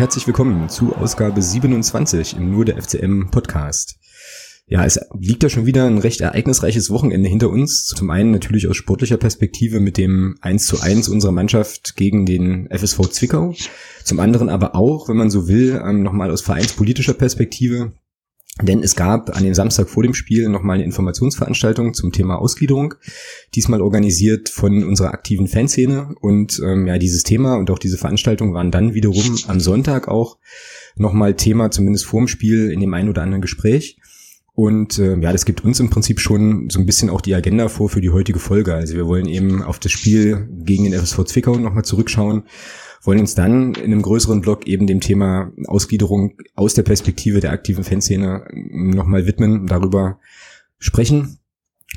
Herzlich 0.00 0.26
willkommen 0.26 0.70
zu 0.70 0.96
Ausgabe 0.96 1.42
27 1.42 2.34
im 2.34 2.50
Nur 2.50 2.64
der 2.64 2.82
FCM 2.82 3.30
Podcast. 3.30 3.98
Ja, 4.66 4.82
es 4.86 4.98
liegt 5.18 5.42
ja 5.42 5.50
schon 5.50 5.66
wieder 5.66 5.84
ein 5.84 5.98
recht 5.98 6.22
ereignisreiches 6.22 6.88
Wochenende 6.88 7.28
hinter 7.28 7.50
uns. 7.50 7.84
Zum 7.84 8.08
einen 8.08 8.30
natürlich 8.30 8.66
aus 8.66 8.78
sportlicher 8.78 9.18
Perspektive 9.18 9.78
mit 9.78 9.98
dem 9.98 10.38
1 10.40 10.64
zu 10.64 10.80
1 10.80 11.10
unserer 11.10 11.32
Mannschaft 11.32 11.96
gegen 11.96 12.24
den 12.24 12.66
FSV 12.70 13.10
Zwickau. 13.10 13.54
Zum 14.02 14.20
anderen 14.20 14.48
aber 14.48 14.74
auch, 14.74 15.10
wenn 15.10 15.18
man 15.18 15.28
so 15.28 15.48
will, 15.48 15.78
ähm, 15.84 16.02
nochmal 16.02 16.30
aus 16.30 16.40
vereinspolitischer 16.40 17.12
Perspektive 17.12 17.92
denn 18.62 18.82
es 18.82 18.96
gab 18.96 19.36
an 19.36 19.44
dem 19.44 19.54
Samstag 19.54 19.88
vor 19.88 20.02
dem 20.02 20.14
Spiel 20.14 20.48
nochmal 20.48 20.74
eine 20.76 20.84
Informationsveranstaltung 20.84 21.94
zum 21.94 22.12
Thema 22.12 22.36
Ausgliederung, 22.36 22.94
diesmal 23.54 23.80
organisiert 23.80 24.48
von 24.48 24.84
unserer 24.84 25.12
aktiven 25.12 25.48
Fanszene. 25.48 26.14
Und 26.20 26.60
ähm, 26.64 26.86
ja, 26.86 26.98
dieses 26.98 27.22
Thema 27.22 27.56
und 27.56 27.70
auch 27.70 27.78
diese 27.78 27.98
Veranstaltung 27.98 28.54
waren 28.54 28.70
dann 28.70 28.94
wiederum 28.94 29.38
am 29.46 29.60
Sonntag 29.60 30.08
auch 30.08 30.38
nochmal 30.96 31.34
Thema, 31.34 31.70
zumindest 31.70 32.06
vorm 32.06 32.28
Spiel, 32.28 32.70
in 32.70 32.80
dem 32.80 32.94
einen 32.94 33.08
oder 33.08 33.22
anderen 33.22 33.42
Gespräch. 33.42 33.98
Und 34.54 34.98
äh, 34.98 35.18
ja, 35.18 35.32
das 35.32 35.46
gibt 35.46 35.64
uns 35.64 35.80
im 35.80 35.88
Prinzip 35.88 36.20
schon 36.20 36.68
so 36.68 36.80
ein 36.80 36.86
bisschen 36.86 37.08
auch 37.08 37.20
die 37.20 37.34
Agenda 37.34 37.68
vor 37.68 37.88
für 37.88 38.00
die 38.00 38.10
heutige 38.10 38.38
Folge. 38.38 38.74
Also 38.74 38.94
wir 38.94 39.06
wollen 39.06 39.26
eben 39.26 39.62
auf 39.62 39.78
das 39.78 39.92
Spiel 39.92 40.48
gegen 40.50 40.84
den 40.84 40.92
FSV 40.92 41.24
Zwickau 41.24 41.56
nochmal 41.56 41.84
zurückschauen 41.84 42.42
wollen 43.02 43.20
uns 43.20 43.34
dann 43.34 43.74
in 43.74 43.84
einem 43.84 44.02
größeren 44.02 44.40
Blog 44.40 44.66
eben 44.66 44.86
dem 44.86 45.00
Thema 45.00 45.52
Ausgliederung 45.66 46.38
aus 46.54 46.74
der 46.74 46.82
Perspektive 46.82 47.40
der 47.40 47.52
aktiven 47.52 47.84
Fanszene 47.84 48.46
nochmal 48.52 49.26
widmen, 49.26 49.66
darüber 49.66 50.18
sprechen 50.78 51.38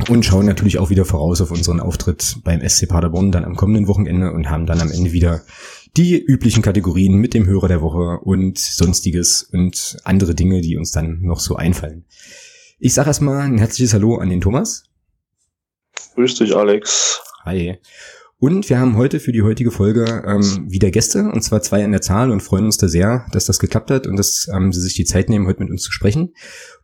und 0.08 0.26
schauen 0.26 0.46
natürlich 0.46 0.80
auch 0.80 0.90
wieder 0.90 1.06
voraus 1.06 1.42
auf 1.42 1.52
unseren 1.52 1.80
Auftritt 1.80 2.38
beim 2.44 2.68
SC 2.68 2.88
Paderborn 2.88 3.31
dann 3.31 3.46
am 3.46 3.56
kommenden 3.56 3.88
Wochenende 3.88 4.31
und 4.31 4.50
haben 4.50 4.66
dann 4.66 4.81
am 4.81 4.92
Ende 4.92 5.12
wieder 5.12 5.42
die 5.96 6.20
üblichen 6.20 6.64
Kategorien 6.64 7.18
mit 7.18 7.34
dem 7.34 7.46
Hörer 7.46 7.68
der 7.68 7.81
Woche 7.81 8.20
und 8.24 8.58
sonstiges 8.58 9.44
und 9.44 9.98
andere 10.04 10.34
Dinge, 10.34 10.62
die 10.62 10.78
uns 10.78 10.92
dann 10.92 11.22
noch 11.22 11.40
so 11.40 11.56
einfallen. 11.56 12.06
Ich 12.80 12.96
sage 12.96 13.09
erstmal 13.09 13.42
ein 13.42 13.59
herzliches 13.59 13.94
Hallo 13.94 14.18
an 14.18 14.30
den 14.30 14.42
Thomas. 14.42 14.86
Grüß 16.16 16.36
dich, 16.36 16.56
Alex. 16.56 17.22
Hi. 17.46 17.78
Und 18.44 18.70
wir 18.70 18.78
haben 18.78 18.98
heute 18.98 19.22
für 19.22 19.32
die 19.32 19.42
heutige 19.42 19.72
Folge 19.72 20.22
ähm, 20.28 20.70
wieder 20.70 20.92
Gäste, 20.92 21.32
und 21.32 21.42
zwar 21.44 21.62
zwei 21.62 21.82
an 21.86 21.94
der 21.94 22.02
Zahl 22.02 22.30
und 22.30 22.44
freuen 22.44 22.66
uns 22.66 22.76
da 22.76 22.90
sehr, 22.90 23.26
dass 23.32 23.46
das 23.46 23.58
geklappt 23.58 23.90
hat 23.90 24.06
und 24.06 24.18
dass 24.18 24.50
ähm, 24.54 24.74
sie 24.74 24.82
sich 24.82 24.96
die 24.96 25.06
Zeit 25.06 25.30
nehmen, 25.30 25.48
heute 25.48 25.62
mit 25.64 25.72
uns 25.72 25.82
zu 25.82 25.94
sprechen. 25.94 26.34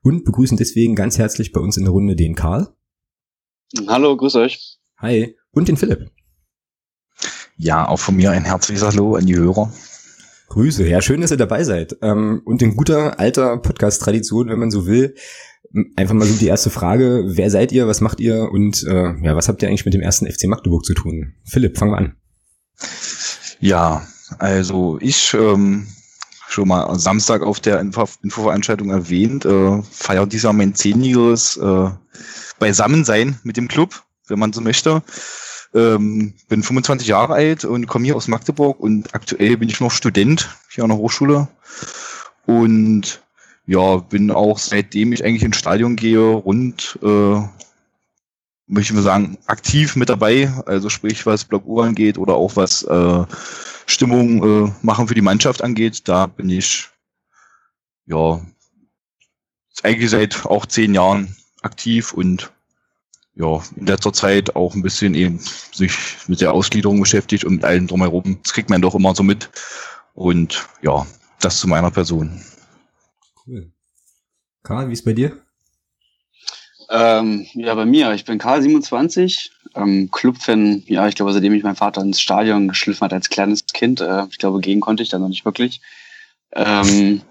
Und 0.01 0.23
begrüßen 0.23 0.55
deswegen 0.55 0.95
ganz 0.95 1.17
herzlich 1.17 1.51
bei 1.51 1.59
uns 1.59 1.75
in 1.75 1.83
der 1.83 1.91
Runde 1.91 2.15
den 2.15 2.35
Karl. 2.35 2.69
Hallo, 3.89 4.15
grüß 4.15 4.35
euch. 4.35 4.79
Hi. 4.99 5.35
Und 5.51 5.67
den 5.67 5.75
Philipp. 5.75 6.09
Ja, 7.57 7.89
auch 7.89 7.99
von 7.99 8.15
mir 8.15 8.31
ein 8.31 8.45
herzliches 8.45 8.83
Hallo 8.83 9.15
an 9.15 9.25
die 9.25 9.35
Hörer. 9.35 9.69
Grüße, 10.47 10.87
ja, 10.87 11.01
schön, 11.01 11.19
dass 11.19 11.31
ihr 11.31 11.35
dabei 11.35 11.65
seid. 11.65 11.97
Ähm, 12.01 12.41
und 12.45 12.61
in 12.61 12.77
guter 12.77 13.19
alter 13.19 13.57
Podcast-Tradition, 13.57 14.47
wenn 14.47 14.59
man 14.59 14.71
so 14.71 14.87
will, 14.87 15.13
einfach 15.95 16.15
mal 16.15 16.25
so 16.25 16.37
die 16.37 16.47
erste 16.47 16.69
Frage. 16.69 17.23
Wer 17.25 17.49
seid 17.51 17.71
ihr? 17.71 17.87
Was 17.87 18.01
macht 18.01 18.19
ihr? 18.19 18.49
Und 18.51 18.83
äh, 18.83 19.13
ja, 19.21 19.35
was 19.35 19.47
habt 19.47 19.61
ihr 19.61 19.67
eigentlich 19.67 19.85
mit 19.85 19.93
dem 19.93 20.01
ersten 20.01 20.29
FC 20.29 20.45
Magdeburg 20.45 20.85
zu 20.85 20.93
tun? 20.93 21.33
Philipp, 21.45 21.77
fangen 21.77 21.91
wir 21.91 21.97
an. 21.97 22.15
Ja, 23.59 24.07
also 24.37 24.97
ich 25.01 25.33
ähm, 25.33 25.87
schon 26.47 26.67
mal 26.67 26.97
Samstag 26.97 27.41
auf 27.41 27.59
der 27.59 27.79
Info 27.79 28.07
Infoveranstaltung 28.23 28.89
erwähnt, 28.89 29.45
äh, 29.45 29.81
feiert 29.83 30.33
dieser 30.33 30.53
mein 30.53 30.75
zehnjähriges 30.75 31.57
äh, 31.57 31.89
Beisammensein 32.59 33.39
mit 33.43 33.57
dem 33.57 33.67
Club, 33.67 34.03
wenn 34.27 34.39
man 34.39 34.53
so 34.53 34.61
möchte. 34.61 35.03
Ähm, 35.73 36.33
bin 36.47 36.63
25 36.63 37.07
Jahre 37.07 37.33
alt 37.33 37.63
und 37.63 37.85
komme 37.85 38.05
hier 38.05 38.15
aus 38.15 38.27
Magdeburg 38.27 38.79
und 38.79 39.13
aktuell 39.13 39.57
bin 39.57 39.69
ich 39.69 39.79
noch 39.79 39.91
Student 39.91 40.49
hier 40.71 40.83
an 40.83 40.89
der 40.89 40.97
Hochschule. 40.97 41.47
Und 42.47 43.21
ja, 43.69 43.97
bin 43.97 44.31
auch 44.31 44.57
seitdem 44.57 45.13
ich 45.13 45.23
eigentlich 45.23 45.43
ins 45.43 45.57
Stadion 45.57 45.95
gehe, 45.95 46.19
rund, 46.19 46.97
äh, 47.03 47.39
möchte 48.65 48.91
ich 48.91 48.93
mal 48.93 49.03
sagen, 49.03 49.37
aktiv 49.45 49.95
mit 49.95 50.09
dabei. 50.09 50.51
Also 50.65 50.89
sprich, 50.89 51.27
was 51.27 51.45
Block 51.45 51.67
U 51.67 51.79
angeht 51.79 52.17
oder 52.17 52.33
auch 52.33 52.55
was 52.55 52.81
äh, 52.81 53.25
Stimmung 53.85 54.43
äh, 54.65 54.71
machen 54.81 55.07
für 55.07 55.13
die 55.13 55.21
Mannschaft 55.21 55.61
angeht. 55.63 56.07
Da 56.07 56.25
bin 56.25 56.49
ich 56.49 56.89
ja 58.07 58.41
eigentlich 59.83 60.09
seit 60.09 60.47
auch 60.47 60.65
zehn 60.65 60.95
Jahren 60.95 61.35
aktiv 61.61 62.11
und 62.11 62.51
ja, 63.35 63.61
in 63.75 63.85
letzter 63.85 64.13
Zeit 64.13 64.55
auch 64.55 64.73
ein 64.73 64.81
bisschen 64.81 65.13
eben 65.13 65.39
sich 65.71 65.93
mit 66.27 66.41
der 66.41 66.53
Ausgliederung 66.53 66.99
beschäftigt 66.99 67.43
und 67.43 67.57
mit 67.57 67.65
allem 67.65 67.85
drumherum. 67.85 68.39
Das 68.41 68.53
kriegt 68.53 68.71
man 68.71 68.81
doch 68.81 68.95
immer 68.95 69.13
so 69.13 69.21
mit. 69.21 69.51
Und 70.15 70.67
ja, 70.81 71.05
das 71.39 71.59
zu 71.59 71.67
meiner 71.67 71.91
Person. 71.91 72.41
Karl, 74.63 74.89
wie 74.89 74.93
ist 74.93 75.05
bei 75.05 75.13
dir? 75.13 75.37
Ähm, 76.89 77.45
ja, 77.53 77.75
bei 77.75 77.85
mir. 77.85 78.13
Ich 78.13 78.25
bin 78.25 78.39
Karl, 78.39 78.61
27, 78.61 79.51
ähm, 79.75 80.09
Clubfan. 80.11 80.83
Ja, 80.87 81.07
ich 81.07 81.15
glaube, 81.15 81.33
seitdem 81.33 81.53
ich 81.53 81.63
meinen 81.63 81.75
Vater 81.75 82.01
ins 82.01 82.19
Stadion 82.19 82.67
geschliffen 82.67 83.05
hat 83.05 83.13
als 83.13 83.29
kleines 83.29 83.65
Kind. 83.67 84.01
Äh, 84.01 84.25
ich 84.29 84.39
glaube, 84.39 84.59
gehen 84.59 84.79
konnte 84.79 85.03
ich 85.03 85.09
dann 85.09 85.21
noch 85.21 85.29
nicht 85.29 85.45
wirklich. 85.45 85.81
Ähm, 86.53 87.21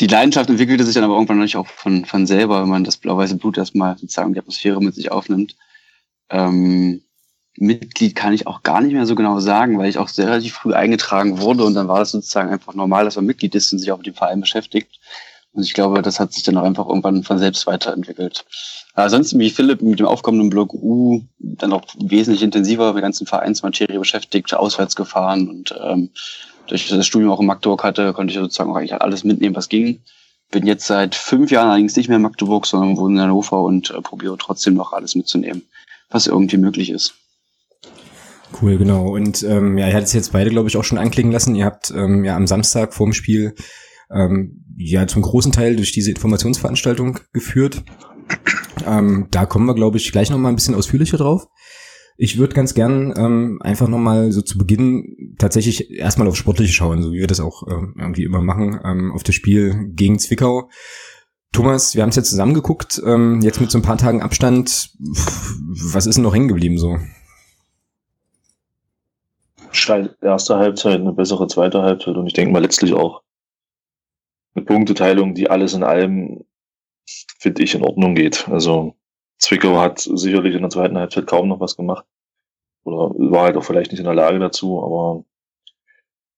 die 0.00 0.06
Leidenschaft 0.06 0.48
entwickelte 0.50 0.84
sich 0.84 0.94
dann 0.94 1.04
aber 1.04 1.14
irgendwann 1.14 1.40
nicht 1.40 1.56
auch 1.56 1.66
von, 1.66 2.04
von 2.04 2.26
selber, 2.26 2.62
wenn 2.62 2.68
man 2.68 2.84
das 2.84 2.96
blau-weiße 2.96 3.36
Blut 3.36 3.58
erstmal 3.58 3.96
sozusagen 3.98 4.32
die 4.32 4.38
Atmosphäre 4.38 4.80
mit 4.80 4.94
sich 4.94 5.10
aufnimmt. 5.10 5.56
Ähm, 6.30 7.02
Mitglied 7.56 8.16
kann 8.16 8.32
ich 8.32 8.46
auch 8.46 8.62
gar 8.62 8.80
nicht 8.80 8.92
mehr 8.92 9.06
so 9.06 9.14
genau 9.14 9.38
sagen, 9.38 9.78
weil 9.78 9.88
ich 9.88 9.98
auch 9.98 10.08
sehr 10.08 10.26
relativ 10.26 10.54
früh 10.54 10.74
eingetragen 10.74 11.40
wurde 11.40 11.64
und 11.64 11.74
dann 11.74 11.86
war 11.86 12.02
es 12.02 12.10
sozusagen 12.10 12.50
einfach 12.50 12.74
normal, 12.74 13.04
dass 13.04 13.16
man 13.16 13.26
Mitglied 13.26 13.54
ist 13.54 13.72
und 13.72 13.78
sich 13.78 13.92
auch 13.92 13.98
mit 13.98 14.06
dem 14.06 14.14
Verein 14.14 14.40
beschäftigt. 14.40 14.98
Und 15.54 15.62
ich 15.62 15.72
glaube, 15.72 16.02
das 16.02 16.18
hat 16.18 16.32
sich 16.32 16.42
dann 16.42 16.56
auch 16.56 16.64
einfach 16.64 16.88
irgendwann 16.88 17.22
von 17.22 17.38
selbst 17.38 17.66
weiterentwickelt. 17.66 18.44
Ansonsten, 18.94 19.38
wie 19.38 19.50
Philipp 19.50 19.82
mit 19.82 20.00
dem 20.00 20.06
aufkommenden 20.06 20.50
Blog 20.50 20.74
U 20.74 21.22
dann 21.38 21.72
auch 21.72 21.82
wesentlich 21.98 22.42
intensiver 22.42 22.88
mit 22.88 22.96
der 22.96 23.02
ganzen 23.02 23.26
Vereinsmaterie 23.26 23.98
beschäftigt, 23.98 24.52
auswärts 24.52 24.96
gefahren 24.96 25.48
und 25.48 25.74
ähm, 25.80 26.10
durch 26.66 26.88
das 26.88 27.06
Studium 27.06 27.30
auch 27.30 27.40
in 27.40 27.46
Magdeburg 27.46 27.84
hatte, 27.84 28.12
konnte 28.12 28.32
ich 28.32 28.38
sozusagen 28.38 28.70
auch 28.70 28.76
eigentlich 28.76 28.94
alles 28.94 29.22
mitnehmen, 29.22 29.54
was 29.54 29.68
ging. 29.68 30.00
Bin 30.50 30.66
jetzt 30.66 30.86
seit 30.86 31.14
fünf 31.14 31.50
Jahren 31.50 31.68
allerdings 31.68 31.96
nicht 31.96 32.08
mehr 32.08 32.16
in 32.16 32.22
Magdeburg, 32.22 32.66
sondern 32.66 32.96
wohne 32.96 33.14
in 33.14 33.20
Hannover 33.20 33.62
und 33.62 33.90
äh, 33.90 34.00
probiere 34.00 34.36
trotzdem 34.38 34.74
noch 34.74 34.92
alles 34.92 35.14
mitzunehmen, 35.14 35.62
was 36.10 36.26
irgendwie 36.26 36.56
möglich 36.56 36.90
ist. 36.90 37.14
Cool, 38.60 38.78
genau. 38.78 39.08
Und 39.08 39.42
ähm, 39.42 39.78
ja, 39.78 39.88
ihr 39.88 39.94
hattet 39.94 40.08
es 40.08 40.12
jetzt 40.12 40.32
beide, 40.32 40.50
glaube 40.50 40.68
ich, 40.68 40.76
auch 40.76 40.84
schon 40.84 40.98
anklingen 40.98 41.32
lassen. 41.32 41.54
Ihr 41.54 41.64
habt 41.64 41.90
ähm, 41.90 42.24
ja 42.24 42.36
am 42.36 42.46
Samstag 42.46 42.94
vorm 42.94 43.12
Spiel 43.12 43.54
ähm, 44.14 44.64
ja 44.76 45.06
zum 45.06 45.22
großen 45.22 45.52
Teil 45.52 45.76
durch 45.76 45.92
diese 45.92 46.10
Informationsveranstaltung 46.10 47.20
geführt. 47.32 47.84
Ähm, 48.86 49.28
da 49.30 49.46
kommen 49.46 49.66
wir, 49.66 49.74
glaube 49.74 49.98
ich, 49.98 50.10
gleich 50.12 50.30
nochmal 50.30 50.52
ein 50.52 50.56
bisschen 50.56 50.74
ausführlicher 50.74 51.16
drauf. 51.16 51.46
Ich 52.16 52.38
würde 52.38 52.54
ganz 52.54 52.74
gern 52.74 53.12
ähm, 53.16 53.58
einfach 53.60 53.88
nochmal 53.88 54.30
so 54.30 54.40
zu 54.40 54.56
Beginn 54.56 55.34
tatsächlich 55.38 55.90
erstmal 55.90 56.28
auf 56.28 56.36
Sportliche 56.36 56.72
schauen, 56.72 57.02
so 57.02 57.12
wie 57.12 57.18
wir 57.18 57.26
das 57.26 57.40
auch 57.40 57.66
ähm, 57.68 57.94
irgendwie 57.98 58.24
immer 58.24 58.40
machen, 58.40 58.80
ähm, 58.84 59.12
auf 59.12 59.24
das 59.24 59.34
Spiel 59.34 59.90
gegen 59.94 60.18
Zwickau. 60.18 60.70
Thomas, 61.50 61.94
wir 61.94 62.02
haben 62.02 62.10
es 62.10 62.16
jetzt 62.16 62.30
zusammen 62.30 62.54
geguckt, 62.54 63.02
ähm, 63.04 63.40
jetzt 63.40 63.60
mit 63.60 63.70
so 63.70 63.78
ein 63.78 63.82
paar 63.82 63.98
Tagen 63.98 64.22
Abstand. 64.22 64.90
Was 65.92 66.06
ist 66.06 66.16
denn 66.16 66.22
noch 66.24 66.34
hängen 66.34 66.48
geblieben 66.48 66.78
so? 66.78 66.98
Erste 70.20 70.56
Halbzeit, 70.56 71.00
eine 71.00 71.12
bessere 71.12 71.48
zweite 71.48 71.82
Halbzeit 71.82 72.16
und 72.16 72.28
ich 72.28 72.32
denke 72.32 72.52
mal 72.52 72.62
letztlich 72.62 72.92
auch 72.92 73.23
eine 74.54 74.64
Punkteteilung, 74.64 75.34
die 75.34 75.50
alles 75.50 75.74
in 75.74 75.82
allem, 75.82 76.44
finde 77.38 77.62
ich, 77.62 77.74
in 77.74 77.84
Ordnung 77.84 78.14
geht. 78.14 78.48
Also 78.48 78.94
Zwickau 79.38 79.78
hat 79.78 80.00
sicherlich 80.00 80.54
in 80.54 80.62
der 80.62 80.70
zweiten 80.70 80.96
Halbzeit 80.96 81.26
kaum 81.26 81.48
noch 81.48 81.60
was 81.60 81.76
gemacht. 81.76 82.04
Oder 82.84 83.10
war 83.30 83.44
halt 83.44 83.56
auch 83.56 83.64
vielleicht 83.64 83.90
nicht 83.90 84.00
in 84.00 84.06
der 84.06 84.14
Lage 84.14 84.38
dazu, 84.38 84.82
aber 84.82 85.24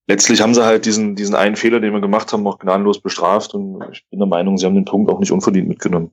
letztlich 0.07 0.41
haben 0.41 0.55
sie 0.55 0.65
halt 0.65 0.87
diesen, 0.87 1.17
diesen 1.17 1.35
einen 1.35 1.57
Fehler, 1.57 1.81
den 1.81 1.93
wir 1.93 2.01
gemacht 2.01 2.33
haben, 2.33 2.47
auch 2.47 2.59
gnadenlos 2.59 3.01
bestraft 3.01 3.55
und 3.55 3.83
ich 3.93 4.07
bin 4.11 4.21
der 4.21 4.29
Meinung, 4.29 4.57
sie 4.57 4.67
haben 4.67 4.75
den 4.75 4.85
Punkt 4.85 5.11
auch 5.11 5.19
nicht 5.19 5.33
unverdient 5.33 5.69
mitgenommen. 5.69 6.13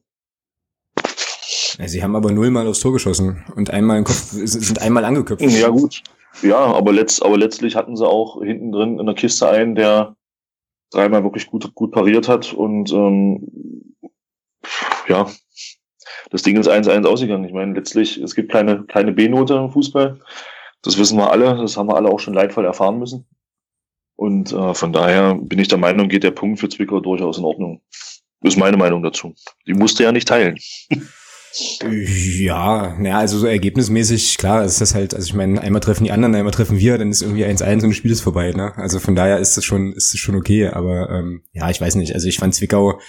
Ja, 1.77 1.87
sie 1.87 2.03
haben 2.03 2.15
aber 2.15 2.31
nullmal 2.31 2.67
aufs 2.67 2.79
Tor 2.79 2.93
geschossen 2.93 3.43
und 3.55 3.69
einmal 3.69 3.97
im 3.97 4.03
Kopf, 4.03 4.31
sind 4.31 4.81
einmal 4.81 5.05
angeköpft. 5.05 5.43
Ja, 5.43 5.69
gut. 5.69 6.03
Ja, 6.41 6.57
aber, 6.57 6.93
letzt, 6.93 7.23
aber 7.23 7.37
letztlich 7.37 7.75
hatten 7.75 7.95
sie 7.95 8.07
auch 8.07 8.41
hinten 8.41 8.71
drin 8.71 8.99
in 8.99 9.05
der 9.05 9.15
Kiste 9.15 9.47
einen, 9.47 9.75
der 9.75 10.15
dreimal 10.93 11.23
wirklich 11.23 11.47
gut, 11.47 11.73
gut 11.75 11.91
pariert 11.91 12.27
hat 12.27 12.53
und 12.53 12.91
ähm, 12.91 13.95
ja, 15.07 15.27
das 16.29 16.43
Ding 16.43 16.57
ist 16.57 16.69
1-1 16.69 17.05
ausgegangen. 17.05 17.45
Ich 17.45 17.53
meine, 17.53 17.73
letztlich, 17.73 18.17
es 18.17 18.35
gibt 18.35 18.51
keine, 18.51 18.83
keine 18.85 19.11
B-Note 19.11 19.55
im 19.55 19.71
Fußball. 19.71 20.19
Das 20.81 20.97
wissen 20.97 21.17
wir 21.17 21.31
alle, 21.31 21.55
das 21.55 21.77
haben 21.77 21.87
wir 21.87 21.95
alle 21.95 22.09
auch 22.09 22.19
schon 22.19 22.33
leidvoll 22.33 22.65
erfahren 22.65 22.99
müssen. 22.99 23.25
Und 24.15 24.51
äh, 24.51 24.73
von 24.73 24.93
daher 24.93 25.35
bin 25.35 25.59
ich 25.59 25.67
der 25.67 25.77
Meinung, 25.77 26.07
geht 26.07 26.23
der 26.23 26.31
Punkt 26.31 26.59
für 26.59 26.69
Zwickau 26.69 26.99
durchaus 26.99 27.37
in 27.37 27.45
Ordnung. 27.45 27.81
Ist 28.41 28.57
meine 28.57 28.77
Meinung 28.77 29.01
dazu. 29.03 29.33
Die 29.65 29.73
musste 29.73 30.03
ja 30.03 30.11
nicht 30.11 30.27
teilen. 30.27 30.57
Ja, 31.55 32.95
naja, 32.97 33.19
also 33.19 33.37
so 33.37 33.45
ergebnismäßig, 33.45 34.37
klar, 34.37 34.63
ist 34.65 34.81
das 34.81 34.95
halt, 34.95 35.13
also 35.13 35.27
ich 35.27 35.33
meine, 35.35 35.61
einmal 35.61 35.81
treffen 35.81 36.03
die 36.03 36.11
anderen, 36.11 36.33
einmal 36.33 36.53
treffen 36.53 36.79
wir, 36.79 36.97
dann 36.97 37.11
ist 37.11 37.21
irgendwie 37.21 37.45
1-1 37.45 37.83
und 37.83 37.89
das 37.89 37.95
Spiel 37.95 38.11
ist 38.11 38.21
vorbei, 38.21 38.51
ne? 38.51 38.75
Also 38.77 38.99
von 38.99 39.15
daher 39.15 39.37
ist 39.39 39.55
das 39.55 39.63
schon, 39.63 39.93
ist 39.93 40.13
das 40.13 40.19
schon 40.19 40.35
okay, 40.35 40.67
aber 40.67 41.09
ähm, 41.11 41.43
ja, 41.53 41.69
ich 41.69 41.79
weiß 41.79 41.95
nicht, 41.95 42.13
also 42.15 42.27
ich 42.27 42.37
fand 42.37 42.55
Zwickau 42.55 42.99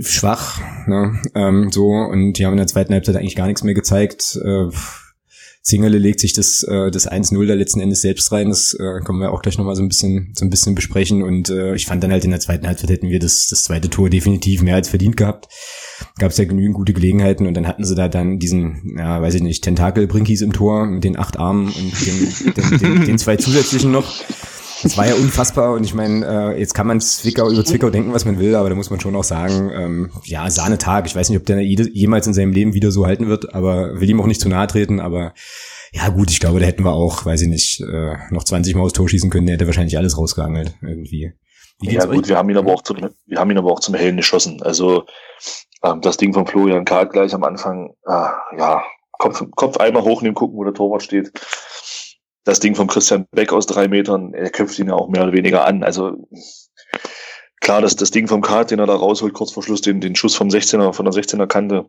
schwach, 0.00 0.60
ne? 0.86 1.20
Ähm, 1.34 1.70
so, 1.70 1.90
und 1.90 2.32
die 2.34 2.46
haben 2.46 2.54
in 2.54 2.58
der 2.58 2.66
zweiten 2.66 2.92
Halbzeit 2.92 3.16
eigentlich 3.16 3.36
gar 3.36 3.46
nichts 3.46 3.62
mehr 3.62 3.74
gezeigt. 3.74 4.36
Äh, 4.42 4.70
Zingele 5.68 5.98
legt 5.98 6.18
sich 6.18 6.32
das, 6.32 6.62
äh, 6.62 6.90
das 6.90 7.06
1-0 7.06 7.46
da 7.46 7.52
letzten 7.52 7.80
Endes 7.80 8.00
selbst 8.00 8.32
rein. 8.32 8.48
Das 8.48 8.72
äh, 8.72 9.00
können 9.04 9.18
wir 9.18 9.32
auch 9.32 9.42
gleich 9.42 9.58
nochmal 9.58 9.76
so 9.76 9.82
ein 9.82 9.88
bisschen, 9.88 10.32
so 10.34 10.46
ein 10.46 10.50
bisschen 10.50 10.74
besprechen. 10.74 11.22
Und 11.22 11.50
äh, 11.50 11.74
ich 11.74 11.84
fand 11.84 12.02
dann 12.02 12.10
halt 12.10 12.24
in 12.24 12.30
der 12.30 12.40
zweiten 12.40 12.66
Halbzeit 12.66 12.88
hätten 12.88 13.10
wir 13.10 13.18
das, 13.18 13.48
das 13.48 13.64
zweite 13.64 13.90
Tor 13.90 14.08
definitiv 14.08 14.62
mehr 14.62 14.76
als 14.76 14.88
verdient 14.88 15.18
gehabt. 15.18 15.48
Gab 16.18 16.30
es 16.30 16.38
ja 16.38 16.46
genügend 16.46 16.74
gute 16.74 16.94
Gelegenheiten 16.94 17.46
und 17.46 17.52
dann 17.52 17.66
hatten 17.66 17.84
sie 17.84 17.94
da 17.94 18.08
dann 18.08 18.38
diesen, 18.38 18.96
ja, 18.96 19.20
weiß 19.20 19.34
ich 19.34 19.42
nicht, 19.42 19.62
Tentakel-Brinkies 19.62 20.40
im 20.40 20.54
Tor 20.54 20.86
mit 20.86 21.04
den 21.04 21.18
acht 21.18 21.38
Armen 21.38 21.66
und 21.66 22.06
den, 22.06 22.54
den, 22.54 22.78
den, 22.78 23.04
den 23.04 23.18
zwei 23.18 23.36
zusätzlichen 23.36 23.92
noch. 23.92 24.10
Das 24.82 24.96
war 24.96 25.06
ja 25.06 25.14
unfassbar 25.14 25.72
und 25.72 25.84
ich 25.84 25.94
meine, 25.94 26.54
äh, 26.54 26.58
jetzt 26.58 26.74
kann 26.74 26.86
man 26.86 27.00
Zwickau 27.00 27.50
über 27.50 27.64
Zwickau 27.64 27.90
denken, 27.90 28.12
was 28.12 28.24
man 28.24 28.38
will, 28.38 28.54
aber 28.54 28.68
da 28.68 28.74
muss 28.74 28.90
man 28.90 29.00
schon 29.00 29.16
auch 29.16 29.24
sagen, 29.24 29.70
ähm, 29.74 30.10
ja, 30.24 30.48
Sahnetag. 30.50 31.06
Ich 31.06 31.16
weiß 31.16 31.28
nicht, 31.28 31.38
ob 31.38 31.46
der 31.46 31.60
jemals 31.62 32.26
in 32.26 32.34
seinem 32.34 32.52
Leben 32.52 32.74
wieder 32.74 32.90
so 32.90 33.06
halten 33.06 33.28
wird, 33.28 33.54
aber 33.54 34.00
will 34.00 34.08
ihm 34.08 34.20
auch 34.20 34.26
nicht 34.26 34.40
zu 34.40 34.48
nahe 34.48 34.66
treten, 34.66 35.00
aber 35.00 35.34
ja 35.92 36.08
gut, 36.10 36.30
ich 36.30 36.40
glaube, 36.40 36.60
da 36.60 36.66
hätten 36.66 36.84
wir 36.84 36.92
auch, 36.92 37.24
weiß 37.24 37.42
ich 37.42 37.48
nicht, 37.48 37.80
äh, 37.80 38.16
noch 38.30 38.44
20 38.44 38.74
Mal 38.74 38.82
aufs 38.82 38.92
Tor 38.92 39.08
schießen 39.08 39.30
können, 39.30 39.46
der 39.46 39.54
hätte 39.54 39.66
wahrscheinlich 39.66 39.96
alles 39.96 40.16
rausgeangelt 40.16 40.74
irgendwie. 40.82 41.32
Wie 41.80 41.92
ja 41.92 42.04
gut, 42.04 42.24
euch? 42.24 42.28
wir 42.28 42.36
haben 42.36 42.50
ihn 42.50 42.56
aber 42.56 42.72
auch 42.72 42.82
zum, 42.82 42.98
wir 43.26 43.38
haben 43.38 43.50
ihn 43.50 43.58
aber 43.58 43.72
auch 43.72 43.80
zum 43.80 43.94
Hellen 43.94 44.16
geschossen. 44.16 44.62
Also 44.62 45.04
ähm, 45.82 46.00
das 46.02 46.16
Ding 46.16 46.32
von 46.34 46.46
Florian 46.46 46.84
Karl 46.84 47.08
gleich 47.08 47.34
am 47.34 47.44
Anfang, 47.44 47.94
äh, 48.06 48.58
ja, 48.58 48.82
Kopf, 49.12 49.44
Kopf 49.56 49.76
einmal 49.78 50.02
hochnehmen, 50.02 50.34
gucken, 50.34 50.56
wo 50.56 50.64
der 50.64 50.74
Torwart 50.74 51.02
steht 51.02 51.32
das 52.48 52.60
Ding 52.60 52.74
von 52.74 52.86
Christian 52.86 53.26
Beck 53.30 53.52
aus 53.52 53.66
drei 53.66 53.88
Metern, 53.88 54.32
er 54.32 54.48
köpft 54.48 54.78
ihn 54.78 54.88
ja 54.88 54.94
auch 54.94 55.08
mehr 55.08 55.22
oder 55.22 55.34
weniger 55.34 55.66
an. 55.66 55.82
Also 55.82 56.16
klar, 57.60 57.82
dass 57.82 57.94
das 57.94 58.10
Ding 58.10 58.26
vom 58.26 58.40
Kart, 58.40 58.70
den 58.70 58.78
er 58.78 58.86
da 58.86 58.94
rausholt, 58.94 59.34
kurz 59.34 59.52
vor 59.52 59.62
Schluss, 59.62 59.82
den, 59.82 60.00
den 60.00 60.16
Schuss 60.16 60.34
vom 60.34 60.48
16er, 60.48 60.94
von 60.94 61.04
der 61.04 61.12
16er 61.12 61.46
Kante, 61.46 61.84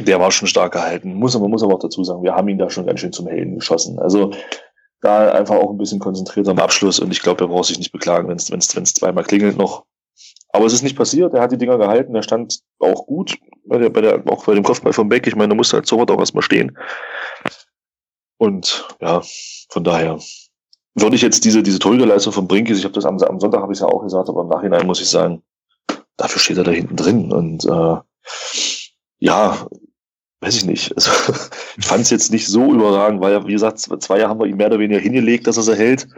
der 0.00 0.18
war 0.18 0.30
schon 0.30 0.48
stark 0.48 0.72
gehalten. 0.72 1.14
Muss 1.14 1.36
aber, 1.36 1.48
muss 1.48 1.62
aber 1.62 1.74
auch 1.74 1.80
dazu 1.80 2.02
sagen, 2.04 2.22
wir 2.22 2.34
haben 2.34 2.48
ihn 2.48 2.56
da 2.56 2.70
schon 2.70 2.86
ganz 2.86 3.00
schön 3.00 3.12
zum 3.12 3.26
Helden 3.26 3.56
geschossen. 3.56 3.98
Also 3.98 4.32
da 5.02 5.30
einfach 5.32 5.56
auch 5.56 5.70
ein 5.70 5.78
bisschen 5.78 5.98
konzentrierter 5.98 6.52
am 6.52 6.58
Abschluss 6.58 6.98
und 6.98 7.10
ich 7.10 7.20
glaube, 7.20 7.44
er 7.44 7.48
braucht 7.48 7.66
sich 7.66 7.78
nicht 7.78 7.92
beklagen, 7.92 8.28
wenn 8.28 8.36
es 8.36 8.94
zweimal 8.94 9.24
klingelt 9.24 9.58
noch. 9.58 9.84
Aber 10.48 10.64
es 10.64 10.72
ist 10.72 10.82
nicht 10.82 10.96
passiert, 10.96 11.34
er 11.34 11.42
hat 11.42 11.52
die 11.52 11.58
Dinger 11.58 11.76
gehalten, 11.76 12.14
er 12.14 12.22
stand 12.22 12.60
auch 12.78 13.04
gut, 13.06 13.36
bei 13.66 13.76
der, 13.76 13.90
bei 13.90 14.00
der, 14.00 14.22
auch 14.26 14.46
bei 14.46 14.54
dem 14.54 14.64
Kopfball 14.64 14.94
vom 14.94 15.10
Beck. 15.10 15.26
Ich 15.26 15.36
meine, 15.36 15.50
da 15.50 15.54
musste 15.54 15.76
halt 15.76 15.86
sofort 15.86 16.10
auch 16.10 16.18
erstmal 16.18 16.42
stehen. 16.42 16.78
Und 18.38 18.88
ja, 19.00 19.22
von 19.68 19.84
daher 19.84 20.18
würde 20.94 21.16
ich 21.16 21.22
jetzt 21.22 21.44
diese, 21.44 21.62
diese 21.62 21.78
Torhüterleistung 21.78 22.32
von 22.32 22.48
Brinkis, 22.48 22.78
ich 22.78 22.84
habe 22.84 22.94
das 22.94 23.04
am, 23.04 23.18
am 23.18 23.40
Sonntag 23.40 23.60
habe 23.60 23.72
ich 23.72 23.80
ja 23.80 23.86
auch 23.86 24.02
gesagt, 24.02 24.28
aber 24.28 24.42
im 24.42 24.48
Nachhinein 24.48 24.86
muss 24.86 25.00
ich 25.00 25.08
sagen, 25.08 25.42
dafür 26.16 26.40
steht 26.40 26.56
er 26.56 26.64
da 26.64 26.70
hinten 26.70 26.96
drin. 26.96 27.32
Und 27.32 27.64
äh, 27.64 27.96
ja, 29.18 29.66
weiß 30.40 30.56
ich 30.56 30.64
nicht. 30.64 30.94
Also, 30.94 31.10
ich 31.76 31.86
fand 31.86 32.02
es 32.02 32.10
jetzt 32.10 32.32
nicht 32.32 32.46
so 32.46 32.72
überragend, 32.72 33.20
weil, 33.20 33.46
wie 33.46 33.52
gesagt, 33.52 33.78
zwei 33.78 34.18
Jahre 34.18 34.30
haben 34.30 34.40
wir 34.40 34.46
ihn 34.46 34.56
mehr 34.56 34.68
oder 34.68 34.78
weniger 34.78 35.00
hingelegt, 35.00 35.46
dass 35.46 35.58
er 35.58 35.62
es 35.62 35.68
erhält. 35.68 36.08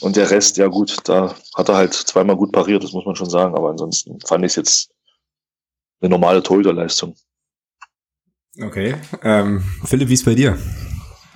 Und 0.00 0.16
der 0.16 0.30
Rest, 0.30 0.56
ja 0.56 0.66
gut, 0.66 0.96
da 1.04 1.34
hat 1.54 1.68
er 1.68 1.76
halt 1.76 1.94
zweimal 1.94 2.36
gut 2.36 2.52
pariert, 2.52 2.84
das 2.84 2.92
muss 2.92 3.06
man 3.06 3.16
schon 3.16 3.30
sagen. 3.30 3.54
Aber 3.54 3.70
ansonsten 3.70 4.18
fand 4.20 4.44
ich 4.44 4.52
es 4.52 4.56
jetzt 4.56 4.90
eine 6.00 6.10
normale 6.10 6.42
Torhüterleistung. 6.42 7.14
Okay. 8.60 8.96
Ähm, 9.22 9.62
Philipp, 9.84 10.08
wie 10.08 10.14
ist 10.14 10.24
bei 10.24 10.34
dir? 10.34 10.58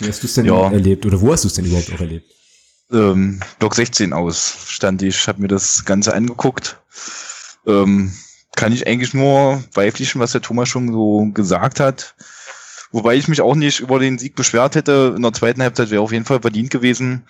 Wie 0.00 0.08
hast 0.08 0.22
du 0.22 0.26
es 0.26 0.34
denn 0.34 0.46
ja. 0.46 0.70
erlebt 0.70 1.04
oder 1.06 1.20
wo 1.20 1.32
hast 1.32 1.44
du 1.44 1.48
es 1.48 1.54
denn 1.54 1.66
überhaupt 1.66 1.92
auch 1.92 2.00
erlebt? 2.00 2.30
Ähm, 2.90 3.40
Block 3.58 3.74
16 3.74 4.12
aus 4.12 4.56
stand 4.66 5.02
ich, 5.02 5.28
habe 5.28 5.42
mir 5.42 5.48
das 5.48 5.84
Ganze 5.84 6.14
angeguckt. 6.14 6.80
Ähm, 7.66 8.12
kann 8.56 8.72
ich 8.72 8.86
eigentlich 8.86 9.14
nur 9.14 9.62
beipflichten, 9.74 10.20
was 10.20 10.32
der 10.32 10.40
Thomas 10.40 10.68
schon 10.68 10.90
so 10.90 11.30
gesagt 11.32 11.80
hat. 11.80 12.14
Wobei 12.92 13.14
ich 13.14 13.28
mich 13.28 13.40
auch 13.40 13.54
nicht 13.54 13.80
über 13.80 14.00
den 14.00 14.18
Sieg 14.18 14.34
beschwert 14.34 14.74
hätte. 14.74 15.14
In 15.16 15.22
der 15.22 15.32
zweiten 15.32 15.62
Halbzeit 15.62 15.90
wäre 15.90 16.02
auf 16.02 16.10
jeden 16.10 16.24
Fall 16.24 16.40
verdient 16.40 16.70
gewesen. 16.70 17.22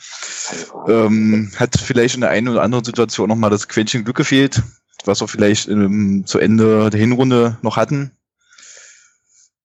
Ähm, 0.88 1.52
hat 1.56 1.76
vielleicht 1.76 2.14
in 2.14 2.22
der 2.22 2.30
einen 2.30 2.48
oder 2.48 2.62
anderen 2.62 2.84
Situation 2.84 3.28
nochmal 3.28 3.50
das 3.50 3.68
Quäntchen 3.68 4.04
Glück 4.04 4.16
gefehlt, 4.16 4.62
was 5.04 5.20
wir 5.20 5.28
vielleicht 5.28 5.68
ähm, 5.68 6.22
zu 6.24 6.38
Ende 6.38 6.88
der 6.88 7.00
Hinrunde 7.00 7.58
noch 7.60 7.76
hatten. 7.76 8.12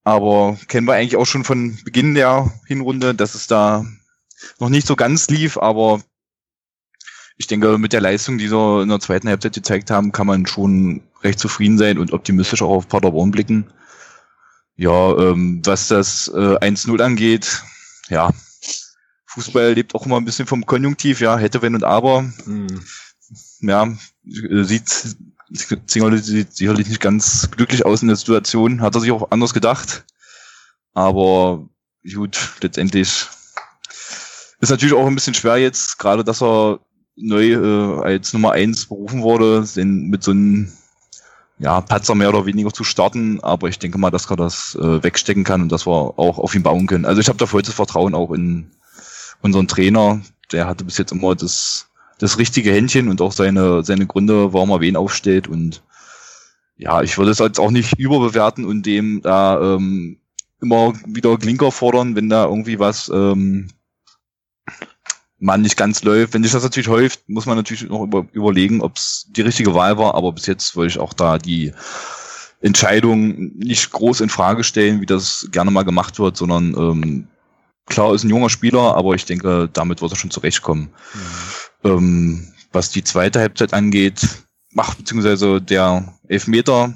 Aber 0.05 0.57
kennen 0.67 0.87
wir 0.87 0.93
eigentlich 0.93 1.17
auch 1.17 1.25
schon 1.25 1.43
von 1.43 1.77
Beginn 1.83 2.13
der 2.13 2.53
Hinrunde, 2.67 3.15
dass 3.15 3.33
es 3.33 3.47
da 3.47 3.85
noch 4.59 4.69
nicht 4.69 4.85
so 4.85 4.95
ganz 4.95 5.29
lief, 5.29 5.57
aber 5.57 6.01
ich 7.37 7.47
denke, 7.47 7.77
mit 7.79 7.91
der 7.91 8.01
Leistung, 8.01 8.37
die 8.37 8.47
sie 8.47 8.81
in 8.83 8.89
der 8.89 8.99
zweiten 8.99 9.27
Halbzeit 9.27 9.53
gezeigt 9.53 9.89
haben, 9.89 10.11
kann 10.11 10.27
man 10.27 10.45
schon 10.45 11.01
recht 11.23 11.39
zufrieden 11.39 11.79
sein 11.79 11.97
und 11.97 12.13
optimistisch 12.13 12.61
auch 12.61 12.69
auf 12.69 12.87
Paderborn 12.87 13.31
blicken. 13.31 13.65
Ja, 14.77 15.17
ähm, 15.17 15.61
was 15.65 15.87
das 15.87 16.27
äh, 16.29 16.57
1-0 16.59 17.01
angeht, 17.01 17.63
ja, 18.09 18.31
Fußball 19.25 19.73
lebt 19.73 19.95
auch 19.95 20.05
immer 20.05 20.17
ein 20.17 20.25
bisschen 20.25 20.47
vom 20.47 20.65
Konjunktiv, 20.65 21.19
ja, 21.19 21.37
hätte, 21.37 21.61
wenn 21.61 21.75
und 21.75 21.83
aber. 21.83 22.21
Mhm. 22.45 22.85
Ja, 23.61 23.91
sieht 24.23 25.17
Zingerle 25.53 26.17
sieht 26.17 26.55
sicherlich 26.55 26.87
nicht 26.87 27.01
ganz 27.01 27.49
glücklich 27.51 27.85
aus 27.85 28.01
in 28.01 28.07
der 28.07 28.17
Situation, 28.17 28.81
hat 28.81 28.95
er 28.95 29.01
sich 29.01 29.11
auch 29.11 29.31
anders 29.31 29.53
gedacht. 29.53 30.05
Aber 30.93 31.67
gut, 32.13 32.53
letztendlich 32.61 33.27
ist 34.59 34.69
natürlich 34.69 34.95
auch 34.95 35.05
ein 35.05 35.15
bisschen 35.15 35.33
schwer 35.33 35.57
jetzt, 35.57 35.99
gerade 35.99 36.23
dass 36.23 36.41
er 36.41 36.79
neu 37.15 37.53
äh, 37.53 38.03
als 38.03 38.33
Nummer 38.33 38.51
eins 38.51 38.87
berufen 38.87 39.21
wurde, 39.21 39.65
den 39.75 40.07
mit 40.07 40.23
so 40.23 40.31
einem 40.31 40.71
ja, 41.57 41.79
Patzer 41.81 42.15
mehr 42.15 42.29
oder 42.29 42.45
weniger 42.45 42.71
zu 42.71 42.83
starten, 42.83 43.39
aber 43.41 43.69
ich 43.69 43.79
denke 43.79 43.97
mal, 43.97 44.11
dass 44.11 44.29
er 44.29 44.35
das 44.35 44.75
äh, 44.75 45.03
wegstecken 45.03 45.43
kann 45.43 45.61
und 45.61 45.71
dass 45.71 45.87
wir 45.87 46.19
auch 46.19 46.37
auf 46.37 46.53
ihn 46.53 46.63
bauen 46.63 46.87
können. 46.87 47.05
Also 47.05 47.21
ich 47.21 47.29
habe 47.29 47.37
da 47.37 47.45
vollstes 47.45 47.75
Vertrauen 47.75 48.13
auch 48.13 48.31
in 48.31 48.71
unseren 49.41 49.67
Trainer, 49.67 50.21
der 50.51 50.67
hatte 50.67 50.83
bis 50.83 50.97
jetzt 50.97 51.11
immer 51.11 51.35
das 51.35 51.87
das 52.19 52.37
richtige 52.37 52.71
Händchen 52.71 53.09
und 53.09 53.21
auch 53.21 53.31
seine, 53.31 53.83
seine 53.83 54.07
Gründe, 54.07 54.53
warum 54.53 54.71
er 54.71 54.81
wen 54.81 54.95
aufstellt. 54.95 55.47
Und 55.47 55.83
ja, 56.77 57.01
ich 57.01 57.17
würde 57.17 57.31
es 57.31 57.39
jetzt 57.39 57.59
auch 57.59 57.71
nicht 57.71 57.97
überbewerten 57.99 58.65
und 58.65 58.85
dem 58.85 59.21
da 59.21 59.75
ähm, 59.75 60.17
immer 60.61 60.93
wieder 61.05 61.37
Klinker 61.37 61.71
fordern, 61.71 62.15
wenn 62.15 62.29
da 62.29 62.45
irgendwie 62.45 62.79
was 62.79 63.09
ähm, 63.13 63.67
man 65.39 65.61
nicht 65.61 65.77
ganz 65.77 66.03
läuft. 66.03 66.33
Wenn 66.33 66.43
sich 66.43 66.53
das 66.53 66.63
natürlich 66.63 66.87
häuft, 66.87 67.27
muss 67.27 67.45
man 67.45 67.57
natürlich 67.57 67.87
noch 67.87 68.03
über, 68.03 68.25
überlegen, 68.31 68.81
ob 68.81 68.95
es 68.95 69.27
die 69.29 69.41
richtige 69.41 69.73
Wahl 69.73 69.97
war. 69.97 70.15
Aber 70.15 70.31
bis 70.31 70.45
jetzt 70.45 70.75
würde 70.75 70.87
ich 70.87 70.99
auch 70.99 71.13
da 71.13 71.37
die 71.37 71.73
Entscheidung 72.61 73.55
nicht 73.57 73.91
groß 73.91 74.21
in 74.21 74.29
Frage 74.29 74.63
stellen, 74.63 75.01
wie 75.01 75.05
das 75.05 75.47
gerne 75.51 75.71
mal 75.71 75.83
gemacht 75.83 76.17
wird, 76.19 76.37
sondern 76.37 76.73
ähm, 76.75 77.27
klar 77.85 78.13
ist 78.13 78.23
ein 78.23 78.29
junger 78.29 78.49
Spieler, 78.49 78.95
aber 78.95 79.13
ich 79.13 79.25
denke, 79.25 79.69
damit 79.71 80.01
wird 80.01 80.11
er 80.11 80.17
schon 80.17 80.31
zurechtkommen. 80.31 80.89
Mhm. 81.13 81.19
Ähm, 81.85 82.51
was 82.71 82.89
die 82.89 83.03
zweite 83.03 83.39
Halbzeit 83.39 83.73
angeht, 83.73 84.27
ach, 84.75 84.95
beziehungsweise 84.95 85.61
der 85.61 86.13
Elfmeter. 86.27 86.93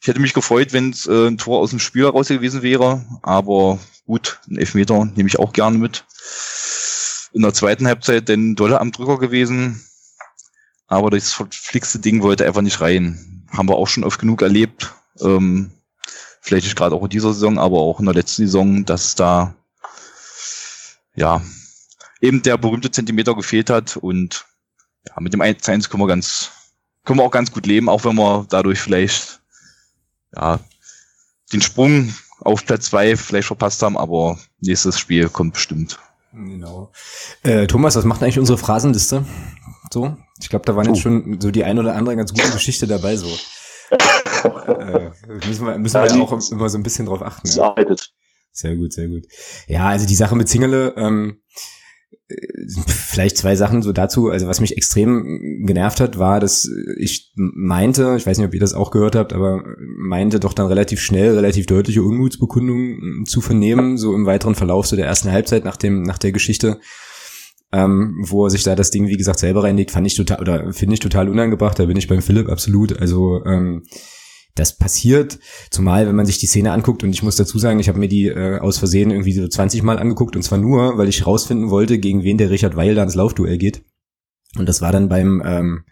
Ich 0.00 0.08
hätte 0.08 0.20
mich 0.20 0.34
gefreut, 0.34 0.72
wenn 0.72 0.90
es 0.90 1.06
äh, 1.06 1.28
ein 1.28 1.38
Tor 1.38 1.60
aus 1.60 1.70
dem 1.70 1.78
Spiel 1.78 2.06
raus 2.06 2.28
gewesen 2.28 2.62
wäre, 2.62 3.04
aber 3.22 3.78
gut, 4.06 4.40
ein 4.48 4.58
Elfmeter 4.58 5.04
nehme 5.04 5.28
ich 5.28 5.38
auch 5.38 5.52
gerne 5.52 5.78
mit. 5.78 6.04
In 7.32 7.42
der 7.42 7.54
zweiten 7.54 7.86
Halbzeit 7.86 8.28
denn 8.28 8.54
Dolle 8.54 8.80
am 8.80 8.92
Drücker 8.92 9.18
gewesen, 9.18 9.82
aber 10.86 11.10
das 11.10 11.32
verflixte 11.32 11.98
Ding 11.98 12.22
wollte 12.22 12.46
einfach 12.46 12.62
nicht 12.62 12.80
rein. 12.80 13.46
Haben 13.50 13.68
wir 13.68 13.76
auch 13.76 13.88
schon 13.88 14.04
oft 14.04 14.20
genug 14.20 14.42
erlebt. 14.42 14.92
Ähm, 15.20 15.70
vielleicht 16.40 16.66
nicht 16.66 16.76
gerade 16.76 16.94
auch 16.94 17.04
in 17.04 17.10
dieser 17.10 17.32
Saison, 17.32 17.58
aber 17.58 17.78
auch 17.78 17.98
in 18.00 18.06
der 18.06 18.14
letzten 18.14 18.46
Saison, 18.46 18.84
dass 18.84 19.14
da 19.14 19.54
ja 21.14 21.40
eben 22.24 22.42
der 22.42 22.56
berühmte 22.56 22.90
Zentimeter 22.90 23.34
gefehlt 23.34 23.70
hat 23.70 23.96
und 23.96 24.46
ja, 25.06 25.14
mit 25.20 25.34
dem 25.34 25.42
1-1 25.42 25.90
können 25.90 26.02
wir 26.02 26.06
ganz, 26.06 26.50
können 27.04 27.18
wir 27.18 27.24
auch 27.24 27.30
ganz 27.30 27.52
gut 27.52 27.66
leben, 27.66 27.88
auch 27.88 28.04
wenn 28.04 28.16
wir 28.16 28.46
dadurch 28.48 28.80
vielleicht, 28.80 29.40
ja, 30.34 30.58
den 31.52 31.60
Sprung 31.60 32.14
auf 32.40 32.64
Platz 32.64 32.86
2 32.86 33.16
vielleicht 33.16 33.46
verpasst 33.46 33.82
haben, 33.82 33.98
aber 33.98 34.38
nächstes 34.60 34.98
Spiel 34.98 35.28
kommt 35.28 35.54
bestimmt. 35.54 35.98
Genau. 36.32 36.90
Äh, 37.42 37.66
Thomas, 37.66 37.94
was 37.94 38.04
macht 38.04 38.22
eigentlich 38.22 38.38
unsere 38.38 38.58
Phrasenliste? 38.58 39.24
So? 39.92 40.16
Ich 40.40 40.48
glaube, 40.48 40.64
da 40.64 40.74
waren 40.74 40.86
jetzt 40.86 40.98
oh. 40.98 41.02
schon 41.02 41.40
so 41.40 41.50
die 41.50 41.62
ein 41.62 41.78
oder 41.78 41.94
andere 41.94 42.16
ganz 42.16 42.32
gute 42.32 42.50
Geschichte 42.50 42.86
dabei, 42.86 43.16
so. 43.16 43.28
äh, 43.90 45.10
müssen 45.46 45.66
wir, 45.66 45.78
müssen 45.78 45.94
wir 45.94 46.06
ja, 46.06 46.22
auch 46.22 46.50
immer 46.50 46.68
so 46.68 46.78
ein 46.78 46.82
bisschen 46.82 47.06
drauf 47.06 47.22
achten. 47.22 47.48
Ja. 47.50 47.74
Sehr 48.50 48.76
gut, 48.76 48.92
sehr 48.92 49.08
gut. 49.08 49.26
Ja, 49.66 49.88
also 49.88 50.06
die 50.06 50.14
Sache 50.14 50.34
mit 50.36 50.48
Zingele, 50.48 50.94
ähm, 50.96 51.42
vielleicht 52.86 53.36
zwei 53.36 53.56
Sachen 53.56 53.82
so 53.82 53.92
dazu. 53.92 54.30
Also 54.30 54.46
was 54.46 54.60
mich 54.60 54.76
extrem 54.76 55.64
genervt 55.66 56.00
hat, 56.00 56.18
war, 56.18 56.40
dass 56.40 56.68
ich 56.96 57.32
meinte, 57.36 58.14
ich 58.16 58.26
weiß 58.26 58.38
nicht, 58.38 58.46
ob 58.46 58.54
ihr 58.54 58.60
das 58.60 58.74
auch 58.74 58.90
gehört 58.90 59.16
habt, 59.16 59.32
aber 59.32 59.62
meinte 59.78 60.40
doch 60.40 60.54
dann 60.54 60.66
relativ 60.66 61.00
schnell, 61.00 61.34
relativ 61.34 61.66
deutliche 61.66 62.02
Unmutsbekundungen 62.02 63.26
zu 63.26 63.40
vernehmen, 63.40 63.98
so 63.98 64.14
im 64.14 64.26
weiteren 64.26 64.54
Verlauf 64.54 64.86
so 64.86 64.96
der 64.96 65.06
ersten 65.06 65.30
Halbzeit 65.30 65.64
nach 65.64 65.76
dem, 65.76 66.02
nach 66.02 66.18
der 66.18 66.32
Geschichte. 66.32 66.80
Ähm, 67.72 68.24
wo 68.28 68.46
er 68.46 68.50
sich 68.50 68.62
da 68.62 68.76
das 68.76 68.92
Ding, 68.92 69.08
wie 69.08 69.16
gesagt, 69.16 69.40
selber 69.40 69.64
reinlegt, 69.64 69.90
fand 69.90 70.06
ich 70.06 70.14
total, 70.14 70.40
oder 70.40 70.72
finde 70.72 70.94
ich 70.94 71.00
total 71.00 71.28
unangebracht, 71.28 71.76
da 71.76 71.86
bin 71.86 71.96
ich 71.96 72.06
beim 72.06 72.22
Philipp 72.22 72.48
absolut. 72.48 72.96
Also 73.00 73.44
ähm, 73.44 73.82
das 74.54 74.76
passiert, 74.76 75.38
zumal 75.70 76.06
wenn 76.06 76.14
man 76.14 76.26
sich 76.26 76.38
die 76.38 76.46
Szene 76.46 76.72
anguckt 76.72 77.02
und 77.02 77.10
ich 77.10 77.22
muss 77.22 77.36
dazu 77.36 77.58
sagen, 77.58 77.80
ich 77.80 77.88
habe 77.88 77.98
mir 77.98 78.08
die 78.08 78.28
äh, 78.28 78.58
aus 78.58 78.78
Versehen 78.78 79.10
irgendwie 79.10 79.32
so 79.32 79.46
20 79.46 79.82
Mal 79.82 79.98
angeguckt 79.98 80.36
und 80.36 80.42
zwar 80.42 80.58
nur, 80.58 80.96
weil 80.96 81.08
ich 81.08 81.26
rausfinden 81.26 81.70
wollte, 81.70 81.98
gegen 81.98 82.22
wen 82.22 82.38
der 82.38 82.50
Richard 82.50 82.76
Weil 82.76 82.94
da 82.94 83.02
ins 83.02 83.16
Laufduell 83.16 83.58
geht. 83.58 83.82
Und 84.56 84.68
das 84.68 84.80
war 84.80 84.92
dann 84.92 85.08
beim 85.08 85.42
ähm, 85.44 85.84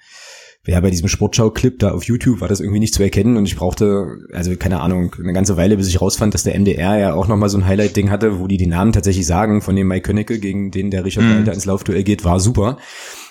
ja, 0.64 0.80
bei 0.80 0.90
diesem 0.90 1.08
Sportschau-Clip 1.08 1.76
da 1.80 1.90
auf 1.90 2.04
YouTube 2.04 2.40
war 2.40 2.46
das 2.46 2.60
irgendwie 2.60 2.78
nicht 2.78 2.94
zu 2.94 3.02
erkennen 3.02 3.36
und 3.36 3.46
ich 3.46 3.56
brauchte, 3.56 4.18
also 4.32 4.54
keine 4.56 4.80
Ahnung, 4.80 5.12
eine 5.18 5.32
ganze 5.32 5.56
Weile, 5.56 5.76
bis 5.76 5.88
ich 5.88 6.00
rausfand, 6.00 6.34
dass 6.34 6.44
der 6.44 6.58
MDR 6.58 6.98
ja 6.98 7.14
auch 7.14 7.26
nochmal 7.26 7.48
so 7.48 7.58
ein 7.58 7.66
Highlight-Ding 7.66 8.10
hatte, 8.10 8.38
wo 8.38 8.46
die 8.46 8.58
die 8.58 8.68
Namen 8.68 8.92
tatsächlich 8.92 9.26
sagen 9.26 9.60
von 9.60 9.74
dem 9.74 9.88
Mike 9.88 10.02
Könnecke, 10.02 10.38
gegen 10.38 10.70
den 10.70 10.92
der 10.92 11.04
Richard 11.04 11.24
mhm. 11.24 11.48
ins 11.48 11.64
Laufduell 11.64 12.04
geht, 12.04 12.24
war 12.24 12.38
super. 12.38 12.78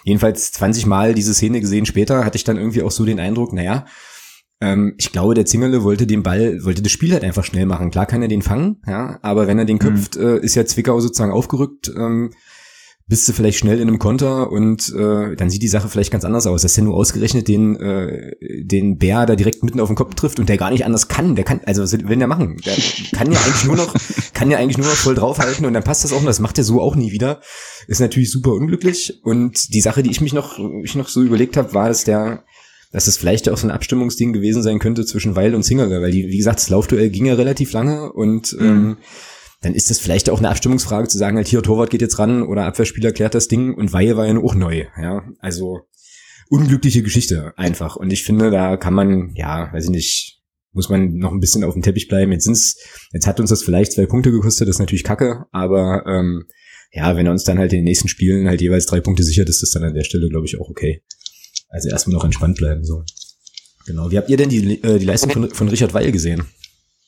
Jedenfalls 0.04 0.52
20 0.52 0.86
Mal 0.88 1.14
diese 1.14 1.34
Szene 1.34 1.62
gesehen 1.62 1.86
später, 1.86 2.26
hatte 2.26 2.36
ich 2.36 2.44
dann 2.44 2.58
irgendwie 2.58 2.84
auch 2.84 2.92
so 2.92 3.06
den 3.06 3.20
Eindruck, 3.20 3.54
naja, 3.54 3.86
ähm, 4.62 4.94
ich 4.98 5.12
glaube, 5.12 5.34
der 5.34 5.46
Zingerle 5.46 5.84
wollte 5.84 6.08
den 6.08 6.24
Ball, 6.24 6.64
wollte 6.64 6.82
das 6.82 6.92
Spiel 6.92 7.12
halt 7.14 7.24
einfach 7.24 7.44
schnell 7.44 7.66
machen. 7.66 7.92
Klar 7.92 8.06
kann 8.06 8.22
er 8.22 8.28
den 8.28 8.42
fangen, 8.42 8.78
ja, 8.88 9.20
aber 9.22 9.48
wenn 9.48 9.60
er 9.60 9.66
den 9.66 9.78
mhm. 9.78 9.82
köpft, 9.82 10.18
mhm. 10.18 10.24
äh, 10.24 10.38
ist 10.38 10.56
ja 10.56 10.66
Zwickau 10.66 11.00
sozusagen 11.00 11.32
aufgerückt, 11.32 11.92
ähm, 11.96 12.32
bist 13.12 13.28
du 13.28 13.34
vielleicht 13.34 13.58
schnell 13.58 13.82
in 13.82 13.90
einem 13.90 14.00
Konter 14.00 14.52
und 14.52 14.88
äh, 14.96 15.36
dann 15.36 15.50
sieht 15.50 15.62
die 15.62 15.68
Sache 15.68 15.90
vielleicht 15.90 16.12
ganz 16.12 16.24
anders 16.24 16.48
aus. 16.48 16.62
Dass 16.62 16.78
er 16.78 16.86
nur 16.86 16.96
ausgerechnet 16.96 17.50
den, 17.50 17.76
äh, 17.76 18.32
den 18.64 19.00
Bär 19.00 19.26
da 19.26 19.36
direkt 19.36 19.64
mitten 19.64 19.82
auf 19.82 19.90
den 19.90 19.98
Kopf 19.98 20.16
trifft 20.16 20.40
und 20.40 20.48
der 20.48 20.56
gar 20.56 20.72
nicht 20.72 20.86
anders 20.86 21.10
kann. 21.10 21.36
Der 21.36 21.44
kann, 21.44 21.60
also 21.66 21.84
was 21.84 21.92
will 21.92 22.18
der 22.18 22.28
machen? 22.28 22.62
Der 22.66 22.74
kann 23.12 23.30
ja 23.30 23.38
eigentlich 23.40 23.66
nur 23.66 23.76
noch, 23.76 23.94
kann 24.34 24.50
ja 24.50 24.60
eigentlich 24.60 24.78
nur 24.78 24.88
noch 24.88 24.94
voll 24.94 25.16
draufhalten 25.16 25.66
und 25.66 25.74
dann 25.74 25.84
passt 25.84 26.06
das 26.06 26.14
auch 26.14 26.22
und 26.22 26.26
das 26.26 26.40
macht 26.40 26.58
er 26.58 26.64
so 26.64 26.80
auch 26.80 26.96
nie 26.96 27.12
wieder. 27.12 27.42
Ist 27.88 28.00
natürlich 28.00 28.32
super 28.32 28.54
unglücklich. 28.54 29.20
Und 29.24 29.74
die 29.74 29.82
Sache, 29.82 30.04
die 30.04 30.12
ich 30.12 30.22
mich 30.22 30.32
noch, 30.32 30.58
ich 30.82 30.96
noch 30.96 31.10
so 31.10 31.22
überlegt 31.22 31.58
habe, 31.58 31.74
war, 31.74 31.90
dass 31.90 32.06
der 32.06 32.46
dass 32.92 33.08
es 33.08 33.18
vielleicht 33.18 33.50
auch 33.50 33.58
so 33.58 33.68
ein 33.68 33.72
Abstimmungsding 33.72 34.34
gewesen 34.34 34.64
sein 34.64 34.80
könnte 34.80 35.06
zwischen 35.06 35.36
Weil 35.36 35.56
und 35.56 35.64
Singerer, 35.64 36.02
weil 36.02 36.12
die, 36.12 36.28
wie 36.28 36.38
gesagt, 36.38 36.60
das 36.60 36.70
Laufduell 36.70 37.10
ging 37.10 37.26
ja 37.26 37.36
relativ 37.36 37.72
lange 37.72 38.12
und 38.12 38.54
mhm. 38.54 38.66
ähm, 38.66 38.98
dann 39.62 39.76
ist 39.76 39.90
das 39.90 40.00
vielleicht 40.00 40.30
auch 40.30 40.40
eine 40.40 40.50
Abstimmungsfrage 40.50 41.08
zu 41.08 41.18
sagen, 41.18 41.38
halt 41.38 41.48
hier, 41.48 41.62
Torwart 41.62 41.90
geht 41.90 42.02
jetzt 42.02 42.20
ran 42.20 42.42
oder 42.44 42.66
Abwehrspieler 42.66 43.12
klärt 43.12 43.36
das 43.36 43.48
Ding 43.48 43.74
und 43.74 43.94
Weil 43.94 44.18
war 44.18 44.28
ja 44.28 44.38
auch 44.38 44.56
neu, 44.56 44.86
ja, 45.00 45.24
also 45.40 45.82
unglückliche 46.50 47.04
Geschichte 47.04 47.54
einfach 47.58 47.96
und 47.96 48.12
ich 48.12 48.24
finde, 48.24 48.52
da 48.52 48.78
kann 48.78 48.94
man, 48.94 49.32
ja, 49.36 49.72
weiß 49.72 49.86
ich 49.86 49.92
nicht, 49.92 50.42
muss 50.74 50.90
man 50.90 51.16
noch 51.16 51.32
ein 51.32 51.40
bisschen 51.40 51.64
auf 51.64 51.74
dem 51.74 51.82
Teppich 51.82 52.08
bleiben. 52.08 52.32
Jetzt 52.32 52.46
sind's, 52.46 52.78
jetzt 53.12 53.28
hat 53.28 53.42
uns 53.42 53.50
das 53.50 53.64
vielleicht 53.64 53.92
zwei 53.92 54.06
Punkte 54.06 54.32
gekostet, 54.32 54.68
das 54.68 54.78
ist 54.78 54.80
natürlich 54.80 55.04
kacke, 55.04 55.46
aber 55.52 56.06
ähm, 56.08 56.46
ja, 56.92 57.16
wenn 57.16 57.26
er 57.26 57.32
uns 57.32 57.44
dann 57.44 57.58
halt 57.58 57.72
in 57.72 57.80
den 57.80 57.86
nächsten 57.86 58.08
Spielen 58.08 58.48
halt 58.48 58.62
jeweils 58.62 58.86
drei 58.86 59.00
Punkte 59.00 59.24
sichert, 59.24 59.50
ist 59.50 59.62
das 59.62 59.72
dann 59.72 59.84
an 59.84 59.94
der 59.94 60.04
Stelle, 60.04 60.28
glaube 60.30 60.46
ich, 60.46 60.60
auch 60.60 60.70
okay. 60.70 61.04
Also 61.72 61.90
erstmal 61.90 62.16
noch 62.16 62.26
entspannt 62.26 62.58
bleiben, 62.58 62.84
so. 62.84 63.04
Genau. 63.86 64.12
Wie 64.12 64.18
habt 64.18 64.30
ihr 64.30 64.38
denn 64.38 64.50
die, 64.50 64.84
äh, 64.84 65.00
die 65.00 65.06
Leistung 65.06 65.32
von, 65.32 65.50
von 65.50 65.70
Richard 65.70 65.94
Weil 65.94 66.12
gesehen? 66.12 66.46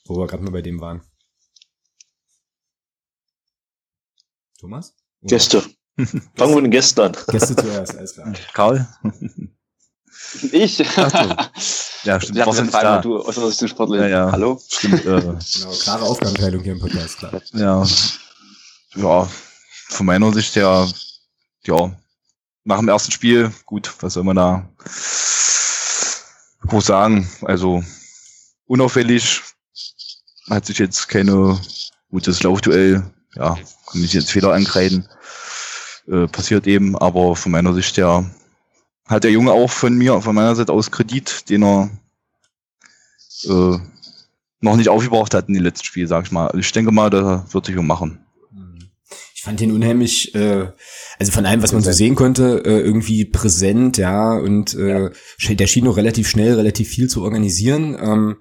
Wo 0.06 0.18
wir 0.18 0.26
gerade 0.26 0.44
mal 0.44 0.52
bei 0.52 0.62
dem 0.62 0.80
waren. 0.80 1.02
Thomas? 4.60 4.96
Oder? 5.22 5.30
Gäste. 5.30 5.62
Fangen 5.98 6.16
wir 6.38 6.56
mit 6.56 6.66
den 6.66 6.72
Gästen 6.72 7.02
an. 7.02 7.18
Gäste 7.28 7.56
zuerst, 7.56 7.98
alles 7.98 8.14
klar. 8.14 8.34
Karl? 8.54 8.88
Ich? 10.52 10.78
ja, 10.80 12.22
stimmt. 12.22 12.38
Ja, 12.38 12.52
Frage, 12.52 12.72
da. 12.72 13.02
du 13.02 13.20
aus 13.20 13.36
der 13.36 13.52
Sicht 13.52 13.70
Sportler. 13.70 14.04
Ja, 14.04 14.08
ja. 14.08 14.32
Hallo? 14.32 14.62
Stimmt, 14.68 15.06
äh, 15.06 15.22
genau, 15.22 15.40
klare 15.82 16.04
Aufgabenteilung 16.06 16.64
hier 16.64 16.74
im 16.74 16.80
Podcast, 16.80 17.18
klar. 17.18 17.42
Ja. 17.54 17.86
Ja, 18.96 19.30
von 19.90 20.06
meiner 20.06 20.32
Sicht 20.34 20.56
her, 20.56 20.88
ja, 21.66 21.98
nach 22.64 22.80
dem 22.80 22.90
ersten 22.90 23.12
Spiel, 23.12 23.52
gut, 23.66 23.94
was 24.00 24.14
soll 24.14 24.24
man 24.24 24.36
da 24.36 24.70
groß 26.68 26.86
sagen? 26.86 27.28
Also 27.42 27.84
unauffällig, 28.66 29.42
hat 30.50 30.66
sich 30.66 30.78
jetzt 30.78 31.08
keine 31.08 31.60
gutes 32.10 32.44
Laufduell, 32.44 33.04
ja, 33.36 33.58
kann 33.92 34.04
ich 34.04 34.14
jetzt 34.14 34.32
Fehler 34.32 34.54
ankreiden. 34.54 35.08
Äh, 36.08 36.28
passiert 36.28 36.68
eben, 36.68 36.98
aber 36.98 37.36
von 37.36 37.52
meiner 37.52 37.74
Sicht 37.74 37.98
ja 37.98 38.26
hat 39.06 39.24
der 39.24 39.32
Junge 39.32 39.52
auch 39.52 39.70
von 39.70 39.96
mir, 39.96 40.22
von 40.22 40.36
meiner 40.36 40.56
Seite 40.56 40.72
aus 40.72 40.92
Kredit, 40.92 41.50
den 41.50 41.64
er 41.64 41.90
äh, 43.46 43.78
noch 44.62 44.76
nicht 44.78 44.90
aufgebraucht 44.90 45.34
hat 45.34 45.48
in 45.48 45.54
den 45.54 45.64
letzten 45.64 45.86
Spielen, 45.86 46.08
sag 46.08 46.26
ich 46.26 46.32
mal. 46.32 46.48
Also 46.48 46.60
ich 46.60 46.72
denke 46.72 46.92
mal, 46.92 47.10
da 47.10 47.46
wird 47.52 47.66
sich 47.66 47.78
um 47.78 47.88
machen. 47.88 48.23
Ich 49.44 49.46
fand 49.46 49.60
ihn 49.60 49.74
unheimlich, 49.74 50.34
äh, 50.36 50.68
also 51.20 51.34
von 51.34 51.46
allem, 51.46 51.62
was 51.62 51.74
man 51.74 51.82
so 51.82 51.92
sehen 51.92 52.16
konnte, 52.16 52.64
äh, 52.64 52.80
irgendwie 52.80 53.26
präsent, 53.26 53.98
ja, 53.98 54.38
und 54.38 54.74
äh, 54.74 55.10
ja. 55.38 55.54
der 55.54 55.68
schien 55.68 55.84
noch 55.84 55.98
relativ 55.98 56.30
schnell, 56.30 56.54
relativ 56.54 56.88
viel 56.88 57.10
zu 57.10 57.24
organisieren. 57.24 57.98
Ähm, 58.02 58.36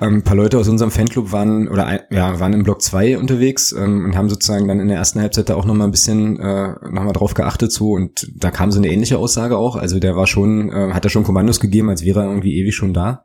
ähm, 0.00 0.18
ein 0.18 0.22
paar 0.22 0.36
Leute 0.36 0.56
aus 0.56 0.68
unserem 0.68 0.92
Fanclub 0.92 1.32
waren 1.32 1.66
oder 1.66 2.06
ja 2.12 2.38
waren 2.38 2.52
im 2.52 2.62
Block 2.62 2.80
2 2.80 3.18
unterwegs 3.18 3.72
ähm, 3.72 4.04
und 4.04 4.16
haben 4.16 4.28
sozusagen 4.28 4.68
dann 4.68 4.78
in 4.78 4.86
der 4.86 4.98
ersten 4.98 5.20
Halbzeit 5.20 5.48
da 5.48 5.56
auch 5.56 5.64
noch 5.64 5.74
mal 5.74 5.86
ein 5.86 5.90
bisschen 5.90 6.38
äh, 6.38 6.74
noch 6.90 7.02
mal 7.02 7.12
drauf 7.12 7.34
geachtet 7.34 7.72
so 7.72 7.90
und 7.90 8.30
da 8.36 8.52
kam 8.52 8.70
so 8.70 8.78
eine 8.78 8.92
ähnliche 8.92 9.18
Aussage 9.18 9.56
auch 9.56 9.74
also 9.74 9.98
der 9.98 10.14
war 10.14 10.28
schon 10.28 10.70
äh, 10.70 10.92
hat 10.92 11.04
er 11.04 11.10
schon 11.10 11.24
Kommandos 11.24 11.58
gegeben 11.58 11.90
als 11.90 12.04
wäre 12.04 12.20
er 12.20 12.28
irgendwie 12.28 12.56
ewig 12.56 12.76
schon 12.76 12.94
da 12.94 13.24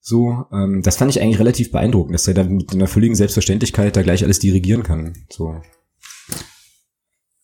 so 0.00 0.46
ähm, 0.50 0.80
das 0.82 0.96
fand 0.96 1.10
ich 1.10 1.20
eigentlich 1.20 1.40
relativ 1.40 1.72
beeindruckend 1.72 2.14
dass 2.14 2.26
er 2.26 2.34
da 2.34 2.44
mit 2.44 2.72
einer 2.72 2.86
völligen 2.86 3.14
Selbstverständlichkeit 3.14 3.96
da 3.96 4.02
gleich 4.02 4.24
alles 4.24 4.38
dirigieren 4.38 4.82
kann 4.82 5.12
so 5.30 5.60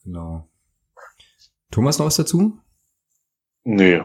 Genau. 0.07 0.49
Thomas 1.73 1.99
noch 1.99 2.07
was 2.07 2.17
dazu? 2.17 2.59
Nee, 3.65 4.03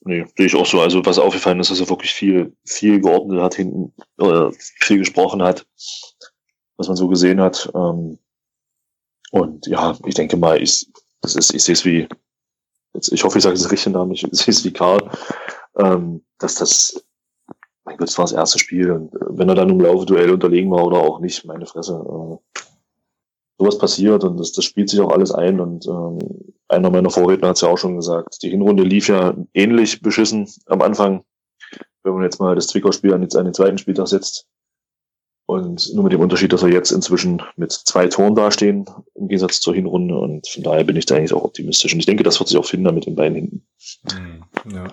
nee, 0.00 0.24
sehe 0.34 0.46
ich 0.46 0.56
auch 0.56 0.64
so. 0.64 0.80
Also 0.80 1.04
was 1.04 1.18
aufgefallen 1.18 1.60
ist, 1.60 1.70
dass 1.70 1.78
er 1.78 1.90
wirklich 1.90 2.14
viel, 2.14 2.56
viel 2.64 3.00
geordnet 3.02 3.42
hat 3.42 3.54
hinten, 3.54 3.92
oder 4.16 4.50
viel 4.54 4.98
gesprochen 4.98 5.42
hat, 5.42 5.66
was 6.78 6.88
man 6.88 6.96
so 6.96 7.06
gesehen 7.06 7.38
hat. 7.38 7.70
Ähm, 7.74 8.18
und 9.30 9.66
ja, 9.66 9.98
ich 10.06 10.14
denke 10.14 10.38
mal, 10.38 10.62
ich, 10.62 10.90
das 11.20 11.36
ist, 11.36 11.52
ich 11.52 11.62
sehe 11.62 11.74
es 11.74 11.84
wie, 11.84 12.08
jetzt, 12.94 13.12
ich 13.12 13.22
hoffe, 13.22 13.36
ich 13.36 13.44
sage 13.44 13.54
es 13.54 13.70
richtig 13.70 13.92
Namen, 13.92 14.12
ich 14.12 14.22
sehe 14.30 14.52
es 14.52 14.64
wie 14.64 14.72
Karl, 14.72 15.10
ähm, 15.76 16.24
dass 16.38 16.54
das, 16.54 17.04
mein 17.84 17.98
Gott, 17.98 18.08
das 18.08 18.16
war 18.16 18.24
das 18.24 18.32
erste 18.32 18.58
Spiel. 18.58 18.90
Und 18.90 19.12
wenn 19.12 19.50
er 19.50 19.54
dann 19.54 19.68
im 19.68 19.80
Laufe 19.80 20.06
Duell 20.06 20.30
unterlegen 20.30 20.70
war 20.70 20.86
oder 20.86 20.96
auch 20.96 21.20
nicht, 21.20 21.44
meine 21.44 21.66
Fresse, 21.66 21.92
äh, 21.92 22.62
sowas 23.58 23.78
passiert 23.78 24.24
und 24.24 24.38
das, 24.38 24.52
das 24.52 24.64
spielt 24.64 24.90
sich 24.90 25.00
auch 25.00 25.12
alles 25.12 25.32
ein. 25.32 25.60
Und 25.60 25.86
ähm, 25.86 26.18
einer 26.68 26.90
meiner 26.90 27.10
Vorredner 27.10 27.48
hat 27.48 27.56
es 27.56 27.62
ja 27.62 27.68
auch 27.68 27.78
schon 27.78 27.96
gesagt, 27.96 28.42
die 28.42 28.50
Hinrunde 28.50 28.82
lief 28.82 29.08
ja 29.08 29.34
ähnlich 29.54 30.02
beschissen 30.02 30.48
am 30.66 30.82
Anfang, 30.82 31.24
wenn 32.02 32.14
man 32.14 32.22
jetzt 32.22 32.40
mal 32.40 32.54
das 32.54 32.68
Zwickau-Spiel 32.68 33.14
an, 33.14 33.22
an 33.22 33.44
den 33.44 33.54
zweiten 33.54 33.78
Spieltag 33.78 34.08
setzt. 34.08 34.46
Und 35.48 35.94
nur 35.94 36.02
mit 36.02 36.12
dem 36.12 36.20
Unterschied, 36.20 36.52
dass 36.52 36.64
wir 36.64 36.72
jetzt 36.72 36.90
inzwischen 36.90 37.40
mit 37.54 37.70
zwei 37.70 38.08
Toren 38.08 38.34
dastehen, 38.34 38.84
im 39.14 39.28
Gegensatz 39.28 39.60
zur 39.60 39.76
Hinrunde. 39.76 40.18
Und 40.18 40.48
von 40.48 40.64
daher 40.64 40.82
bin 40.82 40.96
ich 40.96 41.06
da 41.06 41.14
eigentlich 41.14 41.32
auch 41.32 41.44
optimistisch. 41.44 41.92
Und 41.92 42.00
ich 42.00 42.06
denke, 42.06 42.24
das 42.24 42.40
wird 42.40 42.48
sich 42.48 42.58
auch 42.58 42.64
finden 42.64 42.92
mit 42.92 43.06
den 43.06 43.14
beiden 43.14 43.36
hinten. 43.36 43.66
Mhm. 44.12 44.74
Ja. 44.74 44.88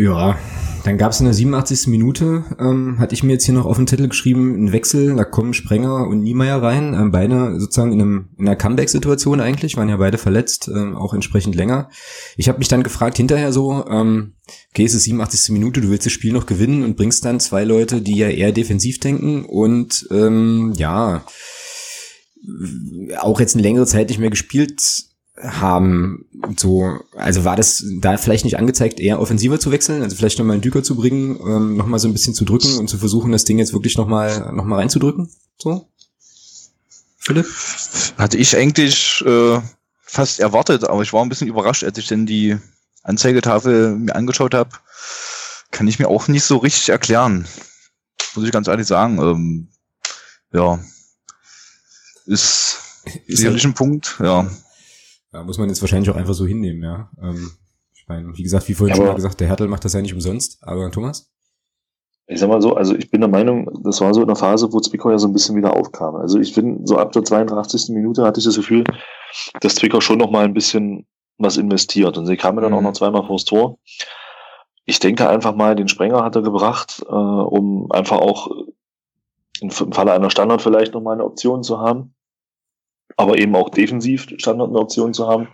Ja, 0.00 0.38
dann 0.84 0.96
gab 0.96 1.10
es 1.10 1.18
in 1.18 1.24
der 1.24 1.34
87. 1.34 1.88
Minute, 1.88 2.44
ähm, 2.60 3.00
hatte 3.00 3.14
ich 3.16 3.24
mir 3.24 3.32
jetzt 3.32 3.46
hier 3.46 3.54
noch 3.54 3.66
auf 3.66 3.78
den 3.78 3.86
Titel 3.86 4.06
geschrieben, 4.06 4.54
einen 4.54 4.70
Wechsel, 4.70 5.16
da 5.16 5.24
kommen 5.24 5.54
Sprenger 5.54 6.06
und 6.06 6.22
Niemeyer 6.22 6.62
rein, 6.62 6.94
ähm, 6.94 7.10
beide 7.10 7.58
sozusagen 7.58 7.90
in, 7.90 8.00
einem, 8.00 8.28
in 8.38 8.46
einer 8.46 8.54
Comeback-Situation 8.54 9.40
eigentlich, 9.40 9.76
waren 9.76 9.88
ja 9.88 9.96
beide 9.96 10.16
verletzt, 10.16 10.70
ähm, 10.72 10.96
auch 10.96 11.14
entsprechend 11.14 11.56
länger. 11.56 11.90
Ich 12.36 12.48
habe 12.48 12.60
mich 12.60 12.68
dann 12.68 12.84
gefragt 12.84 13.16
hinterher 13.16 13.52
so, 13.52 13.86
ähm, 13.88 14.34
okay, 14.70 14.84
es 14.84 14.94
ist 14.94 15.02
87. 15.02 15.50
Minute, 15.52 15.80
du 15.80 15.90
willst 15.90 16.06
das 16.06 16.12
Spiel 16.12 16.32
noch 16.32 16.46
gewinnen 16.46 16.84
und 16.84 16.96
bringst 16.96 17.24
dann 17.24 17.40
zwei 17.40 17.64
Leute, 17.64 18.00
die 18.00 18.18
ja 18.18 18.28
eher 18.28 18.52
defensiv 18.52 19.00
denken 19.00 19.44
und 19.46 20.06
ähm, 20.12 20.74
ja, 20.76 21.24
auch 23.18 23.40
jetzt 23.40 23.56
eine 23.56 23.64
längere 23.64 23.86
Zeit 23.86 24.10
nicht 24.10 24.20
mehr 24.20 24.30
gespielt 24.30 25.07
haben. 25.42 26.26
So, 26.56 26.98
also 27.16 27.44
war 27.44 27.56
das 27.56 27.84
da 28.00 28.16
vielleicht 28.16 28.44
nicht 28.44 28.58
angezeigt, 28.58 29.00
eher 29.00 29.20
offensiver 29.20 29.60
zu 29.60 29.70
wechseln, 29.70 30.02
also 30.02 30.16
vielleicht 30.16 30.38
nochmal 30.38 30.54
einen 30.54 30.62
Düker 30.62 30.82
zu 30.82 30.96
bringen, 30.96 31.38
ähm, 31.40 31.76
nochmal 31.76 31.98
so 31.98 32.08
ein 32.08 32.12
bisschen 32.12 32.34
zu 32.34 32.44
drücken 32.44 32.78
und 32.78 32.88
zu 32.88 32.98
versuchen, 32.98 33.32
das 33.32 33.44
Ding 33.44 33.58
jetzt 33.58 33.72
wirklich 33.72 33.96
nochmal 33.96 34.52
noch 34.52 34.64
mal 34.64 34.76
reinzudrücken? 34.76 35.30
So? 35.58 35.88
Philipp? 37.18 37.46
Hatte 38.16 38.38
ich 38.38 38.56
eigentlich 38.56 39.22
äh, 39.26 39.60
fast 40.02 40.40
erwartet, 40.40 40.84
aber 40.84 41.02
ich 41.02 41.12
war 41.12 41.22
ein 41.22 41.28
bisschen 41.28 41.48
überrascht, 41.48 41.84
als 41.84 41.98
ich 41.98 42.06
denn 42.06 42.26
die 42.26 42.56
Anzeigetafel 43.02 43.96
mir 43.96 44.16
angeschaut 44.16 44.54
habe. 44.54 44.70
Kann 45.70 45.86
ich 45.86 45.98
mir 45.98 46.08
auch 46.08 46.28
nicht 46.28 46.44
so 46.44 46.56
richtig 46.56 46.88
erklären. 46.88 47.46
Muss 48.34 48.44
ich 48.44 48.52
ganz 48.52 48.68
ehrlich 48.68 48.86
sagen. 48.86 49.18
Ähm, 49.18 49.68
ja. 50.52 50.78
Ist 52.26 52.78
sicherlich 53.26 53.64
ein 53.64 53.74
Punkt, 53.74 54.16
ja. 54.20 54.50
Ja. 55.32 55.42
Muss 55.44 55.58
man 55.58 55.68
jetzt 55.68 55.80
wahrscheinlich 55.80 56.10
auch 56.10 56.16
einfach 56.16 56.34
so 56.34 56.46
hinnehmen, 56.46 56.82
ja. 56.82 57.10
Ähm, 57.22 57.50
ich 57.94 58.06
meine, 58.08 58.36
wie 58.36 58.42
gesagt, 58.42 58.68
wie 58.68 58.74
vorhin 58.74 58.94
Aber- 58.94 59.02
schon 59.04 59.08
mal 59.12 59.16
gesagt, 59.16 59.40
der 59.40 59.48
Hertel 59.48 59.68
macht 59.68 59.84
das 59.84 59.92
ja 59.92 60.00
nicht 60.02 60.14
umsonst, 60.14 60.58
aber 60.62 60.90
Thomas? 60.90 61.30
Ich 62.30 62.40
sag 62.40 62.48
mal 62.50 62.60
so, 62.60 62.74
also 62.74 62.94
ich 62.94 63.10
bin 63.10 63.22
der 63.22 63.30
Meinung, 63.30 63.70
das 63.84 64.00
war 64.02 64.12
so 64.12 64.20
in 64.20 64.26
der 64.26 64.36
Phase, 64.36 64.70
wo 64.72 64.80
Zwickau 64.80 65.10
ja 65.10 65.18
so 65.18 65.26
ein 65.28 65.32
bisschen 65.32 65.56
wieder 65.56 65.74
aufkam. 65.74 66.14
Also 66.16 66.38
ich 66.38 66.52
finde, 66.52 66.86
so 66.86 66.98
ab 66.98 67.12
der 67.12 67.24
82. 67.24 67.88
Minute 67.94 68.22
hatte 68.22 68.38
ich 68.40 68.44
das 68.44 68.56
Gefühl, 68.56 68.84
dass 69.60 69.76
Zwickau 69.76 70.00
schon 70.02 70.18
noch 70.18 70.30
mal 70.30 70.44
ein 70.44 70.52
bisschen 70.52 71.06
was 71.38 71.56
investiert. 71.56 72.18
Und 72.18 72.26
sie 72.26 72.36
kamen 72.36 72.60
dann 72.60 72.72
Mhm. 72.72 72.78
auch 72.78 72.82
noch 72.82 72.92
zweimal 72.92 73.26
vors 73.26 73.46
Tor. 73.46 73.78
Ich 74.84 74.98
denke 74.98 75.26
einfach 75.28 75.54
mal, 75.54 75.74
den 75.74 75.88
Sprenger 75.88 76.22
hat 76.22 76.36
er 76.36 76.42
gebracht, 76.42 77.02
äh, 77.08 77.12
um 77.14 77.90
einfach 77.92 78.18
auch 78.18 78.48
im 79.60 79.70
im 79.70 79.92
Falle 79.92 80.12
einer 80.12 80.30
Standard 80.30 80.60
vielleicht 80.62 80.92
noch 80.94 81.00
mal 81.02 81.12
eine 81.14 81.24
Option 81.24 81.62
zu 81.62 81.78
haben. 81.80 82.14
Aber 83.18 83.36
eben 83.36 83.54
auch 83.54 83.68
defensiv 83.68 84.26
Standard 84.38 84.70
eine 84.70 84.78
Option 84.78 85.12
zu 85.12 85.28
haben. 85.28 85.48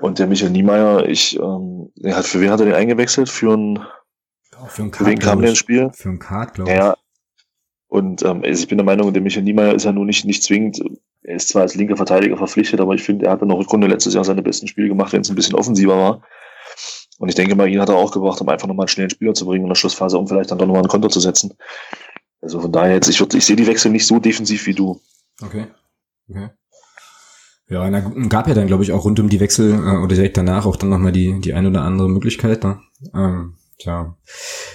Und 0.00 0.18
der 0.18 0.26
Michael 0.26 0.50
Niemeyer, 0.50 1.06
ich, 1.06 1.38
ähm, 1.38 1.92
er 2.02 2.16
hat, 2.16 2.24
für 2.24 2.40
wen 2.40 2.50
hat 2.50 2.60
er 2.60 2.66
den 2.66 2.74
eingewechselt? 2.74 3.28
Für 3.28 3.52
einen, 3.52 3.78
Auch 4.58 4.70
für 4.70 4.82
einen 4.82 4.92
für 4.92 5.04
wen 5.04 5.18
kam 5.18 5.40
der 5.40 5.50
ins 5.50 5.58
Spiel? 5.58 5.90
Für 5.92 6.08
einen 6.08 6.18
Card, 6.18 6.54
glaube 6.54 6.70
ich. 6.70 6.76
Ja, 6.76 6.86
ja. 6.86 6.96
Und 7.88 8.22
ähm, 8.22 8.42
also 8.42 8.62
ich 8.62 8.68
bin 8.68 8.78
der 8.78 8.86
Meinung, 8.86 9.12
der 9.12 9.20
Michael 9.20 9.44
Niemeyer 9.44 9.74
ist 9.74 9.84
ja 9.84 9.92
nun 9.92 10.06
nicht, 10.06 10.24
nicht 10.24 10.42
zwingend, 10.42 10.82
er 11.22 11.36
ist 11.36 11.50
zwar 11.50 11.62
als 11.62 11.74
linker 11.74 11.96
Verteidiger 11.96 12.36
verpflichtet, 12.36 12.80
aber 12.80 12.94
ich 12.94 13.02
finde, 13.02 13.26
er 13.26 13.32
hat 13.32 13.42
in 13.42 13.48
der 13.48 13.58
Rückrunde 13.58 13.86
letztes 13.86 14.14
Jahr 14.14 14.24
seine 14.24 14.42
besten 14.42 14.66
Spiele 14.66 14.88
gemacht, 14.88 15.12
wenn 15.12 15.20
es 15.20 15.28
ein 15.28 15.36
bisschen 15.36 15.54
offensiver 15.54 15.96
war. 15.96 16.22
Und 17.18 17.28
ich 17.28 17.34
denke 17.34 17.54
mal, 17.54 17.68
ihn 17.68 17.80
hat 17.80 17.88
er 17.88 17.96
auch 17.96 18.10
gebracht, 18.10 18.40
um 18.40 18.48
einfach 18.48 18.66
nochmal 18.66 18.84
einen 18.84 18.88
schnellen 18.88 19.10
Spieler 19.10 19.34
zu 19.34 19.44
bringen 19.44 19.64
in 19.64 19.68
der 19.68 19.76
Schlussphase, 19.76 20.18
um 20.18 20.26
vielleicht 20.26 20.50
dann 20.50 20.58
doch 20.58 20.66
nochmal 20.66 20.82
einen 20.82 20.88
Konter 20.88 21.08
zu 21.08 21.20
setzen. 21.20 21.54
Also 22.40 22.60
von 22.60 22.72
daher 22.72 22.94
jetzt, 22.94 23.08
ich, 23.08 23.20
würd, 23.20 23.34
ich 23.34 23.44
sehe 23.44 23.54
die 23.54 23.66
Wechsel 23.66 23.92
nicht 23.92 24.06
so 24.06 24.18
defensiv 24.18 24.66
wie 24.66 24.74
du. 24.74 25.00
Okay. 25.40 25.66
Okay. 26.28 26.50
Ja, 27.68 27.88
na, 27.88 28.00
gab 28.28 28.48
ja 28.48 28.54
dann, 28.54 28.66
glaube 28.66 28.82
ich, 28.82 28.92
auch 28.92 29.04
rund 29.04 29.18
um 29.18 29.30
die 29.30 29.40
Wechsel 29.40 29.72
äh, 29.72 29.96
oder 29.96 30.14
direkt 30.14 30.36
danach 30.36 30.66
auch 30.66 30.76
dann 30.76 30.90
nochmal 30.90 31.12
die, 31.12 31.40
die 31.40 31.54
ein 31.54 31.66
oder 31.66 31.82
andere 31.82 32.08
Möglichkeit. 32.08 32.64
Ne? 32.64 32.80
Ähm, 33.14 33.54
tja. 33.78 34.14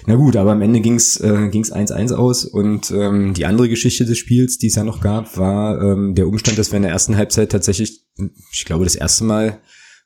Na 0.08 0.16
gut, 0.16 0.36
aber 0.36 0.54
am 0.54 0.64
Ende 0.64 0.82
ging's 0.82 1.20
äh, 1.20 1.50
ging's 1.50 1.72
1-1 1.72 2.16
aus 2.16 2.44
und 2.44 2.90
ähm, 2.90 3.36
die 3.36 3.46
andere 3.46 3.70
Geschichte 3.70 4.06
des 4.06 4.18
Spiels, 4.18 4.58
die 4.58 4.68
es 4.68 4.76
ja 4.76 4.84
noch 4.84 5.00
gab, 5.00 5.38
war 5.38 5.80
ähm, 5.80 6.16
der 6.16 6.28
Umstand, 6.28 6.58
dass 6.58 6.72
wir 6.72 6.78
in 6.78 6.84
der 6.84 6.92
ersten 6.92 7.18
Halbzeit 7.18 7.52
tatsächlich, 7.52 8.04
ich 8.52 8.66
glaube, 8.66 8.84
das 8.84 8.96
erste 8.96 9.26
Mal 9.26 9.62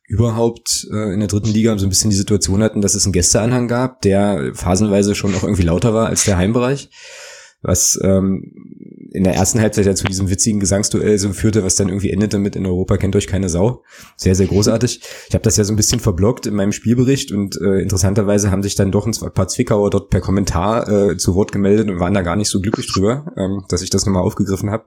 überhaupt 0.08 0.86
äh, 0.92 1.14
in 1.14 1.20
der 1.20 1.30
dritten 1.30 1.54
Liga 1.54 1.78
so 1.78 1.86
ein 1.86 1.90
bisschen 1.90 2.10
die 2.10 2.18
Situation 2.18 2.62
hatten, 2.62 2.82
dass 2.82 2.96
es 2.96 3.06
einen 3.06 3.14
Gästeanhang 3.14 3.70
gab, 3.70 4.02
der 4.02 4.52
phasenweise 4.54 5.16
schon 5.16 5.34
auch 5.36 5.44
irgendwie 5.44 5.64
lauter 5.64 5.94
war 5.94 6.08
als 6.08 6.26
der 6.26 6.36
Heimbereich 6.36 6.90
was 7.62 8.00
ähm, 8.04 8.54
in 9.14 9.26
der 9.26 9.36
ersten 9.36 9.60
Halbzeit 9.60 9.86
ja 9.86 9.94
zu 9.94 10.06
diesem 10.06 10.30
witzigen 10.30 10.60
Gesangsduell 10.60 11.18
so 11.18 11.34
führte, 11.34 11.64
was 11.64 11.76
dann 11.76 11.90
irgendwie 11.90 12.12
endete 12.12 12.40
mit 12.40 12.56
in 12.56 12.66
Europa 12.66 12.98
kennt 12.98 13.16
euch 13.16 13.28
keine 13.28 13.50
Sau. 13.50 13.84
Sehr, 14.16 14.36
sehr 14.36 14.48
großartig. 14.48 15.02
Ich 15.28 15.34
habe 15.34 15.44
das 15.44 15.58
ja 15.58 15.66
so 15.66 15.74
ein 15.74 15.76
bisschen 15.76 16.00
verblockt 16.00 16.46
in 16.46 16.56
meinem 16.56 16.72
Spielbericht 16.72 17.32
und 17.32 17.60
äh, 17.62 17.82
interessanterweise 17.82 18.52
haben 18.52 18.64
sich 18.64 18.76
dann 18.76 18.92
doch 18.92 19.06
ein 19.06 19.34
paar 19.34 19.50
Zwickauer 19.50 19.90
dort 19.90 20.10
per 20.10 20.22
Kommentar 20.22 20.88
äh, 20.88 21.18
zu 21.18 21.36
Wort 21.36 21.52
gemeldet 21.52 21.90
und 21.90 22.00
waren 22.00 22.14
da 22.14 22.22
gar 22.22 22.38
nicht 22.38 22.50
so 22.50 22.62
glücklich 22.62 22.92
drüber, 22.92 23.34
ähm, 23.38 23.66
dass 23.68 23.82
ich 23.82 23.90
das 23.90 24.06
nochmal 24.06 24.24
aufgegriffen 24.24 24.72
habe. 24.72 24.86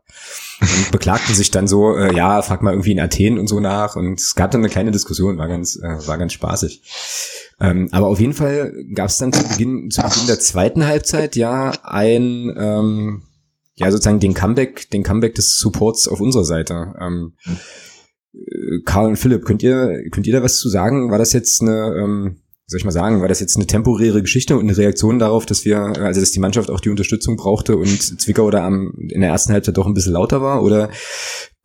Und 0.60 0.90
beklagten 0.90 1.34
sich 1.34 1.50
dann 1.50 1.68
so, 1.68 1.94
äh, 1.96 2.14
ja, 2.16 2.40
frag 2.40 2.62
mal 2.62 2.72
irgendwie 2.72 2.92
in 2.92 3.00
Athen 3.00 3.38
und 3.38 3.46
so 3.46 3.60
nach. 3.60 3.96
Und 3.96 4.20
es 4.20 4.34
gab 4.34 4.50
dann 4.52 4.62
eine 4.62 4.70
kleine 4.70 4.90
Diskussion, 4.90 5.36
war 5.36 5.48
ganz, 5.48 5.76
äh, 5.76 6.06
war 6.06 6.16
ganz 6.16 6.32
spaßig. 6.32 7.43
Ähm, 7.60 7.88
aber 7.92 8.08
auf 8.08 8.20
jeden 8.20 8.32
Fall 8.32 8.74
gab 8.94 9.08
es 9.08 9.18
dann 9.18 9.32
zu 9.32 9.46
Beginn, 9.48 9.90
zu 9.90 10.02
Beginn 10.02 10.26
der 10.26 10.40
zweiten 10.40 10.86
Halbzeit 10.86 11.36
ja 11.36 11.72
ein, 11.82 12.52
ähm, 12.56 13.22
ja 13.76 13.90
sozusagen 13.90 14.20
den 14.20 14.34
Comeback, 14.34 14.90
den 14.90 15.02
Comeback 15.02 15.34
des 15.34 15.58
Supports 15.58 16.08
auf 16.08 16.20
unserer 16.20 16.44
Seite. 16.44 16.94
Ähm, 17.00 17.34
äh, 18.34 18.82
Karl 18.84 19.08
und 19.08 19.16
Philipp, 19.16 19.44
könnt 19.44 19.62
ihr, 19.62 20.08
könnt 20.10 20.26
ihr 20.26 20.32
da 20.32 20.42
was 20.42 20.58
zu 20.58 20.68
sagen? 20.68 21.10
War 21.10 21.18
das 21.18 21.32
jetzt 21.32 21.62
eine, 21.62 21.94
ähm, 21.96 22.36
soll 22.66 22.78
ich 22.78 22.84
mal 22.84 22.90
sagen, 22.90 23.20
war 23.20 23.28
das 23.28 23.40
jetzt 23.40 23.56
eine 23.56 23.66
temporäre 23.66 24.22
Geschichte 24.22 24.56
und 24.56 24.62
eine 24.62 24.76
Reaktion 24.76 25.18
darauf, 25.18 25.46
dass 25.46 25.64
wir, 25.64 25.78
also 25.78 26.20
dass 26.20 26.32
die 26.32 26.40
Mannschaft 26.40 26.70
auch 26.70 26.80
die 26.80 26.90
Unterstützung 26.90 27.36
brauchte 27.36 27.76
und 27.76 28.20
Zwickau 28.20 28.50
da 28.50 28.66
am, 28.66 28.94
in 29.10 29.20
der 29.20 29.30
ersten 29.30 29.52
Halbzeit 29.52 29.76
doch 29.76 29.86
ein 29.86 29.94
bisschen 29.94 30.14
lauter 30.14 30.40
war? 30.40 30.62
Oder 30.62 30.90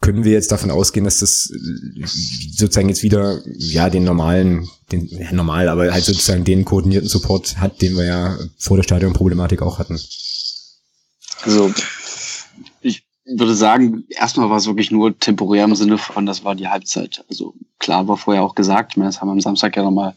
können 0.01 0.23
wir 0.23 0.31
jetzt 0.31 0.51
davon 0.51 0.71
ausgehen, 0.71 1.03
dass 1.03 1.19
das 1.19 1.51
äh, 1.51 2.05
sozusagen 2.05 2.89
jetzt 2.89 3.03
wieder 3.03 3.41
ja 3.57 3.89
den 3.89 4.03
normalen, 4.03 4.69
den 4.91 5.07
ja, 5.07 5.31
normal, 5.33 5.67
aber 5.67 5.91
halt 5.91 6.03
sozusagen 6.03 6.43
den 6.43 6.65
koordinierten 6.65 7.09
Support 7.09 7.57
hat, 7.57 7.81
den 7.81 7.95
wir 7.95 8.05
ja 8.05 8.37
vor 8.57 8.77
der 8.77 8.83
Stadionproblematik 8.83 9.61
auch 9.61 9.79
hatten. 9.79 9.99
Also 11.43 11.73
ich 12.81 13.03
würde 13.25 13.55
sagen, 13.55 14.05
erstmal 14.09 14.49
war 14.49 14.57
es 14.57 14.67
wirklich 14.67 14.91
nur 14.91 15.17
temporär 15.17 15.65
im 15.65 15.75
Sinne 15.75 15.97
von, 15.97 16.25
das 16.25 16.43
war 16.43 16.55
die 16.55 16.67
Halbzeit. 16.67 17.23
Also 17.29 17.53
klar 17.77 18.07
war 18.07 18.17
vorher 18.17 18.43
auch 18.43 18.55
gesagt, 18.55 18.93
ich 18.93 18.97
meine, 18.97 19.09
das 19.09 19.21
haben 19.21 19.27
wir 19.27 19.33
am 19.33 19.41
Samstag 19.41 19.75
ja 19.75 19.83
nochmal, 19.83 20.15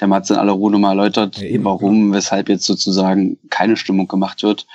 der 0.00 0.08
Mats 0.08 0.30
in 0.30 0.36
aller 0.36 0.52
Ruhe 0.52 0.70
nochmal 0.72 0.96
erläutert, 0.98 1.38
Ja, 1.38 1.46
eben. 1.46 1.64
warum, 1.64 2.12
weshalb 2.12 2.48
jetzt 2.48 2.64
sozusagen 2.64 3.38
keine 3.50 3.76
Stimmung 3.76 4.08
gemacht 4.08 4.42
wird. 4.42 4.66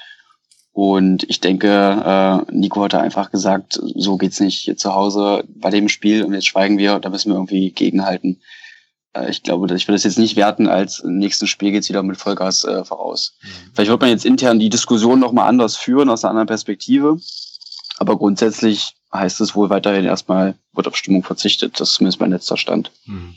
Und 0.78 1.28
ich 1.28 1.40
denke, 1.40 1.68
äh, 1.68 2.52
Nico 2.52 2.84
hat 2.84 2.94
da 2.94 3.00
einfach 3.00 3.32
gesagt, 3.32 3.80
so 3.82 4.16
geht's 4.16 4.40
nicht 4.40 4.60
hier 4.60 4.78
zu 4.78 4.94
Hause 4.94 5.44
bei 5.48 5.72
dem 5.72 5.90
Spiel 5.90 6.24
und 6.24 6.36
jetzt 6.36 6.46
schweigen 6.46 6.78
wir, 6.78 7.00
da 7.00 7.10
müssen 7.10 7.32
wir 7.32 7.36
irgendwie 7.36 7.72
gegenhalten. 7.72 8.42
Äh, 9.14 9.32
ich 9.32 9.42
glaube, 9.42 9.66
ich 9.74 9.88
würde 9.88 9.96
das 9.96 10.04
jetzt 10.04 10.20
nicht 10.20 10.36
werten, 10.36 10.68
als 10.68 11.00
im 11.00 11.18
nächsten 11.18 11.48
Spiel 11.48 11.72
geht's 11.72 11.90
wieder 11.90 12.04
mit 12.04 12.18
Vollgas 12.18 12.64
äh, 12.64 12.86
voraus. 12.86 13.34
Vielleicht 13.74 13.90
wird 13.90 14.02
man 14.02 14.12
jetzt 14.12 14.24
intern 14.24 14.60
die 14.60 14.70
Diskussion 14.70 15.20
nochmal 15.20 15.50
anders 15.50 15.76
führen, 15.78 16.12
aus 16.12 16.24
einer 16.24 16.30
anderen 16.30 16.48
Perspektive. 16.48 17.18
Aber 17.98 18.16
grundsätzlich 18.16 18.94
heißt 19.12 19.42
es 19.42 19.56
wohl 19.56 19.72
weiterhin 19.72 20.06
erstmal, 20.06 20.60
wird 20.74 20.88
auf 20.88 20.96
Stimmung 20.96 21.24
verzichtet. 21.24 21.80
Das 21.80 21.90
ist 21.90 21.96
zumindest 21.96 22.20
mein 22.20 22.30
letzter 22.30 22.56
Stand. 22.56 22.92
Mhm. 23.08 23.34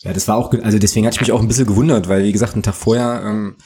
Ja, 0.00 0.14
das 0.14 0.28
war 0.28 0.36
auch, 0.36 0.50
also 0.62 0.78
deswegen 0.78 1.04
hatte 1.04 1.16
ich 1.16 1.20
mich 1.20 1.32
auch 1.32 1.42
ein 1.42 1.48
bisschen 1.48 1.66
gewundert, 1.66 2.08
weil 2.08 2.24
wie 2.24 2.32
gesagt, 2.32 2.54
einen 2.54 2.62
Tag 2.62 2.74
vorher 2.74 3.22
ähm, 3.22 3.56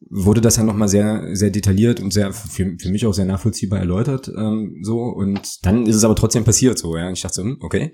wurde 0.00 0.40
das 0.40 0.56
ja 0.56 0.62
nochmal 0.62 0.88
sehr, 0.88 1.34
sehr 1.34 1.50
detailliert 1.50 2.00
und 2.00 2.12
sehr 2.12 2.32
für, 2.32 2.76
für 2.78 2.90
mich 2.90 3.04
auch 3.06 3.12
sehr 3.12 3.24
nachvollziehbar 3.24 3.80
erläutert, 3.80 4.30
ähm, 4.36 4.78
so 4.82 5.02
und 5.02 5.64
dann 5.66 5.86
ist 5.86 5.96
es 5.96 6.04
aber 6.04 6.14
trotzdem 6.14 6.44
passiert 6.44 6.78
so, 6.78 6.96
ja. 6.96 7.08
Und 7.08 7.14
ich 7.14 7.22
dachte 7.22 7.42
hm, 7.42 7.58
okay. 7.60 7.92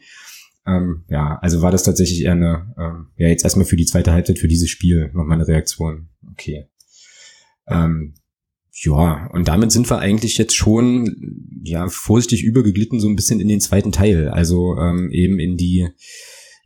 Ähm, 0.66 1.04
ja, 1.08 1.38
also 1.42 1.60
war 1.60 1.70
das 1.70 1.82
tatsächlich 1.82 2.22
eher 2.22 2.32
eine, 2.32 2.74
ähm, 2.78 3.06
ja, 3.16 3.28
jetzt 3.28 3.44
erstmal 3.44 3.66
für 3.66 3.76
die 3.76 3.86
zweite 3.86 4.12
Halbzeit, 4.12 4.38
für 4.38 4.48
dieses 4.48 4.70
Spiel 4.70 5.10
nochmal 5.12 5.38
eine 5.38 5.48
Reaktion. 5.48 6.08
Okay. 6.30 6.68
Ähm, 7.66 8.14
ja, 8.72 9.28
und 9.32 9.46
damit 9.46 9.72
sind 9.72 9.88
wir 9.90 9.98
eigentlich 9.98 10.36
jetzt 10.38 10.56
schon, 10.56 11.60
ja, 11.62 11.88
vorsichtig 11.88 12.42
übergeglitten 12.42 12.98
so 12.98 13.08
ein 13.08 13.16
bisschen 13.16 13.40
in 13.40 13.48
den 13.48 13.60
zweiten 13.60 13.92
Teil, 13.92 14.28
also 14.28 14.76
ähm, 14.78 15.10
eben 15.10 15.38
in 15.38 15.56
die, 15.56 15.88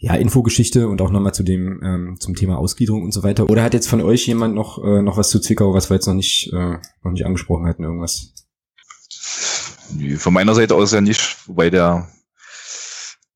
ja, 0.01 0.15
Infogeschichte 0.15 0.89
und 0.89 1.03
auch 1.03 1.11
nochmal 1.11 1.35
zu 1.35 1.43
dem, 1.43 1.83
ähm, 1.83 2.17
zum 2.21 2.37
Thema 2.37 2.57
Ausgliederung 2.59 3.03
und 3.03 3.13
so 3.13 3.25
weiter. 3.25 3.51
Oder 3.51 3.65
hat 3.65 3.75
jetzt 3.75 3.89
von 3.89 4.01
euch 4.01 4.27
jemand 4.27 4.55
noch, 4.55 4.83
äh, 4.83 5.03
noch 5.03 5.17
was 5.17 5.29
zu 5.29 5.41
Zwickau, 5.41 5.75
was 5.75 5.91
wir 5.91 5.97
jetzt 5.97 6.07
noch 6.07 6.15
nicht, 6.15 6.53
äh, 6.53 6.77
noch 7.03 7.11
nicht 7.13 7.27
angesprochen 7.27 7.67
hatten, 7.67 7.83
irgendwas? 7.83 8.33
Von 10.19 10.33
meiner 10.35 10.55
Seite 10.55 10.75
aus 10.75 10.93
ja 10.93 11.01
nicht, 11.01 11.37
wobei 11.49 11.71
der, 11.71 12.09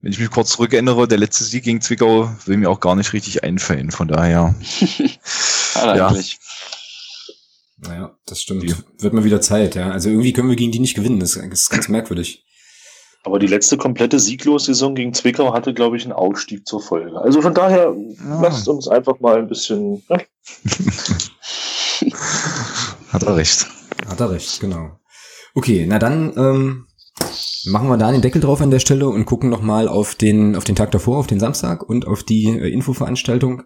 wenn 0.00 0.12
ich 0.12 0.20
mich 0.20 0.30
kurz 0.30 0.50
zurückerinnere, 0.50 1.08
der 1.08 1.18
letzte 1.18 1.44
Sieg 1.44 1.64
gegen 1.64 1.80
Zwickau 1.80 2.30
will 2.46 2.58
mir 2.58 2.70
auch 2.70 2.80
gar 2.80 2.94
nicht 2.94 3.12
richtig 3.12 3.42
einfallen. 3.42 3.90
Von 3.90 4.08
daher, 4.08 4.54
Ja. 5.74 6.08
eigentlich. 6.08 6.38
Naja, 7.78 8.16
das 8.26 8.40
stimmt. 8.40 8.62
Ja. 8.64 8.76
Wird 8.98 9.14
mal 9.14 9.24
wieder 9.24 9.40
Zeit, 9.40 9.74
ja. 9.74 9.90
Also 9.90 10.10
irgendwie 10.10 10.32
können 10.32 10.48
wir 10.48 10.56
gegen 10.56 10.70
die 10.70 10.78
nicht 10.78 10.94
gewinnen. 10.94 11.18
Das 11.18 11.34
ist 11.36 11.70
ganz 11.70 11.88
merkwürdig. 11.88 12.44
Aber 13.24 13.38
die 13.38 13.46
letzte 13.46 13.76
komplette 13.76 14.18
Sieglos-Saison 14.18 14.94
gegen 14.96 15.14
Zwickau 15.14 15.54
hatte, 15.54 15.72
glaube 15.72 15.96
ich, 15.96 16.02
einen 16.04 16.12
Ausstieg 16.12 16.66
zur 16.66 16.80
Folge. 16.80 17.20
Also 17.20 17.40
von 17.40 17.54
daher, 17.54 17.94
Ja. 18.28 18.40
lasst 18.42 18.68
uns 18.68 18.88
einfach 18.88 19.20
mal 19.20 19.38
ein 19.38 19.46
bisschen, 19.48 20.02
ja, 20.08 20.18
hat 23.12 23.22
er 23.22 23.36
recht. 23.36 23.66
Hat 24.08 24.20
er 24.20 24.30
recht, 24.30 24.60
genau. 24.60 24.98
Okay, 25.54 25.84
na 25.88 25.98
dann 25.98 26.32
ähm, 26.36 26.86
machen 27.66 27.88
wir 27.88 27.96
da 27.96 28.10
den 28.10 28.22
Deckel 28.22 28.40
drauf 28.40 28.60
an 28.60 28.70
der 28.70 28.80
Stelle 28.80 29.08
und 29.08 29.26
gucken 29.26 29.50
nochmal 29.50 29.86
auf 29.86 30.14
den, 30.14 30.56
auf 30.56 30.64
den 30.64 30.74
Tag 30.76 30.90
davor, 30.90 31.18
auf 31.18 31.26
den 31.26 31.38
Samstag 31.40 31.88
und 31.88 32.06
auf 32.06 32.22
die 32.24 32.46
äh, 32.46 32.72
Infoveranstaltung 32.72 33.62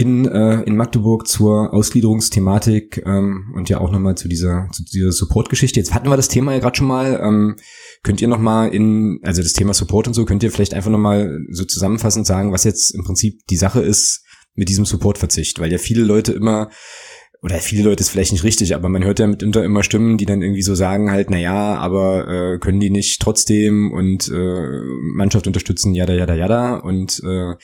in, 0.00 0.26
äh, 0.26 0.62
in 0.62 0.76
Magdeburg 0.76 1.26
zur 1.26 1.74
Ausgliederungsthematik 1.74 3.02
ähm, 3.04 3.52
und 3.56 3.68
ja 3.68 3.80
auch 3.80 3.90
nochmal 3.90 4.16
zu 4.16 4.28
dieser, 4.28 4.68
zu 4.72 4.84
dieser 4.84 5.10
Support-Geschichte. 5.10 5.80
Jetzt 5.80 5.92
hatten 5.92 6.08
wir 6.08 6.16
das 6.16 6.28
Thema 6.28 6.52
ja 6.52 6.60
gerade 6.60 6.76
schon 6.76 6.86
mal. 6.86 7.20
Ähm, 7.20 7.56
könnt 8.04 8.22
ihr 8.22 8.28
nochmal 8.28 8.72
in, 8.72 9.18
also 9.24 9.42
das 9.42 9.54
Thema 9.54 9.74
Support 9.74 10.06
und 10.06 10.14
so, 10.14 10.24
könnt 10.24 10.44
ihr 10.44 10.52
vielleicht 10.52 10.72
einfach 10.72 10.90
nochmal 10.90 11.40
so 11.50 11.64
zusammenfassend 11.64 12.26
sagen, 12.26 12.52
was 12.52 12.62
jetzt 12.62 12.94
im 12.94 13.02
Prinzip 13.02 13.40
die 13.50 13.56
Sache 13.56 13.80
ist 13.80 14.24
mit 14.54 14.68
diesem 14.68 14.84
Supportverzicht, 14.84 15.58
weil 15.58 15.72
ja 15.72 15.78
viele 15.78 16.04
Leute 16.04 16.32
immer 16.32 16.70
oder 17.42 17.56
viele 17.56 17.84
Leute 17.84 18.00
ist 18.00 18.10
vielleicht 18.10 18.32
nicht 18.32 18.42
richtig, 18.42 18.74
aber 18.74 18.88
man 18.88 19.04
hört 19.04 19.20
ja 19.20 19.26
mitunter 19.26 19.64
immer 19.64 19.84
Stimmen, 19.84 20.16
die 20.16 20.26
dann 20.26 20.42
irgendwie 20.42 20.62
so 20.62 20.74
sagen 20.74 21.10
halt, 21.10 21.30
na 21.30 21.38
ja, 21.38 21.76
aber 21.76 22.26
äh, 22.28 22.58
können 22.58 22.80
die 22.80 22.90
nicht 22.90 23.20
trotzdem 23.20 23.92
und 23.92 24.28
äh, 24.28 24.80
Mannschaft 25.14 25.46
unterstützen, 25.46 25.94
jada, 25.94 26.14
jada, 26.14 26.34
jada 26.34 26.76
und 26.76 27.22
äh, 27.24 27.54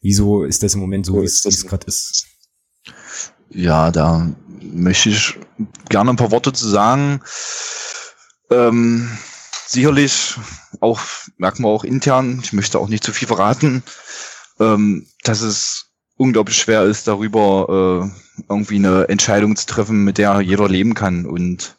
wieso 0.00 0.44
ist 0.44 0.62
das 0.62 0.74
im 0.74 0.80
Moment 0.80 1.06
so, 1.06 1.22
wie 1.22 1.26
es 1.26 1.66
gerade 1.66 1.86
ist? 1.86 2.26
Ja, 3.50 3.90
da 3.90 4.30
möchte 4.60 5.08
ich 5.08 5.34
gerne 5.88 6.10
ein 6.10 6.16
paar 6.16 6.30
Worte 6.30 6.52
zu 6.52 6.68
sagen. 6.68 7.20
Ähm, 8.50 9.10
sicherlich 9.66 10.36
auch, 10.80 11.00
merken 11.36 11.62
wir 11.62 11.68
auch 11.68 11.84
intern, 11.84 12.40
ich 12.42 12.52
möchte 12.52 12.78
auch 12.78 12.88
nicht 12.88 13.04
zu 13.04 13.12
viel 13.12 13.28
verraten, 13.28 13.82
ähm, 14.60 15.06
dass 15.22 15.40
es 15.40 15.86
unglaublich 16.16 16.56
schwer 16.58 16.82
ist, 16.84 17.08
darüber 17.08 18.10
äh, 18.10 18.42
irgendwie 18.48 18.76
eine 18.76 19.08
Entscheidung 19.08 19.56
zu 19.56 19.66
treffen, 19.66 20.04
mit 20.04 20.18
der 20.18 20.40
jeder 20.40 20.68
leben 20.68 20.94
kann. 20.94 21.26
Und 21.26 21.76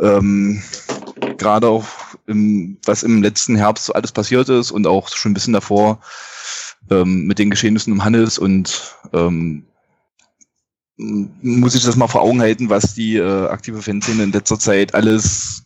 ähm, 0.00 0.62
gerade 1.38 1.68
auch 1.68 1.86
im, 2.26 2.78
was 2.84 3.02
im 3.02 3.22
letzten 3.22 3.56
Herbst 3.56 3.86
so 3.86 3.92
alles 3.94 4.12
passiert 4.12 4.48
ist 4.48 4.70
und 4.70 4.86
auch 4.86 5.08
schon 5.08 5.32
ein 5.32 5.34
bisschen 5.34 5.52
davor 5.54 6.00
ähm, 6.90 7.26
mit 7.26 7.38
den 7.38 7.50
Geschehnissen 7.50 7.92
um 7.92 8.04
Hannes 8.04 8.38
und 8.38 8.96
ähm, 9.12 9.66
muss 10.96 11.74
ich 11.74 11.84
das 11.84 11.96
mal 11.96 12.08
vor 12.08 12.22
Augen 12.22 12.40
halten, 12.40 12.70
was 12.70 12.94
die 12.94 13.16
äh, 13.16 13.46
aktive 13.48 13.82
Fanszene 13.82 14.22
in 14.22 14.32
letzter 14.32 14.58
Zeit 14.58 14.94
alles 14.94 15.64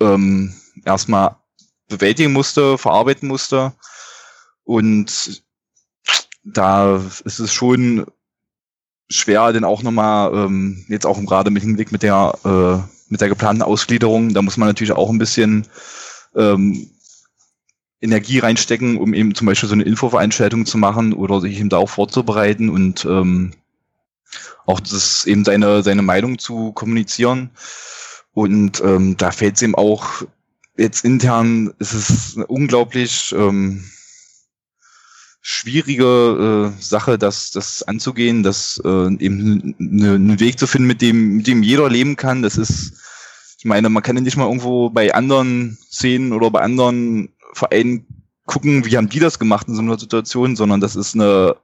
ähm, 0.00 0.54
erstmal 0.84 1.36
bewältigen 1.88 2.32
musste, 2.32 2.78
verarbeiten 2.78 3.28
musste. 3.28 3.72
Und 4.62 5.42
da 6.44 6.96
ist 7.24 7.38
es 7.38 7.52
schon 7.52 8.06
schwer, 9.08 9.52
denn 9.52 9.64
auch 9.64 9.82
nochmal, 9.82 10.32
ähm, 10.34 10.84
jetzt 10.88 11.06
auch 11.06 11.20
gerade 11.24 11.50
mit 11.50 11.62
Hinblick 11.62 11.92
mit 11.92 12.02
der, 12.02 12.34
äh, 12.44 13.10
mit 13.10 13.20
der 13.20 13.28
geplanten 13.28 13.62
Ausgliederung, 13.62 14.34
da 14.34 14.42
muss 14.42 14.56
man 14.56 14.68
natürlich 14.68 14.92
auch 14.92 15.10
ein 15.10 15.18
bisschen 15.18 15.66
ähm, 16.34 16.90
Energie 18.04 18.38
reinstecken, 18.38 18.98
um 18.98 19.14
eben 19.14 19.34
zum 19.34 19.46
Beispiel 19.46 19.68
so 19.68 19.74
eine 19.74 19.82
Infoveranstaltung 19.82 20.66
zu 20.66 20.78
machen 20.78 21.12
oder 21.12 21.40
sich 21.40 21.58
eben 21.58 21.70
da 21.70 21.78
auch 21.78 21.88
vorzubereiten 21.88 22.68
und 22.68 23.04
ähm, 23.04 23.52
auch 24.66 24.80
das 24.80 25.26
eben 25.26 25.44
seine, 25.44 25.82
seine 25.82 26.02
Meinung 26.02 26.38
zu 26.38 26.72
kommunizieren. 26.72 27.50
Und 28.32 28.80
ähm, 28.84 29.16
da 29.16 29.30
fällt 29.30 29.56
es 29.56 29.62
ihm 29.62 29.74
auch 29.74 30.22
jetzt 30.76 31.04
intern, 31.04 31.72
ist 31.78 31.92
es 31.92 32.36
eine 32.36 32.46
unglaublich 32.46 33.34
ähm, 33.36 33.84
schwierige 35.40 36.72
äh, 36.74 36.82
Sache, 36.82 37.18
das, 37.18 37.50
das 37.50 37.82
anzugehen, 37.82 38.42
das 38.42 38.80
äh, 38.84 39.14
eben 39.18 39.74
ne, 39.78 40.14
einen 40.14 40.40
Weg 40.40 40.58
zu 40.58 40.66
finden, 40.66 40.88
mit 40.88 41.02
dem, 41.02 41.36
mit 41.36 41.46
dem 41.46 41.62
jeder 41.62 41.88
leben 41.90 42.16
kann. 42.16 42.42
Das 42.42 42.56
ist, 42.56 42.94
ich 43.58 43.64
meine, 43.66 43.88
man 43.88 44.02
kann 44.02 44.16
ja 44.16 44.22
nicht 44.22 44.36
mal 44.36 44.46
irgendwo 44.46 44.90
bei 44.90 45.14
anderen 45.14 45.78
Szenen 45.90 46.32
oder 46.32 46.50
bei 46.50 46.62
anderen 46.62 47.28
Vereinen 47.54 48.24
gucken, 48.46 48.84
wie 48.84 48.96
haben 48.96 49.08
die 49.08 49.20
das 49.20 49.38
gemacht 49.38 49.68
in 49.68 49.74
so 49.74 49.82
einer 49.82 49.98
Situation, 49.98 50.56
sondern 50.56 50.80
das 50.80 50.96
ist 50.96 51.14
eine 51.14 51.56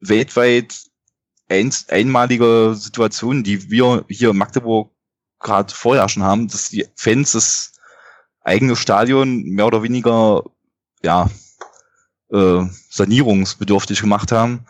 weltweit 0.00 0.74
ein, 1.48 1.72
einmalige 1.88 2.74
Situation, 2.74 3.42
die 3.42 3.70
wir 3.70 4.04
hier 4.08 4.30
in 4.30 4.36
Magdeburg 4.36 4.90
gerade 5.40 5.72
vorherrschen 5.72 6.22
haben, 6.22 6.48
dass 6.48 6.70
die 6.70 6.86
Fans 6.94 7.32
das 7.32 7.72
eigene 8.40 8.76
Stadion 8.76 9.42
mehr 9.42 9.66
oder 9.66 9.82
weniger 9.82 10.42
ja 11.02 11.30
äh, 12.30 12.64
sanierungsbedürftig 12.90 14.00
gemacht 14.00 14.32
haben. 14.32 14.66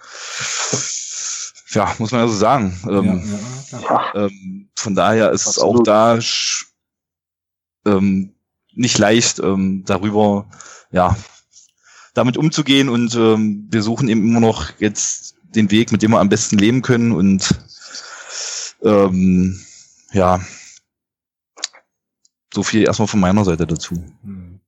Ja, 1.71 1.95
muss 1.99 2.13
man 2.13 2.23
ja 2.23 2.29
so 2.29 2.35
sagen. 2.35 2.79
Ähm, 2.89 3.41
ja, 3.71 3.81
ja, 3.81 4.15
ähm, 4.15 4.71
von 4.75 4.95
daher 4.95 5.33
ist 5.33 5.47
es 5.47 5.59
auch 5.59 5.83
da 5.83 6.19
ähm, 7.85 8.35
nicht 8.79 8.99
leicht, 8.99 9.39
ähm, 9.41 9.85
darüber 9.87 10.47
ja 10.91 11.17
damit 12.15 12.37
umzugehen 12.37 12.89
und 12.89 13.15
ähm, 13.15 13.69
wir 13.71 13.83
suchen 13.83 14.09
eben 14.09 14.27
immer 14.27 14.41
noch 14.41 14.71
jetzt 14.79 15.37
den 15.55 15.71
Weg, 15.71 15.93
mit 15.93 16.03
dem 16.03 16.13
wir 16.13 16.21
am 16.21 16.29
besten 16.29 16.59
leben 16.59 16.83
können 16.83 17.13
und 17.13 17.49
ähm, 18.83 19.61
ja, 20.13 20.41
so 22.53 22.63
viel 22.63 22.83
erstmal 22.83 23.09
von 23.09 23.21
meiner 23.21 23.45
Seite 23.45 23.67
dazu. 23.67 23.95
Hm. 24.23 24.61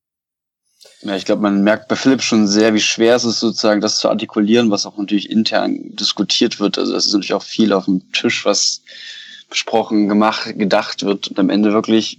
Ja, 1.02 1.16
ich 1.16 1.24
glaube, 1.24 1.40
man 1.40 1.62
merkt 1.62 1.88
bei 1.88 1.96
Philipp 1.96 2.20
schon 2.22 2.46
sehr, 2.46 2.74
wie 2.74 2.80
schwer 2.80 3.16
es 3.16 3.24
ist, 3.24 3.40
sozusagen 3.40 3.80
das 3.80 3.98
zu 3.98 4.10
artikulieren, 4.10 4.70
was 4.70 4.84
auch 4.84 4.98
natürlich 4.98 5.30
intern 5.30 5.96
diskutiert 5.96 6.60
wird. 6.60 6.78
Also 6.78 6.94
es 6.94 7.06
ist 7.06 7.12
natürlich 7.14 7.32
auch 7.32 7.42
viel 7.42 7.72
auf 7.72 7.86
dem 7.86 8.12
Tisch, 8.12 8.44
was 8.44 8.82
besprochen, 9.48 10.08
gemacht, 10.08 10.58
gedacht 10.58 11.02
wird 11.02 11.28
und 11.28 11.38
am 11.38 11.48
Ende 11.48 11.72
wirklich, 11.72 12.18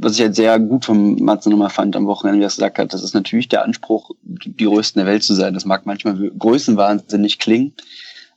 was 0.00 0.14
ich 0.14 0.20
halt 0.20 0.36
sehr 0.36 0.58
gut 0.60 0.84
vom 0.84 1.16
Matze 1.16 1.50
nochmal 1.50 1.70
fand 1.70 1.96
am 1.96 2.06
Wochenende, 2.06 2.38
wie 2.38 2.44
er 2.44 2.48
gesagt 2.48 2.78
hat, 2.78 2.94
das 2.94 3.02
ist 3.02 3.14
natürlich 3.14 3.48
der 3.48 3.64
Anspruch, 3.64 4.12
die 4.22 4.64
Größten 4.64 5.00
der 5.00 5.06
Welt 5.06 5.24
zu 5.24 5.34
sein. 5.34 5.54
Das 5.54 5.64
mag 5.64 5.86
manchmal 5.86 6.30
größenwahnsinnig 6.38 7.38
klingen, 7.40 7.74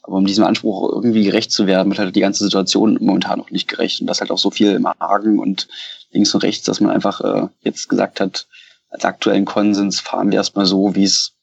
aber 0.01 0.17
um 0.17 0.25
diesem 0.25 0.43
Anspruch 0.43 0.91
irgendwie 0.91 1.23
gerecht 1.23 1.51
zu 1.51 1.67
werden, 1.67 1.89
wird 1.89 1.99
halt 1.99 2.15
die 2.15 2.21
ganze 2.21 2.43
Situation 2.43 2.97
momentan 2.99 3.37
noch 3.37 3.51
nicht 3.51 3.67
gerecht. 3.67 4.01
Und 4.01 4.07
das 4.07 4.21
halt 4.21 4.31
auch 4.31 4.39
so 4.39 4.49
viel 4.49 4.71
im 4.71 4.87
Argen 4.87 5.37
und 5.37 5.67
links 6.11 6.33
und 6.33 6.43
rechts, 6.43 6.65
dass 6.65 6.81
man 6.81 6.91
einfach 6.91 7.21
äh, 7.21 7.47
jetzt 7.61 7.87
gesagt 7.87 8.19
hat, 8.19 8.47
als 8.89 9.05
aktuellen 9.05 9.45
Konsens 9.45 9.99
fahren 9.99 10.31
wir 10.31 10.37
erstmal 10.37 10.65
so, 10.65 10.95
wie 10.95 11.03
es 11.03 11.33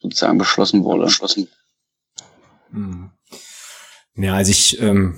sozusagen 0.00 0.38
beschlossen 0.38 0.84
wurde. 0.84 1.04
Beschlossen. 1.04 1.48
Hm. 2.70 3.10
Ja, 4.16 4.34
also 4.34 4.50
ich, 4.50 4.80
ähm, 4.80 5.16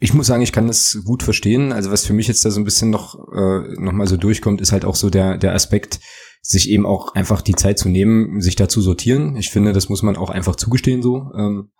ich 0.00 0.14
muss 0.14 0.26
sagen, 0.26 0.42
ich 0.42 0.52
kann 0.52 0.66
das 0.66 0.98
gut 1.04 1.22
verstehen. 1.22 1.72
Also 1.72 1.90
was 1.90 2.06
für 2.06 2.12
mich 2.12 2.28
jetzt 2.28 2.44
da 2.44 2.50
so 2.50 2.60
ein 2.60 2.64
bisschen 2.64 2.90
noch, 2.90 3.16
äh, 3.32 3.80
noch 3.80 3.92
mal 3.92 4.06
so 4.06 4.16
durchkommt, 4.16 4.60
ist 4.60 4.72
halt 4.72 4.84
auch 4.84 4.96
so 4.96 5.10
der, 5.10 5.38
der 5.38 5.54
Aspekt, 5.54 6.00
sich 6.40 6.70
eben 6.70 6.86
auch 6.86 7.14
einfach 7.14 7.42
die 7.42 7.54
Zeit 7.54 7.78
zu 7.78 7.88
nehmen, 7.88 8.40
sich 8.40 8.56
da 8.56 8.68
zu 8.68 8.80
sortieren. 8.80 9.36
Ich 9.36 9.50
finde, 9.50 9.72
das 9.72 9.88
muss 9.88 10.02
man 10.02 10.16
auch 10.16 10.30
einfach 10.30 10.56
zugestehen 10.56 11.02
so. 11.02 11.30
Ähm, 11.36 11.70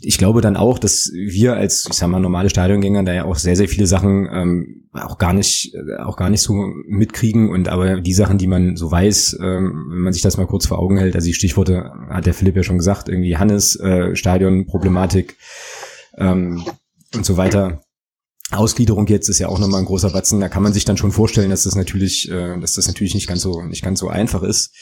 ich 0.00 0.16
glaube 0.16 0.40
dann 0.40 0.56
auch, 0.56 0.78
dass 0.78 1.10
wir 1.12 1.54
als, 1.54 1.86
ich 1.90 1.96
sag 1.96 2.08
mal, 2.08 2.20
normale 2.20 2.50
Stadiongänger 2.50 3.02
da 3.02 3.12
ja 3.12 3.24
auch 3.24 3.36
sehr, 3.36 3.56
sehr 3.56 3.68
viele 3.68 3.86
Sachen 3.86 4.28
ähm, 4.32 4.88
auch 4.92 5.18
gar 5.18 5.32
nicht, 5.32 5.74
äh, 5.74 6.02
auch 6.02 6.16
gar 6.16 6.30
nicht 6.30 6.42
so 6.42 6.52
mitkriegen 6.86 7.50
und 7.50 7.68
aber 7.68 8.00
die 8.00 8.12
Sachen, 8.12 8.38
die 8.38 8.46
man 8.46 8.76
so 8.76 8.90
weiß, 8.90 9.38
ähm, 9.40 9.86
wenn 9.90 10.00
man 10.02 10.12
sich 10.12 10.22
das 10.22 10.36
mal 10.36 10.46
kurz 10.46 10.66
vor 10.66 10.78
Augen 10.78 10.98
hält, 10.98 11.14
also 11.14 11.26
die 11.26 11.34
Stichworte 11.34 11.90
hat 12.10 12.26
der 12.26 12.34
Philipp 12.34 12.56
ja 12.56 12.62
schon 12.62 12.78
gesagt, 12.78 13.08
irgendwie 13.08 13.36
Hannes, 13.36 13.76
äh, 13.80 14.14
Stadionproblematik 14.14 15.36
ähm, 16.16 16.64
und 17.14 17.24
so 17.24 17.36
weiter. 17.36 17.80
Ausgliederung 18.50 19.06
jetzt 19.08 19.28
ist 19.28 19.40
ja 19.40 19.48
auch 19.48 19.58
nochmal 19.58 19.80
ein 19.80 19.86
großer 19.86 20.10
Batzen. 20.10 20.40
Da 20.40 20.48
kann 20.48 20.62
man 20.62 20.72
sich 20.72 20.86
dann 20.86 20.96
schon 20.96 21.12
vorstellen, 21.12 21.50
dass 21.50 21.64
das 21.64 21.74
natürlich, 21.74 22.30
äh, 22.30 22.58
dass 22.58 22.74
das 22.74 22.86
natürlich 22.86 23.14
nicht 23.14 23.28
ganz 23.28 23.42
so 23.42 23.62
nicht 23.62 23.84
ganz 23.84 24.00
so 24.00 24.08
einfach 24.08 24.42
ist. 24.42 24.74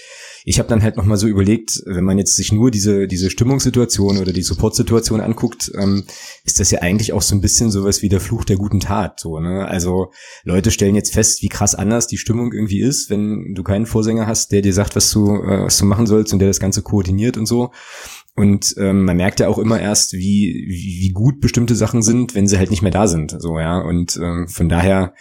Ich 0.44 0.60
habe 0.60 0.68
dann 0.68 0.84
halt 0.84 0.96
nochmal 0.96 1.16
so 1.16 1.26
überlegt, 1.26 1.82
wenn 1.84 2.04
man 2.04 2.16
jetzt 2.16 2.36
sich 2.36 2.52
nur 2.52 2.70
diese 2.70 3.08
diese 3.08 3.28
Stimmungssituation 3.28 4.18
oder 4.18 4.32
die 4.32 4.42
Supportsituation 4.42 5.20
anguckt, 5.20 5.72
ähm, 5.74 6.04
ist 6.44 6.60
das 6.60 6.70
ja 6.70 6.80
eigentlich 6.80 7.12
auch 7.12 7.22
so 7.22 7.34
ein 7.34 7.40
bisschen 7.40 7.72
sowas 7.72 8.02
wie 8.02 8.08
der 8.08 8.20
Fluch 8.20 8.44
der 8.44 8.56
guten 8.56 8.78
Tat. 8.78 9.18
So, 9.18 9.40
ne? 9.40 9.66
Also 9.66 10.12
Leute 10.44 10.70
stellen 10.70 10.94
jetzt 10.94 11.12
fest, 11.12 11.42
wie 11.42 11.48
krass 11.48 11.74
anders 11.74 12.06
die 12.06 12.18
Stimmung 12.18 12.52
irgendwie 12.52 12.80
ist, 12.80 13.10
wenn 13.10 13.52
du 13.56 13.64
keinen 13.64 13.86
Vorsänger 13.86 14.28
hast, 14.28 14.52
der 14.52 14.62
dir 14.62 14.74
sagt, 14.74 14.94
was 14.94 15.10
du 15.10 15.42
äh, 15.42 15.64
was 15.64 15.78
du 15.78 15.86
machen 15.86 16.06
sollst 16.06 16.32
und 16.32 16.38
der 16.38 16.48
das 16.48 16.60
Ganze 16.60 16.82
koordiniert 16.82 17.36
und 17.36 17.46
so. 17.46 17.72
Und 18.36 18.74
ähm, 18.76 19.04
man 19.04 19.16
merkt 19.16 19.40
ja 19.40 19.48
auch 19.48 19.58
immer 19.58 19.80
erst, 19.80 20.12
wie, 20.12 20.66
wie, 20.68 21.00
wie 21.00 21.12
gut 21.12 21.40
bestimmte 21.40 21.74
Sachen 21.74 22.02
sind, 22.02 22.34
wenn 22.34 22.46
sie 22.46 22.58
halt 22.58 22.70
nicht 22.70 22.82
mehr 22.82 22.90
da 22.92 23.06
sind. 23.06 23.34
So, 23.38 23.58
ja. 23.58 23.78
Und 23.78 24.18
ähm, 24.22 24.46
von 24.48 24.68
daher, 24.68 25.14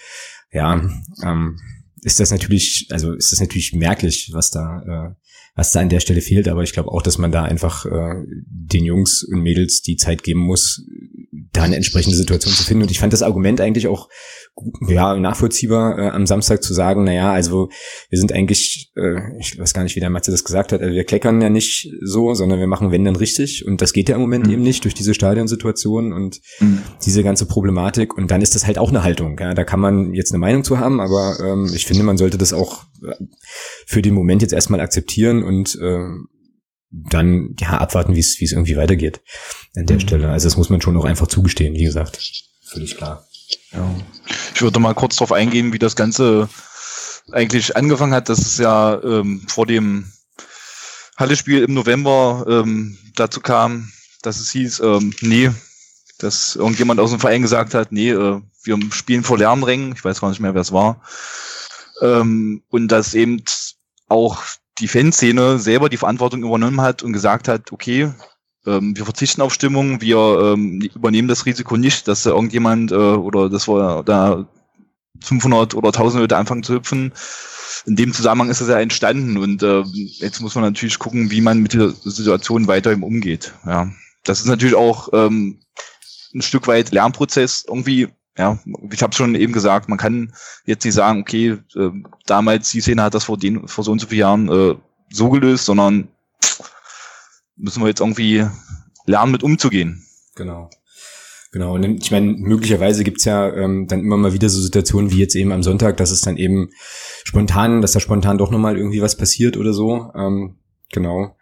ja, 0.51 0.82
ähm, 1.23 1.58
ist 2.01 2.19
das 2.19 2.32
natürlich, 2.32 2.88
also 2.91 3.13
ist 3.13 3.32
das 3.32 3.39
natürlich 3.39 3.73
merklich, 3.73 4.32
was 4.34 4.51
da, 4.51 4.82
äh, 4.84 5.15
was 5.56 5.72
da 5.72 5.80
an 5.80 5.89
der 5.89 6.00
Stelle 6.02 6.22
fehlt. 6.22 6.48
Aber 6.48 6.63
ich 6.63 6.74
glaube 6.74 6.91
auch, 6.91 7.02
dass 7.02 7.18
man 7.18 7.32
da 7.32 7.44
einfach 7.44 7.86
äh, 7.86 8.24
den 8.48 8.86
Jungs 8.86 9.24
und 9.24 9.41
Mädels 9.41 9.82
die 9.82 9.96
Zeit 9.96 10.24
geben 10.24 10.41
muss, 10.41 10.84
da 11.54 11.63
eine 11.63 11.76
entsprechende 11.76 12.18
Situation 12.18 12.54
zu 12.54 12.63
finden. 12.63 12.84
Und 12.84 12.91
ich 12.91 13.00
fand 13.00 13.13
das 13.13 13.22
Argument 13.22 13.62
eigentlich 13.62 13.88
auch 13.88 14.10
ja, 14.88 15.15
nachvollziehbar 15.18 16.00
äh, 16.00 16.10
am 16.10 16.26
Samstag 16.26 16.63
zu 16.63 16.74
sagen, 16.74 17.04
na 17.04 17.13
ja, 17.13 17.32
also 17.32 17.70
wir 18.10 18.18
sind 18.18 18.32
eigentlich, 18.32 18.91
äh, 18.96 19.38
ich 19.38 19.60
weiß 19.60 19.74
gar 19.74 19.84
nicht, 19.84 19.96
wie 19.98 20.00
der 20.00 20.10
Matze 20.10 20.32
das 20.32 20.46
gesagt 20.46 20.72
hat, 20.72 20.82
also 20.82 20.94
wir 20.94 21.04
kleckern 21.04 21.41
ja 21.41 21.50
nicht 21.50 21.89
so, 22.02 22.34
sondern 22.34 22.60
wir 22.60 22.68
machen 22.68 22.91
wenn 22.91 23.04
dann 23.04 23.18
richtig 23.18 23.65
und 23.65 23.82
das 23.82 23.91
geht 23.91 24.08
ja 24.08 24.15
im 24.15 24.22
Moment 24.22 24.48
mhm. 24.48 24.54
eben 24.54 24.62
nicht 24.62 24.84
durch 24.86 24.94
diese 24.94 25.13
Stadionsituation 25.13 26.13
und 26.13 26.39
mhm. 26.60 26.84
diese 27.06 27.24
ganze 27.24 27.48
Problematik 27.48 28.18
und 28.18 28.32
dann 28.32 28.41
ist 28.41 28.56
das 28.56 28.65
halt 28.65 28.78
auch 28.78 28.89
eine 28.89 29.04
Haltung, 29.04 29.38
ja, 29.39 29.54
da 29.54 29.65
kann 29.65 29.82
man 29.82 30.13
jetzt 30.13 30.32
eine 30.32 30.39
Meinung 30.39 30.63
zu 30.63 30.80
haben, 30.80 31.02
aber 31.02 31.38
ähm, 31.41 31.72
ich 31.76 31.86
finde, 31.86 32.04
man 32.04 32.18
sollte 32.18 32.38
das 32.38 32.54
auch 32.54 32.86
für 33.86 34.01
den 34.01 34.13
Moment 34.13 34.41
jetzt 34.41 34.53
erstmal 34.53 34.79
akzeptieren 34.79 35.43
und 35.43 35.75
äh, 35.81 36.10
dann 36.91 37.55
ja 37.60 37.77
abwarten, 37.77 38.15
wie 38.15 38.19
es 38.19 38.39
wie 38.39 38.45
es 38.45 38.51
irgendwie 38.51 38.77
weitergeht 38.77 39.21
an 39.75 39.86
der 39.86 39.97
mhm. 39.97 40.01
Stelle. 40.01 40.29
Also 40.29 40.47
das 40.47 40.58
muss 40.58 40.69
man 40.69 40.81
schon 40.81 40.97
auch 40.97 41.05
einfach 41.05 41.27
zugestehen, 41.27 41.73
wie 41.75 41.84
gesagt, 41.84 42.19
völlig 42.63 42.95
klar. 42.95 43.27
Ja. 43.73 43.93
Ich 44.53 44.62
würde 44.62 44.79
mal 44.79 44.93
kurz 44.93 45.17
darauf 45.17 45.31
eingehen, 45.31 45.73
wie 45.73 45.79
das 45.79 45.95
Ganze 45.95 46.49
eigentlich 47.31 47.75
angefangen 47.75 48.13
hat. 48.13 48.29
Das 48.29 48.39
ist 48.39 48.60
ja 48.60 49.01
ähm, 49.03 49.41
vor 49.47 49.65
dem 49.65 50.12
Halle-Spiel 51.17 51.63
im 51.63 51.73
November 51.73 52.45
ähm, 52.47 52.97
dazu 53.15 53.41
kam, 53.41 53.91
dass 54.21 54.39
es 54.39 54.51
hieß, 54.51 54.79
ähm, 54.81 55.13
nee, 55.21 55.51
dass 56.19 56.55
irgendjemand 56.55 56.99
aus 56.99 57.12
dem 57.12 57.19
Verein 57.19 57.41
gesagt 57.41 57.73
hat, 57.73 57.91
nee, 57.91 58.12
äh, 58.12 58.41
wir 58.63 58.79
spielen 58.91 59.23
vor 59.23 59.38
leeren 59.38 59.63
Rängen. 59.63 59.93
Ich 59.95 60.03
weiß 60.03 60.21
gar 60.21 60.29
nicht 60.29 60.39
mehr, 60.39 60.53
wer 60.53 60.62
es 60.62 60.71
war. 60.71 61.01
Ähm, 62.01 62.63
und 62.69 62.89
dass 62.89 63.13
eben 63.13 63.43
auch 64.08 64.43
die 64.79 64.88
Fanszene 64.88 65.60
selber 65.60 65.89
die 65.89 65.97
Verantwortung 65.97 66.43
übernommen 66.43 66.81
hat 66.81 67.03
und 67.03 67.13
gesagt 67.13 67.47
hat, 67.47 67.71
okay, 67.71 68.12
ähm, 68.65 68.97
wir 68.97 69.05
verzichten 69.05 69.41
auf 69.41 69.53
Stimmung, 69.53 70.01
wir 70.01 70.17
ähm, 70.17 70.81
übernehmen 70.81 71.27
das 71.27 71.45
Risiko 71.45 71.77
nicht, 71.77 72.08
dass 72.08 72.25
irgendjemand 72.25 72.91
äh, 72.91 72.95
oder 72.95 73.49
dass 73.49 73.67
wir 73.67 74.03
da 74.03 74.47
500 75.21 75.75
oder 75.75 75.89
1000 75.89 76.21
Leute 76.21 76.38
anfangen 76.38 76.63
zu 76.63 76.73
hüpfen. 76.73 77.13
In 77.86 77.95
dem 77.95 78.13
Zusammenhang 78.13 78.49
ist 78.49 78.62
das 78.62 78.67
ja 78.67 78.79
entstanden 78.79 79.38
und 79.38 79.63
äh, 79.63 79.84
jetzt 80.19 80.41
muss 80.41 80.55
man 80.55 80.63
natürlich 80.63 80.99
gucken, 80.99 81.31
wie 81.31 81.41
man 81.41 81.60
mit 81.60 81.73
der 81.73 81.91
Situation 81.91 82.67
weiter 82.67 82.91
umgeht. 82.91 83.53
Ja, 83.65 83.91
das 84.23 84.39
ist 84.39 84.47
natürlich 84.47 84.75
auch 84.75 85.10
ähm, 85.13 85.60
ein 86.34 86.41
Stück 86.41 86.67
weit 86.67 86.91
Lernprozess 86.91 87.65
irgendwie. 87.67 88.10
Ja, 88.38 88.60
ich 88.91 89.02
habe 89.02 89.15
schon 89.15 89.34
eben 89.36 89.54
gesagt, 89.54 89.88
man 89.88 89.98
kann 89.98 90.34
jetzt 90.65 90.84
nicht 90.84 90.93
sagen, 90.93 91.21
okay, 91.21 91.58
äh, 91.76 91.89
damals 92.26 92.69
die 92.69 92.82
Szene 92.82 93.04
hat 93.04 93.13
das 93.13 93.24
vor, 93.24 93.38
den, 93.38 93.67
vor 93.67 93.84
so 93.84 93.91
und 93.91 94.00
so 94.00 94.08
vielen 94.08 94.19
Jahren 94.19 94.50
äh, 94.50 94.76
so 95.10 95.30
gelöst, 95.30 95.65
sondern 95.65 96.10
müssen 97.56 97.82
wir 97.82 97.88
jetzt 97.88 98.02
irgendwie 98.02 98.45
lernen, 99.06 99.32
mit 99.32 99.43
umzugehen. 99.43 100.04
Genau. 100.36 100.69
Genau, 101.56 101.76
und 101.76 102.04
ich 102.04 102.12
meine, 102.12 102.34
möglicherweise 102.34 103.06
gibt's 103.06 103.24
ja 103.24 103.50
ähm, 103.54 103.88
dann 103.88 104.02
immer 104.02 104.17
mal 104.17 104.34
wieder 104.34 104.50
so 104.50 104.60
Situationen 104.60 105.10
wie 105.12 105.19
jetzt 105.19 105.36
eben 105.36 105.54
am 105.54 105.63
Sonntag, 105.63 105.95
dass 105.95 106.12
es 106.12 106.19
dann 106.19 106.36
eben 106.36 106.71
spontan, 107.24 107.82
dass 107.82 107.93
da 107.93 108.02
spontan 108.02 108.38
doch 108.38 108.52
nochmal 108.52 108.76
irgendwie 108.78 109.02
was 109.02 109.15
passiert 109.15 109.56
oder 109.56 109.71
so. 109.71 110.12
Ähm, 110.15 110.58
genau. 110.91 111.38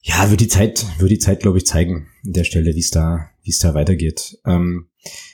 Ja, 0.00 0.28
wird 0.30 0.40
die 0.40 0.48
Zeit, 0.48 0.84
wird 0.98 1.12
die 1.12 1.20
Zeit, 1.20 1.38
glaube 1.38 1.58
ich, 1.58 1.66
zeigen 1.66 2.08
an 2.24 2.32
der 2.32 2.42
Stelle, 2.42 2.74
wie 2.74 2.80
es 2.80 2.90
da, 2.90 3.30
wie 3.44 3.50
es 3.50 3.60
da 3.60 3.74
weitergeht. 3.74 4.38
Ähm, 4.44 4.88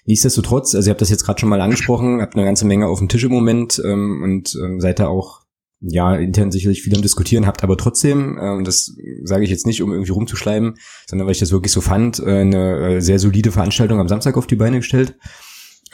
nichtsdestotrotz, 0.04 0.74
also 0.74 0.88
ihr 0.88 0.92
habt 0.92 1.00
das 1.00 1.10
jetzt 1.10 1.24
gerade 1.24 1.40
schon 1.40 1.48
mal 1.48 1.60
angesprochen, 1.60 2.20
habt 2.20 2.34
eine 2.34 2.44
ganze 2.44 2.66
Menge 2.66 2.86
auf 2.86 2.98
dem 2.98 3.08
Tisch 3.08 3.24
im 3.24 3.32
Moment 3.32 3.80
ähm, 3.84 4.22
und 4.22 4.56
ähm, 4.62 4.80
seid 4.80 4.98
da 4.98 5.08
auch 5.08 5.42
ja, 5.82 6.14
intern 6.14 6.52
sicherlich 6.52 6.82
viel 6.82 6.94
am 6.94 7.02
Diskutieren 7.02 7.46
habt, 7.46 7.64
aber 7.64 7.76
trotzdem, 7.76 8.38
äh, 8.38 8.50
und 8.50 8.66
das 8.66 8.94
sage 9.24 9.44
ich 9.44 9.50
jetzt 9.50 9.66
nicht, 9.66 9.82
um 9.82 9.92
irgendwie 9.92 10.12
rumzuschleimen, 10.12 10.78
sondern 11.08 11.26
weil 11.26 11.32
ich 11.32 11.40
das 11.40 11.50
wirklich 11.50 11.72
so 11.72 11.80
fand, 11.80 12.20
äh, 12.20 12.40
eine 12.40 12.96
äh, 12.96 13.00
sehr 13.00 13.18
solide 13.18 13.50
Veranstaltung 13.50 13.98
am 13.98 14.08
Samstag 14.08 14.36
auf 14.36 14.46
die 14.46 14.56
Beine 14.56 14.78
gestellt 14.78 15.16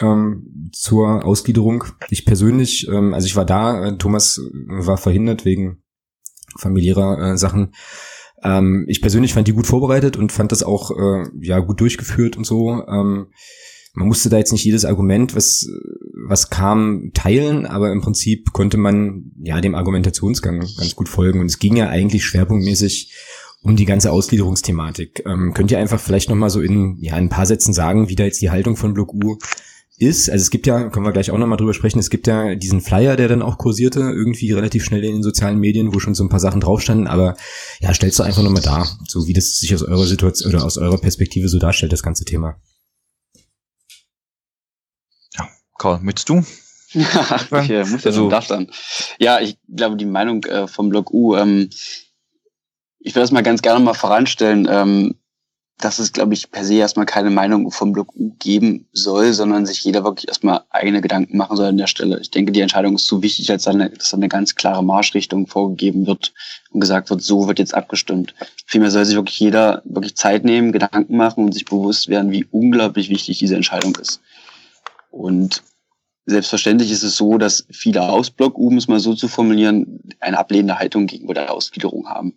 ähm, 0.00 0.70
zur 0.72 1.24
Ausgliederung. 1.24 1.84
Ich 2.10 2.26
persönlich, 2.26 2.86
ähm, 2.88 3.14
also 3.14 3.26
ich 3.26 3.36
war 3.36 3.46
da, 3.46 3.86
äh, 3.86 3.96
Thomas 3.96 4.40
war 4.66 4.98
verhindert 4.98 5.44
wegen 5.44 5.82
familiärer 6.58 7.32
äh, 7.32 7.38
Sachen. 7.38 7.72
Ähm, 8.42 8.84
ich 8.88 9.00
persönlich 9.00 9.34
fand 9.34 9.48
die 9.48 9.52
gut 9.52 9.66
vorbereitet 9.66 10.16
und 10.16 10.32
fand 10.32 10.52
das 10.52 10.62
auch 10.62 10.90
äh, 10.90 11.24
ja 11.40 11.58
gut 11.60 11.80
durchgeführt 11.80 12.36
und 12.36 12.44
so. 12.44 12.84
Ähm, 12.86 13.28
man 13.94 14.08
musste 14.08 14.28
da 14.28 14.38
jetzt 14.38 14.52
nicht 14.52 14.64
jedes 14.64 14.84
Argument, 14.84 15.34
was, 15.34 15.66
was 16.26 16.50
kam, 16.50 17.10
teilen, 17.14 17.66
aber 17.66 17.90
im 17.90 18.00
Prinzip 18.00 18.52
konnte 18.52 18.76
man 18.76 19.32
ja 19.42 19.60
dem 19.60 19.74
Argumentationsgang 19.74 20.60
ganz 20.60 20.94
gut 20.94 21.08
folgen. 21.08 21.40
Und 21.40 21.46
es 21.46 21.58
ging 21.58 21.76
ja 21.76 21.88
eigentlich 21.88 22.24
schwerpunktmäßig 22.24 23.12
um 23.62 23.74
die 23.74 23.86
ganze 23.86 24.12
Ausgliederungsthematik. 24.12 25.24
Ähm, 25.26 25.52
könnt 25.52 25.72
ihr 25.72 25.78
einfach 25.78 26.00
vielleicht 26.00 26.28
nochmal 26.28 26.50
so 26.50 26.60
in, 26.60 26.96
ja, 27.00 27.16
in 27.16 27.24
ein 27.24 27.28
paar 27.28 27.46
Sätzen 27.46 27.72
sagen, 27.72 28.08
wie 28.08 28.14
da 28.14 28.24
jetzt 28.24 28.40
die 28.40 28.50
Haltung 28.50 28.76
von 28.76 28.94
Block 28.94 29.12
U 29.12 29.36
ist? 29.98 30.30
Also 30.30 30.42
es 30.42 30.50
gibt 30.50 30.66
ja, 30.66 30.88
können 30.90 31.04
wir 31.04 31.12
gleich 31.12 31.30
auch 31.30 31.38
nochmal 31.38 31.58
drüber 31.58 31.74
sprechen, 31.74 31.98
es 31.98 32.10
gibt 32.10 32.26
ja 32.26 32.54
diesen 32.54 32.80
Flyer, 32.80 33.16
der 33.16 33.28
dann 33.28 33.42
auch 33.42 33.58
kursierte, 33.58 34.00
irgendwie 34.00 34.52
relativ 34.52 34.84
schnell 34.84 35.04
in 35.04 35.14
den 35.14 35.22
sozialen 35.22 35.58
Medien, 35.58 35.94
wo 35.94 36.00
schon 36.00 36.14
so 36.14 36.24
ein 36.24 36.28
paar 36.28 36.40
Sachen 36.40 36.60
draufstanden, 36.60 37.06
aber 37.06 37.36
ja, 37.80 37.92
stellst 37.92 38.18
du 38.18 38.22
einfach 38.22 38.42
nochmal 38.42 38.62
dar, 38.62 38.88
so 39.06 39.26
wie 39.26 39.32
das 39.32 39.58
sich 39.58 39.74
aus 39.74 39.82
eurer 39.82 40.06
Situation 40.06 40.54
oder 40.54 40.64
aus 40.64 40.78
eurer 40.78 40.98
Perspektive 40.98 41.48
so 41.48 41.58
darstellt, 41.58 41.92
das 41.92 42.02
ganze 42.02 42.24
Thema. 42.24 42.56
Karl, 45.78 46.00
möchtest 46.02 46.28
du? 46.28 46.44
Ja, 46.92 47.36
ich 47.62 47.70
äh, 47.70 47.84
muss 47.84 48.02
ja 48.02 48.08
also, 48.08 48.22
schon 48.22 48.30
darf 48.30 48.46
dann. 48.48 48.70
Ja, 49.18 49.40
ich 49.40 49.56
glaube, 49.74 49.96
die 49.96 50.06
Meinung 50.06 50.44
äh, 50.44 50.66
vom 50.66 50.88
Block 50.88 51.12
U, 51.12 51.36
ähm, 51.36 51.70
ich 52.98 53.14
will 53.14 53.22
das 53.22 53.30
mal 53.30 53.42
ganz 53.42 53.62
gerne 53.62 53.82
mal 53.82 53.94
voranstellen, 53.94 54.66
ähm, 54.68 55.14
dass 55.80 56.00
es, 56.00 56.12
glaube 56.12 56.34
ich, 56.34 56.50
per 56.50 56.64
se 56.64 56.74
erstmal 56.74 57.06
keine 57.06 57.30
Meinung 57.30 57.70
vom 57.70 57.92
Block 57.92 58.14
U 58.16 58.32
geben 58.38 58.86
soll, 58.92 59.32
sondern 59.32 59.64
sich 59.64 59.84
jeder 59.84 60.02
wirklich 60.02 60.26
erstmal 60.26 60.62
eigene 60.70 61.00
Gedanken 61.00 61.36
machen 61.36 61.56
soll 61.56 61.66
an 61.66 61.76
der 61.76 61.86
Stelle. 61.86 62.18
Ich 62.20 62.32
denke, 62.32 62.50
die 62.50 62.60
Entscheidung 62.60 62.96
ist 62.96 63.06
zu 63.06 63.22
wichtig, 63.22 63.50
als 63.50 63.68
eine, 63.68 63.90
dass 63.90 64.12
eine 64.12 64.28
ganz 64.28 64.56
klare 64.56 64.82
Marschrichtung 64.82 65.46
vorgegeben 65.46 66.06
wird 66.06 66.32
und 66.72 66.80
gesagt 66.80 67.10
wird, 67.10 67.22
so 67.22 67.46
wird 67.46 67.60
jetzt 67.60 67.74
abgestimmt. 67.74 68.34
Vielmehr 68.66 68.90
soll 68.90 69.04
sich 69.04 69.14
wirklich 69.14 69.38
jeder 69.38 69.82
wirklich 69.84 70.16
Zeit 70.16 70.44
nehmen, 70.44 70.72
Gedanken 70.72 71.16
machen 71.16 71.44
und 71.44 71.52
sich 71.52 71.64
bewusst 71.64 72.08
werden, 72.08 72.32
wie 72.32 72.44
unglaublich 72.50 73.08
wichtig 73.08 73.38
diese 73.38 73.54
Entscheidung 73.54 73.96
ist. 73.96 74.20
Und 75.10 75.62
selbstverständlich 76.26 76.90
ist 76.90 77.04
es 77.04 77.16
so, 77.16 77.38
dass 77.38 77.66
viele 77.70 78.02
aus 78.02 78.30
Block 78.30 78.58
U, 78.58 78.66
um 78.66 78.76
es 78.76 78.88
mal 78.88 79.00
so 79.00 79.14
zu 79.14 79.28
formulieren, 79.28 80.00
eine 80.18 80.38
ablehnende 80.38 80.78
Haltung 80.78 81.06
gegenüber 81.06 81.34
der 81.34 81.52
Ausgliederung 81.52 82.08
haben. 82.08 82.34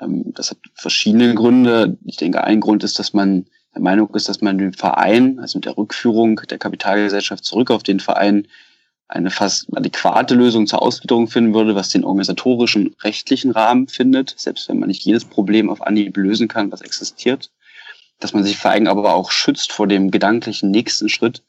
Ähm, 0.00 0.32
das 0.34 0.50
hat 0.50 0.58
verschiedene 0.74 1.34
Gründe. 1.34 1.96
Ich 2.04 2.16
denke, 2.16 2.44
ein 2.44 2.60
Grund 2.60 2.84
ist, 2.84 2.98
dass 2.98 3.12
man 3.12 3.46
der 3.74 3.82
Meinung 3.82 4.14
ist, 4.14 4.28
dass 4.28 4.40
man 4.40 4.56
den 4.56 4.72
Verein, 4.72 5.38
also 5.38 5.58
mit 5.58 5.66
der 5.66 5.76
Rückführung 5.76 6.40
der 6.48 6.58
Kapitalgesellschaft 6.58 7.44
zurück 7.44 7.70
auf 7.70 7.82
den 7.82 8.00
Verein, 8.00 8.48
eine 9.08 9.30
fast 9.30 9.68
adäquate 9.76 10.34
Lösung 10.34 10.66
zur 10.66 10.82
Ausgliederung 10.82 11.28
finden 11.28 11.54
würde, 11.54 11.74
was 11.74 11.90
den 11.90 12.04
organisatorischen, 12.04 12.96
rechtlichen 13.02 13.52
Rahmen 13.52 13.86
findet, 13.86 14.34
selbst 14.36 14.68
wenn 14.68 14.78
man 14.78 14.88
nicht 14.88 15.04
jedes 15.04 15.24
Problem 15.24 15.70
auf 15.70 15.82
Anhieb 15.82 16.16
lösen 16.16 16.48
kann, 16.48 16.72
was 16.72 16.80
existiert. 16.80 17.52
Dass 18.18 18.32
man 18.32 18.42
sich 18.42 18.64
allem 18.64 18.88
aber 18.88 19.14
auch 19.14 19.30
schützt 19.30 19.72
vor 19.72 19.86
dem 19.86 20.10
gedanklichen 20.10 20.70
nächsten 20.70 21.08
Schritt, 21.08 21.42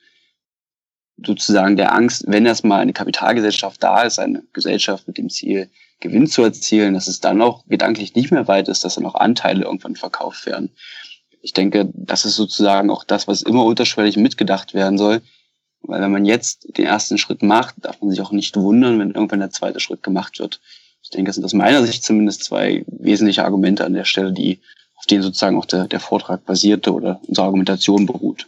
sozusagen 1.25 1.77
der 1.77 1.93
Angst, 1.93 2.25
wenn 2.27 2.45
erstmal 2.45 2.81
eine 2.81 2.93
Kapitalgesellschaft 2.93 3.81
da 3.81 4.03
ist, 4.03 4.19
eine 4.19 4.43
Gesellschaft 4.53 5.07
mit 5.07 5.17
dem 5.17 5.29
Ziel, 5.29 5.69
Gewinn 5.99 6.27
zu 6.27 6.43
erzielen, 6.43 6.93
dass 6.93 7.07
es 7.07 7.19
dann 7.19 7.41
auch 7.41 7.65
gedanklich 7.65 8.15
nicht 8.15 8.31
mehr 8.31 8.47
weit 8.47 8.67
ist, 8.67 8.83
dass 8.83 8.95
dann 8.95 9.05
auch 9.05 9.15
Anteile 9.15 9.65
irgendwann 9.65 9.95
verkauft 9.95 10.45
werden. 10.45 10.71
Ich 11.41 11.53
denke, 11.53 11.89
das 11.93 12.25
ist 12.25 12.36
sozusagen 12.36 12.89
auch 12.89 13.03
das, 13.03 13.27
was 13.27 13.41
immer 13.41 13.63
unterschwellig 13.63 14.17
mitgedacht 14.17 14.73
werden 14.73 14.97
soll. 14.97 15.21
Weil 15.81 16.01
wenn 16.01 16.12
man 16.12 16.25
jetzt 16.25 16.77
den 16.77 16.86
ersten 16.86 17.17
Schritt 17.17 17.43
macht, 17.43 17.75
darf 17.81 18.01
man 18.01 18.10
sich 18.10 18.21
auch 18.21 18.31
nicht 18.31 18.55
wundern, 18.57 18.99
wenn 18.99 19.12
irgendwann 19.12 19.39
der 19.39 19.51
zweite 19.51 19.79
Schritt 19.79 20.03
gemacht 20.03 20.39
wird. 20.39 20.60
Ich 21.01 21.10
denke, 21.10 21.29
das 21.29 21.36
sind 21.36 21.45
aus 21.45 21.53
meiner 21.53 21.86
Sicht 21.86 22.03
zumindest 22.03 22.43
zwei 22.43 22.83
wesentliche 22.88 23.45
Argumente 23.45 23.86
an 23.86 23.93
der 23.93 24.03
Stelle, 24.03 24.33
die 24.33 24.60
auf 24.95 25.05
denen 25.05 25.23
sozusagen 25.23 25.57
auch 25.57 25.65
der, 25.65 25.88
der 25.88 25.99
Vortrag 25.99 26.45
basierte 26.45 26.93
oder 26.93 27.21
unsere 27.27 27.45
Argumentation 27.45 28.05
beruht. 28.05 28.47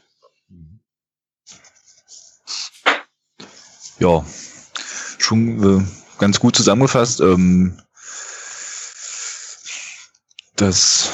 Ja, 3.99 4.25
schon 5.17 5.79
äh, 5.79 5.98
ganz 6.19 6.39
gut 6.39 6.55
zusammengefasst. 6.55 7.21
Ähm, 7.21 7.82
das, 10.55 11.12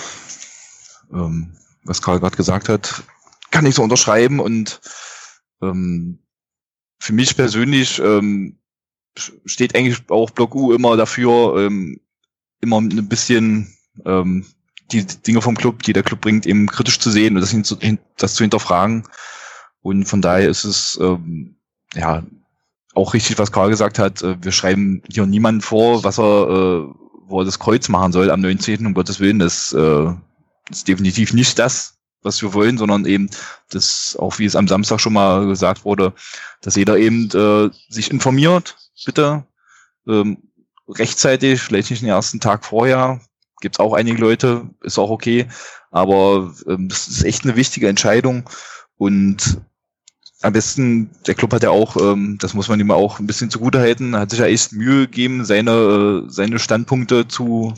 ähm, 1.14 1.56
was 1.84 2.02
Karl 2.02 2.20
gerade 2.20 2.36
gesagt 2.36 2.68
hat, 2.68 3.04
kann 3.52 3.66
ich 3.66 3.76
so 3.76 3.84
unterschreiben 3.84 4.40
und 4.40 4.82
ähm, 5.62 6.20
für 7.00 7.14
mich 7.14 7.36
persönlich 7.36 8.00
ähm, 8.00 8.58
steht 9.46 9.76
eigentlich 9.76 10.10
auch 10.10 10.32
Block 10.32 10.56
U 10.56 10.74
immer 10.74 10.98
dafür, 10.98 11.56
ähm, 11.58 12.02
immer 12.62 12.82
ein 12.82 13.08
bisschen 13.08 13.74
ähm, 14.06 14.46
die 14.92 15.06
Dinge 15.06 15.42
vom 15.42 15.56
Club, 15.56 15.84
die 15.84 15.94
der 15.94 16.04
Club 16.04 16.22
bringt, 16.22 16.46
eben 16.46 16.68
kritisch 16.68 17.00
zu 17.00 17.10
sehen 17.12 17.36
und 17.36 17.42
das, 17.42 17.56
das 18.18 18.36
zu 18.36 18.44
hinterfragen. 18.44 19.08
Und 19.82 20.06
von 20.06 20.22
daher 20.22 20.50
ist 20.50 20.64
es 20.64 20.98
ähm, 21.02 21.58
ja 21.94 22.24
auch 22.96 23.14
richtig, 23.14 23.38
was 23.38 23.52
Karl 23.52 23.70
gesagt 23.70 24.00
hat. 24.00 24.22
Äh, 24.22 24.38
wir 24.42 24.52
schreiben 24.52 25.02
hier 25.12 25.26
niemanden 25.26 25.62
vor, 25.62 26.04
was 26.04 26.18
er, 26.18 26.24
äh, 26.24 26.94
wo 27.28 27.42
er 27.42 27.46
das 27.46 27.60
Kreuz 27.60 27.90
machen 27.90 28.12
soll 28.12 28.32
am 28.32 28.42
19. 28.42 28.86
Um 28.86 28.94
Gottes 28.94 29.20
Willen. 29.20 29.40
Das 29.40 29.74
äh, 29.74 30.14
ist 30.70 30.88
definitiv 30.88 31.34
nicht 31.34 31.60
das, 31.60 31.98
was 32.24 32.42
wir 32.42 32.54
wollen, 32.54 32.78
sondern 32.78 33.06
eben 33.06 33.30
das, 33.70 34.16
auch 34.20 34.40
wie 34.40 34.46
es 34.46 34.56
am 34.56 34.68
Samstag 34.68 35.00
schon 35.00 35.14
mal 35.14 35.46
gesagt 35.46 35.86
wurde, 35.86 36.14
dass 36.62 36.76
jeder 36.76 36.98
eben 36.98 37.30
äh, 37.32 37.70
sich 37.90 38.10
informiert, 38.12 38.76
bitte. 39.06 39.46
Ähm, 40.08 40.38
rechtzeitig, 40.88 41.62
vielleicht 41.62 41.90
nicht 41.90 42.02
den 42.02 42.10
ersten 42.10 42.40
Tag 42.40 42.66
vorher. 42.66 43.20
Gibt 43.62 43.76
es 43.76 43.80
auch 43.80 43.94
einige 43.94 44.20
Leute, 44.20 44.70
ist 44.82 45.00
auch 45.00 45.10
okay. 45.10 45.48
Aber 45.92 46.54
ähm, 46.68 46.90
das 46.90 47.08
ist 47.08 47.24
echt 47.24 47.44
eine 47.44 47.56
wichtige 47.56 47.88
Entscheidung. 47.88 48.50
Und 48.98 49.62
am 50.46 50.54
besten, 50.54 51.10
der 51.26 51.36
Club 51.36 51.54
hat 51.54 51.64
ja 51.64 51.72
auch, 51.72 51.98
ähm, 51.98 52.38
das 52.40 52.54
muss 52.54 52.68
man 52.68 52.80
ihm 52.80 52.92
auch 52.92 53.20
ein 53.20 53.28
bisschen 53.28 53.50
zugute 53.50 53.80
halten, 53.80 54.16
hat 54.16 54.30
sich 54.30 54.40
ja 54.40 54.46
echt 54.46 54.74
Mühe 54.74 55.08
gegeben, 55.08 55.44
seine, 55.44 55.72
äh, 56.26 56.30
seine 56.30 56.60
Standpunkte 56.60 57.28
zu 57.28 57.74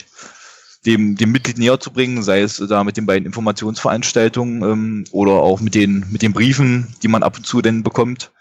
dem, 0.86 1.16
dem 1.16 1.32
Mitglied 1.32 1.58
näher 1.58 1.80
zu 1.80 1.92
bringen, 1.92 2.24
sei 2.24 2.42
es 2.42 2.58
da 2.58 2.84
mit 2.84 2.98
den 2.98 3.06
beiden 3.06 3.26
Informationsveranstaltungen 3.26 4.62
ähm, 4.64 5.06
oder 5.12 5.34
auch 5.34 5.62
mit 5.62 5.76
den, 5.76 6.06
mit 6.12 6.22
den 6.22 6.34
Briefen, 6.34 6.94
die 7.02 7.08
man 7.08 7.24
ab 7.24 7.38
und 7.38 7.46
zu 7.46 7.62
denn 7.62 7.84
bekommt. 7.84 8.32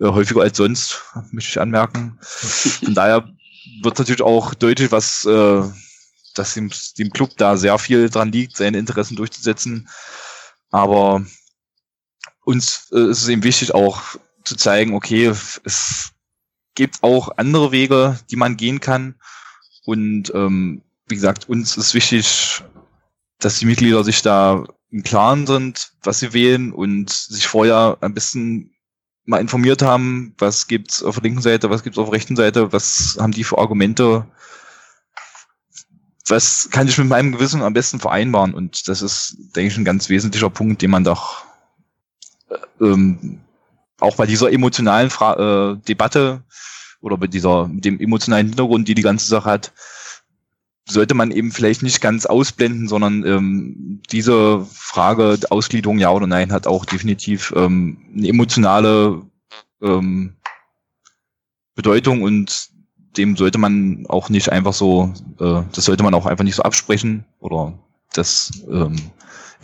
Äh, 0.00 0.06
häufiger 0.06 0.40
als 0.40 0.56
sonst, 0.56 1.02
möchte 1.30 1.50
ich 1.50 1.60
anmerken. 1.60 2.18
Von 2.20 2.94
daher 2.94 3.28
wird 3.82 3.98
natürlich 3.98 4.22
auch 4.22 4.54
deutlich, 4.54 4.90
was 4.90 5.24
äh, 5.26 5.62
dass 6.34 6.54
dem, 6.54 6.70
dem 6.98 7.10
Club 7.10 7.30
da 7.36 7.56
sehr 7.56 7.78
viel 7.78 8.10
dran 8.10 8.32
liegt, 8.32 8.56
seine 8.56 8.78
Interessen 8.78 9.16
durchzusetzen. 9.16 9.88
Aber 10.70 11.24
uns 12.44 12.88
äh, 12.92 13.10
ist 13.10 13.22
es 13.22 13.28
eben 13.28 13.42
wichtig 13.42 13.74
auch 13.74 14.02
zu 14.44 14.56
zeigen, 14.56 14.94
okay, 14.94 15.32
es 15.64 16.12
gibt 16.74 17.02
auch 17.02 17.30
andere 17.36 17.72
Wege, 17.72 18.18
die 18.30 18.36
man 18.36 18.56
gehen 18.56 18.80
kann. 18.80 19.14
Und 19.84 20.32
ähm, 20.34 20.82
wie 21.06 21.14
gesagt, 21.14 21.48
uns 21.48 21.76
ist 21.76 21.94
wichtig, 21.94 22.62
dass 23.38 23.58
die 23.58 23.66
Mitglieder 23.66 24.04
sich 24.04 24.22
da 24.22 24.64
im 24.90 25.02
Klaren 25.02 25.46
sind, 25.46 25.92
was 26.02 26.20
sie 26.20 26.32
wählen 26.32 26.72
und 26.72 27.10
sich 27.10 27.46
vorher 27.46 27.98
ein 28.00 28.14
bisschen 28.14 28.74
mal 29.24 29.40
informiert 29.40 29.82
haben, 29.82 30.34
was 30.38 30.66
gibt's 30.66 31.02
auf 31.02 31.16
der 31.16 31.24
linken 31.24 31.42
Seite, 31.42 31.70
was 31.70 31.82
gibt's 31.82 31.98
auf 31.98 32.08
der 32.08 32.14
rechten 32.14 32.36
Seite, 32.36 32.72
was 32.72 33.16
haben 33.18 33.32
die 33.32 33.44
für 33.44 33.58
Argumente, 33.58 34.26
was 36.28 36.68
kann 36.70 36.88
ich 36.88 36.98
mit 36.98 37.08
meinem 37.08 37.32
Gewissen 37.32 37.62
am 37.62 37.72
besten 37.72 38.00
vereinbaren? 38.00 38.54
Und 38.54 38.88
das 38.88 39.02
ist, 39.02 39.36
denke 39.56 39.72
ich, 39.72 39.76
ein 39.76 39.84
ganz 39.84 40.08
wesentlicher 40.08 40.50
Punkt, 40.50 40.80
den 40.82 40.90
man 40.90 41.04
doch 41.04 41.43
ähm, 42.80 43.40
auch 44.00 44.16
bei 44.16 44.26
dieser 44.26 44.52
emotionalen 44.52 45.10
Fra 45.10 45.72
äh, 45.72 45.76
Debatte 45.88 46.42
oder 47.00 47.16
bei 47.16 47.26
dieser, 47.26 47.68
mit 47.68 47.84
dem 47.84 48.00
emotionalen 48.00 48.48
Hintergrund, 48.48 48.88
die 48.88 48.94
die 48.94 49.02
ganze 49.02 49.28
Sache 49.28 49.50
hat, 49.50 49.72
sollte 50.86 51.14
man 51.14 51.30
eben 51.30 51.50
vielleicht 51.50 51.82
nicht 51.82 52.00
ganz 52.00 52.26
ausblenden, 52.26 52.88
sondern 52.88 53.24
ähm, 53.24 54.02
diese 54.10 54.66
Frage 54.70 55.38
Ausgliederung 55.50 55.98
ja 55.98 56.10
oder 56.10 56.26
nein 56.26 56.52
hat 56.52 56.66
auch 56.66 56.84
definitiv 56.84 57.52
ähm, 57.56 57.98
eine 58.14 58.28
emotionale 58.28 59.22
ähm, 59.80 60.34
Bedeutung 61.74 62.22
und 62.22 62.68
dem 63.16 63.36
sollte 63.36 63.58
man 63.58 64.04
auch 64.08 64.28
nicht 64.28 64.50
einfach 64.50 64.74
so, 64.74 65.12
äh, 65.40 65.62
das 65.72 65.84
sollte 65.84 66.02
man 66.02 66.14
auch 66.14 66.26
einfach 66.26 66.44
nicht 66.44 66.56
so 66.56 66.62
absprechen 66.62 67.24
oder 67.40 67.72
das 68.12 68.50
ähm, 68.70 68.96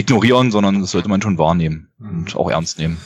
ignorieren, 0.01 0.51
sondern 0.51 0.81
das 0.81 0.91
sollte 0.91 1.09
man 1.09 1.23
schon 1.23 1.39
wahrnehmen 1.39 1.89
und 1.99 2.35
auch 2.37 2.51
ernst 2.51 2.79
nehmen. 2.79 2.99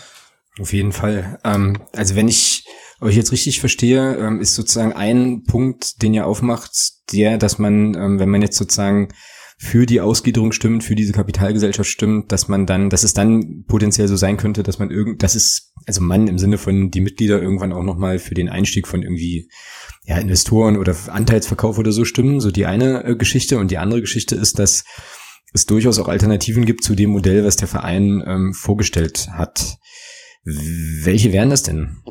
Auf 0.61 0.73
jeden 0.73 0.93
Fall. 0.93 1.39
Ähm, 1.45 1.79
also 1.93 2.15
wenn 2.15 2.29
ich 2.29 2.65
euch 3.01 3.17
jetzt 3.17 3.33
richtig 3.33 3.61
verstehe, 3.61 4.17
ähm, 4.17 4.41
ist 4.41 4.55
sozusagen 4.55 4.93
ein 4.93 5.43
Punkt, 5.45 6.03
den 6.03 6.15
ihr 6.15 6.27
aufmacht, 6.27 6.71
der, 7.13 7.39
dass 7.39 7.59
man, 7.59 7.95
ähm, 7.95 8.19
wenn 8.19 8.31
man 8.31 8.43
jetzt 8.43 8.57
sozusagen 8.57 9.09
für 9.57 9.87
die 9.87 10.01
Ausgliederung 10.01 10.53
stimmt, 10.53 10.85
für 10.85 10.95
diese 10.95 11.13
Kapitalgesellschaft 11.13 11.89
stimmt, 11.89 12.33
dass 12.33 12.49
man 12.49 12.67
dann, 12.67 12.91
dass 12.91 13.03
es 13.03 13.15
dann 13.15 13.65
potenziell 13.67 14.09
so 14.09 14.17
sein 14.17 14.37
könnte, 14.37 14.63
dass 14.63 14.79
man 14.79 14.91
irgend, 14.91 15.23
das 15.23 15.35
ist, 15.35 15.73
also 15.87 16.01
man 16.01 16.29
im 16.29 16.39
Sinne 16.39 16.59
von 16.59 16.91
die 16.91 17.01
Mitglieder 17.01 17.41
irgendwann 17.41 17.73
auch 17.73 17.83
nochmal 17.83 18.19
für 18.19 18.35
den 18.35 18.49
Einstieg 18.49 18.87
von 18.87 19.03
irgendwie 19.03 19.49
ja, 20.05 20.19
Investoren 20.19 20.77
oder 20.77 20.95
Anteilsverkauf 21.09 21.79
oder 21.79 21.93
so 21.93 22.05
stimmen, 22.05 22.41
so 22.41 22.51
die 22.51 22.67
eine 22.67 23.05
äh, 23.05 23.17
Geschichte. 23.17 23.59
Und 23.59 23.71
die 23.71 23.79
andere 23.79 24.01
Geschichte 24.01 24.35
ist, 24.35 24.59
dass 24.59 24.85
es 25.55 25.67
durchaus 25.67 25.99
auch 25.99 26.09
Alternativen 26.09 26.67
gibt 26.67 26.85
zu 26.85 26.95
dem 26.95 27.11
Modell, 27.11 27.45
was 27.45 27.57
der 27.57 27.69
Verein 27.69 28.23
ähm, 28.27 28.53
vorgestellt 28.53 29.29
hat. 29.31 29.79
Welche 30.45 31.33
wären 31.33 31.49
das 31.49 31.63
denn? 31.63 32.03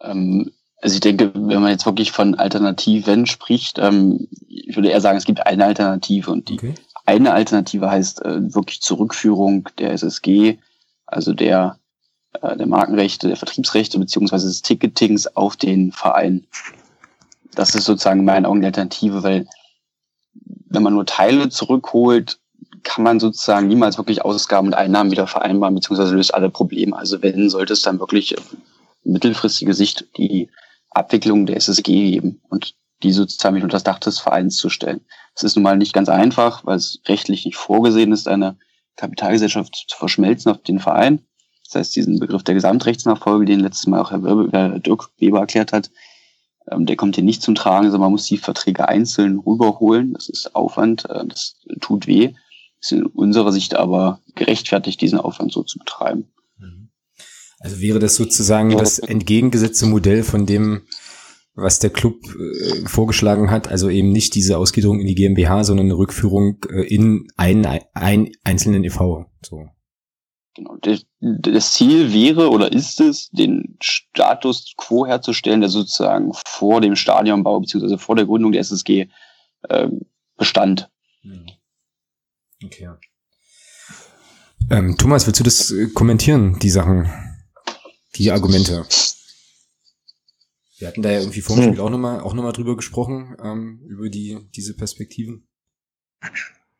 Ähm, 0.00 0.52
also 0.80 0.94
ich 0.94 1.00
denke, 1.00 1.32
wenn 1.34 1.60
man 1.60 1.72
jetzt 1.72 1.84
wirklich 1.84 2.12
von 2.12 2.36
Alternativen 2.36 3.26
spricht, 3.26 3.78
ähm, 3.78 4.28
ich 4.46 4.76
würde 4.76 4.90
eher 4.90 5.00
sagen, 5.00 5.18
es 5.18 5.24
gibt 5.24 5.44
eine 5.44 5.64
Alternative 5.64 6.30
und 6.30 6.48
die 6.48 6.54
okay. 6.54 6.74
eine 7.04 7.32
Alternative 7.32 7.90
heißt 7.90 8.24
äh, 8.24 8.54
wirklich 8.54 8.80
Zurückführung 8.80 9.68
der 9.78 9.92
SSG, 9.92 10.58
also 11.04 11.34
der 11.34 11.80
äh, 12.42 12.56
der 12.56 12.66
Markenrechte, 12.68 13.26
der 13.26 13.36
Vertriebsrechte 13.36 13.98
beziehungsweise 13.98 14.46
des 14.46 14.62
Ticketings 14.62 15.26
auf 15.26 15.56
den 15.56 15.90
Verein. 15.90 16.46
Das 17.54 17.74
ist 17.74 17.86
sozusagen 17.86 18.20
in 18.20 18.26
meinen 18.26 18.46
Augen 18.46 18.60
die 18.60 18.66
Alternative, 18.66 19.24
weil 19.24 19.48
wenn 20.70 20.82
man 20.82 20.94
nur 20.94 21.06
Teile 21.06 21.48
zurückholt, 21.48 22.38
kann 22.82 23.04
man 23.04 23.20
sozusagen 23.20 23.68
niemals 23.68 23.98
wirklich 23.98 24.24
Ausgaben 24.24 24.68
und 24.68 24.74
Einnahmen 24.74 25.10
wieder 25.10 25.26
vereinbaren, 25.26 25.74
beziehungsweise 25.74 26.14
löst 26.14 26.34
alle 26.34 26.50
Probleme. 26.50 26.96
Also 26.96 27.22
wenn, 27.22 27.50
sollte 27.50 27.72
es 27.72 27.82
dann 27.82 28.00
wirklich 28.00 28.34
mittelfristige 29.04 29.74
Sicht 29.74 30.06
die 30.16 30.50
Abwicklung 30.90 31.46
der 31.46 31.56
SSG 31.56 32.10
geben 32.10 32.40
und 32.48 32.74
die 33.02 33.12
sozusagen 33.12 33.54
mit 33.54 33.62
unter 33.62 33.76
das 33.76 33.84
Dach 33.84 33.98
des 33.98 34.18
Vereins 34.18 34.56
zu 34.56 34.70
stellen. 34.70 35.00
Es 35.34 35.44
ist 35.44 35.56
nun 35.56 35.62
mal 35.62 35.76
nicht 35.76 35.92
ganz 35.92 36.08
einfach, 36.08 36.66
weil 36.66 36.76
es 36.76 37.00
rechtlich 37.06 37.44
nicht 37.44 37.56
vorgesehen 37.56 38.12
ist, 38.12 38.26
eine 38.26 38.56
Kapitalgesellschaft 38.96 39.86
zu 39.88 39.96
verschmelzen 39.96 40.50
auf 40.50 40.62
den 40.62 40.80
Verein. 40.80 41.20
Das 41.64 41.76
heißt, 41.76 41.96
diesen 41.96 42.18
Begriff 42.18 42.42
der 42.42 42.54
Gesamtrechtsnachfolge, 42.54 43.44
den 43.44 43.60
letztes 43.60 43.86
Mal 43.86 44.00
auch 44.00 44.10
Herr, 44.10 44.48
Herr 44.50 44.78
Dirk 44.80 45.10
Weber 45.18 45.40
erklärt 45.40 45.72
hat, 45.72 45.90
der 46.76 46.96
kommt 46.96 47.14
hier 47.14 47.24
nicht 47.24 47.42
zum 47.42 47.54
Tragen, 47.54 47.84
sondern 47.84 48.02
man 48.02 48.12
muss 48.12 48.26
die 48.26 48.38
Verträge 48.38 48.88
einzeln 48.88 49.38
rüberholen. 49.38 50.14
Das 50.14 50.28
ist 50.28 50.54
Aufwand, 50.54 51.08
äh, 51.08 51.26
das 51.26 51.56
tut 51.80 52.06
weh. 52.06 52.34
Ist 52.80 52.92
in 52.92 53.06
unserer 53.06 53.52
Sicht 53.52 53.74
aber 53.74 54.20
gerechtfertigt, 54.34 55.00
diesen 55.00 55.18
Aufwand 55.18 55.52
so 55.52 55.62
zu 55.62 55.78
betreiben. 55.78 56.28
Mhm. 56.58 56.90
Also 57.58 57.80
wäre 57.80 57.98
das 57.98 58.16
sozusagen 58.16 58.76
das 58.76 58.98
entgegengesetzte 58.98 59.86
Modell 59.86 60.22
von 60.22 60.46
dem, 60.46 60.82
was 61.54 61.80
der 61.80 61.90
Club 61.90 62.20
äh, 62.24 62.86
vorgeschlagen 62.86 63.50
hat, 63.50 63.68
also 63.68 63.88
eben 63.88 64.12
nicht 64.12 64.34
diese 64.34 64.58
Ausgliederung 64.58 65.00
in 65.00 65.06
die 65.06 65.16
GmbH, 65.16 65.64
sondern 65.64 65.86
eine 65.86 65.98
Rückführung 65.98 66.58
äh, 66.70 66.82
in 66.82 67.26
einen, 67.36 67.66
einen 67.94 68.30
einzelnen 68.44 68.84
e.V. 68.84 69.26
So. 69.42 69.68
Genau. 70.58 70.76
Das 71.20 71.72
Ziel 71.72 72.12
wäre 72.12 72.50
oder 72.50 72.72
ist 72.72 73.00
es, 73.00 73.30
den 73.30 73.76
Status 73.80 74.74
quo 74.76 75.06
herzustellen, 75.06 75.60
der 75.60 75.70
sozusagen 75.70 76.32
vor 76.46 76.80
dem 76.80 76.96
Stadionbau 76.96 77.60
bzw. 77.60 77.96
vor 77.96 78.16
der 78.16 78.26
Gründung 78.26 78.50
der 78.50 78.60
SSG 78.60 79.08
äh, 79.68 79.88
bestand. 80.36 80.90
Hm. 81.22 81.46
Okay. 82.64 82.88
Ähm, 84.70 84.96
Thomas, 84.98 85.26
willst 85.26 85.38
du 85.38 85.44
das 85.44 85.70
äh, 85.70 85.88
kommentieren, 85.94 86.58
die 86.58 86.70
Sachen, 86.70 87.08
die 88.16 88.32
Argumente? 88.32 88.84
Wir 90.78 90.88
hatten 90.88 91.02
da 91.02 91.10
ja 91.10 91.20
irgendwie 91.20 91.40
vor 91.40 91.54
dem. 91.54 91.72
Spiel 91.72 91.80
auch 91.80 91.90
nochmal 91.90 92.20
auch 92.20 92.34
noch 92.34 92.42
mal 92.42 92.52
drüber 92.52 92.76
gesprochen, 92.76 93.36
ähm, 93.42 93.80
über 93.86 94.08
die, 94.08 94.38
diese 94.56 94.74
Perspektiven. 94.74 95.46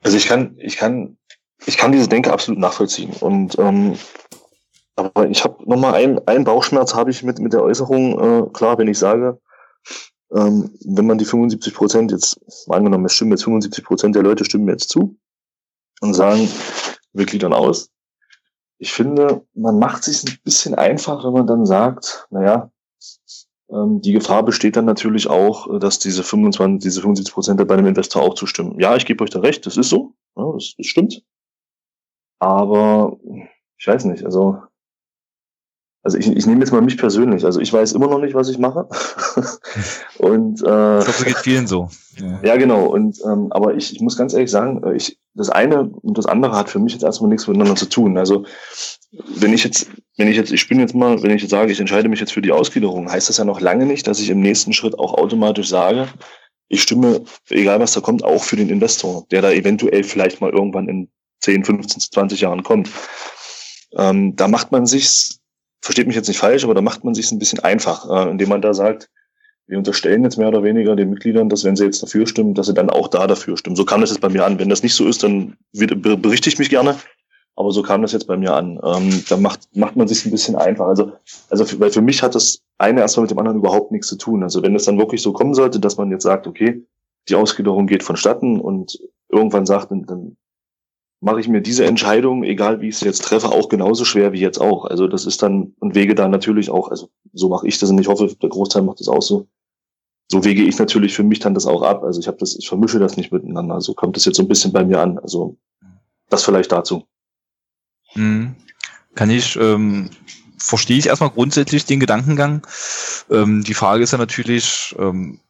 Also 0.00 0.16
ich 0.16 0.26
kann, 0.26 0.56
ich 0.58 0.76
kann 0.76 1.16
ich 1.66 1.76
kann 1.76 1.92
diese 1.92 2.08
Denke 2.08 2.32
absolut 2.32 2.60
nachvollziehen. 2.60 3.12
Und 3.20 3.58
ähm, 3.58 3.96
aber 4.98 5.28
ich 5.30 5.44
habe 5.44 5.62
nochmal 5.64 5.94
einen, 5.94 6.18
einen 6.26 6.44
Bauchschmerz 6.44 6.94
habe 6.94 7.10
ich 7.10 7.22
mit, 7.22 7.38
mit 7.38 7.52
der 7.52 7.62
Äußerung, 7.62 8.18
äh, 8.18 8.50
klar, 8.50 8.78
wenn 8.78 8.88
ich 8.88 8.98
sage, 8.98 9.40
ähm, 10.34 10.76
wenn 10.84 11.06
man 11.06 11.18
die 11.18 11.24
75 11.24 11.72
Prozent 11.72 12.10
jetzt, 12.10 12.40
angenommen, 12.68 13.04
es 13.04 13.14
stimmen 13.14 13.30
jetzt 13.30 13.44
75 13.44 13.84
Prozent 13.84 14.16
der 14.16 14.24
Leute 14.24 14.44
stimmen 14.44 14.68
jetzt 14.68 14.90
zu 14.90 15.16
und 16.00 16.14
sagen, 16.14 16.48
wir 17.12 17.26
gliedern 17.26 17.52
aus. 17.52 17.90
Ich 18.78 18.92
finde, 18.92 19.46
man 19.54 19.78
macht 19.78 20.02
sich 20.02 20.24
ein 20.24 20.38
bisschen 20.42 20.74
einfach, 20.74 21.24
wenn 21.24 21.32
man 21.32 21.46
dann 21.46 21.64
sagt, 21.64 22.26
naja, 22.30 22.72
ähm, 23.70 24.00
die 24.00 24.12
Gefahr 24.12 24.42
besteht 24.42 24.76
dann 24.76 24.84
natürlich 24.84 25.28
auch, 25.28 25.72
äh, 25.74 25.78
dass 25.78 25.98
diese 25.98 26.24
25, 26.24 26.82
diese 26.82 27.00
75 27.00 27.34
Prozent 27.34 27.68
bei 27.68 27.74
einem 27.74 27.86
Investor 27.86 28.22
auch 28.22 28.34
zustimmen. 28.34 28.78
Ja, 28.80 28.96
ich 28.96 29.06
gebe 29.06 29.22
euch 29.22 29.30
da 29.30 29.40
recht, 29.40 29.64
das 29.66 29.76
ist 29.76 29.90
so, 29.90 30.14
ja, 30.36 30.52
das, 30.52 30.74
das 30.76 30.86
stimmt. 30.86 31.22
Aber 32.38 33.18
ich 33.78 33.86
weiß 33.86 34.04
nicht, 34.04 34.24
also 34.24 34.62
also 36.08 36.16
ich, 36.16 36.28
ich 36.28 36.46
nehme 36.46 36.60
jetzt 36.60 36.72
mal 36.72 36.80
mich 36.80 36.96
persönlich. 36.96 37.44
Also 37.44 37.60
ich 37.60 37.72
weiß 37.72 37.92
immer 37.92 38.06
noch 38.06 38.20
nicht, 38.20 38.34
was 38.34 38.48
ich 38.48 38.58
mache. 38.58 38.88
und 40.18 40.62
äh, 40.62 41.00
ich 41.00 41.06
hoffe, 41.06 41.10
es 41.18 41.24
geht 41.24 41.36
vielen 41.36 41.66
so. 41.66 41.90
Ja, 42.16 42.40
ja 42.42 42.56
genau. 42.56 42.86
Und 42.86 43.18
ähm, 43.24 43.48
aber 43.50 43.74
ich, 43.74 43.94
ich 43.94 44.00
muss 44.00 44.16
ganz 44.16 44.32
ehrlich 44.32 44.50
sagen, 44.50 44.82
äh, 44.84 44.94
ich 44.94 45.18
das 45.34 45.50
eine 45.50 45.84
und 45.84 46.16
das 46.16 46.26
andere 46.26 46.56
hat 46.56 46.70
für 46.70 46.78
mich 46.78 46.92
jetzt 46.92 47.02
erstmal 47.02 47.28
nichts 47.28 47.46
miteinander 47.46 47.76
zu 47.76 47.86
tun. 47.86 48.16
Also 48.16 48.44
wenn 49.36 49.52
ich 49.52 49.64
jetzt, 49.64 49.90
wenn 50.16 50.28
ich 50.28 50.36
jetzt, 50.36 50.52
ich 50.52 50.68
bin 50.68 50.80
jetzt 50.80 50.94
mal, 50.94 51.22
wenn 51.22 51.30
ich 51.30 51.42
jetzt 51.42 51.50
sage, 51.50 51.72
ich 51.72 51.80
entscheide 51.80 52.08
mich 52.08 52.20
jetzt 52.20 52.32
für 52.32 52.42
die 52.42 52.52
Ausgliederung, 52.52 53.10
heißt 53.10 53.28
das 53.28 53.36
ja 53.36 53.44
noch 53.44 53.60
lange 53.60 53.84
nicht, 53.84 54.06
dass 54.06 54.20
ich 54.20 54.30
im 54.30 54.40
nächsten 54.40 54.72
Schritt 54.72 54.98
auch 54.98 55.14
automatisch 55.14 55.68
sage, 55.68 56.08
ich 56.68 56.82
stimme, 56.82 57.22
egal 57.50 57.80
was 57.80 57.92
da 57.92 58.00
kommt, 58.00 58.24
auch 58.24 58.42
für 58.44 58.56
den 58.56 58.68
Investor, 58.68 59.26
der 59.30 59.42
da 59.42 59.50
eventuell 59.50 60.04
vielleicht 60.04 60.40
mal 60.40 60.50
irgendwann 60.50 60.88
in 60.88 61.10
10, 61.40 61.64
15, 61.64 62.00
20 62.12 62.40
Jahren 62.40 62.62
kommt. 62.62 62.90
Ähm, 63.96 64.36
da 64.36 64.48
macht 64.48 64.72
man 64.72 64.86
sich, 64.86 65.38
versteht 65.80 66.06
mich 66.06 66.16
jetzt 66.16 66.28
nicht 66.28 66.38
falsch, 66.38 66.64
aber 66.64 66.74
da 66.74 66.80
macht 66.80 67.04
man 67.04 67.14
sich 67.14 67.30
ein 67.32 67.38
bisschen 67.38 67.60
einfach, 67.60 68.08
äh, 68.10 68.30
indem 68.30 68.48
man 68.48 68.62
da 68.62 68.74
sagt, 68.74 69.08
wir 69.68 69.76
unterstellen 69.76 70.24
jetzt 70.24 70.38
mehr 70.38 70.48
oder 70.48 70.62
weniger 70.62 70.96
den 70.96 71.10
Mitgliedern, 71.10 71.50
dass 71.50 71.62
wenn 71.62 71.76
sie 71.76 71.84
jetzt 71.84 72.02
dafür 72.02 72.26
stimmen, 72.26 72.54
dass 72.54 72.66
sie 72.66 72.74
dann 72.74 72.88
auch 72.88 73.06
da 73.08 73.26
dafür 73.26 73.56
stimmen. 73.56 73.76
So 73.76 73.84
kam 73.84 74.00
das 74.00 74.10
jetzt 74.10 74.20
bei 74.20 74.30
mir 74.30 74.44
an. 74.46 74.58
Wenn 74.58 74.70
das 74.70 74.82
nicht 74.82 74.94
so 74.94 75.06
ist, 75.06 75.22
dann 75.22 75.56
berichte 75.72 76.48
ich 76.48 76.58
mich 76.58 76.70
gerne. 76.70 76.96
Aber 77.54 77.72
so 77.72 77.82
kam 77.82 78.00
das 78.02 78.12
jetzt 78.12 78.26
bei 78.26 78.36
mir 78.36 78.54
an. 78.54 78.80
Ähm, 78.82 79.24
da 79.28 79.36
macht, 79.36 79.68
macht 79.74 79.96
man 79.96 80.08
sich 80.08 80.24
ein 80.24 80.30
bisschen 80.30 80.56
einfach. 80.56 80.86
Also, 80.86 81.12
also 81.50 81.66
für, 81.66 81.78
weil 81.80 81.90
für 81.90 82.00
mich 82.00 82.22
hat 82.22 82.34
das 82.34 82.62
eine 82.78 83.00
erstmal 83.00 83.24
mit 83.24 83.30
dem 83.30 83.38
anderen 83.38 83.58
überhaupt 83.58 83.92
nichts 83.92 84.06
zu 84.06 84.16
tun. 84.16 84.42
Also 84.42 84.62
wenn 84.62 84.74
es 84.74 84.84
dann 84.84 84.96
wirklich 84.98 85.20
so 85.20 85.32
kommen 85.32 85.54
sollte, 85.54 85.80
dass 85.80 85.98
man 85.98 86.10
jetzt 86.10 86.22
sagt, 86.22 86.46
okay, 86.46 86.82
die 87.28 87.34
Ausgliederung 87.34 87.86
geht 87.86 88.02
vonstatten 88.02 88.60
und 88.60 88.98
irgendwann 89.28 89.66
sagt, 89.66 89.90
dann, 89.90 90.06
dann 90.06 90.36
mache 91.20 91.40
ich 91.40 91.48
mir 91.48 91.60
diese 91.60 91.84
Entscheidung, 91.84 92.44
egal 92.44 92.80
wie 92.80 92.88
ich 92.88 92.98
sie 92.98 93.06
jetzt 93.06 93.24
treffe, 93.24 93.48
auch 93.48 93.68
genauso 93.68 94.04
schwer 94.04 94.32
wie 94.32 94.40
jetzt 94.40 94.60
auch. 94.60 94.84
Also 94.84 95.08
das 95.08 95.26
ist 95.26 95.42
dann 95.42 95.74
und 95.80 95.94
wege 95.94 96.14
da 96.14 96.28
natürlich 96.28 96.70
auch, 96.70 96.88
also 96.90 97.10
so 97.32 97.48
mache 97.48 97.66
ich 97.66 97.78
das 97.78 97.90
und 97.90 97.98
ich 97.98 98.08
hoffe, 98.08 98.34
der 98.40 98.48
Großteil 98.48 98.82
macht 98.82 99.00
das 99.00 99.08
auch 99.08 99.22
so. 99.22 99.48
So 100.30 100.44
wege 100.44 100.62
ich 100.62 100.78
natürlich 100.78 101.14
für 101.14 101.22
mich 101.22 101.40
dann 101.40 101.54
das 101.54 101.66
auch 101.66 101.82
ab. 101.82 102.04
Also 102.04 102.20
ich 102.20 102.28
habe 102.28 102.36
das, 102.38 102.54
ich 102.56 102.68
vermische 102.68 102.98
das 102.98 103.16
nicht 103.16 103.32
miteinander. 103.32 103.74
Also 103.74 103.94
kommt 103.94 104.16
das 104.16 104.26
jetzt 104.26 104.36
so 104.36 104.42
ein 104.42 104.48
bisschen 104.48 104.72
bei 104.72 104.84
mir 104.84 105.00
an. 105.00 105.18
Also 105.18 105.56
das 106.28 106.44
vielleicht 106.44 106.70
dazu. 106.70 107.04
Mhm. 108.14 108.54
Kann 109.14 109.30
ich, 109.30 109.56
ähm, 109.56 110.10
verstehe 110.58 110.98
ich 110.98 111.06
erstmal 111.06 111.30
grundsätzlich 111.30 111.86
den 111.86 111.98
Gedankengang. 111.98 112.66
Ähm, 113.30 113.64
die 113.64 113.74
Frage 113.74 114.04
ist 114.04 114.12
ja 114.12 114.18
natürlich, 114.18 114.94
ähm, 114.98 115.40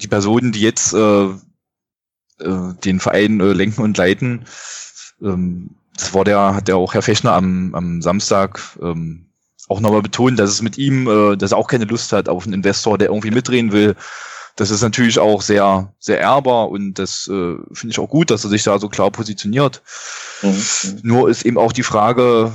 die 0.00 0.08
Personen, 0.08 0.50
die 0.50 0.60
jetzt 0.60 0.94
äh, 0.94 1.26
äh, 1.26 2.74
den 2.84 3.00
Verein 3.00 3.40
äh, 3.40 3.52
lenken 3.52 3.82
und 3.82 3.96
leiten, 3.96 4.46
ähm, 5.22 5.70
das 5.96 6.12
war 6.14 6.24
der, 6.24 6.54
hat 6.54 6.68
der 6.68 6.76
auch 6.76 6.94
Herr 6.94 7.02
Fechner 7.02 7.32
am, 7.32 7.74
am 7.74 8.02
Samstag 8.02 8.60
ähm, 8.82 9.26
auch 9.68 9.80
nochmal 9.80 10.02
betont, 10.02 10.38
dass 10.38 10.50
es 10.50 10.62
mit 10.62 10.78
ihm, 10.78 11.08
äh, 11.08 11.36
dass 11.36 11.52
er 11.52 11.58
auch 11.58 11.68
keine 11.68 11.86
Lust 11.86 12.12
hat 12.12 12.28
auf 12.28 12.44
einen 12.44 12.54
Investor, 12.54 12.98
der 12.98 13.08
irgendwie 13.08 13.30
mitdrehen 13.30 13.72
will. 13.72 13.96
Das 14.56 14.70
ist 14.70 14.82
natürlich 14.82 15.18
auch 15.18 15.42
sehr, 15.42 15.92
sehr 15.98 16.18
ehrbar 16.18 16.70
und 16.70 16.94
das 16.94 17.28
äh, 17.28 17.56
finde 17.72 17.90
ich 17.90 17.98
auch 17.98 18.08
gut, 18.08 18.30
dass 18.30 18.44
er 18.44 18.50
sich 18.50 18.62
da 18.62 18.78
so 18.78 18.88
klar 18.88 19.10
positioniert. 19.10 19.82
Mhm. 20.42 20.64
Nur 21.02 21.28
ist 21.28 21.44
eben 21.44 21.58
auch 21.58 21.72
die 21.72 21.82
Frage, 21.82 22.54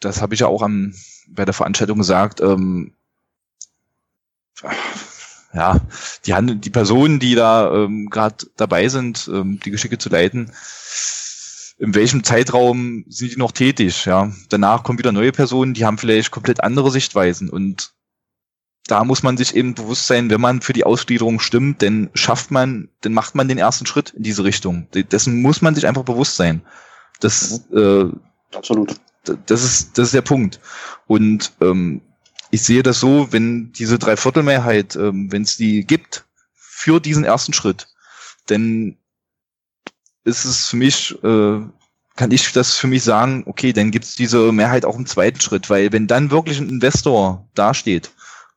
das 0.00 0.22
habe 0.22 0.34
ich 0.34 0.40
ja 0.40 0.46
auch 0.46 0.62
am, 0.62 0.94
bei 1.28 1.44
der 1.44 1.54
Veranstaltung 1.54 1.98
gesagt, 1.98 2.40
ähm, 2.40 2.92
ja, 5.52 5.80
die, 6.24 6.34
Hand, 6.34 6.64
die 6.64 6.70
Personen, 6.70 7.18
die 7.18 7.34
da 7.34 7.72
ähm, 7.72 8.08
gerade 8.08 8.46
dabei 8.56 8.88
sind, 8.88 9.28
ähm, 9.32 9.60
die 9.64 9.70
Geschicke 9.70 9.98
zu 9.98 10.08
leiten, 10.08 10.52
in 11.78 11.94
welchem 11.94 12.24
Zeitraum 12.24 13.04
sind 13.08 13.32
die 13.32 13.38
noch 13.38 13.52
tätig? 13.52 14.06
Ja, 14.06 14.32
danach 14.48 14.82
kommen 14.82 14.98
wieder 14.98 15.12
neue 15.12 15.32
Personen, 15.32 15.74
die 15.74 15.84
haben 15.84 15.98
vielleicht 15.98 16.30
komplett 16.30 16.62
andere 16.62 16.90
Sichtweisen 16.90 17.50
und 17.50 17.92
da 18.86 19.04
muss 19.04 19.22
man 19.22 19.36
sich 19.36 19.54
eben 19.54 19.74
bewusst 19.74 20.06
sein, 20.06 20.30
wenn 20.30 20.40
man 20.40 20.60
für 20.60 20.72
die 20.72 20.84
Ausgliederung 20.84 21.40
stimmt, 21.40 21.82
dann 21.82 22.10
schafft 22.14 22.50
man, 22.50 22.88
dann 23.00 23.12
macht 23.12 23.34
man 23.34 23.48
den 23.48 23.58
ersten 23.58 23.86
Schritt 23.86 24.10
in 24.10 24.22
diese 24.22 24.44
Richtung. 24.44 24.86
Dessen 24.92 25.42
muss 25.42 25.60
man 25.60 25.74
sich 25.74 25.86
einfach 25.86 26.04
bewusst 26.04 26.36
sein. 26.36 26.62
Das, 27.20 27.64
mhm. 27.70 27.78
äh, 28.52 28.56
absolut. 28.56 28.94
Das 29.46 29.64
ist, 29.64 29.98
das 29.98 30.06
ist 30.06 30.14
der 30.14 30.22
Punkt. 30.22 30.60
Und 31.08 31.52
ähm, 31.60 32.00
ich 32.52 32.62
sehe 32.62 32.84
das 32.84 33.00
so, 33.00 33.32
wenn 33.32 33.72
diese 33.72 33.98
Dreiviertelmehrheit, 33.98 34.94
ähm, 34.94 35.32
wenn 35.32 35.42
es 35.42 35.56
die 35.56 35.84
gibt 35.84 36.24
für 36.54 37.00
diesen 37.00 37.24
ersten 37.24 37.52
Schritt, 37.52 37.88
dann 38.46 38.96
ist 40.26 40.44
es 40.44 40.68
für 40.68 40.76
mich, 40.76 41.16
äh, 41.22 41.60
kann 42.16 42.30
ich 42.30 42.52
das 42.52 42.74
für 42.74 42.88
mich 42.88 43.04
sagen, 43.04 43.44
okay, 43.46 43.72
dann 43.72 43.90
gibt 43.90 44.04
es 44.04 44.16
diese 44.16 44.52
Mehrheit 44.52 44.84
auch 44.84 44.96
im 44.96 45.06
zweiten 45.06 45.40
Schritt, 45.40 45.70
weil 45.70 45.92
wenn 45.92 46.06
dann 46.06 46.30
wirklich 46.30 46.58
ein 46.58 46.68
Investor 46.68 47.46
dasteht 47.54 48.10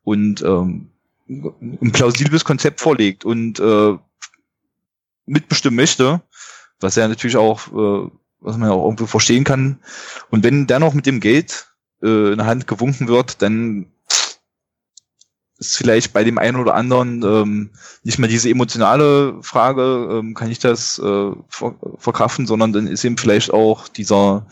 und 0.03 0.41
ähm, 0.41 0.89
ein 1.27 1.91
plausibles 1.91 2.43
Konzept 2.43 2.81
vorlegt 2.81 3.23
und 3.23 3.59
äh, 3.59 3.97
mitbestimmen 5.27 5.75
möchte, 5.75 6.21
was 6.79 6.97
er 6.97 7.07
natürlich 7.07 7.37
auch, 7.37 7.67
äh, 7.67 8.09
was 8.39 8.57
man 8.57 8.69
ja 8.69 8.75
auch 8.75 8.85
irgendwo 8.85 9.05
verstehen 9.05 9.43
kann, 9.43 9.79
und 10.31 10.43
wenn 10.43 10.65
dann 10.65 10.81
noch 10.81 10.95
mit 10.95 11.05
dem 11.05 11.19
Geld 11.19 11.67
äh, 12.01 12.31
in 12.31 12.37
der 12.37 12.47
Hand 12.47 12.65
gewunken 12.65 13.07
wird, 13.07 13.41
dann 13.43 13.85
ist 15.59 15.75
vielleicht 15.75 16.13
bei 16.13 16.23
dem 16.23 16.37
einen 16.37 16.57
oder 16.57 16.73
anderen 16.73 17.21
ähm, 17.23 17.69
nicht 18.03 18.17
mehr 18.17 18.29
diese 18.29 18.49
emotionale 18.49 19.35
Frage, 19.41 20.07
ähm, 20.11 20.33
kann 20.33 20.49
ich 20.49 20.59
das 20.59 20.97
äh, 20.99 21.31
ver 21.49 21.75
verkraften, 21.97 22.47
sondern 22.47 22.73
dann 22.73 22.87
ist 22.87 23.03
eben 23.03 23.17
vielleicht 23.17 23.51
auch 23.51 23.89
dieser 23.89 24.47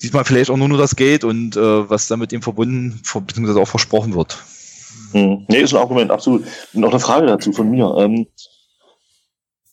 diesmal 0.00 0.24
vielleicht 0.24 0.50
auch 0.50 0.56
nur 0.56 0.68
nur 0.68 0.78
das 0.78 0.96
Geld 0.96 1.24
und 1.24 1.56
äh, 1.56 1.90
was 1.90 2.06
damit 2.06 2.32
eben 2.32 2.42
verbunden, 2.42 3.00
beziehungsweise 3.26 3.60
auch 3.60 3.68
versprochen 3.68 4.14
wird. 4.14 4.38
Hm. 5.12 5.44
Nee, 5.48 5.62
ist 5.62 5.74
ein 5.74 5.80
Argument, 5.80 6.10
absolut. 6.10 6.44
Noch 6.72 6.90
eine 6.90 7.00
Frage 7.00 7.26
dazu 7.26 7.52
von 7.52 7.70
mir. 7.70 7.92
Ähm, 7.98 8.26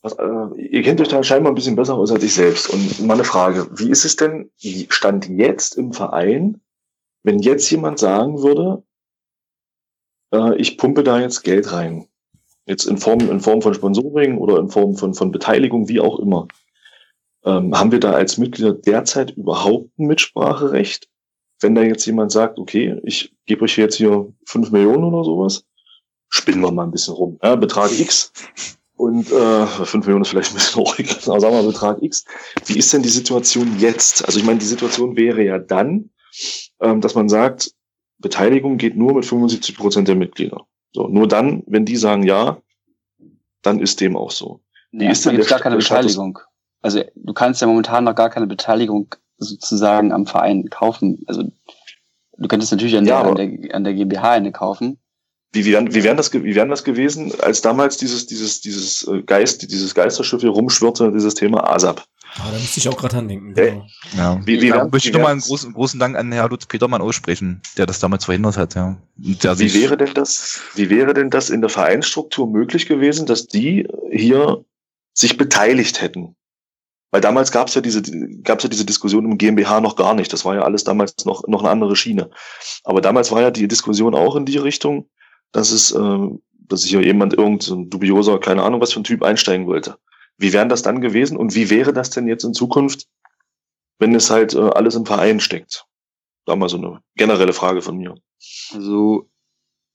was, 0.01 0.13
äh, 0.13 0.61
ihr 0.69 0.81
kennt 0.81 0.99
euch 1.01 1.09
da 1.09 1.23
scheinbar 1.23 1.51
ein 1.51 1.55
bisschen 1.55 1.75
besser 1.75 1.95
aus 1.95 2.11
als 2.11 2.23
ich 2.23 2.33
selbst. 2.33 2.69
Und 2.69 3.05
mal 3.05 3.13
eine 3.13 3.23
Frage, 3.23 3.67
wie 3.75 3.91
ist 3.91 4.05
es 4.05 4.15
denn, 4.15 4.49
stand 4.89 5.29
jetzt 5.29 5.77
im 5.77 5.93
Verein, 5.93 6.61
wenn 7.23 7.39
jetzt 7.39 7.69
jemand 7.69 7.99
sagen 7.99 8.41
würde, 8.41 8.83
äh, 10.33 10.55
ich 10.57 10.77
pumpe 10.77 11.03
da 11.03 11.19
jetzt 11.19 11.43
Geld 11.43 11.71
rein. 11.71 12.07
Jetzt 12.65 12.85
in 12.85 12.97
Form, 12.97 13.19
in 13.29 13.39
Form 13.39 13.61
von 13.61 13.73
Sponsoring 13.73 14.37
oder 14.37 14.59
in 14.59 14.69
Form 14.69 14.95
von, 14.95 15.13
von 15.13 15.31
Beteiligung, 15.31 15.89
wie 15.89 15.99
auch 15.99 16.19
immer. 16.19 16.47
Ähm, 17.43 17.77
haben 17.77 17.91
wir 17.91 17.99
da 17.99 18.11
als 18.11 18.37
Mitglieder 18.37 18.73
derzeit 18.73 19.31
überhaupt 19.31 19.97
ein 19.97 20.07
Mitspracherecht? 20.07 21.09
Wenn 21.59 21.75
da 21.75 21.81
jetzt 21.81 22.05
jemand 22.05 22.31
sagt, 22.31 22.59
okay, 22.59 22.99
ich 23.03 23.35
gebe 23.45 23.63
euch 23.63 23.77
jetzt 23.77 23.95
hier 23.95 24.31
fünf 24.45 24.71
Millionen 24.71 25.03
oder 25.03 25.23
sowas, 25.23 25.65
spinnen 26.29 26.61
wir 26.61 26.71
mal 26.71 26.83
ein 26.83 26.91
bisschen 26.91 27.13
rum. 27.13 27.39
Ja, 27.43 27.55
Betrag 27.55 27.91
X. 27.91 28.31
Und 28.95 29.31
äh, 29.31 29.65
5 29.65 30.05
Millionen 30.05 30.21
ist 30.21 30.29
vielleicht 30.29 30.51
ein 30.51 30.55
bisschen 30.55 30.79
hoch, 30.79 30.95
aber 31.27 31.39
sagen 31.39 31.55
wir 31.55 31.63
mal 31.63 31.67
Betrag 31.67 32.03
X. 32.03 32.23
Wie 32.67 32.77
ist 32.77 32.93
denn 32.93 33.01
die 33.01 33.09
Situation 33.09 33.79
jetzt? 33.79 34.23
Also 34.25 34.37
ich 34.37 34.45
meine, 34.45 34.59
die 34.59 34.65
Situation 34.65 35.17
wäre 35.17 35.43
ja 35.43 35.57
dann, 35.57 36.11
ähm, 36.79 37.01
dass 37.01 37.15
man 37.15 37.27
sagt, 37.27 37.71
Beteiligung 38.21 38.77
geht 38.77 38.95
nur 38.95 39.13
mit 39.13 39.25
75 39.25 39.75
Prozent 39.75 40.07
der 40.07 40.15
Mitglieder. 40.15 40.65
So, 40.93 41.07
nur 41.07 41.27
dann, 41.27 41.63
wenn 41.67 41.85
die 41.85 41.97
sagen 41.97 42.23
ja, 42.23 42.61
dann 43.61 43.79
ist 43.79 44.01
dem 44.01 44.15
auch 44.15 44.31
so. 44.31 44.61
Nee, 44.91 45.09
ist 45.09 45.25
denn 45.25 45.39
gar 45.41 45.59
keine 45.59 45.77
Beteiligung. 45.77 46.39
Also 46.81 47.03
du 47.15 47.33
kannst 47.33 47.61
ja 47.61 47.67
momentan 47.67 48.03
noch 48.03 48.15
gar 48.15 48.29
keine 48.29 48.47
Beteiligung 48.47 49.15
sozusagen 49.37 50.11
am 50.11 50.25
Verein 50.25 50.69
kaufen. 50.69 51.23
Also 51.27 51.43
du 52.37 52.47
könntest 52.47 52.71
natürlich 52.71 52.97
an, 52.97 53.05
ja, 53.05 53.21
der, 53.21 53.29
an, 53.31 53.35
der, 53.35 53.75
an 53.75 53.83
der 53.83 53.93
GmbH 53.93 54.31
eine 54.31 54.51
kaufen. 54.51 54.97
Wie, 55.53 55.65
wie, 55.65 55.73
wie, 55.73 56.03
wären 56.03 56.17
das, 56.17 56.33
wie 56.33 56.55
wären 56.55 56.69
das 56.69 56.83
gewesen, 56.83 57.33
als 57.41 57.61
damals 57.61 57.97
dieses, 57.97 58.25
dieses, 58.25 58.61
dieses 58.61 59.05
äh, 59.07 59.21
Geist, 59.21 59.69
dieses 59.69 59.93
Geisterschiff 59.93 60.41
hier 60.41 60.49
rumschwirrte, 60.49 61.11
dieses 61.11 61.35
Thema 61.35 61.69
ASAP? 61.69 62.05
Ah, 62.37 62.49
da 62.51 62.57
müsste 62.57 62.79
ich 62.79 62.87
auch 62.87 62.97
gerade 62.97 63.17
andenken. 63.17 63.53
Genau. 63.53 63.85
Ja. 64.15 64.39
Wie, 64.45 64.61
wie 64.61 64.67
ja, 64.67 64.85
möchte 64.85 65.09
ich 65.09 65.13
nochmal 65.13 65.33
einen 65.33 65.41
großen, 65.41 65.73
großen 65.73 65.99
Dank 65.99 66.15
an 66.15 66.31
Herr 66.31 66.47
Lutz 66.47 66.65
Petermann 66.65 67.01
aussprechen, 67.01 67.61
der 67.77 67.85
das 67.85 67.99
damals 67.99 68.25
verhindert 68.25 68.57
hat. 68.57 68.75
Ja. 68.75 68.97
Der 69.17 69.59
wie 69.59 69.73
wäre 69.73 69.97
denn 69.97 70.13
das, 70.13 70.61
wie 70.75 70.89
wäre 70.89 71.13
denn 71.13 71.29
das 71.29 71.49
in 71.49 71.61
der 71.61 71.69
Vereinsstruktur 71.69 72.47
möglich 72.47 72.85
gewesen, 72.85 73.25
dass 73.25 73.47
die 73.47 73.87
hier 74.11 74.63
sich 75.13 75.37
beteiligt 75.37 76.01
hätten? 76.01 76.35
Weil 77.11 77.19
damals 77.19 77.51
gab 77.51 77.67
es 77.67 77.75
ja 77.75 77.81
diese, 77.81 78.01
gab's 78.43 78.63
ja 78.63 78.69
diese 78.69 78.85
Diskussion 78.85 79.25
im 79.25 79.37
GmbH 79.37 79.81
noch 79.81 79.97
gar 79.97 80.13
nicht. 80.13 80.31
Das 80.31 80.45
war 80.45 80.55
ja 80.55 80.61
alles 80.61 80.85
damals 80.85 81.25
noch, 81.25 81.45
noch 81.47 81.59
eine 81.59 81.69
andere 81.69 81.97
Schiene. 81.97 82.29
Aber 82.85 83.01
damals 83.01 83.31
war 83.31 83.41
ja 83.41 83.51
die 83.51 83.67
Diskussion 83.67 84.15
auch 84.15 84.37
in 84.37 84.45
die 84.45 84.57
Richtung, 84.57 85.09
dass 85.51 85.71
es, 85.71 85.91
äh, 85.91 86.27
dass 86.69 86.85
hier 86.85 87.01
jemand 87.01 87.33
irgendein 87.33 87.89
dubioser, 87.89 88.39
keine 88.39 88.63
Ahnung, 88.63 88.79
was 88.79 88.93
für 88.93 89.01
ein 89.01 89.03
Typ 89.03 89.23
einsteigen 89.23 89.67
wollte. 89.67 89.97
Wie 90.41 90.53
wären 90.53 90.69
das 90.69 90.81
dann 90.81 91.01
gewesen 91.01 91.37
und 91.37 91.53
wie 91.53 91.69
wäre 91.69 91.93
das 91.93 92.09
denn 92.09 92.27
jetzt 92.27 92.43
in 92.43 92.53
Zukunft, 92.53 93.07
wenn 93.99 94.15
es 94.15 94.31
halt 94.31 94.55
äh, 94.55 94.59
alles 94.59 94.95
im 94.95 95.05
Verein 95.05 95.39
steckt? 95.39 95.85
Da 96.45 96.55
mal 96.55 96.67
so 96.67 96.77
eine 96.77 97.01
generelle 97.15 97.53
Frage 97.53 97.83
von 97.83 97.97
mir. 97.97 98.15
Also 98.73 99.29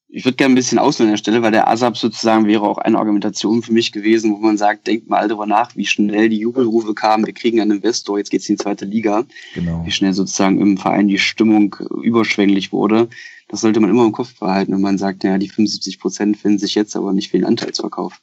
ich 0.09 0.24
würde 0.24 0.36
gerne 0.36 0.53
ein 0.53 0.57
bisschen 0.57 0.78
ausholen 0.78 1.09
an 1.09 1.14
der 1.14 1.18
Stelle, 1.18 1.42
weil 1.42 1.51
der 1.51 1.68
ASAP 1.68 1.97
sozusagen 1.97 2.47
wäre 2.47 2.62
auch 2.62 2.78
eine 2.78 2.97
Argumentation 2.97 3.62
für 3.62 3.72
mich 3.72 3.90
gewesen, 3.90 4.32
wo 4.32 4.36
man 4.36 4.57
sagt, 4.57 4.86
denkt 4.86 5.09
mal 5.09 5.26
darüber 5.26 5.47
nach, 5.47 5.74
wie 5.74 5.84
schnell 5.84 6.28
die 6.28 6.38
Jubelrufe 6.38 6.94
kamen, 6.94 7.26
wir 7.26 7.34
kriegen 7.34 7.61
einen 7.61 7.72
Investor, 7.72 8.18
jetzt 8.18 8.30
geht's 8.30 8.49
in 8.49 8.55
die 8.55 8.62
zweite 8.62 8.84
Liga. 8.84 9.24
Genau. 9.55 9.84
Wie 9.84 9.90
schnell 9.90 10.12
sozusagen 10.12 10.61
im 10.61 10.78
Verein 10.78 11.09
die 11.09 11.18
Stimmung 11.18 11.74
überschwänglich 12.03 12.72
wurde. 12.72 13.09
Das 13.49 13.61
sollte 13.61 13.80
man 13.80 13.90
immer 13.90 14.05
im 14.05 14.12
Kopf 14.12 14.38
behalten, 14.38 14.72
wenn 14.72 14.80
man 14.80 14.99
sagt, 14.99 15.24
ja, 15.24 15.38
die 15.38 15.49
75 15.49 15.99
Prozent 15.99 16.36
finden 16.36 16.59
sich 16.59 16.76
jetzt 16.76 16.94
aber 16.94 17.12
nicht 17.12 17.30
für 17.30 17.38
den 17.38 17.47
Anteilsverkauf. 17.47 18.20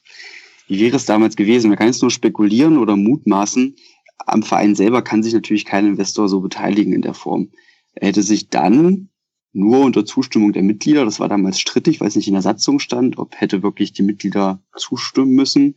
Wie 0.66 0.80
wäre 0.80 0.96
es 0.96 1.06
damals 1.06 1.36
gewesen? 1.36 1.68
Man 1.68 1.78
kann 1.78 1.88
jetzt 1.88 2.02
nur 2.02 2.10
spekulieren 2.10 2.78
oder 2.78 2.96
mutmaßen. 2.96 3.76
Am 4.18 4.42
Verein 4.42 4.74
selber 4.74 5.02
kann 5.02 5.22
sich 5.22 5.34
natürlich 5.34 5.64
kein 5.64 5.86
Investor 5.86 6.28
so 6.28 6.40
beteiligen 6.40 6.92
in 6.92 7.02
der 7.02 7.14
Form. 7.14 7.50
Er 7.94 8.08
hätte 8.08 8.22
sich 8.22 8.48
dann 8.48 9.10
nur 9.52 9.80
unter 9.80 10.04
Zustimmung 10.04 10.52
der 10.52 10.62
Mitglieder, 10.62 11.04
das 11.04 11.20
war 11.20 11.28
damals 11.28 11.60
strittig, 11.60 12.00
weil 12.00 12.08
es 12.08 12.16
nicht 12.16 12.26
in 12.26 12.34
der 12.34 12.42
Satzung 12.42 12.80
stand, 12.80 13.18
ob 13.18 13.40
hätte 13.40 13.62
wirklich 13.62 13.92
die 13.92 14.02
Mitglieder 14.02 14.60
zustimmen 14.76 15.32
müssen. 15.32 15.76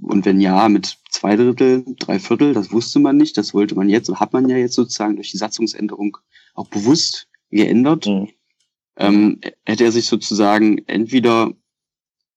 Und 0.00 0.24
wenn 0.24 0.40
ja, 0.40 0.68
mit 0.68 0.98
zwei 1.10 1.36
Drittel, 1.36 1.84
drei 1.98 2.18
Viertel, 2.18 2.54
das 2.54 2.72
wusste 2.72 3.00
man 3.00 3.16
nicht, 3.16 3.36
das 3.36 3.52
wollte 3.52 3.74
man 3.74 3.88
jetzt, 3.88 4.08
und 4.08 4.20
hat 4.20 4.32
man 4.32 4.48
ja 4.48 4.56
jetzt 4.56 4.74
sozusagen 4.74 5.16
durch 5.16 5.30
die 5.30 5.36
Satzungsänderung 5.36 6.16
auch 6.54 6.68
bewusst 6.68 7.28
geändert. 7.50 8.06
Mhm. 8.06 8.28
Ähm, 8.96 9.40
hätte 9.64 9.84
er 9.84 9.92
sich 9.92 10.06
sozusagen 10.06 10.78
entweder 10.86 11.52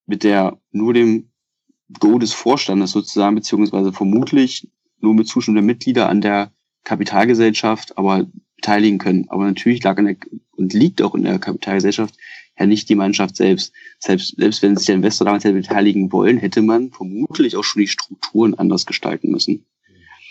mit 0.05 0.23
der 0.23 0.59
nur 0.71 0.93
dem 0.93 1.29
Go 1.99 2.19
des 2.19 2.33
Vorstandes 2.33 2.91
sozusagen, 2.91 3.35
beziehungsweise 3.35 3.93
vermutlich 3.93 4.67
nur 4.99 5.13
mit 5.13 5.27
Zustimmung 5.27 5.55
der 5.55 5.63
Mitglieder 5.63 6.09
an 6.09 6.21
der 6.21 6.51
Kapitalgesellschaft, 6.83 7.97
aber 7.97 8.27
beteiligen 8.55 8.97
können. 8.97 9.25
Aber 9.29 9.45
natürlich 9.45 9.83
lag 9.83 9.97
in 9.97 10.05
der, 10.05 10.17
und 10.51 10.73
liegt 10.73 11.01
auch 11.01 11.15
in 11.15 11.23
der 11.23 11.39
Kapitalgesellschaft 11.39 12.15
ja 12.59 12.65
nicht 12.65 12.89
die 12.89 12.95
Mannschaft 12.95 13.35
selbst. 13.35 13.73
Selbst, 13.99 14.35
selbst 14.37 14.61
wenn 14.61 14.75
sich 14.75 14.87
der 14.87 14.95
Investor 14.95 15.25
damals 15.25 15.43
hätte 15.43 15.55
beteiligen 15.55 16.11
wollen, 16.11 16.37
hätte 16.37 16.61
man 16.61 16.91
vermutlich 16.91 17.55
auch 17.55 17.63
schon 17.63 17.81
die 17.81 17.87
Strukturen 17.87 18.55
anders 18.55 18.85
gestalten 18.85 19.29
müssen. 19.29 19.65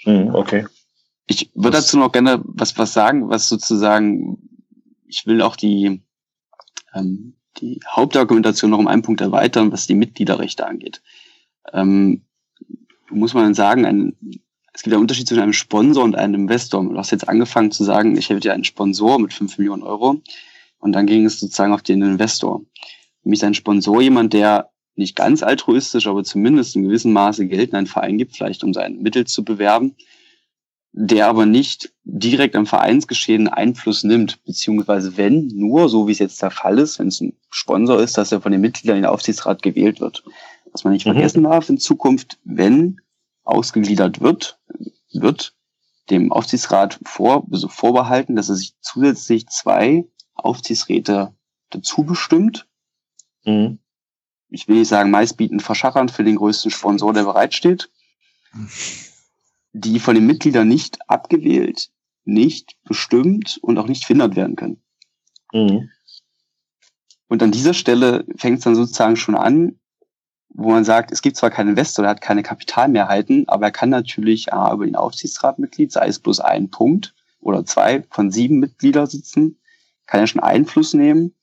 Mhm, 0.04 0.34
okay. 0.34 0.66
Ich 1.28 1.50
würde 1.54 1.78
dazu 1.78 1.98
noch 1.98 2.12
gerne 2.12 2.40
was, 2.44 2.76
was 2.78 2.92
sagen, 2.92 3.28
was 3.28 3.48
sozusagen, 3.48 4.38
ich 5.06 5.26
will 5.26 5.42
auch 5.42 5.56
die, 5.56 6.02
ähm, 6.94 7.34
die 7.58 7.80
Hauptargumentation 7.88 8.70
noch 8.70 8.78
um 8.78 8.86
einen 8.88 9.02
Punkt 9.02 9.20
erweitern, 9.20 9.72
was 9.72 9.86
die 9.86 9.94
Mitgliederrechte 9.94 10.66
angeht. 10.66 11.02
Ähm, 11.72 12.22
muss 13.10 13.34
man 13.34 13.54
sagen, 13.54 13.86
ein, 13.86 14.16
es 14.72 14.82
gibt 14.82 14.94
einen 14.94 15.02
Unterschied 15.02 15.28
zwischen 15.28 15.42
einem 15.42 15.52
Sponsor 15.52 16.04
und 16.04 16.16
einem 16.16 16.34
Investor. 16.42 16.84
Du 16.84 16.96
hast 16.96 17.10
jetzt 17.10 17.28
angefangen 17.28 17.70
zu 17.70 17.84
sagen, 17.84 18.16
ich 18.16 18.28
hätte 18.28 18.48
ja 18.48 18.54
einen 18.54 18.64
Sponsor 18.64 19.18
mit 19.18 19.32
5 19.32 19.58
Millionen 19.58 19.82
Euro 19.82 20.20
und 20.78 20.92
dann 20.92 21.06
ging 21.06 21.24
es 21.24 21.40
sozusagen 21.40 21.72
auf 21.72 21.82
den 21.82 22.02
Investor. 22.02 22.60
Für 23.22 23.28
mich 23.28 23.38
ist 23.38 23.44
ein 23.44 23.54
Sponsor 23.54 24.02
jemand, 24.02 24.32
der 24.32 24.70
nicht 24.94 25.16
ganz 25.16 25.42
altruistisch, 25.42 26.06
aber 26.06 26.24
zumindest 26.24 26.74
in 26.74 26.84
gewissem 26.84 27.12
Maße 27.12 27.46
Geld 27.46 27.70
in 27.70 27.76
einen 27.76 27.86
Verein 27.86 28.18
gibt, 28.18 28.36
vielleicht 28.36 28.64
um 28.64 28.72
seine 28.72 28.96
Mittel 28.96 29.26
zu 29.26 29.44
bewerben. 29.44 29.94
der 30.98 31.28
aber 31.28 31.44
nicht 31.44 31.92
direkt 32.04 32.56
am 32.56 32.64
Vereinsgeschehen 32.64 33.48
Einfluss 33.48 34.02
nimmt, 34.02 34.42
beziehungsweise 34.44 35.18
wenn, 35.18 35.48
nur, 35.48 35.90
so 35.90 36.08
wie 36.08 36.12
es 36.12 36.18
jetzt 36.20 36.40
der 36.40 36.50
Fall 36.50 36.78
ist, 36.78 36.98
wenn 36.98 37.08
es 37.08 37.20
ein 37.20 37.34
Sponsor 37.50 38.00
ist, 38.00 38.16
dass 38.16 38.32
er 38.32 38.40
von 38.40 38.50
den 38.50 38.62
Mitgliedern 38.62 38.96
in 38.96 39.02
den 39.02 39.10
Aufsichtsrat 39.10 39.60
gewählt 39.60 40.00
wird. 40.00 40.24
Was 40.76 40.84
man 40.84 40.92
nicht 40.92 41.06
mhm. 41.06 41.12
vergessen 41.12 41.42
darf 41.44 41.70
in 41.70 41.78
Zukunft, 41.78 42.38
wenn 42.44 43.00
ausgegliedert 43.44 44.20
wird, 44.20 44.60
wird 45.10 45.54
dem 46.10 46.30
Aufsichtsrat 46.30 47.00
vor, 47.02 47.46
also 47.50 47.68
vorbehalten, 47.68 48.36
dass 48.36 48.50
er 48.50 48.56
sich 48.56 48.74
zusätzlich 48.82 49.46
zwei 49.46 50.04
Aufsichtsräte 50.34 51.34
dazu 51.70 52.04
bestimmt. 52.04 52.68
Mhm. 53.46 53.78
Ich 54.50 54.68
will 54.68 54.76
nicht 54.76 54.88
sagen, 54.88 55.10
meistbietend 55.10 55.62
verschachern 55.62 56.10
für 56.10 56.24
den 56.24 56.36
größten 56.36 56.70
Sponsor, 56.70 57.14
der 57.14 57.24
bereitsteht. 57.24 57.90
Die 59.72 59.98
von 59.98 60.14
den 60.14 60.26
Mitgliedern 60.26 60.68
nicht 60.68 60.98
abgewählt, 61.08 61.88
nicht 62.26 62.76
bestimmt 62.84 63.58
und 63.62 63.78
auch 63.78 63.88
nicht 63.88 64.04
verhindert 64.04 64.36
werden 64.36 64.56
können. 64.56 64.82
Mhm. 65.54 65.88
Und 67.28 67.42
an 67.42 67.50
dieser 67.50 67.72
Stelle 67.72 68.26
fängt 68.36 68.58
es 68.58 68.64
dann 68.64 68.74
sozusagen 68.74 69.16
schon 69.16 69.36
an, 69.36 69.80
wo 70.58 70.70
man 70.70 70.84
sagt, 70.84 71.12
es 71.12 71.20
gibt 71.20 71.36
zwar 71.36 71.50
keinen 71.50 71.70
Investor, 71.70 72.02
der 72.02 72.10
hat 72.10 72.22
keine 72.22 72.42
Kapitalmehrheiten, 72.42 73.46
aber 73.46 73.66
er 73.66 73.72
kann 73.72 73.90
natürlich 73.90 74.54
A, 74.54 74.72
über 74.72 74.86
den 74.86 74.96
Aufsichtsrat 74.96 75.58
Mitglied, 75.58 75.92
sei 75.92 76.08
es 76.08 76.18
bloß 76.18 76.40
ein 76.40 76.70
Punkt 76.70 77.14
oder 77.40 77.66
zwei 77.66 78.04
von 78.10 78.30
sieben 78.30 78.58
Mitglieder 78.58 79.06
sitzen, 79.06 79.58
kann 80.06 80.20
er 80.20 80.26
schon 80.26 80.42
Einfluss 80.42 80.94
nehmen 80.94 81.34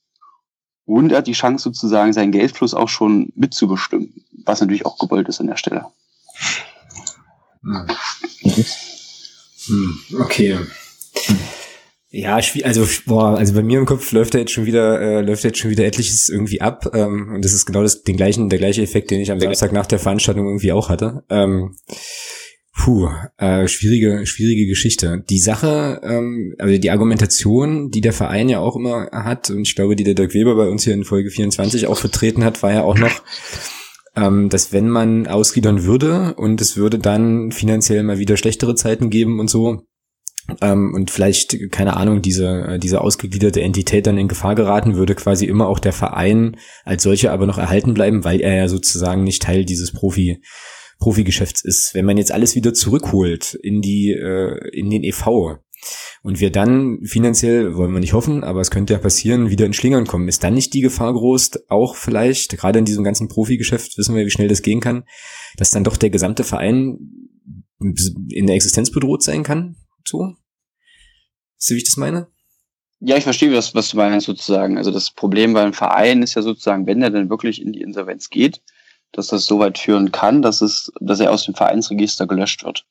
und 0.85 1.11
er 1.11 1.19
hat 1.19 1.27
die 1.27 1.33
Chance 1.33 1.63
sozusagen 1.63 2.11
seinen 2.11 2.31
Geldfluss 2.31 2.73
auch 2.73 2.89
schon 2.89 3.31
mitzubestimmen, 3.35 4.25
was 4.45 4.61
natürlich 4.61 4.85
auch 4.87 4.97
gewollt 4.97 5.29
ist 5.29 5.39
an 5.39 5.47
der 5.47 5.57
Stelle. 5.57 5.85
Hm. 7.61 7.87
Hm, 9.67 9.99
okay. 10.19 10.59
Ja, 12.15 12.39
also 12.63 12.87
boah, 13.07 13.39
also 13.39 13.55
bei 13.55 13.63
mir 13.63 13.79
im 13.79 13.87
Kopf 13.87 14.11
läuft 14.11 14.35
da 14.35 14.37
jetzt 14.37 14.51
schon 14.51 14.67
wieder 14.67 15.01
äh, 15.01 15.21
läuft 15.21 15.43
jetzt 15.43 15.57
schon 15.57 15.71
wieder 15.71 15.83
etliches 15.83 16.29
irgendwie 16.29 16.61
ab 16.61 16.91
ähm, 16.93 17.31
und 17.33 17.43
das 17.43 17.53
ist 17.53 17.65
genau 17.65 17.81
das 17.81 18.03
den 18.03 18.17
gleichen 18.17 18.49
der 18.49 18.59
gleiche 18.59 18.83
Effekt, 18.83 19.09
den 19.09 19.19
ich 19.19 19.31
am 19.31 19.39
Samstag 19.39 19.71
nach 19.71 19.87
der 19.87 19.97
Veranstaltung 19.97 20.45
irgendwie 20.45 20.73
auch 20.73 20.89
hatte. 20.89 21.23
Ähm, 21.31 21.75
puh, 22.77 23.09
äh, 23.39 23.67
schwierige 23.67 24.27
schwierige 24.27 24.67
Geschichte. 24.67 25.23
Die 25.27 25.39
Sache, 25.39 26.01
ähm, 26.03 26.53
also 26.59 26.77
die 26.77 26.91
Argumentation, 26.91 27.89
die 27.89 28.01
der 28.01 28.13
Verein 28.13 28.47
ja 28.47 28.59
auch 28.59 28.75
immer 28.75 29.09
hat 29.11 29.49
und 29.49 29.67
ich 29.67 29.73
glaube, 29.73 29.95
die 29.95 30.03
der 30.03 30.13
Dirk 30.13 30.35
Weber 30.35 30.55
bei 30.55 30.67
uns 30.67 30.83
hier 30.83 30.93
in 30.93 31.05
Folge 31.05 31.31
24 31.31 31.87
auch 31.87 31.97
vertreten 31.97 32.43
hat, 32.43 32.61
war 32.61 32.73
ja 32.73 32.83
auch 32.83 32.99
noch 32.99 33.23
ähm, 34.15 34.49
dass 34.49 34.71
wenn 34.71 34.87
man 34.87 35.25
ausgliedern 35.25 35.83
würde 35.85 36.35
und 36.35 36.61
es 36.61 36.77
würde 36.77 36.99
dann 36.99 37.51
finanziell 37.51 38.03
mal 38.03 38.19
wieder 38.19 38.37
schlechtere 38.37 38.75
Zeiten 38.75 39.09
geben 39.09 39.39
und 39.39 39.49
so, 39.49 39.87
ähm, 40.61 40.93
und 40.93 41.11
vielleicht, 41.11 41.71
keine 41.71 41.95
Ahnung, 41.95 42.21
diese, 42.21 42.47
äh, 42.67 42.79
diese 42.79 43.01
ausgegliederte 43.01 43.61
Entität 43.61 44.07
dann 44.07 44.17
in 44.17 44.27
Gefahr 44.27 44.55
geraten, 44.55 44.95
würde 44.95 45.15
quasi 45.15 45.45
immer 45.45 45.67
auch 45.67 45.79
der 45.79 45.93
Verein 45.93 46.57
als 46.83 47.03
solcher 47.03 47.31
aber 47.31 47.45
noch 47.45 47.57
erhalten 47.57 47.93
bleiben, 47.93 48.23
weil 48.23 48.41
er 48.41 48.55
ja 48.55 48.67
sozusagen 48.67 49.23
nicht 49.23 49.41
Teil 49.41 49.65
dieses 49.65 49.93
Profi, 49.93 50.41
Profigeschäfts 50.99 51.63
ist. 51.63 51.93
Wenn 51.93 52.05
man 52.05 52.17
jetzt 52.17 52.31
alles 52.31 52.55
wieder 52.55 52.73
zurückholt 52.73 53.57
in 53.61 53.81
die, 53.81 54.11
äh, 54.11 54.69
in 54.71 54.89
den 54.89 55.03
EV 55.03 55.59
und 56.23 56.39
wir 56.39 56.49
dann 56.49 56.99
finanziell, 57.03 57.75
wollen 57.75 57.93
wir 57.93 57.99
nicht 57.99 58.13
hoffen, 58.13 58.43
aber 58.43 58.61
es 58.61 58.71
könnte 58.71 58.93
ja 58.93 58.99
passieren, 58.99 59.49
wieder 59.49 59.65
in 59.65 59.73
Schlingern 59.73 60.07
kommen, 60.07 60.27
ist 60.27 60.43
dann 60.43 60.53
nicht 60.53 60.73
die 60.73 60.81
Gefahr 60.81 61.13
groß, 61.13 61.69
auch 61.69 61.95
vielleicht, 61.95 62.57
gerade 62.57 62.79
in 62.79 62.85
diesem 62.85 63.03
ganzen 63.03 63.27
Profigeschäft, 63.27 63.97
wissen 63.97 64.15
wir, 64.15 64.25
wie 64.25 64.31
schnell 64.31 64.47
das 64.47 64.61
gehen 64.61 64.79
kann, 64.79 65.03
dass 65.57 65.71
dann 65.71 65.83
doch 65.83 65.97
der 65.97 66.09
gesamte 66.09 66.43
Verein 66.43 66.97
in 67.79 68.47
der 68.47 68.55
Existenz 68.55 68.91
bedroht 68.91 69.23
sein 69.23 69.43
kann? 69.43 69.75
So? 70.03 70.19
Weißt 70.19 71.69
du, 71.69 71.73
wie 71.75 71.77
ich 71.77 71.85
das 71.85 71.97
meine? 71.97 72.27
Ja, 72.99 73.17
ich 73.17 73.23
verstehe, 73.23 73.53
was, 73.53 73.75
was 73.75 73.89
du 73.89 73.97
meinst 73.97 74.25
sozusagen. 74.25 74.77
Also 74.77 74.91
das 74.91 75.11
Problem 75.11 75.53
beim 75.53 75.73
Verein 75.73 76.23
ist 76.23 76.35
ja 76.35 76.41
sozusagen, 76.41 76.87
wenn 76.87 77.01
er 77.01 77.09
dann 77.09 77.29
wirklich 77.29 77.61
in 77.61 77.73
die 77.73 77.81
Insolvenz 77.81 78.29
geht, 78.29 78.61
dass 79.11 79.27
das 79.27 79.45
so 79.45 79.59
weit 79.59 79.77
führen 79.77 80.11
kann, 80.11 80.41
dass 80.41 80.61
es, 80.61 80.91
dass 80.99 81.19
er 81.19 81.31
aus 81.31 81.43
dem 81.43 81.53
Vereinsregister 81.53 82.27
gelöscht 82.27 82.63
wird. 82.63 82.85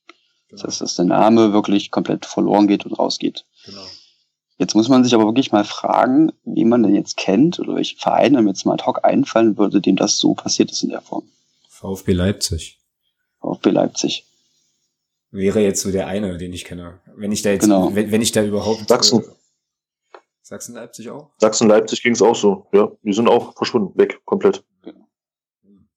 Genau. 0.48 0.62
Das 0.62 0.64
heißt, 0.64 0.80
dass 0.82 0.96
der 0.96 1.06
Name 1.06 1.52
wirklich 1.52 1.90
komplett 1.90 2.26
verloren 2.26 2.68
geht 2.68 2.84
und 2.84 2.92
rausgeht. 2.92 3.46
Genau. 3.64 3.86
Jetzt 4.58 4.74
muss 4.74 4.88
man 4.88 5.02
sich 5.02 5.14
aber 5.14 5.24
wirklich 5.24 5.50
mal 5.50 5.64
fragen, 5.64 6.30
wie 6.44 6.64
man 6.64 6.82
denn 6.82 6.94
jetzt 6.94 7.16
kennt 7.16 7.58
oder 7.58 7.74
welche 7.74 7.96
Verein 7.96 8.36
einem 8.36 8.48
jetzt 8.48 8.66
mal 8.66 8.74
ad 8.74 8.84
hoc 8.84 9.04
einfallen 9.04 9.56
würde, 9.56 9.80
dem 9.80 9.96
das 9.96 10.18
so 10.18 10.34
passiert 10.34 10.70
ist 10.70 10.82
in 10.82 10.90
der 10.90 11.00
Form. 11.00 11.24
VfB 11.68 12.12
Leipzig. 12.12 12.78
VfB 13.40 13.70
Leipzig 13.70 14.26
wäre 15.32 15.60
jetzt 15.60 15.80
so 15.80 15.90
der 15.90 16.06
eine, 16.06 16.36
den 16.38 16.52
ich 16.52 16.64
kenne. 16.64 17.00
Wenn 17.16 17.32
ich 17.32 17.42
da 17.42 17.50
jetzt, 17.50 17.64
genau. 17.64 17.94
wenn, 17.94 18.12
wenn 18.12 18.22
ich 18.22 18.30
da 18.30 18.44
überhaupt. 18.44 18.88
Sachsen. 18.88 19.20
Äh, 19.20 20.18
Sachsen-Leipzig 20.42 21.08
auch? 21.08 21.30
Sachsen-Leipzig 21.38 22.02
ging 22.02 22.12
es 22.12 22.22
auch 22.22 22.36
so, 22.36 22.66
ja. 22.72 22.92
Die 23.02 23.12
sind 23.12 23.28
auch 23.28 23.56
verschwunden, 23.56 23.96
weg, 23.98 24.20
komplett. 24.24 24.62
Genau. 24.82 25.08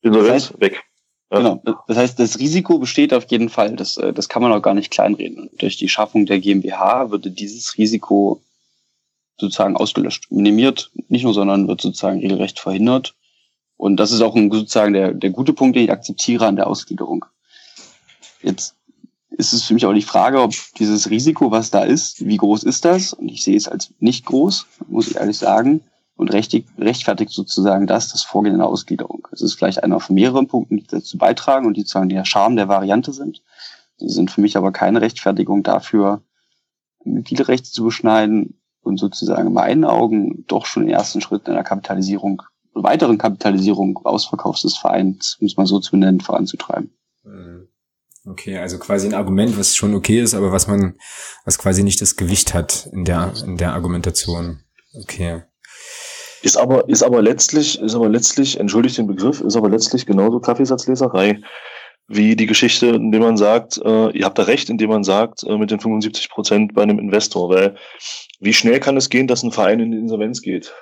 Insolvenz, 0.01 0.27
das 0.27 0.51
heißt, 0.51 0.61
weg. 0.61 0.83
Ja. 1.31 1.37
Genau. 1.39 1.61
Das 1.87 1.97
heißt, 1.97 2.19
das 2.19 2.39
Risiko 2.39 2.79
besteht 2.79 3.13
auf 3.13 3.25
jeden 3.29 3.49
Fall. 3.49 3.75
Das, 3.75 3.97
äh, 3.97 4.13
das 4.13 4.29
kann 4.29 4.41
man 4.41 4.53
auch 4.53 4.61
gar 4.61 4.73
nicht 4.73 4.91
kleinreden. 4.91 5.49
Und 5.49 5.61
durch 5.61 5.77
die 5.77 5.89
Schaffung 5.89 6.25
der 6.25 6.39
GmbH 6.39 7.11
würde 7.11 7.31
dieses 7.31 7.77
Risiko 7.77 8.41
sozusagen 9.37 9.75
ausgelöscht, 9.75 10.31
minimiert, 10.31 10.91
nicht 11.09 11.23
nur, 11.23 11.33
sondern 11.33 11.67
wird 11.67 11.81
sozusagen 11.81 12.19
regelrecht 12.19 12.59
verhindert. 12.59 13.15
Und 13.75 13.97
das 13.97 14.11
ist 14.11 14.21
auch 14.21 14.35
ein, 14.35 14.49
sozusagen 14.49 14.93
der, 14.93 15.13
der 15.13 15.31
gute 15.31 15.51
Punkt, 15.51 15.75
den 15.75 15.83
ich 15.83 15.91
akzeptiere 15.91 16.45
an 16.45 16.55
der 16.55 16.67
Ausgliederung. 16.67 17.25
Jetzt 18.41 18.75
ist 19.37 19.53
es 19.53 19.63
für 19.63 19.73
mich 19.73 19.85
auch 19.85 19.93
die 19.93 20.01
Frage, 20.01 20.41
ob 20.41 20.51
dieses 20.77 21.09
Risiko, 21.09 21.51
was 21.51 21.69
da 21.69 21.83
ist, 21.83 22.25
wie 22.25 22.37
groß 22.37 22.63
ist 22.63 22.85
das? 22.85 23.13
Und 23.13 23.29
ich 23.29 23.43
sehe 23.43 23.57
es 23.57 23.67
als 23.67 23.93
nicht 23.99 24.25
groß, 24.25 24.65
muss 24.87 25.09
ich 25.09 25.17
ehrlich 25.17 25.37
sagen. 25.37 25.81
Und 26.17 26.31
rechtfertigt 26.31 27.31
sozusagen 27.31 27.87
das, 27.87 28.09
das 28.13 28.23
Vorgehen 28.23 28.53
in 28.53 28.59
der 28.59 28.69
Ausgliederung. 28.69 29.27
Es 29.33 29.41
ist 29.41 29.55
vielleicht 29.55 29.83
einer 29.83 29.99
von 29.99 30.15
mehreren 30.15 30.47
Punkten, 30.47 30.77
die 30.77 30.87
dazu 30.87 31.17
beitragen 31.17 31.65
und 31.65 31.75
die 31.75 31.81
sozusagen 31.81 32.07
der 32.07 32.23
Charme 32.23 32.55
der 32.55 32.69
Variante 32.69 33.11
sind. 33.11 33.41
Sie 33.97 34.07
sind 34.07 34.31
für 34.31 34.39
mich 34.39 34.55
aber 34.55 34.71
keine 34.71 35.01
Rechtfertigung 35.01 35.61
dafür, 35.63 36.21
Mitgliederrechte 37.03 37.69
zu 37.69 37.83
beschneiden 37.83 38.61
und 38.81 38.97
sozusagen 38.97 39.47
in 39.47 39.53
meinen 39.53 39.83
Augen 39.83 40.45
doch 40.47 40.65
schon 40.65 40.85
den 40.85 40.95
ersten 40.95 41.19
Schritt 41.19 41.49
in 41.49 41.53
der 41.53 41.63
Kapitalisierung, 41.63 42.43
weiteren 42.73 43.17
Kapitalisierung, 43.17 43.99
Ausverkaufs 44.05 44.61
des 44.61 44.77
Vereins, 44.77 45.37
muss 45.41 45.57
man 45.57 45.65
so 45.65 45.79
zu 45.79 45.97
nennen, 45.97 46.21
voranzutreiben. 46.21 46.91
Mhm. 47.23 47.67
Okay, 48.27 48.57
also 48.57 48.79
quasi 48.79 49.07
ein 49.07 49.13
Argument, 49.13 49.57
was 49.57 49.75
schon 49.75 49.93
okay 49.93 50.19
ist, 50.19 50.33
aber 50.33 50.51
was 50.51 50.67
man, 50.67 50.97
was 51.45 51.59
quasi 51.59 51.83
nicht 51.83 52.01
das 52.01 52.15
Gewicht 52.15 52.53
hat 52.53 52.89
in 52.91 53.05
der, 53.05 53.33
in 53.45 53.57
der 53.57 53.73
Argumentation. 53.73 54.63
Okay. 54.93 55.43
Ist 56.41 56.57
aber, 56.57 56.89
ist 56.89 57.03
aber 57.03 57.21
letztlich, 57.21 57.79
ist 57.79 57.95
aber 57.95 58.09
letztlich, 58.09 58.59
entschuldigt 58.59 58.97
den 58.97 59.07
Begriff, 59.07 59.41
ist 59.41 59.55
aber 59.55 59.69
letztlich 59.69 60.05
genauso 60.05 60.39
Kaffeesatzleserei 60.39 61.41
wie 62.07 62.35
die 62.35 62.45
Geschichte, 62.45 62.87
indem 62.87 63.21
man 63.21 63.37
sagt, 63.37 63.77
äh, 63.83 64.09
ihr 64.11 64.25
habt 64.25 64.37
da 64.37 64.43
recht, 64.43 64.69
indem 64.69 64.89
man 64.89 65.03
sagt, 65.03 65.43
äh, 65.43 65.57
mit 65.57 65.71
den 65.71 65.79
75 65.79 66.29
Prozent 66.29 66.73
bei 66.73 66.83
einem 66.83 66.99
Investor, 66.99 67.49
weil 67.49 67.75
wie 68.39 68.53
schnell 68.53 68.79
kann 68.79 68.97
es 68.97 69.09
gehen, 69.09 69.27
dass 69.27 69.43
ein 69.43 69.51
Verein 69.51 69.79
in 69.79 69.91
die 69.91 69.97
Insolvenz 69.97 70.41
geht? 70.41 70.73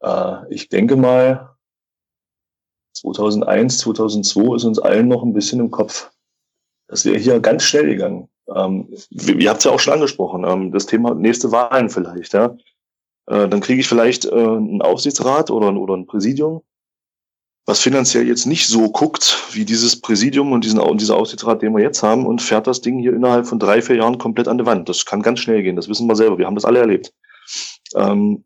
Äh, 0.00 0.36
ich 0.50 0.68
denke 0.68 0.96
mal, 0.96 1.53
2001, 2.94 3.78
2002 3.78 4.56
ist 4.56 4.64
uns 4.64 4.78
allen 4.78 5.08
noch 5.08 5.22
ein 5.22 5.32
bisschen 5.32 5.60
im 5.60 5.70
Kopf. 5.70 6.10
Das 6.88 7.04
wäre 7.04 7.18
hier 7.18 7.40
ganz 7.40 7.64
schnell 7.64 7.86
gegangen. 7.86 8.28
Ähm, 8.54 8.88
ihr 9.10 9.50
habt 9.50 9.58
es 9.58 9.64
ja 9.64 9.70
auch 9.70 9.80
schon 9.80 9.94
angesprochen, 9.94 10.44
ähm, 10.44 10.72
das 10.72 10.86
Thema 10.86 11.14
nächste 11.14 11.50
Wahlen 11.50 11.88
vielleicht. 11.88 12.34
Ja? 12.34 12.56
Äh, 13.26 13.48
dann 13.48 13.60
kriege 13.60 13.80
ich 13.80 13.88
vielleicht 13.88 14.26
äh, 14.26 14.32
einen 14.32 14.82
Aufsichtsrat 14.82 15.50
oder, 15.50 15.74
oder 15.74 15.94
ein 15.94 16.06
Präsidium, 16.06 16.62
was 17.66 17.80
finanziell 17.80 18.28
jetzt 18.28 18.46
nicht 18.46 18.66
so 18.66 18.90
guckt 18.90 19.38
wie 19.52 19.64
dieses 19.64 20.00
Präsidium 20.00 20.52
und 20.52 20.64
diesen, 20.64 20.80
dieser 20.98 21.16
Aufsichtsrat, 21.16 21.62
den 21.62 21.74
wir 21.74 21.82
jetzt 21.82 22.02
haben, 22.02 22.26
und 22.26 22.42
fährt 22.42 22.66
das 22.66 22.82
Ding 22.82 22.98
hier 22.98 23.14
innerhalb 23.14 23.46
von 23.46 23.58
drei, 23.58 23.80
vier 23.80 23.96
Jahren 23.96 24.18
komplett 24.18 24.48
an 24.48 24.58
die 24.58 24.66
Wand. 24.66 24.88
Das 24.88 25.06
kann 25.06 25.22
ganz 25.22 25.40
schnell 25.40 25.62
gehen, 25.62 25.76
das 25.76 25.88
wissen 25.88 26.06
wir 26.06 26.16
selber. 26.16 26.36
Wir 26.38 26.46
haben 26.46 26.56
das 26.56 26.66
alle 26.66 26.80
erlebt. 26.80 27.14
Ähm, 27.94 28.44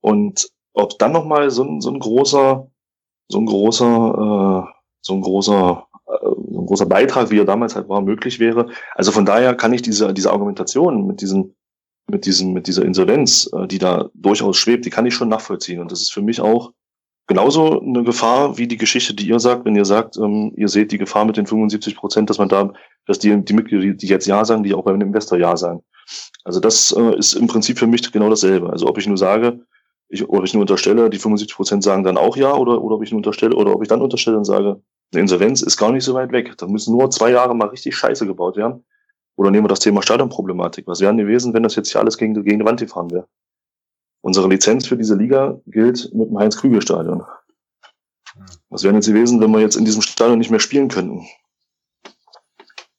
und 0.00 0.48
ob 0.72 0.98
dann 0.98 1.12
nochmal 1.12 1.50
so 1.50 1.64
ein, 1.64 1.80
so 1.80 1.90
ein 1.90 1.98
großer 1.98 2.70
so 3.28 3.38
ein 3.38 3.46
großer, 3.46 4.66
äh, 4.66 4.72
so 5.00 5.14
ein 5.14 5.20
großer, 5.20 5.86
äh, 6.06 6.26
so 6.50 6.60
ein 6.60 6.66
großer 6.66 6.86
Beitrag, 6.86 7.30
wie 7.30 7.38
er 7.38 7.44
damals 7.44 7.76
halt 7.76 7.88
war, 7.88 8.00
möglich 8.00 8.38
wäre. 8.38 8.68
Also 8.94 9.12
von 9.12 9.26
daher 9.26 9.54
kann 9.54 9.72
ich 9.72 9.82
diese, 9.82 10.12
diese 10.14 10.32
Argumentation 10.32 11.06
mit 11.06 11.20
diesen, 11.20 11.54
mit 12.08 12.24
diesem, 12.26 12.52
mit 12.52 12.66
dieser 12.66 12.84
Insolvenz, 12.84 13.50
äh, 13.52 13.66
die 13.66 13.78
da 13.78 14.08
durchaus 14.14 14.56
schwebt, 14.56 14.84
die 14.84 14.90
kann 14.90 15.06
ich 15.06 15.14
schon 15.14 15.28
nachvollziehen. 15.28 15.80
Und 15.80 15.90
das 15.90 16.02
ist 16.02 16.12
für 16.12 16.22
mich 16.22 16.40
auch 16.40 16.72
genauso 17.26 17.80
eine 17.80 18.04
Gefahr 18.04 18.56
wie 18.58 18.68
die 18.68 18.76
Geschichte, 18.76 19.14
die 19.14 19.28
ihr 19.28 19.40
sagt, 19.40 19.64
wenn 19.64 19.76
ihr 19.76 19.84
sagt, 19.84 20.16
ähm, 20.16 20.52
ihr 20.56 20.68
seht 20.68 20.92
die 20.92 20.98
Gefahr 20.98 21.24
mit 21.24 21.36
den 21.36 21.46
75 21.46 21.96
Prozent, 21.96 22.30
dass 22.30 22.38
man 22.38 22.48
da, 22.48 22.72
dass 23.06 23.18
die, 23.18 23.44
die 23.44 23.52
Mitglieder, 23.52 23.94
die 23.94 24.06
jetzt 24.06 24.26
Ja 24.26 24.44
sagen, 24.44 24.62
die 24.62 24.74
auch 24.74 24.84
beim 24.84 25.00
Investor 25.00 25.38
Ja 25.38 25.56
sagen. 25.56 25.82
Also 26.44 26.60
das 26.60 26.92
äh, 26.92 27.18
ist 27.18 27.34
im 27.34 27.48
Prinzip 27.48 27.78
für 27.78 27.88
mich 27.88 28.12
genau 28.12 28.30
dasselbe. 28.30 28.70
Also 28.70 28.86
ob 28.86 28.98
ich 28.98 29.08
nur 29.08 29.18
sage, 29.18 29.60
ich, 30.08 30.28
ob 30.28 30.44
ich 30.44 30.54
nur 30.54 30.62
unterstelle, 30.62 31.10
die 31.10 31.18
75 31.18 31.56
Prozent 31.56 31.82
sagen 31.82 32.04
dann 32.04 32.16
auch 32.16 32.36
ja, 32.36 32.54
oder, 32.54 32.82
oder 32.82 32.96
ob 32.96 33.02
ich 33.02 33.10
nur 33.10 33.18
unterstelle, 33.18 33.56
oder 33.56 33.74
ob 33.74 33.82
ich 33.82 33.88
dann 33.88 34.02
unterstelle 34.02 34.36
und 34.36 34.44
sage, 34.44 34.80
eine 35.12 35.20
Insolvenz 35.20 35.62
ist 35.62 35.76
gar 35.76 35.92
nicht 35.92 36.04
so 36.04 36.14
weit 36.14 36.32
weg. 36.32 36.56
Da 36.58 36.66
müssen 36.66 36.96
nur 36.96 37.10
zwei 37.10 37.30
Jahre 37.30 37.54
mal 37.54 37.68
richtig 37.68 37.96
Scheiße 37.96 38.26
gebaut 38.26 38.56
werden. 38.56 38.84
Oder 39.36 39.50
nehmen 39.50 39.64
wir 39.64 39.68
das 39.68 39.80
Thema 39.80 40.02
Stadionproblematik. 40.02 40.86
Was 40.86 41.00
wäre 41.00 41.14
gewesen, 41.14 41.54
wenn 41.54 41.62
das 41.62 41.76
jetzt 41.76 41.92
hier 41.92 42.00
alles 42.00 42.16
gegen, 42.18 42.34
gegen 42.42 42.58
die 42.58 42.64
Wand 42.64 42.80
gefahren 42.80 43.10
wäre? 43.10 43.28
Unsere 44.22 44.48
Lizenz 44.48 44.86
für 44.86 44.96
diese 44.96 45.14
Liga 45.14 45.60
gilt 45.66 46.12
mit 46.14 46.30
dem 46.30 46.38
Heinz-Krügel-Stadion. 46.38 47.24
Was 48.70 48.82
wäre 48.82 48.94
jetzt 48.94 49.06
gewesen, 49.06 49.40
wenn 49.40 49.50
wir 49.50 49.60
jetzt 49.60 49.76
in 49.76 49.84
diesem 49.84 50.02
Stadion 50.02 50.38
nicht 50.38 50.50
mehr 50.50 50.60
spielen 50.60 50.88
könnten? 50.88 51.26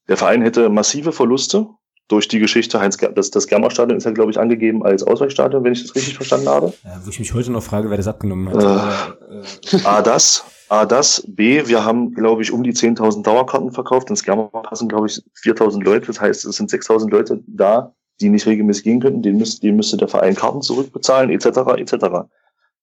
Der 0.07 0.17
Verein 0.17 0.41
hätte 0.41 0.69
massive 0.69 1.11
Verluste 1.11 1.67
durch 2.07 2.27
die 2.27 2.39
Geschichte 2.39 2.79
Heinz 2.79 2.97
das, 2.97 3.31
das 3.31 3.47
Germer-Stadion 3.47 3.97
ist 3.97 4.05
ja, 4.05 4.11
glaube 4.11 4.31
ich, 4.31 4.39
angegeben 4.39 4.83
als 4.83 5.03
Ausweichstadion, 5.03 5.63
wenn 5.63 5.73
ich 5.73 5.81
das 5.81 5.95
richtig 5.95 6.15
verstanden 6.15 6.47
habe. 6.47 6.73
Ja, 6.83 7.01
wo 7.03 7.09
ich 7.09 7.19
mich 7.19 7.33
heute 7.33 7.51
noch 7.51 7.63
frage, 7.63 7.89
wer 7.89 7.97
das 7.97 8.07
abgenommen 8.07 8.49
hat. 8.49 9.03
Äh, 9.31 9.75
äh, 9.75 9.83
A, 9.83 10.01
das. 10.01 10.45
A, 10.69 10.85
das. 10.85 11.23
B, 11.27 11.67
wir 11.67 11.83
haben, 11.83 12.13
glaube 12.13 12.41
ich, 12.41 12.51
um 12.51 12.63
die 12.63 12.73
10.000 12.73 13.23
Dauerkarten 13.23 13.71
verkauft. 13.71 14.09
Ins 14.09 14.23
Germer 14.23 14.47
passen, 14.47 14.87
glaube 14.87 15.07
ich, 15.07 15.21
4.000 15.43 15.83
Leute. 15.83 16.07
Das 16.07 16.21
heißt, 16.21 16.45
es 16.45 16.55
sind 16.55 16.71
6.000 16.71 17.09
Leute 17.09 17.43
da, 17.45 17.93
die 18.21 18.29
nicht 18.29 18.45
regelmäßig 18.45 18.83
gehen 18.83 19.01
könnten. 19.01 19.21
Den 19.21 19.37
müsste, 19.37 19.61
den 19.61 19.75
müsste 19.75 19.97
der 19.97 20.07
Verein 20.07 20.35
Karten 20.35 20.61
zurückbezahlen, 20.61 21.29
etc., 21.29 21.47
etc. 21.77 21.93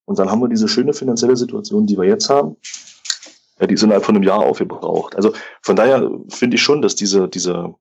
Und 0.05 0.19
dann 0.19 0.29
haben 0.29 0.41
wir 0.41 0.49
diese 0.49 0.67
schöne 0.67 0.93
finanzielle 0.93 1.35
Situation, 1.35 1.87
die 1.87 1.97
wir 1.97 2.05
jetzt 2.05 2.29
haben. 2.29 2.57
Ja, 3.59 3.65
die 3.65 3.73
ist 3.73 3.83
innerhalb 3.83 4.05
von 4.05 4.15
einem 4.15 4.23
Jahr 4.23 4.39
aufgebraucht. 4.39 5.15
Also 5.15 5.33
von 5.61 5.75
daher 5.75 6.11
finde 6.29 6.55
ich 6.55 6.61
schon, 6.61 6.81
dass 6.81 6.95
diese, 6.95 7.27
diese 7.27 7.73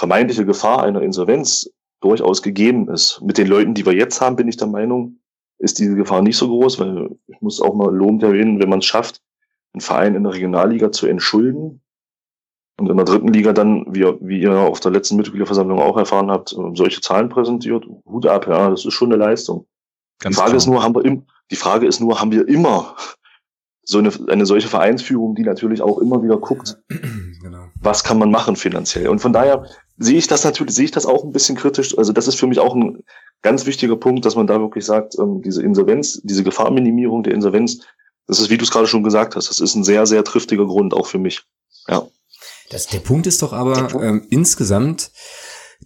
vermeintliche 0.00 0.46
Gefahr 0.46 0.82
einer 0.82 1.02
Insolvenz 1.02 1.70
durchaus 2.00 2.40
gegeben 2.40 2.88
ist. 2.88 3.20
Mit 3.20 3.36
den 3.36 3.46
Leuten, 3.46 3.74
die 3.74 3.84
wir 3.84 3.92
jetzt 3.92 4.22
haben, 4.22 4.34
bin 4.34 4.48
ich 4.48 4.56
der 4.56 4.66
Meinung, 4.66 5.20
ist 5.58 5.78
diese 5.78 5.94
Gefahr 5.94 6.22
nicht 6.22 6.38
so 6.38 6.48
groß, 6.48 6.80
weil 6.80 7.10
ich 7.26 7.38
muss 7.42 7.60
auch 7.60 7.74
mal 7.74 7.94
lobend 7.94 8.22
erwähnen, 8.22 8.58
wenn 8.62 8.70
man 8.70 8.78
es 8.78 8.86
schafft, 8.86 9.20
einen 9.74 9.82
Verein 9.82 10.14
in 10.14 10.22
der 10.22 10.32
Regionalliga 10.32 10.90
zu 10.90 11.06
entschulden 11.06 11.82
und 12.78 12.88
in 12.88 12.96
der 12.96 13.04
dritten 13.04 13.28
Liga 13.28 13.52
dann, 13.52 13.84
wie, 13.90 14.06
wie 14.22 14.40
ihr 14.40 14.58
auf 14.58 14.80
der 14.80 14.90
letzten 14.90 15.16
Mitgliederversammlung 15.16 15.78
auch 15.78 15.98
erfahren 15.98 16.30
habt, 16.30 16.56
solche 16.72 17.02
Zahlen 17.02 17.28
präsentiert, 17.28 17.84
Hut 18.06 18.24
ab, 18.24 18.48
ja, 18.48 18.70
das 18.70 18.86
ist 18.86 18.94
schon 18.94 19.12
eine 19.12 19.22
Leistung. 19.22 19.66
Ganz 20.18 20.34
die 20.34 20.40
Frage 20.40 20.52
klar. 20.52 20.56
ist 20.56 20.66
nur, 20.66 20.82
haben 20.82 20.94
wir 20.94 21.04
im, 21.04 21.26
die 21.50 21.56
Frage 21.56 21.86
ist 21.86 22.00
nur, 22.00 22.18
haben 22.18 22.32
wir 22.32 22.48
immer 22.48 22.96
so 23.84 23.98
eine, 23.98 24.10
eine 24.28 24.46
solche 24.46 24.68
Vereinsführung, 24.68 25.34
die 25.34 25.42
natürlich 25.42 25.82
auch 25.82 25.98
immer 25.98 26.22
wieder 26.22 26.38
guckt, 26.38 26.78
genau. 27.42 27.66
was 27.80 28.04
kann 28.04 28.18
man 28.18 28.30
machen 28.30 28.56
finanziell. 28.56 29.08
Und 29.08 29.18
von 29.18 29.32
daher 29.32 29.66
sehe 30.00 30.16
ich 30.16 30.26
das 30.26 30.42
natürlich, 30.44 30.74
sehe 30.74 30.86
ich 30.86 30.90
das 30.90 31.06
auch 31.06 31.22
ein 31.22 31.32
bisschen 31.32 31.56
kritisch. 31.56 31.96
Also 31.96 32.12
das 32.12 32.26
ist 32.26 32.40
für 32.40 32.46
mich 32.46 32.58
auch 32.58 32.74
ein 32.74 33.04
ganz 33.42 33.66
wichtiger 33.66 33.96
Punkt, 33.96 34.24
dass 34.24 34.34
man 34.34 34.46
da 34.46 34.58
wirklich 34.58 34.84
sagt, 34.84 35.14
ähm, 35.18 35.42
diese 35.42 35.62
Insolvenz, 35.62 36.20
diese 36.24 36.42
Gefahrminimierung 36.42 37.22
der 37.22 37.34
Insolvenz, 37.34 37.82
das 38.26 38.40
ist, 38.40 38.50
wie 38.50 38.56
du 38.56 38.64
es 38.64 38.70
gerade 38.70 38.86
schon 38.86 39.04
gesagt 39.04 39.36
hast, 39.36 39.50
das 39.50 39.60
ist 39.60 39.74
ein 39.74 39.84
sehr, 39.84 40.06
sehr 40.06 40.24
triftiger 40.24 40.66
Grund 40.66 40.94
auch 40.94 41.06
für 41.06 41.18
mich. 41.18 41.42
Ja. 41.86 42.06
Das, 42.70 42.86
der 42.86 43.00
Punkt 43.00 43.26
ist 43.26 43.42
doch 43.42 43.52
aber 43.52 43.92
ähm, 44.02 44.26
insgesamt, 44.30 45.10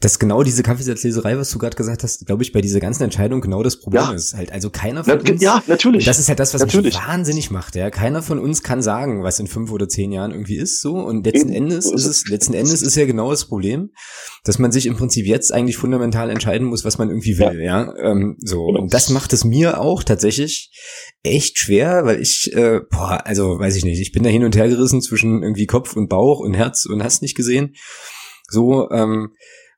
dass 0.00 0.18
genau 0.18 0.42
diese 0.42 0.62
Kaffeesatzleserei, 0.62 1.38
was 1.38 1.50
du 1.50 1.58
gerade 1.58 1.76
gesagt 1.76 2.02
hast, 2.02 2.26
glaube 2.26 2.42
ich, 2.42 2.52
bei 2.52 2.60
dieser 2.60 2.80
ganzen 2.80 3.04
Entscheidung 3.04 3.40
genau 3.40 3.62
das 3.62 3.78
Problem 3.78 4.02
ja. 4.02 4.12
ist. 4.12 4.34
Halt, 4.34 4.50
also 4.50 4.68
keiner 4.68 5.04
von 5.04 5.20
Na, 5.22 5.30
uns. 5.30 5.42
Ja, 5.42 5.62
natürlich. 5.68 6.04
Das 6.04 6.18
ist 6.18 6.28
halt 6.28 6.40
das, 6.40 6.52
was 6.52 6.62
natürlich. 6.62 6.94
mich 6.94 7.06
wahnsinnig 7.06 7.50
macht. 7.52 7.76
Ja, 7.76 7.90
keiner 7.90 8.22
von 8.22 8.40
uns 8.40 8.64
kann 8.64 8.82
sagen, 8.82 9.22
was 9.22 9.38
in 9.38 9.46
fünf 9.46 9.70
oder 9.70 9.88
zehn 9.88 10.10
Jahren 10.10 10.32
irgendwie 10.32 10.56
ist. 10.56 10.80
So 10.80 10.96
und 10.96 11.24
letzten 11.24 11.50
Eben. 11.50 11.64
Endes 11.64 11.90
ist 11.90 12.06
es, 12.06 12.26
letzten 12.26 12.54
Endes 12.54 12.82
ist 12.82 12.96
ja 12.96 13.06
genau 13.06 13.30
das 13.30 13.44
Problem, 13.44 13.90
dass 14.42 14.58
man 14.58 14.72
sich 14.72 14.86
im 14.86 14.96
Prinzip 14.96 15.26
jetzt 15.26 15.52
eigentlich 15.52 15.76
fundamental 15.76 16.28
entscheiden 16.28 16.66
muss, 16.66 16.84
was 16.84 16.98
man 16.98 17.08
irgendwie 17.08 17.38
will. 17.38 17.60
Ja, 17.60 17.84
ja? 17.84 17.94
Ähm, 17.98 18.36
so 18.40 18.66
genau. 18.66 18.80
und 18.80 18.92
das 18.92 19.10
macht 19.10 19.32
es 19.32 19.44
mir 19.44 19.80
auch 19.80 20.02
tatsächlich 20.02 20.72
echt 21.22 21.56
schwer, 21.56 22.04
weil 22.04 22.20
ich, 22.20 22.52
äh, 22.52 22.80
boah, 22.90 23.24
also 23.24 23.60
weiß 23.60 23.76
ich 23.76 23.84
nicht, 23.84 24.00
ich 24.00 24.10
bin 24.10 24.24
da 24.24 24.28
hin 24.28 24.44
und 24.44 24.56
her 24.56 24.68
gerissen 24.68 25.00
zwischen 25.00 25.42
irgendwie 25.42 25.66
Kopf 25.66 25.96
und 25.96 26.08
Bauch 26.08 26.40
und 26.40 26.54
Herz 26.54 26.84
und 26.84 27.02
hast 27.02 27.22
nicht 27.22 27.36
gesehen. 27.36 27.74
So. 28.50 28.90
ähm, 28.90 29.30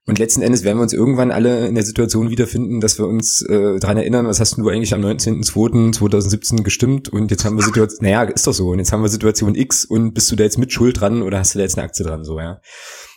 und 0.08 0.20
letzten 0.20 0.40
Endes 0.40 0.62
werden 0.62 0.78
wir 0.78 0.82
uns 0.82 0.92
irgendwann 0.92 1.32
alle 1.32 1.66
in 1.66 1.74
der 1.74 1.82
Situation 1.82 2.30
wiederfinden, 2.30 2.80
dass 2.80 2.96
wir 2.96 3.08
uns 3.08 3.42
äh, 3.42 3.80
daran 3.80 3.96
erinnern, 3.96 4.28
was 4.28 4.38
hast 4.38 4.56
du 4.56 4.68
eigentlich 4.68 4.94
am 4.94 5.04
19.02.2017 5.04 6.62
gestimmt? 6.62 7.08
Und 7.08 7.32
jetzt 7.32 7.44
haben 7.44 7.56
wir 7.56 7.64
Situation, 7.64 8.04
naja, 8.04 8.22
ist 8.22 8.46
doch 8.46 8.52
so, 8.52 8.68
und 8.68 8.78
jetzt 8.78 8.92
haben 8.92 9.02
wir 9.02 9.08
Situation 9.08 9.56
X 9.56 9.84
und 9.84 10.14
bist 10.14 10.30
du 10.30 10.36
da 10.36 10.44
jetzt 10.44 10.58
mit 10.58 10.72
Schuld 10.72 11.00
dran 11.00 11.22
oder 11.22 11.40
hast 11.40 11.54
du 11.54 11.58
da 11.58 11.64
jetzt 11.64 11.76
eine 11.76 11.84
Aktie 11.84 12.06
dran, 12.06 12.22
so, 12.24 12.38
ja. 12.38 12.60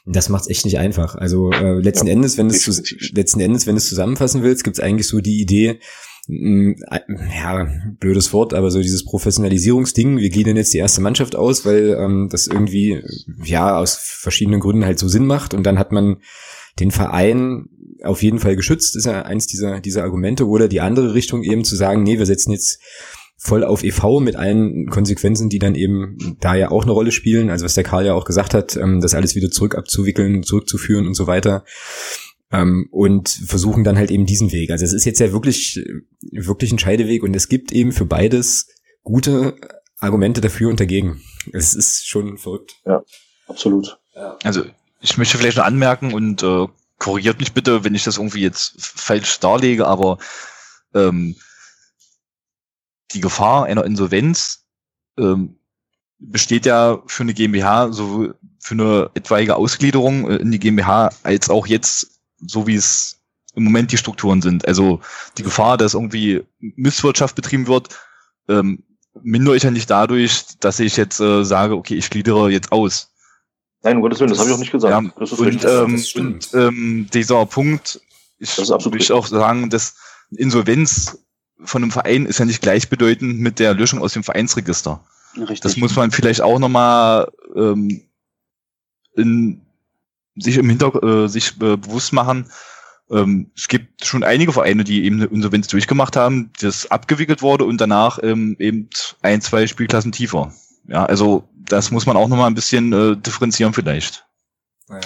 Das 0.07 0.29
macht's 0.29 0.49
echt 0.49 0.65
nicht 0.65 0.79
einfach. 0.79 1.13
Also 1.13 1.51
äh, 1.51 1.79
letzten 1.79 2.07
ja, 2.07 2.13
Endes, 2.13 2.39
wenn 2.39 2.49
du 2.49 2.55
es 2.55 3.11
letzten 3.13 3.39
Endes, 3.39 3.67
wenn 3.67 3.75
du 3.75 3.79
es 3.79 3.89
zusammenfassen 3.89 4.41
willst, 4.41 4.63
gibt's 4.63 4.79
eigentlich 4.79 5.07
so 5.07 5.19
die 5.19 5.41
Idee, 5.41 5.79
mm, 6.27 6.71
ja, 7.35 7.67
blödes 7.99 8.33
Wort, 8.33 8.55
aber 8.55 8.71
so 8.71 8.81
dieses 8.81 9.05
Professionalisierungsding, 9.05 10.17
wir 10.17 10.29
gliedern 10.31 10.57
jetzt 10.57 10.73
die 10.73 10.79
erste 10.79 11.01
Mannschaft 11.01 11.35
aus, 11.35 11.65
weil 11.65 11.95
ähm, 11.99 12.29
das 12.31 12.47
irgendwie, 12.47 13.03
ja, 13.43 13.77
aus 13.77 13.93
verschiedenen 13.93 14.59
Gründen 14.59 14.85
halt 14.85 14.97
so 14.97 15.07
Sinn 15.07 15.27
macht. 15.27 15.53
Und 15.53 15.61
dann 15.63 15.77
hat 15.77 15.91
man 15.91 16.17
den 16.79 16.91
Verein 16.91 17.69
auf 18.03 18.23
jeden 18.23 18.39
Fall 18.39 18.55
geschützt, 18.55 18.95
ist 18.95 19.05
ja 19.05 19.23
eins 19.23 19.47
dieser, 19.47 19.81
dieser 19.81 20.03
Argumente, 20.03 20.47
oder 20.47 20.67
die 20.67 20.81
andere 20.81 21.13
Richtung 21.13 21.43
eben 21.43 21.63
zu 21.63 21.75
sagen, 21.75 22.03
nee, 22.03 22.17
wir 22.17 22.25
setzen 22.25 22.51
jetzt 22.51 22.79
voll 23.37 23.63
auf 23.63 23.83
EV 23.83 24.19
mit 24.19 24.35
allen 24.35 24.87
Konsequenzen, 24.89 25.49
die 25.49 25.59
dann 25.59 25.75
eben 25.75 26.37
da 26.41 26.55
ja 26.55 26.71
auch 26.71 26.83
eine 26.83 26.91
Rolle 26.91 27.11
spielen. 27.11 27.49
Also 27.49 27.65
was 27.65 27.73
der 27.73 27.85
Karl 27.85 28.05
ja 28.05 28.13
auch 28.13 28.25
gesagt 28.25 28.53
hat, 28.53 28.75
ähm, 28.75 28.99
das 28.99 29.15
alles 29.15 29.33
wieder 29.33 29.49
zurück 29.49 29.75
abzuwickeln, 29.75 30.43
zurückzuführen 30.43 31.07
und 31.07 31.13
so 31.13 31.25
weiter. 31.25 31.63
Ähm, 32.51 32.87
und 32.91 33.29
versuchen 33.29 33.83
dann 33.83 33.97
halt 33.97 34.11
eben 34.11 34.25
diesen 34.25 34.51
Weg. 34.51 34.71
Also 34.71 34.83
es 34.83 34.91
ist 34.91 35.05
jetzt 35.05 35.19
ja 35.19 35.31
wirklich, 35.31 35.79
wirklich 36.31 36.71
ein 36.71 36.79
Scheideweg 36.79 37.23
und 37.23 37.35
es 37.35 37.47
gibt 37.47 37.71
eben 37.71 37.93
für 37.93 38.05
beides 38.05 38.67
gute 39.03 39.55
Argumente 39.99 40.41
dafür 40.41 40.69
und 40.69 40.79
dagegen. 40.79 41.21
Es 41.53 41.73
ist 41.73 42.07
schon 42.07 42.37
verrückt. 42.37 42.81
Ja, 42.85 43.03
absolut. 43.47 43.99
Also 44.43 44.63
ich 44.99 45.17
möchte 45.17 45.37
vielleicht 45.37 45.57
noch 45.57 45.65
anmerken 45.65 46.13
und 46.13 46.43
äh, 46.43 46.67
korrigiert 46.97 47.39
mich 47.39 47.53
bitte, 47.53 47.83
wenn 47.83 47.95
ich 47.95 48.03
das 48.03 48.17
irgendwie 48.17 48.41
jetzt 48.41 48.73
falsch 48.77 49.39
darlege, 49.39 49.87
aber 49.87 50.17
ähm, 50.93 51.35
die 53.11 53.21
Gefahr 53.21 53.65
einer 53.65 53.85
Insolvenz 53.85 54.65
ähm, 55.17 55.57
besteht 56.19 56.65
ja 56.65 57.01
für 57.07 57.23
eine 57.23 57.33
GmbH, 57.33 57.91
so 57.91 58.33
für 58.59 58.73
eine 58.73 59.09
etwaige 59.13 59.55
Ausgliederung 59.55 60.29
äh, 60.29 60.35
in 60.35 60.51
die 60.51 60.59
GmbH, 60.59 61.11
als 61.23 61.49
auch 61.49 61.65
jetzt, 61.65 62.19
so 62.39 62.67
wie 62.67 62.75
es 62.75 63.21
im 63.55 63.63
Moment 63.63 63.91
die 63.91 63.97
Strukturen 63.97 64.41
sind. 64.41 64.67
Also 64.67 65.01
die 65.37 65.43
Gefahr, 65.43 65.77
dass 65.77 65.93
irgendwie 65.93 66.43
Misswirtschaft 66.59 67.35
betrieben 67.35 67.67
wird, 67.67 67.89
ähm, 68.47 68.83
mindere 69.21 69.55
ich 69.55 69.63
ja 69.63 69.71
nicht 69.71 69.89
dadurch, 69.89 70.45
dass 70.59 70.79
ich 70.79 70.97
jetzt 70.97 71.19
äh, 71.19 71.43
sage, 71.43 71.75
okay, 71.75 71.95
ich 71.95 72.09
gliedere 72.09 72.51
jetzt 72.51 72.71
aus. 72.71 73.11
Nein, 73.81 73.97
um 73.97 74.01
Gottes 74.01 74.19
Willen, 74.19 74.29
das 74.29 74.39
habe 74.39 74.49
ich 74.49 74.55
auch 74.55 74.59
nicht 74.59 74.71
gesagt. 74.71 74.91
Ja, 74.91 75.11
das 75.17 75.31
ist 75.31 75.39
und 75.39 75.65
ähm, 75.65 76.03
und 76.15 76.53
ähm, 76.53 77.07
dieser 77.13 77.45
Punkt, 77.45 78.01
ich 78.37 78.55
das 78.55 78.69
würde 78.69 78.97
ich 78.97 79.11
auch 79.11 79.27
sagen, 79.27 79.69
dass 79.69 79.95
Insolvenz 80.31 81.17
von 81.63 81.83
einem 81.83 81.91
Verein 81.91 82.25
ist 82.25 82.39
ja 82.39 82.45
nicht 82.45 82.61
gleichbedeutend 82.61 83.39
mit 83.39 83.59
der 83.59 83.73
Löschung 83.73 84.01
aus 84.01 84.13
dem 84.13 84.23
Vereinsregister. 84.23 85.03
Richtig. 85.37 85.59
Das 85.61 85.77
muss 85.77 85.95
man 85.95 86.11
vielleicht 86.11 86.41
auch 86.41 86.59
nochmal 86.59 87.31
ähm, 87.55 88.01
in, 89.15 89.61
sich 90.35 90.57
im 90.57 90.69
Hintergrund 90.69 91.03
äh, 91.03 91.27
sich 91.27 91.51
äh, 91.61 91.77
bewusst 91.77 92.13
machen. 92.13 92.49
Ähm, 93.11 93.51
es 93.55 93.67
gibt 93.67 94.05
schon 94.05 94.23
einige 94.23 94.53
Vereine, 94.53 94.83
die 94.83 95.03
eben 95.03 95.17
eine 95.17 95.25
Insolvenz 95.25 95.67
durchgemacht 95.67 96.15
haben, 96.15 96.51
das 96.61 96.89
abgewickelt 96.91 97.41
wurde 97.41 97.65
und 97.65 97.81
danach 97.81 98.19
ähm, 98.21 98.55
eben 98.59 98.89
ein, 99.21 99.41
zwei 99.41 99.67
Spielklassen 99.67 100.11
tiefer. 100.11 100.53
Ja, 100.87 101.05
also 101.05 101.48
das 101.69 101.91
muss 101.91 102.05
man 102.05 102.17
auch 102.17 102.27
nochmal 102.27 102.47
ein 102.47 102.55
bisschen 102.55 102.93
äh, 102.93 103.17
differenzieren 103.17 103.73
vielleicht. 103.73 104.25
Ja. 104.89 104.99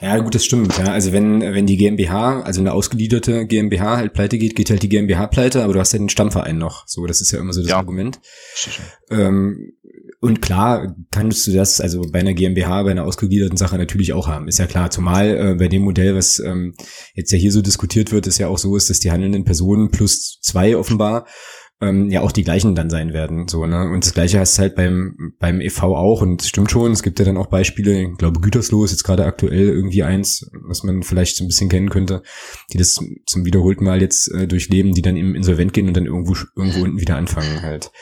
ja, 0.00 0.18
gut, 0.20 0.34
das 0.34 0.44
stimmt. 0.44 0.78
Ja. 0.78 0.92
Also 0.92 1.12
wenn, 1.12 1.42
wenn 1.42 1.66
die 1.66 1.76
GmbH, 1.76 2.40
also 2.40 2.60
eine 2.60 2.72
ausgelieferte 2.72 3.46
GmbH 3.46 3.98
halt 3.98 4.14
pleite 4.14 4.38
geht, 4.38 4.56
geht 4.56 4.70
halt 4.70 4.82
die 4.82 4.88
GmbH 4.88 5.26
pleite, 5.26 5.62
aber 5.62 5.74
du 5.74 5.80
hast 5.80 5.92
ja 5.92 5.98
den 5.98 6.08
Stammverein 6.08 6.56
noch. 6.56 6.88
So, 6.88 7.04
das 7.06 7.20
ist 7.20 7.32
ja 7.32 7.38
immer 7.38 7.52
so 7.52 7.60
das 7.60 7.70
ja. 7.70 7.76
Argument. 7.76 8.20
Ähm, 9.10 9.72
und 10.20 10.40
klar 10.40 10.96
kannst 11.10 11.46
du 11.46 11.52
das 11.52 11.80
also 11.80 12.02
bei 12.10 12.20
einer 12.20 12.32
GmbH, 12.32 12.82
bei 12.82 12.90
einer 12.90 13.04
ausgegliederten 13.04 13.58
Sache 13.58 13.76
natürlich 13.76 14.14
auch 14.14 14.28
haben. 14.28 14.48
Ist 14.48 14.58
ja 14.58 14.66
klar. 14.66 14.90
Zumal 14.90 15.36
äh, 15.36 15.54
bei 15.54 15.68
dem 15.68 15.82
Modell, 15.82 16.16
was 16.16 16.38
ähm, 16.38 16.74
jetzt 17.14 17.30
ja 17.30 17.38
hier 17.38 17.52
so 17.52 17.60
diskutiert 17.60 18.10
wird, 18.10 18.26
ist 18.26 18.38
ja 18.38 18.48
auch 18.48 18.58
so 18.58 18.76
ist, 18.76 18.88
dass 18.88 18.98
die 18.98 19.12
handelnden 19.12 19.44
Personen 19.44 19.90
plus 19.90 20.40
zwei 20.40 20.76
offenbar 20.76 21.26
ähm, 21.80 22.10
ja 22.10 22.22
auch 22.22 22.32
die 22.32 22.42
gleichen 22.42 22.74
dann 22.74 22.90
sein 22.90 23.12
werden. 23.12 23.46
So, 23.48 23.64
ne? 23.66 23.88
Und 23.88 24.04
das 24.04 24.14
gleiche 24.14 24.40
hast 24.40 24.58
du 24.58 24.62
halt 24.62 24.74
beim, 24.74 25.34
beim 25.38 25.60
EV 25.60 25.82
auch 25.82 26.22
und 26.22 26.42
es 26.42 26.48
stimmt 26.48 26.70
schon, 26.70 26.92
es 26.92 27.02
gibt 27.02 27.18
ja 27.18 27.24
dann 27.24 27.36
auch 27.36 27.46
Beispiele, 27.46 28.02
ich 28.02 28.18
glaube 28.18 28.40
Gütersloh 28.40 28.84
ist 28.84 28.90
jetzt 28.90 29.04
gerade 29.04 29.24
aktuell 29.24 29.68
irgendwie 29.68 30.02
eins, 30.02 30.50
was 30.66 30.82
man 30.82 31.02
vielleicht 31.02 31.36
so 31.36 31.44
ein 31.44 31.48
bisschen 31.48 31.68
kennen 31.68 31.90
könnte, 31.90 32.22
die 32.72 32.78
das 32.78 32.98
zum 33.26 33.44
wiederholten 33.44 33.84
Mal 33.84 34.00
jetzt 34.00 34.28
äh, 34.32 34.48
durchleben, 34.48 34.92
die 34.92 35.02
dann 35.02 35.16
eben 35.16 35.34
insolvent 35.34 35.72
gehen 35.72 35.88
und 35.88 35.96
dann 35.96 36.06
irgendwo 36.06 36.36
irgendwo 36.56 36.82
unten 36.82 37.00
wieder 37.00 37.16
anfangen 37.16 37.62
halt. 37.62 37.92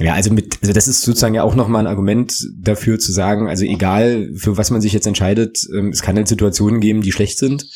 Ja, 0.00 0.14
also 0.14 0.32
mit, 0.32 0.58
also 0.60 0.72
das 0.72 0.88
ist 0.88 1.02
sozusagen 1.02 1.34
ja 1.34 1.44
auch 1.44 1.54
nochmal 1.54 1.82
ein 1.82 1.86
Argument 1.86 2.34
dafür 2.58 2.98
zu 2.98 3.12
sagen, 3.12 3.48
also 3.48 3.64
egal 3.64 4.30
für 4.34 4.56
was 4.56 4.72
man 4.72 4.80
sich 4.80 4.92
jetzt 4.92 5.06
entscheidet, 5.06 5.58
ähm, 5.72 5.90
es 5.90 6.02
kann 6.02 6.16
halt 6.16 6.26
Situationen 6.26 6.80
geben, 6.80 7.02
die 7.02 7.12
schlecht 7.12 7.38
sind 7.38 7.66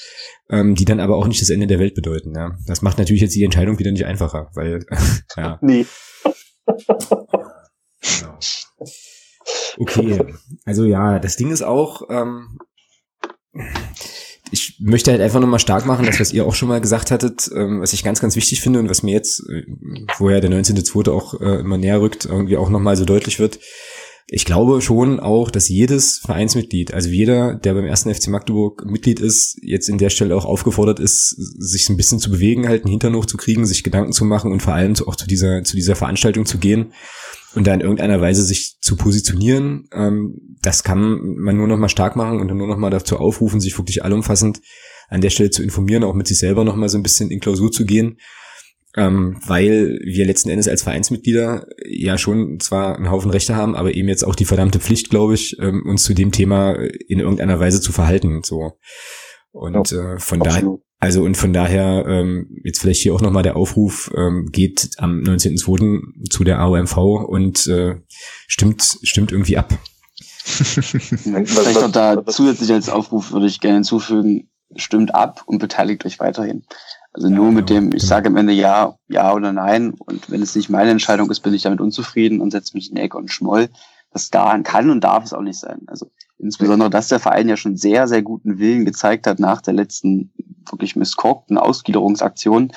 ähm, 0.51 0.75
die 0.75 0.85
dann 0.85 1.01
aber 1.01 1.17
auch 1.17 1.27
nicht 1.27 1.41
das 1.41 1.51
Ende 1.51 1.67
der 1.67 1.79
Welt 1.79 1.95
bedeuten. 1.95 2.35
Ja. 2.35 2.57
Das 2.67 2.83
macht 2.83 2.99
natürlich 2.99 3.23
jetzt 3.23 3.35
die 3.35 3.45
Entscheidung 3.45 3.79
wieder 3.79 3.93
nicht 3.93 4.07
einfacher, 4.07 4.51
weil 4.55 4.85
ja. 5.37 5.59
Nee. 5.61 5.87
genau. 6.67 8.39
Okay, 9.79 10.35
also 10.65 10.85
ja, 10.85 11.19
das 11.19 11.37
Ding 11.37 11.51
ist 11.51 11.63
auch, 11.63 12.03
ähm, 12.11 12.59
ich 14.51 14.77
möchte 14.81 15.11
halt 15.11 15.21
einfach 15.21 15.41
nochmal 15.41 15.59
stark 15.59 15.87
machen, 15.87 16.07
das, 16.07 16.21
was 16.21 16.33
ihr 16.33 16.47
auch 16.47 16.55
schon 16.55 16.69
mal 16.69 16.81
gesagt 16.81 17.11
hattet, 17.11 17.51
ähm, 17.55 17.81
was 17.81 17.93
ich 17.93 18.03
ganz, 18.03 18.21
ganz 18.21 18.37
wichtig 18.37 18.61
finde 18.61 18.79
und 18.79 18.89
was 18.89 19.03
mir 19.03 19.13
jetzt, 19.13 19.41
äh, 19.49 19.65
wo 20.19 20.31
ja 20.31 20.41
der 20.41 20.51
19.2. 20.51 21.11
auch 21.11 21.41
äh, 21.41 21.61
immer 21.61 21.79
näher 21.79 22.01
rückt, 22.01 22.25
irgendwie 22.25 22.57
auch 22.57 22.71
nochmal 22.71 22.97
so 22.97 23.05
deutlich 23.05 23.39
wird. 23.39 23.59
Ich 24.31 24.45
glaube 24.45 24.83
schon 24.83 25.21
auch, 25.21 25.51
dass 25.51 25.71
jedes 25.71 26.19
Vereinsmitglied, 26.19 26.93
also 26.93 27.09
jeder, 27.09 27.55
der 27.55 27.73
beim 27.73 27.87
ersten 27.87 28.15
FC 28.15 28.29
Magdeburg 28.29 28.85
Mitglied 28.85 29.21
ist, 29.21 29.59
jetzt 29.63 29.89
in 29.89 29.97
der 29.97 30.11
Stelle 30.11 30.37
auch 30.37 30.45
aufgefordert 30.45 31.01
ist, 31.01 31.31
sich 31.31 31.89
ein 31.89 31.97
bisschen 31.97 32.19
zu 32.19 32.31
bewegen, 32.31 32.69
halt 32.69 32.85
einen 32.85 32.91
Hintern 32.91 33.17
hochzukriegen, 33.17 33.65
sich 33.65 33.83
Gedanken 33.83 34.13
zu 34.13 34.27
machen 34.27 34.53
und 34.53 34.63
vor 34.63 34.75
allem 34.75 34.95
auch 35.07 35.17
zu 35.17 35.27
dieser, 35.27 35.65
zu 35.65 35.77
dieser 35.77 35.97
Veranstaltung 35.97 36.45
zu 36.45 36.59
gehen 36.59 36.93
und 37.55 37.67
da 37.67 37.73
in 37.73 37.81
irgendeiner 37.81 38.21
Weise 38.21 38.43
sich 38.43 38.77
zu 38.83 38.97
positionieren, 38.97 39.89
ähm, 39.93 40.57
das 40.61 40.85
kann 40.85 41.37
man 41.39 41.57
nur 41.57 41.67
noch 41.67 41.79
mal 41.79 41.89
stark 41.89 42.15
machen 42.15 42.39
und 42.39 42.55
nur 42.55 42.67
noch 42.69 42.77
mal 42.77 42.91
dazu 42.91 43.17
aufrufen, 43.17 43.61
sich 43.61 43.79
wirklich 43.79 44.05
allumfassend 44.05 44.61
an 45.09 45.23
der 45.23 45.31
Stelle 45.31 45.49
zu 45.49 45.63
informieren, 45.63 46.05
auch 46.05 46.13
mit 46.13 46.27
sich 46.27 46.39
selber 46.39 46.65
noch 46.65 46.77
mal 46.77 46.91
so 46.91 46.99
ein 46.99 47.03
bisschen 47.03 47.31
in 47.31 47.41
Klausur 47.41 47.73
zu 47.73 47.87
gehen, 47.87 48.19
ähm, 48.97 49.41
weil 49.47 49.99
wir 50.03 50.27
letzten 50.27 50.51
Endes 50.51 50.69
als 50.69 50.83
Vereinsmitglieder 50.83 51.67
ja 51.87 52.19
schon 52.19 52.59
zwar 52.61 52.97
einen 52.97 53.11
Haufen 53.11 53.31
Rechte 53.31 53.55
haben, 53.55 53.75
aber 53.75 53.95
eben 53.95 54.09
jetzt 54.09 54.25
auch 54.25 54.35
die 54.35 54.45
verdammte 54.45 54.81
Pflicht, 54.81 55.11
glaube 55.11 55.35
ich, 55.35 55.59
ähm, 55.61 55.83
uns 55.87 56.05
zu 56.05 56.15
dem 56.15 56.33
Thema 56.33 56.73
in 56.73 57.21
irgendeiner 57.21 57.61
Weise 57.61 57.81
zu 57.81 57.93
verhalten. 57.93 58.43
So 58.43 58.73
und 59.53 59.91
ja, 59.91 60.15
äh, 60.15 60.19
von 60.19 60.41
daher 60.41 60.79
also 61.01 61.23
und 61.23 61.37
von 61.37 61.53
daher 61.53 62.05
ähm, 62.09 62.61
jetzt 62.65 62.81
vielleicht 62.81 63.03
hier 63.03 63.15
auch 63.15 63.21
nochmal 63.21 63.45
der 63.45 63.57
Aufruf, 63.57 64.11
ähm, 64.17 64.49
geht 64.51 64.91
am 64.99 65.21
19.02. 65.21 66.29
zu 66.29 66.43
der 66.43 66.59
AOMV 66.59 66.97
und 66.97 67.69
äh, 67.69 68.01
stimmt, 68.49 68.99
stimmt 69.03 69.31
irgendwie 69.31 69.59
ab. 69.59 69.73
vielleicht 70.45 71.81
noch 71.81 71.93
da 71.93 72.25
zusätzlich 72.27 72.73
als 72.73 72.89
Aufruf 72.89 73.31
würde 73.31 73.47
ich 73.47 73.61
gerne 73.61 73.77
hinzufügen, 73.77 74.51
stimmt 74.75 75.15
ab 75.15 75.45
und 75.47 75.59
beteiligt 75.59 76.05
euch 76.05 76.19
weiterhin. 76.19 76.65
Also 77.19 77.31
nur 77.31 77.51
mit 77.51 77.69
dem, 77.69 77.87
ich 77.87 78.03
genau. 78.03 78.11
sage 78.11 78.29
am 78.29 78.37
Ende 78.37 78.53
ja, 78.53 78.95
ja 79.09 79.33
oder 79.35 79.53
nein 79.53 79.93
und 79.99 80.31
wenn 80.31 80.41
es 80.41 80.55
nicht 80.55 80.71
meine 80.71 80.93
Entscheidung 80.93 81.29
ist, 81.33 81.41
bin 81.41 81.53
ich 81.53 81.63
damit 81.63 81.81
unzufrieden 81.81 82.41
und 82.41 82.53
setze 82.53 82.77
mich 82.77 82.93
in 82.93 82.97
Ecke 82.97 83.19
und 83.19 83.33
schmoll. 83.33 83.71
Das 84.13 84.31
daran 84.31 84.63
kann 84.63 84.89
und 84.89 85.03
darf 85.03 85.25
es 85.25 85.33
auch 85.33 85.41
nicht 85.41 85.59
sein. 85.59 85.81
Also 85.89 86.13
insbesondere, 86.39 86.91
dass 86.91 87.09
der 87.09 87.19
Verein 87.19 87.49
ja 87.49 87.57
schon 87.57 87.77
sehr, 87.77 88.07
sehr 88.07 88.23
guten 88.23 88.61
Willen 88.61 88.85
gezeigt 88.85 89.27
hat 89.27 89.41
nach 89.41 89.61
der 89.61 89.75
letzten 89.75 90.31
wirklich 90.71 90.95
misskorkten 90.95 91.59
Ausgliederungsaktion, 91.59 92.71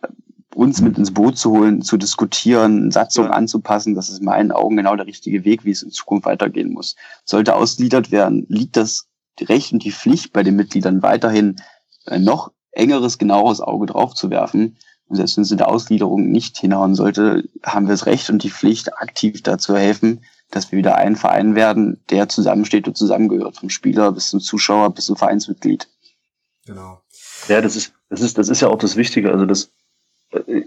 äh, 0.00 0.06
uns 0.54 0.80
mit 0.80 0.96
ins 0.96 1.12
Boot 1.12 1.36
zu 1.36 1.50
holen, 1.50 1.82
zu 1.82 1.96
diskutieren, 1.96 2.92
Satzungen 2.92 3.32
anzupassen, 3.32 3.96
das 3.96 4.08
ist 4.08 4.20
in 4.20 4.26
meinen 4.26 4.52
Augen 4.52 4.76
genau 4.76 4.94
der 4.94 5.06
richtige 5.06 5.44
Weg, 5.44 5.64
wie 5.64 5.72
es 5.72 5.82
in 5.82 5.90
Zukunft 5.90 6.26
weitergehen 6.26 6.72
muss. 6.72 6.94
Sollte 7.24 7.56
ausgliedert 7.56 8.12
werden, 8.12 8.46
liegt 8.48 8.76
das 8.76 9.08
Recht 9.40 9.72
und 9.72 9.82
die 9.82 9.90
Pflicht 9.90 10.32
bei 10.32 10.44
den 10.44 10.54
Mitgliedern 10.54 11.02
weiterhin 11.02 11.56
äh, 12.06 12.20
noch 12.20 12.52
engeres, 12.74 13.18
genaueres 13.18 13.60
Auge 13.60 13.86
drauf 13.86 14.14
zu 14.14 14.30
werfen. 14.30 14.76
Und 15.06 15.16
selbst 15.16 15.36
wenn 15.36 15.44
es 15.44 15.50
in 15.50 15.58
der 15.58 15.68
Ausgliederung 15.68 16.30
nicht 16.30 16.56
hinhauen 16.58 16.94
sollte, 16.94 17.44
haben 17.64 17.86
wir 17.86 17.92
das 17.92 18.06
Recht 18.06 18.30
und 18.30 18.42
die 18.42 18.50
Pflicht, 18.50 18.96
aktiv 18.98 19.42
dazu 19.42 19.76
helfen, 19.76 20.24
dass 20.50 20.70
wir 20.72 20.78
wieder 20.78 20.96
ein 20.96 21.16
Verein 21.16 21.54
werden, 21.54 22.00
der 22.10 22.28
zusammensteht 22.28 22.88
und 22.88 22.96
zusammengehört, 22.96 23.56
vom 23.56 23.70
Spieler 23.70 24.12
bis 24.12 24.30
zum 24.30 24.40
Zuschauer 24.40 24.90
bis 24.90 25.06
zum 25.06 25.16
Vereinsmitglied. 25.16 25.88
Genau. 26.66 27.02
Ja, 27.48 27.60
das 27.60 27.76
ist, 27.76 27.92
das 28.08 28.20
ist, 28.20 28.38
das 28.38 28.48
ist 28.48 28.60
ja 28.60 28.68
auch 28.68 28.78
das 28.78 28.96
Wichtige. 28.96 29.30
Also 29.30 29.44
das, 29.44 29.70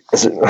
also 0.07 0.41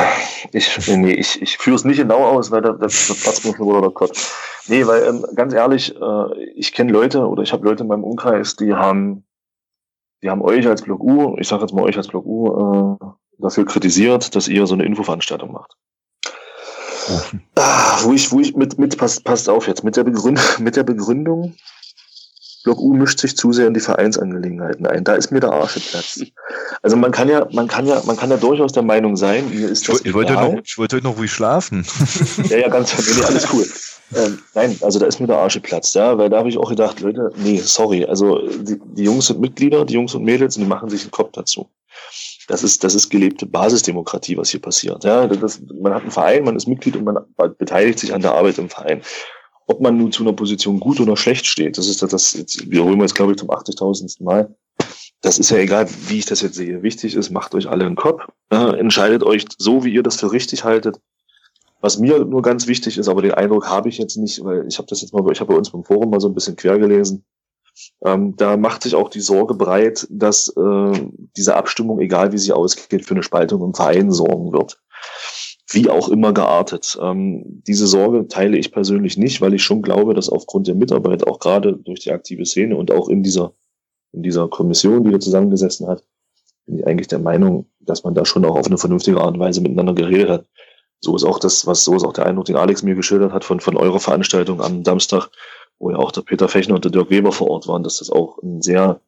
ich, 0.51 0.87
nee, 0.87 1.13
ich, 1.13 1.41
ich 1.41 1.57
führe 1.57 1.75
es 1.75 1.85
nicht 1.85 1.97
genau 1.97 2.25
aus, 2.25 2.51
weil 2.51 2.61
da, 2.61 2.71
da, 2.71 2.87
da 2.87 2.87
platzt 2.87 3.45
mir 3.45 3.55
schon 3.55 3.81
der 3.81 3.91
Kopf. 3.91 4.61
Nee, 4.67 4.85
weil 4.85 5.03
ähm, 5.03 5.25
ganz 5.35 5.53
ehrlich, 5.53 5.95
äh, 5.95 6.43
ich 6.55 6.73
kenne 6.73 6.91
Leute 6.91 7.27
oder 7.27 7.43
ich 7.43 7.53
habe 7.53 7.65
Leute 7.65 7.83
in 7.83 7.89
meinem 7.89 8.03
Umkreis, 8.03 8.55
die 8.55 8.73
haben, 8.73 9.23
die 10.21 10.29
haben 10.29 10.41
euch 10.41 10.67
als 10.67 10.81
Block 10.81 11.03
U, 11.03 11.37
ich 11.37 11.47
sage 11.47 11.61
jetzt 11.61 11.73
mal 11.73 11.83
euch 11.83 11.97
als 11.97 12.07
Block 12.07 12.25
U, 12.25 12.97
äh, 12.99 13.05
dafür 13.39 13.65
kritisiert, 13.65 14.35
dass 14.35 14.47
ihr 14.47 14.65
so 14.67 14.73
eine 14.73 14.85
Infoveranstaltung 14.85 15.51
macht. 15.51 15.75
Ah, 17.55 17.99
wo 18.03 18.13
ich, 18.13 18.31
wo 18.31 18.39
ich 18.39 18.55
mit, 18.55 18.77
mit, 18.77 18.97
passt, 18.97 19.23
passt 19.23 19.49
auf 19.49 19.67
jetzt, 19.67 19.83
mit 19.83 19.95
der 19.95 20.03
Begründung, 20.03 20.43
mit 20.59 20.75
der 20.75 20.83
Begründung, 20.83 21.55
Block 22.67 22.81
U 22.81 22.93
mischt 22.93 23.19
sich 23.19 23.37
zu 23.37 23.53
sehr 23.53 23.67
in 23.67 23.73
die 23.73 23.79
Vereinsangelegenheiten 23.79 24.85
ein. 24.87 25.05
Da 25.05 25.15
ist 25.15 25.31
mir 25.31 25.39
der 25.39 25.53
Arsch 25.53 25.75
geplatzt. 25.75 26.23
Also 26.83 26.95
man 26.95 27.11
kann 27.11 27.27
ja, 27.27 27.47
man 27.51 27.67
kann 27.67 27.87
ja, 27.87 28.01
man 28.05 28.15
kann 28.15 28.29
ja 28.29 28.37
durchaus 28.37 28.71
der 28.71 28.83
Meinung 28.83 29.17
sein, 29.17 29.49
mir 29.49 29.67
ist 29.67 29.89
das 29.89 30.01
ich, 30.05 30.13
wollte 30.13 30.33
noch, 30.33 30.55
ich 30.63 30.77
wollte 30.77 30.97
heute 30.97 31.07
noch 31.07 31.17
ruhig 31.17 31.31
schlafen. 31.31 31.85
ja, 32.49 32.57
ja, 32.57 32.69
ganz, 32.69 32.93
nee, 32.95 33.23
alles 33.25 33.47
cool. 33.51 33.65
Ähm, 34.15 34.39
nein, 34.53 34.77
also 34.81 34.99
da 34.99 35.07
ist 35.07 35.19
mir 35.19 35.27
der 35.27 35.37
Arsch 35.37 35.55
geplatzt, 35.55 35.95
ja, 35.95 36.17
weil 36.17 36.29
da 36.29 36.37
habe 36.37 36.49
ich 36.49 36.57
auch 36.57 36.69
gedacht, 36.69 36.99
Leute, 37.01 37.31
nee, 37.37 37.59
sorry, 37.63 38.05
also 38.05 38.47
die, 38.47 38.79
die 38.95 39.03
Jungs 39.03 39.27
sind 39.27 39.41
Mitglieder, 39.41 39.85
die 39.85 39.95
Jungs 39.95 40.13
und 40.13 40.23
Mädels, 40.23 40.55
und 40.55 40.63
die 40.63 40.69
machen 40.69 40.87
sich 40.87 41.01
einen 41.01 41.11
Kopf 41.11 41.31
dazu. 41.33 41.67
Das 42.47 42.63
ist, 42.63 42.83
das 42.83 42.95
ist 42.95 43.09
gelebte 43.09 43.45
Basisdemokratie, 43.45 44.37
was 44.37 44.49
hier 44.49 44.61
passiert. 44.61 45.03
Ja, 45.03 45.27
das, 45.27 45.59
man 45.81 45.93
hat 45.93 46.03
einen 46.03 46.11
Verein, 46.11 46.45
man 46.45 46.55
ist 46.55 46.67
Mitglied 46.67 46.95
und 46.95 47.03
man 47.03 47.17
beteiligt 47.57 47.99
sich 47.99 48.13
an 48.13 48.21
der 48.21 48.33
Arbeit 48.33 48.59
im 48.59 48.69
Verein. 48.69 49.01
Ob 49.67 49.81
man 49.81 49.97
nun 49.97 50.11
zu 50.11 50.23
einer 50.23 50.33
Position 50.33 50.79
gut 50.79 50.99
oder 50.99 51.17
schlecht 51.17 51.45
steht, 51.45 51.77
das 51.77 51.87
ist 51.87 52.01
das, 52.01 52.09
das 52.09 52.33
jetzt 52.33 52.71
wiederholen 52.71 52.97
wir 52.97 53.03
jetzt, 53.03 53.15
glaube 53.15 53.33
ich, 53.33 53.37
zum 53.37 53.49
80.000. 53.49 54.23
Mal. 54.23 54.55
Das 55.21 55.39
ist 55.39 55.49
ja 55.49 55.57
egal, 55.57 55.87
wie 56.07 56.19
ich 56.19 56.25
das 56.25 56.41
jetzt 56.41 56.55
sehe. 56.55 56.83
Wichtig 56.83 57.15
ist, 57.15 57.31
macht 57.31 57.53
euch 57.53 57.67
alle 57.67 57.85
einen 57.85 57.95
Kopf, 57.95 58.23
äh, 58.49 58.79
entscheidet 58.79 59.23
euch 59.23 59.45
so, 59.57 59.83
wie 59.83 59.93
ihr 59.93 60.03
das 60.03 60.19
für 60.19 60.31
richtig 60.31 60.63
haltet. 60.63 60.99
Was 61.81 61.99
mir 61.99 62.25
nur 62.25 62.41
ganz 62.41 62.67
wichtig 62.67 62.97
ist, 62.97 63.07
aber 63.07 63.21
den 63.21 63.33
Eindruck 63.33 63.67
habe 63.67 63.89
ich 63.89 63.97
jetzt 63.97 64.17
nicht, 64.17 64.43
weil 64.43 64.65
ich 64.67 64.77
habe 64.77 64.87
das 64.87 65.01
jetzt 65.01 65.13
mal, 65.13 65.23
ich 65.31 65.39
habe 65.39 65.51
bei 65.51 65.57
uns 65.57 65.69
beim 65.69 65.83
Forum 65.83 66.09
mal 66.09 66.19
so 66.19 66.27
ein 66.27 66.33
bisschen 66.33 66.55
quer 66.55 66.79
gelesen. 66.79 67.23
Ähm, 68.03 68.35
da 68.35 68.57
macht 68.57 68.83
sich 68.83 68.95
auch 68.95 69.09
die 69.09 69.19
Sorge 69.19 69.53
breit, 69.53 70.07
dass 70.09 70.49
äh, 70.49 71.07
diese 71.35 71.55
Abstimmung, 71.55 71.99
egal 71.99 72.31
wie 72.31 72.37
sie 72.37 72.51
ausgeht, 72.51 73.05
für 73.05 73.13
eine 73.13 73.23
Spaltung 73.23 73.61
im 73.63 73.73
Verein 73.73 74.11
sorgen 74.11 74.51
wird. 74.51 74.79
Wie 75.69 75.89
auch 75.89 76.07
immer 76.09 76.33
geartet. 76.33 76.97
Ähm, 77.01 77.43
diese 77.67 77.87
Sorge 77.87 78.27
teile 78.27 78.57
ich 78.57 78.71
persönlich 78.71 79.17
nicht, 79.17 79.41
weil 79.41 79.53
ich 79.53 79.63
schon 79.63 79.81
glaube, 79.81 80.13
dass 80.13 80.29
aufgrund 80.29 80.67
der 80.67 80.75
Mitarbeit, 80.75 81.27
auch 81.27 81.39
gerade 81.39 81.73
durch 81.73 81.99
die 81.99 82.11
aktive 82.11 82.45
Szene 82.45 82.77
und 82.77 82.91
auch 82.91 83.09
in 83.09 83.21
dieser, 83.21 83.53
in 84.13 84.23
dieser 84.23 84.47
Kommission, 84.47 85.03
die 85.03 85.11
da 85.11 85.19
zusammengesessen 85.19 85.87
hat, 85.87 86.03
bin 86.65 86.79
ich 86.79 86.87
eigentlich 86.87 87.07
der 87.07 87.19
Meinung, 87.19 87.65
dass 87.79 88.03
man 88.03 88.13
da 88.13 88.25
schon 88.25 88.45
auch 88.45 88.55
auf 88.55 88.67
eine 88.67 88.77
vernünftige 88.77 89.19
Art 89.19 89.33
und 89.33 89.39
Weise 89.39 89.61
miteinander 89.61 89.93
geredet 89.93 90.29
hat. 90.29 90.45
So 90.99 91.15
ist 91.15 91.23
auch 91.23 91.39
das, 91.39 91.67
was 91.67 91.83
so 91.83 91.95
ist 91.95 92.03
auch 92.03 92.13
der 92.13 92.25
Eindruck, 92.25 92.45
den 92.45 92.55
Alex 92.55 92.83
mir 92.83 92.95
geschildert 92.95 93.31
hat 93.31 93.43
von, 93.43 93.59
von 93.59 93.77
eurer 93.77 93.99
Veranstaltung 93.99 94.61
am 94.61 94.83
Samstag, 94.83 95.29
wo 95.79 95.91
ja 95.91 95.97
auch 95.97 96.11
der 96.11 96.21
Peter 96.21 96.47
Fechner 96.47 96.75
und 96.75 96.85
der 96.85 96.91
Dirk 96.91 97.09
Weber 97.09 97.31
vor 97.31 97.49
Ort 97.49 97.67
waren, 97.67 97.83
dass 97.83 97.97
das 97.97 98.09
auch 98.09 98.41
ein 98.41 98.61
sehr, 98.61 98.99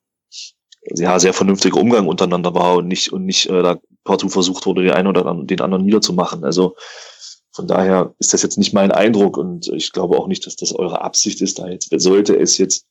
ja, 0.95 1.19
sehr 1.19 1.33
vernünftiger 1.33 1.79
Umgang 1.79 2.07
untereinander 2.07 2.53
war 2.53 2.77
und 2.77 2.87
nicht, 2.87 3.11
und 3.11 3.25
nicht 3.25 3.49
äh, 3.49 3.61
da 3.61 3.79
partout 4.03 4.29
versucht 4.29 4.65
wurde, 4.65 4.83
den 4.83 4.91
einen 4.91 5.07
oder 5.07 5.23
den 5.43 5.61
anderen 5.61 5.85
niederzumachen. 5.85 6.43
Also 6.43 6.75
von 7.51 7.67
daher 7.67 8.15
ist 8.19 8.33
das 8.33 8.41
jetzt 8.41 8.57
nicht 8.57 8.73
mein 8.73 8.91
Eindruck 8.91 9.37
und 9.37 9.67
ich 9.69 9.91
glaube 9.91 10.17
auch 10.17 10.27
nicht, 10.27 10.45
dass 10.45 10.55
das 10.55 10.73
eure 10.73 11.01
Absicht 11.01 11.41
ist. 11.41 11.59
Da 11.59 11.67
jetzt 11.67 11.89
sollte 11.91 12.37
es 12.37 12.57
jetzt, 12.57 12.85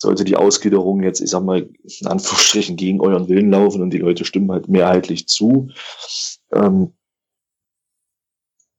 sollte 0.00 0.24
die 0.24 0.36
Ausgliederung 0.36 1.02
jetzt, 1.02 1.20
ich 1.20 1.30
sag 1.30 1.42
mal, 1.42 1.68
in 1.82 2.06
Anführungsstrichen 2.06 2.76
gegen 2.76 3.00
euren 3.00 3.28
Willen 3.28 3.50
laufen 3.50 3.82
und 3.82 3.90
die 3.90 3.98
Leute 3.98 4.24
stimmen 4.24 4.52
halt 4.52 4.68
mehrheitlich 4.68 5.26
zu, 5.26 5.68
ähm, 6.52 6.92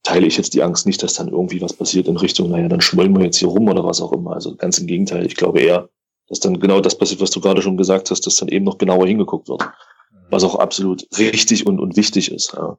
teile 0.04 0.28
ich 0.28 0.38
jetzt 0.38 0.54
die 0.54 0.64
Angst 0.64 0.86
nicht, 0.86 1.02
dass 1.02 1.14
dann 1.14 1.30
irgendwie 1.30 1.62
was 1.62 1.74
passiert 1.74 2.08
in 2.08 2.18
Richtung, 2.18 2.50
naja, 2.50 2.68
dann 2.68 2.82
schmollen 2.82 3.16
wir 3.18 3.24
jetzt 3.24 3.38
hier 3.38 3.48
rum 3.48 3.70
oder 3.70 3.84
was 3.84 4.02
auch 4.02 4.12
immer. 4.12 4.34
Also 4.34 4.56
ganz 4.56 4.78
im 4.78 4.88
Gegenteil. 4.88 5.26
Ich 5.26 5.36
glaube 5.36 5.62
eher, 5.62 5.90
dass 6.34 6.40
dann 6.40 6.60
genau 6.60 6.82
das 6.82 6.98
passiert, 6.98 7.22
was 7.22 7.30
du 7.30 7.42
gerade 7.42 7.62
schon 7.62 7.78
gesagt 7.78 8.10
hast, 8.10 8.26
dass 8.26 8.38
dann 8.38 8.50
eben 8.50 8.66
noch 8.66 8.80
genauer 8.80 9.06
hingeguckt 9.06 9.48
wird. 9.48 9.70
Was 10.32 10.44
auch 10.44 10.56
absolut 10.56 11.06
richtig 11.20 11.68
und, 11.68 11.80
und 11.80 11.96
wichtig 11.96 12.32
ist. 12.32 12.54
Ja. 12.54 12.78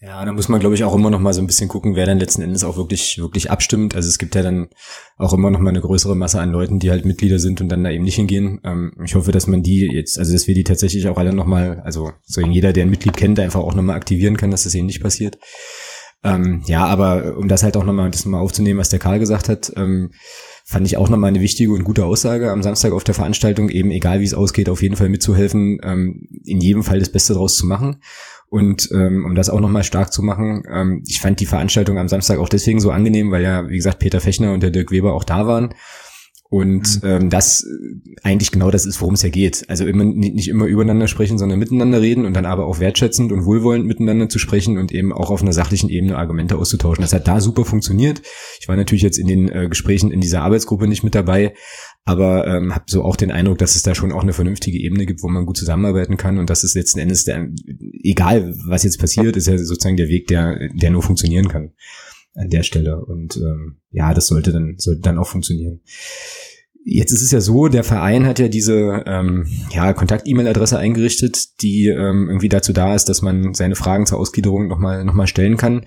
Ja, 0.00 0.24
da 0.24 0.32
muss 0.32 0.48
man, 0.48 0.58
glaube 0.58 0.74
ich, 0.74 0.82
auch 0.82 0.94
immer 0.94 1.10
noch 1.10 1.20
mal 1.20 1.32
so 1.32 1.40
ein 1.40 1.46
bisschen 1.46 1.68
gucken, 1.68 1.94
wer 1.94 2.06
dann 2.06 2.18
letzten 2.18 2.42
Endes 2.42 2.64
auch 2.64 2.76
wirklich, 2.76 3.18
wirklich 3.18 3.52
abstimmt. 3.52 3.94
Also 3.94 4.08
es 4.08 4.18
gibt 4.18 4.34
ja 4.34 4.42
dann 4.42 4.68
auch 5.16 5.32
immer 5.32 5.50
noch 5.50 5.60
mal 5.60 5.70
eine 5.70 5.80
größere 5.80 6.16
Masse 6.16 6.40
an 6.40 6.50
Leuten, 6.50 6.80
die 6.80 6.90
halt 6.90 7.04
Mitglieder 7.04 7.38
sind 7.38 7.60
und 7.60 7.68
dann 7.68 7.84
da 7.84 7.90
eben 7.90 8.04
nicht 8.04 8.16
hingehen. 8.16 8.60
Ähm, 8.64 8.92
ich 9.04 9.14
hoffe, 9.14 9.30
dass 9.30 9.46
man 9.46 9.62
die 9.62 9.88
jetzt, 9.92 10.18
also 10.18 10.32
dass 10.32 10.48
wir 10.48 10.54
die 10.54 10.64
tatsächlich 10.64 11.08
auch 11.08 11.18
alle 11.18 11.32
noch 11.32 11.46
mal, 11.46 11.80
also 11.84 12.12
so 12.24 12.40
jeder, 12.40 12.72
der 12.72 12.84
ein 12.84 12.90
Mitglied 12.90 13.16
kennt, 13.16 13.38
einfach 13.38 13.60
auch 13.60 13.74
noch 13.74 13.82
mal 13.82 13.94
aktivieren 13.94 14.36
kann, 14.36 14.52
dass 14.52 14.64
das 14.64 14.74
eben 14.74 14.86
nicht 14.86 15.02
passiert. 15.02 15.38
Ähm, 16.24 16.62
ja, 16.66 16.84
aber 16.84 17.36
um 17.36 17.48
das 17.48 17.62
halt 17.62 17.76
auch 17.76 17.84
noch 17.84 17.92
mal, 17.92 18.10
das 18.10 18.24
noch 18.24 18.32
mal 18.32 18.40
aufzunehmen, 18.40 18.78
was 18.78 18.88
der 18.88 18.98
Karl 18.98 19.18
gesagt 19.18 19.48
hat, 19.48 19.72
ähm, 19.76 20.10
fand 20.70 20.86
ich 20.86 20.98
auch 20.98 21.08
nochmal 21.08 21.28
eine 21.28 21.40
wichtige 21.40 21.72
und 21.72 21.82
gute 21.82 22.04
Aussage 22.04 22.52
am 22.52 22.62
Samstag 22.62 22.92
auf 22.92 23.02
der 23.02 23.14
Veranstaltung, 23.14 23.70
eben 23.70 23.90
egal 23.90 24.20
wie 24.20 24.24
es 24.24 24.34
ausgeht, 24.34 24.68
auf 24.68 24.82
jeden 24.82 24.96
Fall 24.96 25.08
mitzuhelfen, 25.08 25.80
ähm, 25.82 26.28
in 26.44 26.60
jedem 26.60 26.82
Fall 26.82 26.98
das 26.98 27.08
Beste 27.08 27.32
draus 27.32 27.56
zu 27.56 27.64
machen. 27.64 28.02
Und 28.50 28.90
ähm, 28.92 29.24
um 29.24 29.34
das 29.34 29.48
auch 29.48 29.60
nochmal 29.60 29.82
stark 29.82 30.12
zu 30.12 30.22
machen, 30.22 30.64
ähm, 30.70 31.02
ich 31.06 31.22
fand 31.22 31.40
die 31.40 31.46
Veranstaltung 31.46 31.96
am 31.96 32.08
Samstag 32.08 32.38
auch 32.38 32.50
deswegen 32.50 32.80
so 32.80 32.90
angenehm, 32.90 33.30
weil 33.30 33.44
ja, 33.44 33.66
wie 33.70 33.76
gesagt, 33.76 33.98
Peter 33.98 34.20
Fechner 34.20 34.52
und 34.52 34.62
der 34.62 34.70
Dirk 34.70 34.90
Weber 34.90 35.14
auch 35.14 35.24
da 35.24 35.46
waren. 35.46 35.70
Und 36.50 37.02
mhm. 37.02 37.08
ähm, 37.08 37.30
das 37.30 37.62
äh, 37.62 38.16
eigentlich 38.22 38.50
genau 38.50 38.70
das 38.70 38.86
ist, 38.86 39.02
worum 39.02 39.14
es 39.14 39.22
ja 39.22 39.28
geht. 39.28 39.66
Also 39.68 39.84
immer 39.84 40.04
nicht 40.04 40.48
immer 40.48 40.64
übereinander 40.64 41.06
sprechen, 41.06 41.36
sondern 41.36 41.58
miteinander 41.58 42.00
reden 42.00 42.24
und 42.24 42.34
dann 42.34 42.46
aber 42.46 42.66
auch 42.66 42.80
wertschätzend 42.80 43.32
und 43.32 43.44
wohlwollend 43.44 43.86
miteinander 43.86 44.30
zu 44.30 44.38
sprechen 44.38 44.78
und 44.78 44.90
eben 44.90 45.12
auch 45.12 45.30
auf 45.30 45.42
einer 45.42 45.52
sachlichen 45.52 45.90
Ebene 45.90 46.16
Argumente 46.16 46.56
auszutauschen. 46.56 47.02
Das 47.02 47.12
hat 47.12 47.28
da 47.28 47.42
super 47.42 47.66
funktioniert. 47.66 48.22
Ich 48.60 48.68
war 48.68 48.76
natürlich 48.76 49.02
jetzt 49.02 49.18
in 49.18 49.26
den 49.26 49.50
äh, 49.50 49.68
Gesprächen 49.68 50.10
in 50.10 50.22
dieser 50.22 50.40
Arbeitsgruppe 50.40 50.88
nicht 50.88 51.04
mit 51.04 51.14
dabei, 51.14 51.52
aber 52.06 52.46
ähm, 52.46 52.74
habe 52.74 52.84
so 52.88 53.04
auch 53.04 53.16
den 53.16 53.30
Eindruck, 53.30 53.58
dass 53.58 53.76
es 53.76 53.82
da 53.82 53.94
schon 53.94 54.10
auch 54.10 54.22
eine 54.22 54.32
vernünftige 54.32 54.78
Ebene 54.78 55.04
gibt, 55.04 55.22
wo 55.22 55.28
man 55.28 55.44
gut 55.44 55.58
zusammenarbeiten 55.58 56.16
kann 56.16 56.38
und 56.38 56.48
das 56.48 56.64
ist 56.64 56.74
letzten 56.74 57.00
Endes 57.00 57.24
der, 57.24 57.46
egal 58.02 58.54
was 58.66 58.84
jetzt 58.84 58.98
passiert, 58.98 59.36
ist 59.36 59.48
ja 59.48 59.58
sozusagen 59.58 59.98
der 59.98 60.08
Weg, 60.08 60.28
der 60.28 60.70
der 60.72 60.90
nur 60.90 61.02
funktionieren 61.02 61.48
kann 61.48 61.72
an 62.38 62.50
der 62.50 62.62
Stelle. 62.62 63.04
Und 63.04 63.36
ähm, 63.36 63.76
ja, 63.90 64.14
das 64.14 64.28
sollte 64.28 64.52
dann, 64.52 64.76
sollte 64.78 65.02
dann 65.02 65.18
auch 65.18 65.26
funktionieren. 65.26 65.80
Jetzt 66.84 67.12
ist 67.12 67.22
es 67.22 67.32
ja 67.32 67.40
so, 67.40 67.68
der 67.68 67.84
Verein 67.84 68.24
hat 68.24 68.38
ja 68.38 68.48
diese 68.48 69.02
ähm, 69.06 69.46
ja, 69.70 69.92
Kontakt-E-Mail-Adresse 69.92 70.78
eingerichtet, 70.78 71.60
die 71.60 71.88
ähm, 71.88 72.28
irgendwie 72.28 72.48
dazu 72.48 72.72
da 72.72 72.94
ist, 72.94 73.06
dass 73.06 73.20
man 73.20 73.52
seine 73.52 73.74
Fragen 73.74 74.06
zur 74.06 74.18
Ausgliederung 74.18 74.68
nochmal 74.68 75.04
noch 75.04 75.12
mal 75.12 75.26
stellen 75.26 75.58
kann. 75.58 75.84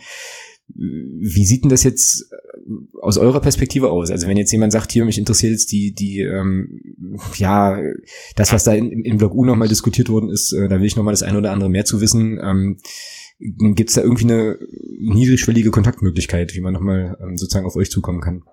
Wie 0.73 1.45
sieht 1.45 1.63
denn 1.63 1.69
das 1.69 1.83
jetzt 1.83 2.31
äh, 2.31 2.99
aus 3.01 3.17
eurer 3.17 3.41
Perspektive 3.41 3.89
aus? 3.89 4.11
Also 4.11 4.27
wenn 4.27 4.37
jetzt 4.37 4.51
jemand 4.51 4.73
sagt, 4.73 4.91
hier 4.91 5.03
mich 5.03 5.17
interessiert 5.17 5.53
jetzt 5.53 5.71
die 5.71 5.93
die 5.93 6.21
ähm, 6.21 6.79
ja 7.35 7.79
das, 8.35 8.53
was 8.53 8.63
da 8.63 8.73
in, 8.73 8.91
in 8.91 9.17
Blog 9.17 9.33
U 9.33 9.43
nochmal 9.43 9.67
diskutiert 9.67 10.09
worden 10.09 10.29
ist, 10.29 10.53
äh, 10.53 10.69
da 10.69 10.79
will 10.79 10.85
ich 10.85 10.95
nochmal 10.95 11.13
das 11.13 11.23
eine 11.23 11.39
oder 11.39 11.51
andere 11.51 11.69
mehr 11.69 11.85
zu 11.85 11.99
wissen. 11.99 12.39
Ähm, 12.43 12.77
Gibt 13.43 13.89
es 13.89 13.95
da 13.95 14.01
irgendwie 14.01 14.25
eine 14.25 14.59
niedrigschwellige 14.99 15.71
Kontaktmöglichkeit, 15.71 16.53
wie 16.53 16.61
man 16.61 16.73
nochmal 16.73 17.17
ähm, 17.19 17.37
sozusagen 17.39 17.65
auf 17.65 17.75
euch 17.75 17.89
zukommen 17.89 18.21
kann? 18.21 18.43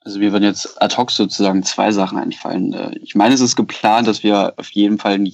Also 0.00 0.18
mir 0.18 0.32
werden 0.32 0.44
jetzt 0.44 0.82
ad 0.82 0.96
hoc 0.96 1.10
sozusagen 1.10 1.62
zwei 1.62 1.92
Sachen 1.92 2.18
einfallen. 2.18 2.74
Äh, 2.74 2.98
ich 3.02 3.14
meine, 3.14 3.34
es 3.34 3.40
ist 3.40 3.56
geplant, 3.56 4.06
dass 4.06 4.22
wir 4.22 4.52
auf 4.58 4.70
jeden 4.70 4.98
Fall 4.98 5.14
in, 5.14 5.24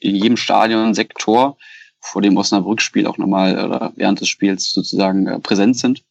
jedem 0.00 0.38
Stadion, 0.38 0.94
Sektor 0.94 1.58
vor 2.00 2.22
dem 2.22 2.38
Osnabrück-Spiel 2.38 3.06
auch 3.06 3.18
nochmal 3.18 3.62
oder 3.62 3.92
während 3.96 4.20
des 4.20 4.28
Spiels 4.28 4.72
sozusagen 4.72 5.26
äh, 5.26 5.38
präsent 5.38 5.76
sind, 5.76 6.02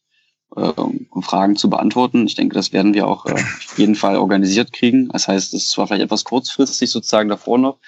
äh, 0.54 0.60
um 0.60 1.22
Fragen 1.22 1.56
zu 1.56 1.68
beantworten. 1.68 2.26
Ich 2.26 2.36
denke, 2.36 2.54
das 2.54 2.72
werden 2.72 2.94
wir 2.94 3.08
auch 3.08 3.24
auf 3.24 3.78
jeden 3.78 3.96
Fall 3.96 4.16
organisiert 4.16 4.72
kriegen. 4.72 5.08
Das 5.08 5.26
heißt, 5.26 5.54
es 5.54 5.70
zwar 5.70 5.88
vielleicht 5.88 6.04
etwas 6.04 6.22
kurzfristig 6.22 6.88
sozusagen 6.88 7.28
davor 7.28 7.58
noch, 7.58 7.78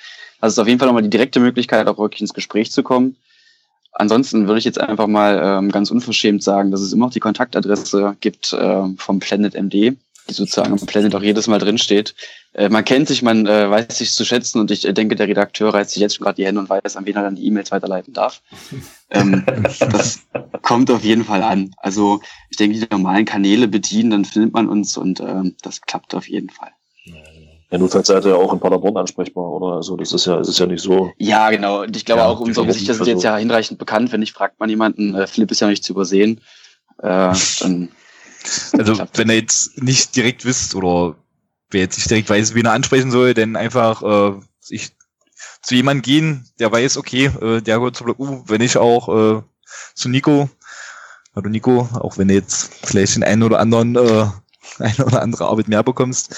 also 0.40 0.52
es 0.52 0.54
ist 0.54 0.58
auf 0.60 0.68
jeden 0.68 0.78
Fall 0.78 0.88
nochmal 0.88 1.02
die 1.02 1.10
direkte 1.10 1.40
Möglichkeit, 1.40 1.86
auch 1.86 1.98
wirklich 1.98 2.20
ins 2.20 2.34
Gespräch 2.34 2.72
zu 2.72 2.82
kommen. 2.82 3.16
Ansonsten 3.92 4.46
würde 4.46 4.58
ich 4.58 4.64
jetzt 4.64 4.80
einfach 4.80 5.06
mal 5.06 5.40
ähm, 5.42 5.70
ganz 5.70 5.90
unverschämt 5.90 6.42
sagen, 6.42 6.70
dass 6.70 6.80
es 6.80 6.92
immer 6.92 7.06
noch 7.06 7.12
die 7.12 7.20
Kontaktadresse 7.20 8.16
gibt 8.20 8.52
äh, 8.52 8.84
vom 8.96 9.18
Planet 9.18 9.54
MD, 9.54 9.72
die 9.72 10.34
sozusagen 10.34 10.76
im 10.76 10.86
Planet 10.86 11.14
auch 11.14 11.22
jedes 11.22 11.46
Mal 11.46 11.58
drinsteht. 11.58 12.14
Äh, 12.52 12.68
man 12.68 12.84
kennt 12.84 13.08
sich, 13.08 13.22
man 13.22 13.46
äh, 13.46 13.70
weiß 13.70 13.98
sich 13.98 14.12
zu 14.12 14.24
schätzen 14.24 14.60
und 14.60 14.70
ich 14.70 14.86
äh, 14.86 14.92
denke, 14.92 15.16
der 15.16 15.28
Redakteur 15.28 15.72
reißt 15.72 15.90
sich 15.90 16.00
jetzt 16.00 16.16
schon 16.16 16.24
gerade 16.24 16.36
die 16.36 16.46
Hände 16.46 16.60
und 16.60 16.70
weiß, 16.70 16.96
an 16.96 17.06
wen 17.06 17.16
er 17.16 17.22
dann 17.22 17.36
die 17.36 17.46
E-Mails 17.46 17.70
weiterleiten 17.70 18.12
darf. 18.12 18.42
ähm, 19.10 19.44
das 19.80 20.20
kommt 20.62 20.90
auf 20.90 21.02
jeden 21.02 21.24
Fall 21.24 21.42
an. 21.42 21.72
Also 21.78 22.20
ich 22.50 22.56
denke, 22.56 22.78
die 22.78 22.86
normalen 22.90 23.24
Kanäle 23.24 23.68
bedienen, 23.68 24.10
dann 24.10 24.24
findet 24.24 24.52
man 24.52 24.68
uns 24.68 24.96
und 24.96 25.20
äh, 25.20 25.42
das 25.62 25.80
klappt 25.80 26.14
auf 26.14 26.28
jeden 26.28 26.50
Fall. 26.50 26.70
Ja, 27.70 27.76
notfalls 27.76 28.06
seid 28.06 28.24
ihr 28.24 28.30
ja 28.30 28.36
auch 28.36 28.52
in 28.52 28.60
Paderborn 28.60 28.96
ansprechbar, 28.96 29.44
oder? 29.44 29.76
Also 29.76 29.96
das 29.96 30.12
ist 30.12 30.24
ja, 30.24 30.38
das 30.38 30.48
ist 30.48 30.58
ja 30.58 30.66
nicht 30.66 30.82
so. 30.82 31.12
Ja, 31.18 31.50
genau. 31.50 31.82
Und 31.82 31.94
ich 31.96 32.06
glaube 32.06 32.22
ja, 32.22 32.28
auch, 32.28 32.40
unsere 32.40 32.66
Gesichter 32.66 32.94
sind 32.94 33.06
jetzt 33.06 33.22
ja 33.22 33.36
hinreichend 33.36 33.78
bekannt. 33.78 34.10
Wenn 34.10 34.20
nicht, 34.20 34.32
fragt 34.32 34.58
man 34.58 34.70
jemanden, 34.70 35.14
äh, 35.14 35.26
Philipp 35.26 35.50
ist 35.50 35.60
ja 35.60 35.68
nicht 35.68 35.84
zu 35.84 35.92
übersehen. 35.92 36.40
Äh, 36.98 37.34
dann 37.60 37.90
also 38.78 39.02
wenn 39.14 39.28
ihr 39.28 39.36
jetzt 39.36 39.82
nicht 39.82 40.16
direkt 40.16 40.44
wisst 40.44 40.74
oder 40.74 41.16
wer 41.70 41.82
jetzt 41.82 41.98
nicht 41.98 42.08
direkt 42.08 42.30
weiß, 42.30 42.54
wen 42.54 42.66
er 42.66 42.72
ansprechen 42.72 43.10
soll, 43.10 43.34
dann 43.34 43.56
einfach 43.56 44.02
äh, 44.02 44.40
sich 44.60 44.92
zu 45.62 45.74
jemandem 45.74 46.02
gehen, 46.02 46.48
der 46.58 46.72
weiß, 46.72 46.96
okay, 46.96 47.26
äh, 47.26 47.60
der 47.60 47.76
gehört 47.78 47.96
zu 47.96 48.04
Block 48.04 48.18
U, 48.18 48.44
wenn 48.46 48.60
ich 48.60 48.76
auch 48.78 49.08
äh, 49.08 49.42
zu 49.94 50.08
Nico. 50.08 50.48
Hallo 51.34 51.50
Nico, 51.50 51.88
auch 51.92 52.16
wenn 52.16 52.28
du 52.28 52.34
jetzt 52.34 52.72
vielleicht 52.86 53.16
den 53.16 53.24
einen 53.24 53.42
oder 53.42 53.60
anderen 53.60 53.96
äh, 53.96 54.26
eine 54.78 55.04
oder 55.04 55.22
andere 55.22 55.46
Arbeit 55.46 55.68
mehr 55.68 55.82
bekommst, 55.82 56.34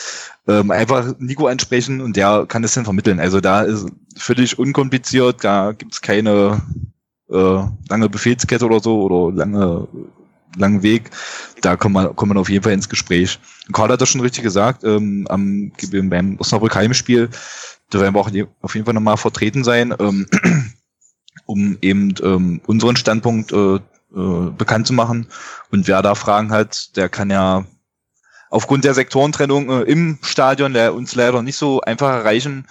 ähm, 0.47 0.71
einfach 0.71 1.15
Nico 1.19 1.47
ansprechen 1.47 2.01
und 2.01 2.17
der 2.17 2.47
kann 2.47 2.63
das 2.63 2.75
dann 2.75 2.85
vermitteln. 2.85 3.21
Also 3.21 3.41
da 3.41 3.63
ist 3.63 3.87
völlig 4.17 4.59
unkompliziert, 4.59 5.45
da 5.45 5.73
gibt's 5.73 6.01
keine 6.01 6.63
äh, 7.31 7.63
lange 7.89 8.09
Befehlskette 8.09 8.67
oder 8.67 8.81
so 8.81 9.03
oder 9.03 9.37
lange 9.37 9.89
langen 10.57 10.83
Weg. 10.83 11.11
Da 11.61 11.77
kommt 11.77 11.95
man, 11.95 12.15
kommt 12.17 12.31
man 12.31 12.39
auf 12.39 12.49
jeden 12.49 12.63
Fall 12.63 12.73
ins 12.73 12.89
Gespräch. 12.89 13.39
Karl 13.73 13.91
hat 13.91 14.01
das 14.01 14.09
schon 14.09 14.21
richtig 14.21 14.43
gesagt, 14.43 14.85
ähm, 14.85 15.27
am, 15.29 15.73
beim 15.93 16.39
Osnabrück 16.39 16.75
Heimspiel, 16.75 17.29
da 17.91 18.01
werden 18.01 18.15
wir 18.15 18.21
auch 18.21 18.31
auf 18.63 18.75
jeden 18.75 18.85
Fall 18.85 18.95
nochmal 18.95 19.17
vertreten 19.17 19.65
sein, 19.65 19.95
ähm, 19.99 20.27
um 21.47 21.79
eben 21.83 22.15
ähm, 22.23 22.61
unseren 22.67 22.97
Standpunkt 22.97 23.53
äh, 23.53 23.77
äh, 23.77 24.51
bekannt 24.57 24.87
zu 24.87 24.93
machen. 24.93 25.29
Und 25.71 25.87
wer 25.89 26.03
da 26.03 26.15
Fragen 26.15 26.51
hat, 26.51 26.97
der 26.97 27.09
kann 27.09 27.31
ja 27.31 27.65
aufgrund 28.51 28.85
der 28.85 28.95
Sektorentrennung 28.95 29.71
äh, 29.71 29.83
im 29.83 30.19
Stadion 30.23 30.75
der 30.75 30.95
uns 30.95 31.15
leider 31.15 31.43
nicht 31.43 31.57
so 31.57 31.81
einfach 31.81 32.11
erreichen. 32.11 32.67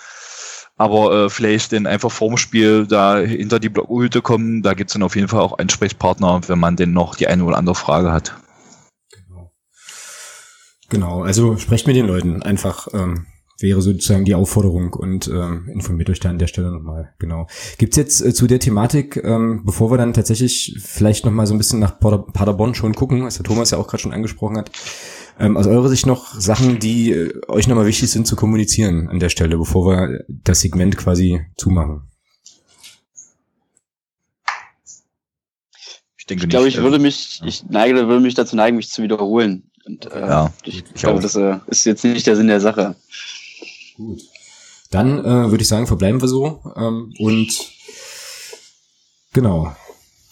Aber 0.77 1.25
äh, 1.25 1.29
vielleicht 1.29 1.73
dann 1.73 1.87
einfach 1.87 2.11
vorm 2.11 2.37
Spiel 2.37 2.87
da 2.87 3.17
hinter 3.17 3.59
die 3.59 3.67
Blockhütte 3.67 4.21
kommen. 4.21 4.61
Da 4.61 4.73
gibt's 4.73 4.93
dann 4.93 5.03
auf 5.03 5.15
jeden 5.15 5.27
Fall 5.27 5.41
auch 5.41 5.57
Ansprechpartner, 5.57 6.41
wenn 6.47 6.59
man 6.59 6.77
denn 6.77 6.93
noch 6.93 7.15
die 7.15 7.27
eine 7.27 7.43
oder 7.43 7.57
andere 7.57 7.75
Frage 7.75 8.13
hat. 8.13 8.37
Genau, 9.11 9.51
genau. 10.87 11.23
also 11.23 11.57
sprecht 11.57 11.85
mit 11.85 11.97
den 11.97 12.07
Leuten 12.07 12.43
einfach. 12.43 12.87
Ähm 12.93 13.25
wäre 13.61 13.81
sozusagen 13.81 14.25
die 14.25 14.35
Aufforderung 14.35 14.93
und 14.93 15.27
ähm, 15.27 15.67
informiert 15.71 16.09
euch 16.09 16.19
da 16.19 16.29
an 16.29 16.39
der 16.39 16.47
Stelle 16.47 16.71
nochmal. 16.71 17.13
Genau. 17.19 17.47
Gibt's 17.77 17.97
jetzt 17.97 18.21
äh, 18.21 18.33
zu 18.33 18.47
der 18.47 18.59
Thematik, 18.59 19.21
ähm, 19.23 19.63
bevor 19.65 19.91
wir 19.91 19.97
dann 19.97 20.13
tatsächlich 20.13 20.77
vielleicht 20.81 21.25
nochmal 21.25 21.45
so 21.45 21.53
ein 21.53 21.57
bisschen 21.57 21.79
nach 21.79 21.99
Pader 21.99 22.19
Paderborn 22.19 22.75
schon 22.75 22.93
gucken, 22.93 23.23
was 23.23 23.35
der 23.35 23.43
Thomas 23.43 23.71
ja 23.71 23.77
auch 23.77 23.87
gerade 23.87 24.01
schon 24.01 24.13
angesprochen 24.13 24.57
hat, 24.57 24.71
ähm, 25.39 25.57
aus 25.57 25.67
eurer 25.67 25.89
Sicht 25.89 26.05
noch 26.05 26.39
Sachen, 26.39 26.79
die 26.79 27.11
äh, 27.11 27.41
euch 27.47 27.67
nochmal 27.67 27.85
wichtig 27.85 28.11
sind 28.11 28.27
zu 28.27 28.35
kommunizieren 28.35 29.07
an 29.07 29.19
der 29.19 29.29
Stelle, 29.29 29.57
bevor 29.57 29.85
wir 29.87 30.25
das 30.27 30.61
Segment 30.61 30.97
quasi 30.97 31.41
zumachen? 31.57 32.09
Ich 36.17 36.25
denke, 36.25 36.43
ich, 36.43 36.49
glaube, 36.49 36.67
ich 36.67 36.77
würde 36.77 36.99
mich, 36.99 37.41
ich 37.43 37.63
neige, 37.69 38.07
würde 38.07 38.19
mich 38.19 38.35
dazu 38.35 38.55
neigen, 38.55 38.77
mich 38.77 38.89
zu 38.89 39.01
wiederholen. 39.01 39.71
Und 39.85 40.11
äh, 40.11 40.19
ja, 40.19 40.53
ich, 40.63 40.83
ich 40.93 40.93
glaube, 40.93 41.21
das 41.21 41.35
äh, 41.35 41.57
ist 41.67 41.85
jetzt 41.85 42.03
nicht 42.03 42.27
der 42.27 42.35
Sinn 42.35 42.47
der 42.47 42.61
Sache. 42.61 42.95
Gut. 43.95 44.21
Dann 44.91 45.19
äh, 45.19 45.49
würde 45.49 45.61
ich 45.61 45.67
sagen, 45.67 45.87
verbleiben 45.87 46.21
wir 46.21 46.27
so. 46.27 46.61
Ähm, 46.75 47.13
und 47.17 47.71
genau. 49.33 49.75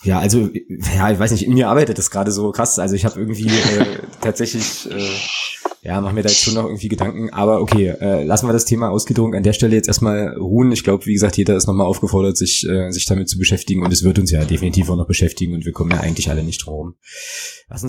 Ja, 0.07 0.19
also, 0.19 0.49
ja, 0.95 1.11
ich 1.11 1.19
weiß 1.19 1.31
nicht, 1.31 1.45
in 1.45 1.53
mir 1.53 1.67
arbeitet 1.67 1.97
das 1.97 2.09
gerade 2.09 2.31
so 2.31 2.49
krass. 2.53 2.79
Also 2.79 2.95
ich 2.95 3.03
habe 3.03 3.19
irgendwie 3.19 3.47
äh, 3.47 3.85
tatsächlich, 4.21 4.89
äh, 4.89 5.85
ja, 5.85 5.99
machen 5.99 6.15
mir 6.15 6.21
da 6.21 6.29
jetzt 6.29 6.41
schon 6.41 6.53
noch 6.53 6.63
irgendwie 6.63 6.87
Gedanken. 6.87 7.29
Aber 7.33 7.59
okay, 7.59 7.87
äh, 7.99 8.23
lassen 8.23 8.47
wir 8.47 8.53
das 8.53 8.63
Thema 8.63 8.89
Ausgliederung 8.89 9.35
an 9.35 9.43
der 9.43 9.51
Stelle 9.51 9.75
jetzt 9.75 9.89
erstmal 9.89 10.29
ruhen. 10.37 10.71
Ich 10.71 10.85
glaube, 10.85 11.05
wie 11.07 11.13
gesagt, 11.13 11.35
jeder 11.35 11.57
ist 11.57 11.67
nochmal 11.67 11.87
aufgefordert, 11.87 12.37
sich, 12.37 12.65
äh, 12.69 12.89
sich 12.89 13.05
damit 13.05 13.27
zu 13.27 13.37
beschäftigen. 13.37 13.83
Und 13.83 13.91
es 13.91 14.01
wird 14.03 14.17
uns 14.17 14.31
ja 14.31 14.45
definitiv 14.45 14.89
auch 14.89 14.95
noch 14.95 15.07
beschäftigen 15.07 15.53
und 15.53 15.65
wir 15.65 15.73
kommen 15.73 15.91
ja 15.91 15.99
eigentlich 15.99 16.29
alle 16.29 16.41
nicht 16.41 16.65
drum 16.65 16.95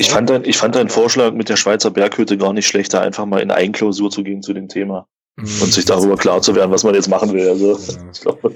Ich 0.00 0.10
fand, 0.10 0.28
dein, 0.28 0.44
ich 0.44 0.56
fand 0.56 0.74
deinen 0.74 0.90
Vorschlag 0.90 1.34
mit 1.34 1.48
der 1.48 1.56
Schweizer 1.56 1.92
Berghütte 1.92 2.36
gar 2.36 2.52
nicht 2.52 2.66
schlechter, 2.66 3.00
einfach 3.00 3.26
mal 3.26 3.40
in 3.40 3.52
Einklausur 3.52 4.10
zu 4.10 4.24
gehen 4.24 4.42
zu 4.42 4.54
dem 4.54 4.66
Thema. 4.66 5.06
Mhm. 5.36 5.62
Und 5.62 5.72
sich 5.72 5.84
darüber 5.84 6.16
klar 6.16 6.42
zu 6.42 6.56
werden, 6.56 6.72
was 6.72 6.82
man 6.82 6.96
jetzt 6.96 7.08
machen 7.08 7.32
will. 7.32 7.48
Also, 7.48 7.74
ja. 7.74 7.98
ich 8.12 8.20
glaube. 8.20 8.54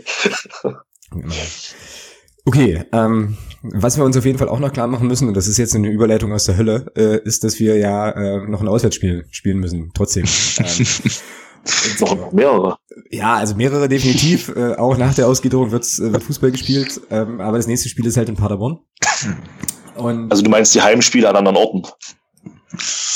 Genau. 1.13 1.35
Okay, 2.45 2.83
ähm, 2.93 3.37
was 3.63 3.97
wir 3.97 4.05
uns 4.05 4.17
auf 4.17 4.25
jeden 4.25 4.39
Fall 4.39 4.49
auch 4.49 4.59
noch 4.59 4.73
klar 4.73 4.87
machen 4.87 5.07
müssen, 5.07 5.29
und 5.29 5.35
das 5.35 5.47
ist 5.47 5.59
jetzt 5.59 5.75
eine 5.75 5.89
Überleitung 5.89 6.33
aus 6.33 6.45
der 6.45 6.57
Hölle, 6.57 6.93
äh, 6.97 7.19
ist, 7.25 7.45
dass 7.45 7.61
wir 7.61 7.77
ja 7.77 8.11
äh, 8.11 8.49
noch 8.49 8.61
ein 8.61 8.69
Auswärtsspiel 8.69 9.27
spielen 9.31 9.59
müssen, 9.59 9.93
trotzdem. 9.95 10.25
ähm, 10.59 10.67
noch 12.01 12.33
mehrere. 12.33 12.77
Ja, 13.11 13.37
also 13.37 13.55
mehrere 13.55 13.89
definitiv. 13.89 14.53
äh, 14.57 14.75
auch 14.75 14.97
nach 14.97 15.15
der 15.15 15.29
Ausgliederung 15.29 15.71
wird's, 15.71 15.99
äh, 15.99 16.13
wird 16.13 16.23
Fußball 16.23 16.51
gespielt, 16.51 17.01
ähm, 17.11 17.41
aber 17.41 17.57
das 17.57 17.67
nächste 17.67 17.89
Spiel 17.89 18.07
ist 18.07 18.17
halt 18.17 18.29
in 18.29 18.37
Paderborn. 18.37 18.81
Und 19.95 20.31
also 20.31 20.43
du 20.43 20.51
meinst 20.51 20.75
die 20.75 20.83
Heimspiele 20.83 21.29
an 21.29 21.37
anderen 21.37 21.57
Orten? 21.57 21.83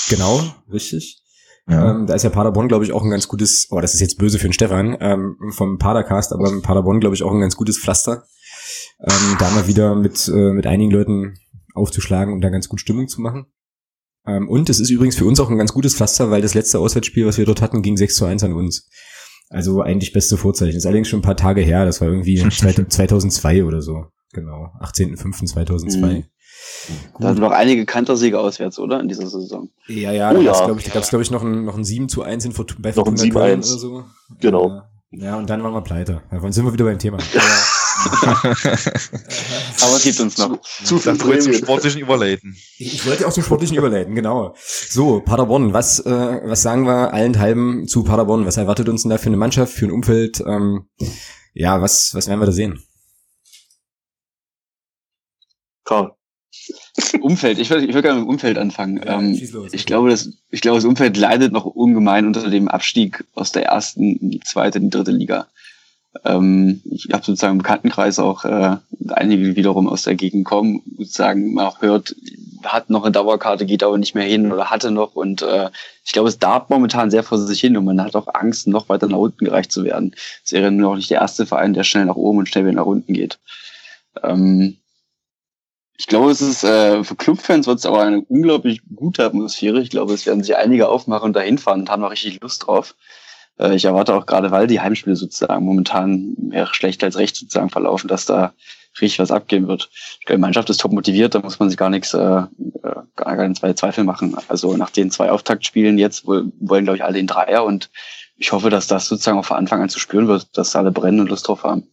Genau, 0.09 0.42
richtig. 0.72 1.22
Ja. 1.68 1.90
Ähm, 1.90 2.07
da 2.07 2.14
ist 2.14 2.22
ja 2.22 2.30
Paderborn, 2.30 2.68
glaube 2.68 2.84
ich, 2.84 2.92
auch 2.92 3.03
ein 3.03 3.11
ganz 3.11 3.26
gutes, 3.26 3.66
oh, 3.70 3.80
das 3.80 3.94
ist 3.94 4.01
jetzt 4.01 4.18
böse 4.18 4.38
für 4.38 4.47
den 4.47 4.53
Stefan, 4.53 4.97
ähm, 5.01 5.36
vom 5.51 5.78
Padercast, 5.78 6.32
aber 6.32 6.61
Paderborn, 6.62 7.01
glaube 7.01 7.16
ich, 7.16 7.24
auch 7.24 7.32
ein 7.32 7.40
ganz 7.40 7.57
gutes 7.57 7.78
Pflaster. 7.78 8.24
Ähm, 9.01 9.36
da 9.38 9.51
mal 9.51 9.66
wieder 9.66 9.94
mit, 9.94 10.28
äh, 10.28 10.53
mit 10.53 10.66
einigen 10.66 10.90
Leuten 10.90 11.34
aufzuschlagen 11.74 12.32
und 12.32 12.40
da 12.40 12.49
ganz 12.49 12.68
gut 12.68 12.80
Stimmung 12.80 13.09
zu 13.09 13.20
machen. 13.20 13.47
Ähm, 14.26 14.49
und 14.49 14.68
es 14.70 14.80
ist 14.80 14.90
übrigens 14.90 15.16
für 15.16 15.24
uns 15.24 15.38
auch 15.38 15.51
ein 15.51 15.59
ganz 15.59 15.72
gutes 15.72 15.94
Pflaster, 15.94 16.30
weil 16.30 16.42
das 16.42 16.55
letzte 16.55 16.78
Auswärtsspiel, 16.78 17.26
was 17.26 17.38
wir 17.38 17.44
dort 17.44 17.62
hatten, 17.62 17.82
ging 17.82 17.97
6 17.97 18.16
zu 18.16 18.24
1 18.24 18.42
an 18.44 18.55
uns. 18.55 18.88
Also 19.49 19.82
eigentlich 19.82 20.12
beste 20.12 20.36
Vorzeichen. 20.36 20.76
Ist 20.76 20.86
allerdings 20.86 21.09
schon 21.09 21.20
ein 21.20 21.22
paar 21.22 21.36
Tage 21.36 21.61
her, 21.61 21.84
das 21.84 22.01
war 22.01 22.09
irgendwie 22.09 22.36
2002 22.49 23.64
oder 23.64 23.82
so. 23.82 24.07
Genau, 24.32 24.72
18.05.2002. 24.80 25.97
Mhm. 25.99 26.24
Gut. 27.12 27.24
Da 27.24 27.32
sind 27.32 27.40
noch 27.40 27.53
einige 27.53 27.84
Kantersiege 27.84 28.40
auswärts, 28.40 28.78
oder? 28.78 29.01
In 29.01 29.09
dieser 29.09 29.28
Saison. 29.28 29.70
Ja, 29.86 30.12
ja, 30.12 30.30
oh, 30.30 30.34
da 30.34 30.40
ja. 30.40 30.53
gab 30.53 30.76
es, 30.78 30.84
glaube 30.88 31.07
glaube 31.09 31.22
ich, 31.22 31.30
noch 31.30 31.42
ein, 31.42 31.64
noch 31.64 31.76
ein 31.76 31.84
7 31.84 32.09
zu 32.09 32.22
1 32.22 32.44
in, 32.44 32.53
bei 32.78 32.92
Fortuna 32.92 33.28
Köln 33.28 33.59
oder 33.59 33.62
so. 33.62 34.05
Genau. 34.40 34.82
Ja, 35.11 35.36
und 35.36 35.49
dann 35.49 35.62
waren 35.62 35.72
wir 35.72 35.82
pleite. 35.82 36.22
Dann 36.30 36.53
sind 36.53 36.64
wir 36.64 36.72
wieder 36.72 36.84
beim 36.84 36.99
Thema. 36.99 37.18
Aber 39.80 39.96
es 39.96 40.02
gibt 40.02 40.20
uns 40.20 40.38
noch. 40.38 40.61
Zu, 40.84 40.98
zu 40.98 41.14
viel 41.14 41.40
zum 41.40 41.52
sportlichen 41.54 42.00
Überleiten. 42.00 42.57
Ich, 42.78 43.07
wollte 43.07 43.26
auch 43.26 43.32
zum 43.32 43.42
sportlichen 43.42 43.76
Überleiten, 43.76 44.14
genau. 44.14 44.54
So, 44.59 45.20
Paderborn, 45.20 45.72
was, 45.72 46.00
äh, 46.00 46.40
was 46.44 46.62
sagen 46.62 46.86
wir 46.86 47.12
allenthalben 47.12 47.86
zu 47.88 48.04
Paderborn? 48.04 48.46
Was 48.46 48.57
erwartet 48.57 48.88
uns 48.88 49.02
denn 49.02 49.11
da 49.11 49.18
für 49.18 49.26
eine 49.26 49.36
Mannschaft, 49.36 49.72
für 49.72 49.86
ein 49.86 49.92
Umfeld? 49.92 50.42
Ähm, 50.46 50.88
ja, 51.54 51.80
was, 51.80 52.14
was 52.14 52.28
werden 52.28 52.40
wir 52.40 52.46
da 52.46 52.52
sehen? 52.52 52.82
Karl. 55.84 56.12
Umfeld, 57.20 57.59
ich 57.59 57.70
würde 57.70 57.86
ich 57.86 57.94
würd 57.94 58.04
gerne 58.04 58.20
mit 58.20 58.26
dem 58.26 58.30
Umfeld 58.30 58.59
anfangen. 58.59 58.98
Ja, 58.98 59.18
ähm, 59.18 59.38
los, 59.52 59.72
ich, 59.72 59.86
glaube, 59.86 60.11
das, 60.11 60.30
ich 60.50 60.61
glaube, 60.61 60.78
das 60.78 60.84
Umfeld 60.84 61.16
leidet 61.16 61.52
noch 61.52 61.64
ungemein 61.64 62.26
unter 62.26 62.48
dem 62.48 62.68
Abstieg 62.68 63.24
aus 63.34 63.52
der 63.52 63.66
ersten 63.66 64.16
in 64.16 64.30
die 64.30 64.40
zweite, 64.40 64.78
in 64.78 64.84
die 64.84 64.90
dritte 64.90 65.11
Liga. 65.11 65.46
Ähm, 66.24 66.82
ich 66.84 67.08
habe 67.12 67.24
sozusagen 67.24 67.52
im 67.52 67.58
Bekanntenkreis 67.58 68.18
auch 68.18 68.44
äh, 68.44 68.76
einige, 69.08 69.44
die 69.44 69.56
wiederum 69.56 69.88
aus 69.88 70.02
der 70.02 70.14
Gegend 70.14 70.44
kommen, 70.44 70.82
sozusagen 70.98 71.54
man 71.54 71.66
auch 71.66 71.82
hört, 71.82 72.14
hat 72.64 72.90
noch 72.90 73.04
eine 73.04 73.12
Dauerkarte, 73.12 73.66
geht 73.66 73.82
aber 73.82 73.98
nicht 73.98 74.14
mehr 74.14 74.24
hin 74.24 74.52
oder 74.52 74.70
hatte 74.70 74.90
noch. 74.90 75.14
Und 75.14 75.42
äh, 75.42 75.70
ich 76.04 76.12
glaube, 76.12 76.28
es 76.28 76.38
darf 76.38 76.68
momentan 76.68 77.10
sehr 77.10 77.22
vor 77.22 77.38
sich 77.38 77.60
hin 77.60 77.76
und 77.76 77.84
man 77.84 78.02
hat 78.02 78.16
auch 78.16 78.28
Angst, 78.34 78.66
noch 78.66 78.88
weiter 78.88 79.08
nach 79.08 79.18
unten 79.18 79.44
gereicht 79.44 79.72
zu 79.72 79.84
werden. 79.84 80.14
Es 80.44 80.52
wäre 80.52 80.70
nur 80.70 80.90
noch 80.90 80.96
nicht 80.96 81.10
der 81.10 81.20
erste 81.20 81.46
Verein, 81.46 81.74
der 81.74 81.84
schnell 81.84 82.06
nach 82.06 82.16
oben 82.16 82.38
und 82.38 82.48
schnell 82.48 82.64
wieder 82.64 82.76
nach 82.76 82.86
unten 82.86 83.12
geht. 83.12 83.38
Ähm, 84.22 84.76
ich 85.98 86.06
glaube, 86.06 86.30
es 86.30 86.40
ist 86.40 86.62
äh, 86.62 87.02
für 87.04 87.16
Clubfans 87.16 87.66
wird 87.66 87.78
es 87.78 87.86
aber 87.86 88.02
eine 88.02 88.20
unglaublich 88.22 88.80
gute 88.94 89.24
Atmosphäre. 89.24 89.80
Ich 89.80 89.90
glaube, 89.90 90.12
es 90.12 90.26
werden 90.26 90.42
sich 90.42 90.56
einige 90.56 90.88
aufmachen 90.88 91.26
und 91.26 91.36
dahin 91.36 91.58
fahren 91.58 91.80
und 91.80 91.90
haben 91.90 92.04
auch 92.04 92.10
richtig 92.10 92.40
Lust 92.42 92.66
drauf. 92.66 92.94
Äh, 93.59 93.74
ich 93.74 93.84
erwarte 93.84 94.14
auch 94.14 94.26
gerade, 94.26 94.50
weil 94.50 94.66
die 94.66 94.80
Heimspiele 94.80 95.16
sozusagen 95.16 95.64
momentan 95.64 96.34
mehr 96.38 96.66
schlecht 96.66 97.02
als 97.04 97.16
recht 97.16 97.36
sozusagen 97.36 97.70
verlaufen, 97.70 98.09
dass 98.09 98.26
da 98.26 98.52
richtig 99.00 99.18
was 99.18 99.30
abgehen 99.30 99.68
wird. 99.68 99.90
Ich 100.20 100.26
glaube, 100.26 100.38
die 100.38 100.42
Mannschaft 100.42 100.70
ist 100.70 100.80
top 100.80 100.92
motiviert, 100.92 101.34
da 101.34 101.40
muss 101.40 101.59
man 101.59 101.68
sich 101.68 101.78
gar 101.78 101.90
nichts, 101.90 102.14
äh, 102.14 102.18
äh 102.18 102.46
gar 103.16 103.36
keinen 103.36 103.54
zwei 103.54 103.72
Zweifel 103.72 104.04
machen. 104.04 104.36
Also 104.48 104.76
nach 104.76 104.90
den 104.90 105.11
zwei 105.11 105.30
Auftaktspielen 105.30 105.98
jetzt 105.98 106.26
wollen, 106.26 106.52
glaube 106.84 106.96
ich, 106.96 107.04
alle 107.04 107.18
in 107.18 107.26
Dreier 107.26 107.64
und 107.64 107.90
ich 108.38 108.52
hoffe, 108.52 108.70
dass 108.70 108.86
das 108.86 109.09
sozusagen 109.09 109.38
auch 109.38 109.44
von 109.44 109.57
Anfang 109.57 109.80
an 109.80 109.88
zu 109.88 109.98
spüren 109.98 110.28
wird, 110.28 110.57
dass 110.57 110.76
alle 110.76 110.92
brennen 110.92 111.20
und 111.20 111.30
Lust 111.30 111.48
drauf 111.48 111.64
haben. 111.64 111.84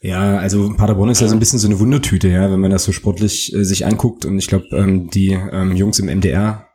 Ja, 0.00 0.38
also 0.38 0.72
Paderborn 0.76 1.10
ist 1.10 1.20
ja 1.20 1.26
so 1.26 1.34
ein 1.34 1.40
bisschen 1.40 1.58
so 1.58 1.66
eine 1.66 1.80
Wundertüte, 1.80 2.28
ja, 2.28 2.50
wenn 2.52 2.60
man 2.60 2.70
das 2.70 2.84
so 2.84 2.92
sportlich 2.92 3.52
äh, 3.52 3.64
sich 3.64 3.84
anguckt. 3.84 4.24
Und 4.24 4.38
ich 4.38 4.46
glaube, 4.46 4.66
ähm, 4.70 5.10
die 5.10 5.32
ähm, 5.32 5.74
Jungs 5.74 5.98
im 5.98 6.06
MDR 6.06 6.67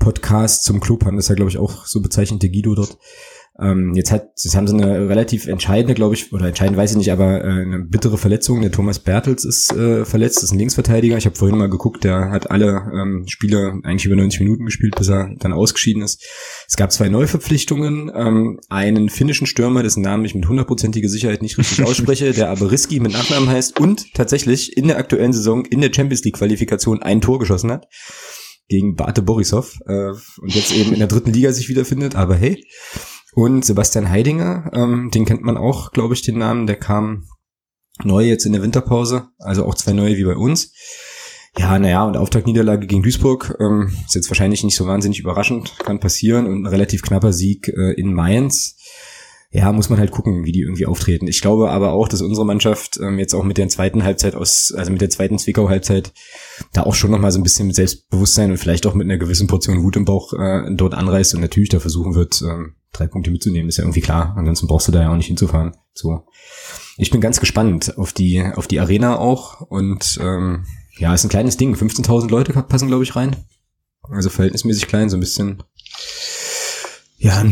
Podcast 0.00 0.64
zum 0.64 0.80
Club 0.80 1.04
haben 1.04 1.16
das 1.16 1.28
ja, 1.28 1.36
glaube 1.36 1.50
ich, 1.50 1.58
auch 1.58 1.86
so 1.86 2.00
bezeichnet, 2.00 2.42
der 2.42 2.50
Guido 2.50 2.74
dort. 2.74 2.98
Ähm, 3.60 3.92
jetzt 3.94 4.10
hat, 4.10 4.30
jetzt 4.42 4.56
haben 4.56 4.66
sie 4.66 4.74
eine 4.74 5.08
relativ 5.08 5.46
entscheidende, 5.46 5.94
glaube 5.94 6.14
ich, 6.14 6.32
oder 6.32 6.46
entscheidend 6.46 6.78
weiß 6.78 6.92
ich 6.92 6.96
nicht, 6.96 7.12
aber 7.12 7.44
äh, 7.44 7.48
eine 7.48 7.80
bittere 7.80 8.16
Verletzung. 8.16 8.62
Der 8.62 8.72
Thomas 8.72 9.00
Bertels 9.00 9.44
ist 9.44 9.72
äh, 9.72 10.06
verletzt, 10.06 10.38
das 10.38 10.44
ist 10.44 10.52
ein 10.52 10.58
Linksverteidiger. 10.58 11.18
Ich 11.18 11.26
habe 11.26 11.36
vorhin 11.36 11.58
mal 11.58 11.68
geguckt, 11.68 12.04
der 12.04 12.30
hat 12.30 12.50
alle 12.50 12.90
ähm, 12.94 13.26
Spiele 13.28 13.74
eigentlich 13.82 14.06
über 14.06 14.16
90 14.16 14.40
Minuten 14.40 14.64
gespielt, 14.64 14.94
bis 14.96 15.08
er 15.08 15.30
dann 15.38 15.52
ausgeschieden 15.52 16.02
ist. 16.02 16.24
Es 16.68 16.76
gab 16.76 16.90
zwei 16.90 17.10
Neuverpflichtungen, 17.10 18.10
ähm, 18.14 18.60
einen 18.70 19.10
finnischen 19.10 19.46
Stürmer, 19.46 19.82
dessen 19.82 20.02
Namen 20.02 20.24
ich 20.24 20.34
mit 20.34 20.48
hundertprozentiger 20.48 21.08
Sicherheit 21.08 21.42
nicht 21.42 21.58
richtig 21.58 21.82
ausspreche, 21.84 22.32
der 22.32 22.48
aber 22.48 22.70
Riski 22.70 22.98
mit 22.98 23.12
Nachnamen 23.12 23.50
heißt 23.50 23.78
und 23.78 24.14
tatsächlich 24.14 24.76
in 24.78 24.88
der 24.88 24.96
aktuellen 24.96 25.34
Saison 25.34 25.66
in 25.66 25.82
der 25.82 25.92
Champions 25.92 26.24
League 26.24 26.36
Qualifikation 26.36 27.02
ein 27.02 27.20
Tor 27.20 27.38
geschossen 27.38 27.70
hat 27.70 27.88
gegen 28.70 28.94
Bate 28.94 29.20
Borisov 29.20 29.78
äh, 29.86 30.12
und 30.40 30.54
jetzt 30.54 30.72
eben 30.72 30.92
in 30.92 31.00
der 31.00 31.08
dritten 31.08 31.32
Liga 31.32 31.52
sich 31.52 31.68
wiederfindet. 31.68 32.14
Aber 32.14 32.36
hey, 32.36 32.64
und 33.34 33.64
Sebastian 33.64 34.08
Heidinger, 34.08 34.70
ähm, 34.72 35.10
den 35.12 35.26
kennt 35.26 35.42
man 35.42 35.58
auch, 35.58 35.92
glaube 35.92 36.14
ich, 36.14 36.22
den 36.22 36.38
Namen. 36.38 36.66
Der 36.66 36.76
kam 36.76 37.26
neu 38.02 38.24
jetzt 38.24 38.46
in 38.46 38.52
der 38.52 38.62
Winterpause, 38.62 39.28
also 39.38 39.66
auch 39.66 39.74
zwei 39.74 39.92
neue 39.92 40.16
wie 40.16 40.24
bei 40.24 40.36
uns. 40.36 40.72
Ja, 41.58 41.78
naja, 41.80 42.04
und 42.04 42.16
Auftaktniederlage 42.16 42.86
gegen 42.86 43.02
Duisburg 43.02 43.56
ähm, 43.60 43.92
ist 44.06 44.14
jetzt 44.14 44.30
wahrscheinlich 44.30 44.62
nicht 44.62 44.76
so 44.76 44.86
wahnsinnig 44.86 45.18
überraschend, 45.18 45.76
kann 45.80 45.98
passieren. 45.98 46.46
Und 46.46 46.62
ein 46.62 46.66
relativ 46.66 47.02
knapper 47.02 47.32
Sieg 47.32 47.68
äh, 47.68 47.92
in 47.94 48.14
Mainz. 48.14 48.76
Ja, 49.52 49.72
muss 49.72 49.88
man 49.88 49.98
halt 49.98 50.12
gucken, 50.12 50.44
wie 50.44 50.52
die 50.52 50.60
irgendwie 50.60 50.86
auftreten. 50.86 51.26
Ich 51.26 51.40
glaube 51.40 51.70
aber 51.70 51.92
auch, 51.92 52.06
dass 52.06 52.22
unsere 52.22 52.46
Mannschaft 52.46 53.00
ähm, 53.02 53.18
jetzt 53.18 53.34
auch 53.34 53.42
mit 53.42 53.58
der 53.58 53.68
zweiten 53.68 54.04
Halbzeit 54.04 54.36
aus, 54.36 54.72
also 54.72 54.92
mit 54.92 55.00
der 55.00 55.10
zweiten 55.10 55.38
Zwickau-Halbzeit, 55.38 56.12
da 56.72 56.84
auch 56.84 56.94
schon 56.94 57.10
nochmal 57.10 57.32
so 57.32 57.40
ein 57.40 57.42
bisschen 57.42 57.66
mit 57.66 57.74
Selbstbewusstsein 57.74 58.52
und 58.52 58.58
vielleicht 58.58 58.86
auch 58.86 58.94
mit 58.94 59.06
einer 59.06 59.18
gewissen 59.18 59.48
Portion 59.48 59.82
Wut 59.82 59.96
im 59.96 60.04
Bauch 60.04 60.32
äh, 60.34 60.72
dort 60.72 60.94
anreist 60.94 61.34
und 61.34 61.40
natürlich 61.40 61.68
da 61.68 61.80
versuchen 61.80 62.14
wird, 62.14 62.40
ähm, 62.42 62.74
drei 62.92 63.08
Punkte 63.08 63.32
mitzunehmen, 63.32 63.68
ist 63.68 63.78
ja 63.78 63.84
irgendwie 63.84 64.02
klar. 64.02 64.34
Ansonsten 64.36 64.68
brauchst 64.68 64.86
du 64.86 64.92
da 64.92 65.02
ja 65.02 65.10
auch 65.10 65.16
nicht 65.16 65.26
hinzufahren. 65.26 65.72
So. 65.94 66.26
Ich 66.96 67.10
bin 67.10 67.20
ganz 67.20 67.40
gespannt 67.40 67.98
auf 67.98 68.12
die, 68.12 68.44
auf 68.54 68.68
die 68.68 68.78
Arena 68.78 69.18
auch. 69.18 69.62
Und 69.62 70.18
ähm, 70.22 70.64
ja, 70.98 71.12
ist 71.12 71.24
ein 71.24 71.30
kleines 71.30 71.56
Ding. 71.56 71.74
15.000 71.74 72.30
Leute 72.30 72.52
passen, 72.52 72.88
glaube 72.88 73.02
ich, 73.02 73.16
rein. 73.16 73.34
Also 74.02 74.28
verhältnismäßig 74.28 74.86
klein, 74.86 75.08
so 75.08 75.16
ein 75.16 75.20
bisschen. 75.20 75.62
Ja, 77.18 77.44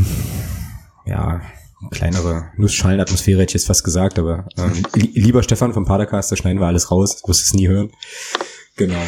ja, 1.07 1.43
kleinere 1.91 2.53
Nussschalenatmosphäre 2.57 3.43
hätte 3.43 3.51
ich 3.51 3.55
jetzt 3.55 3.67
fast 3.67 3.85
gesagt, 3.85 4.19
aber 4.19 4.49
ähm, 4.57 4.83
lieber 4.95 5.43
Stefan 5.43 5.73
vom 5.73 5.85
Padercast, 5.85 6.31
da 6.33 6.37
schneiden 6.37 6.61
wir 6.61 6.67
alles 6.67 6.91
raus, 6.91 7.21
du 7.23 7.29
wirst 7.29 7.45
es 7.45 7.55
nie 7.55 7.69
hören. 7.69 7.91
Genau. 8.77 9.03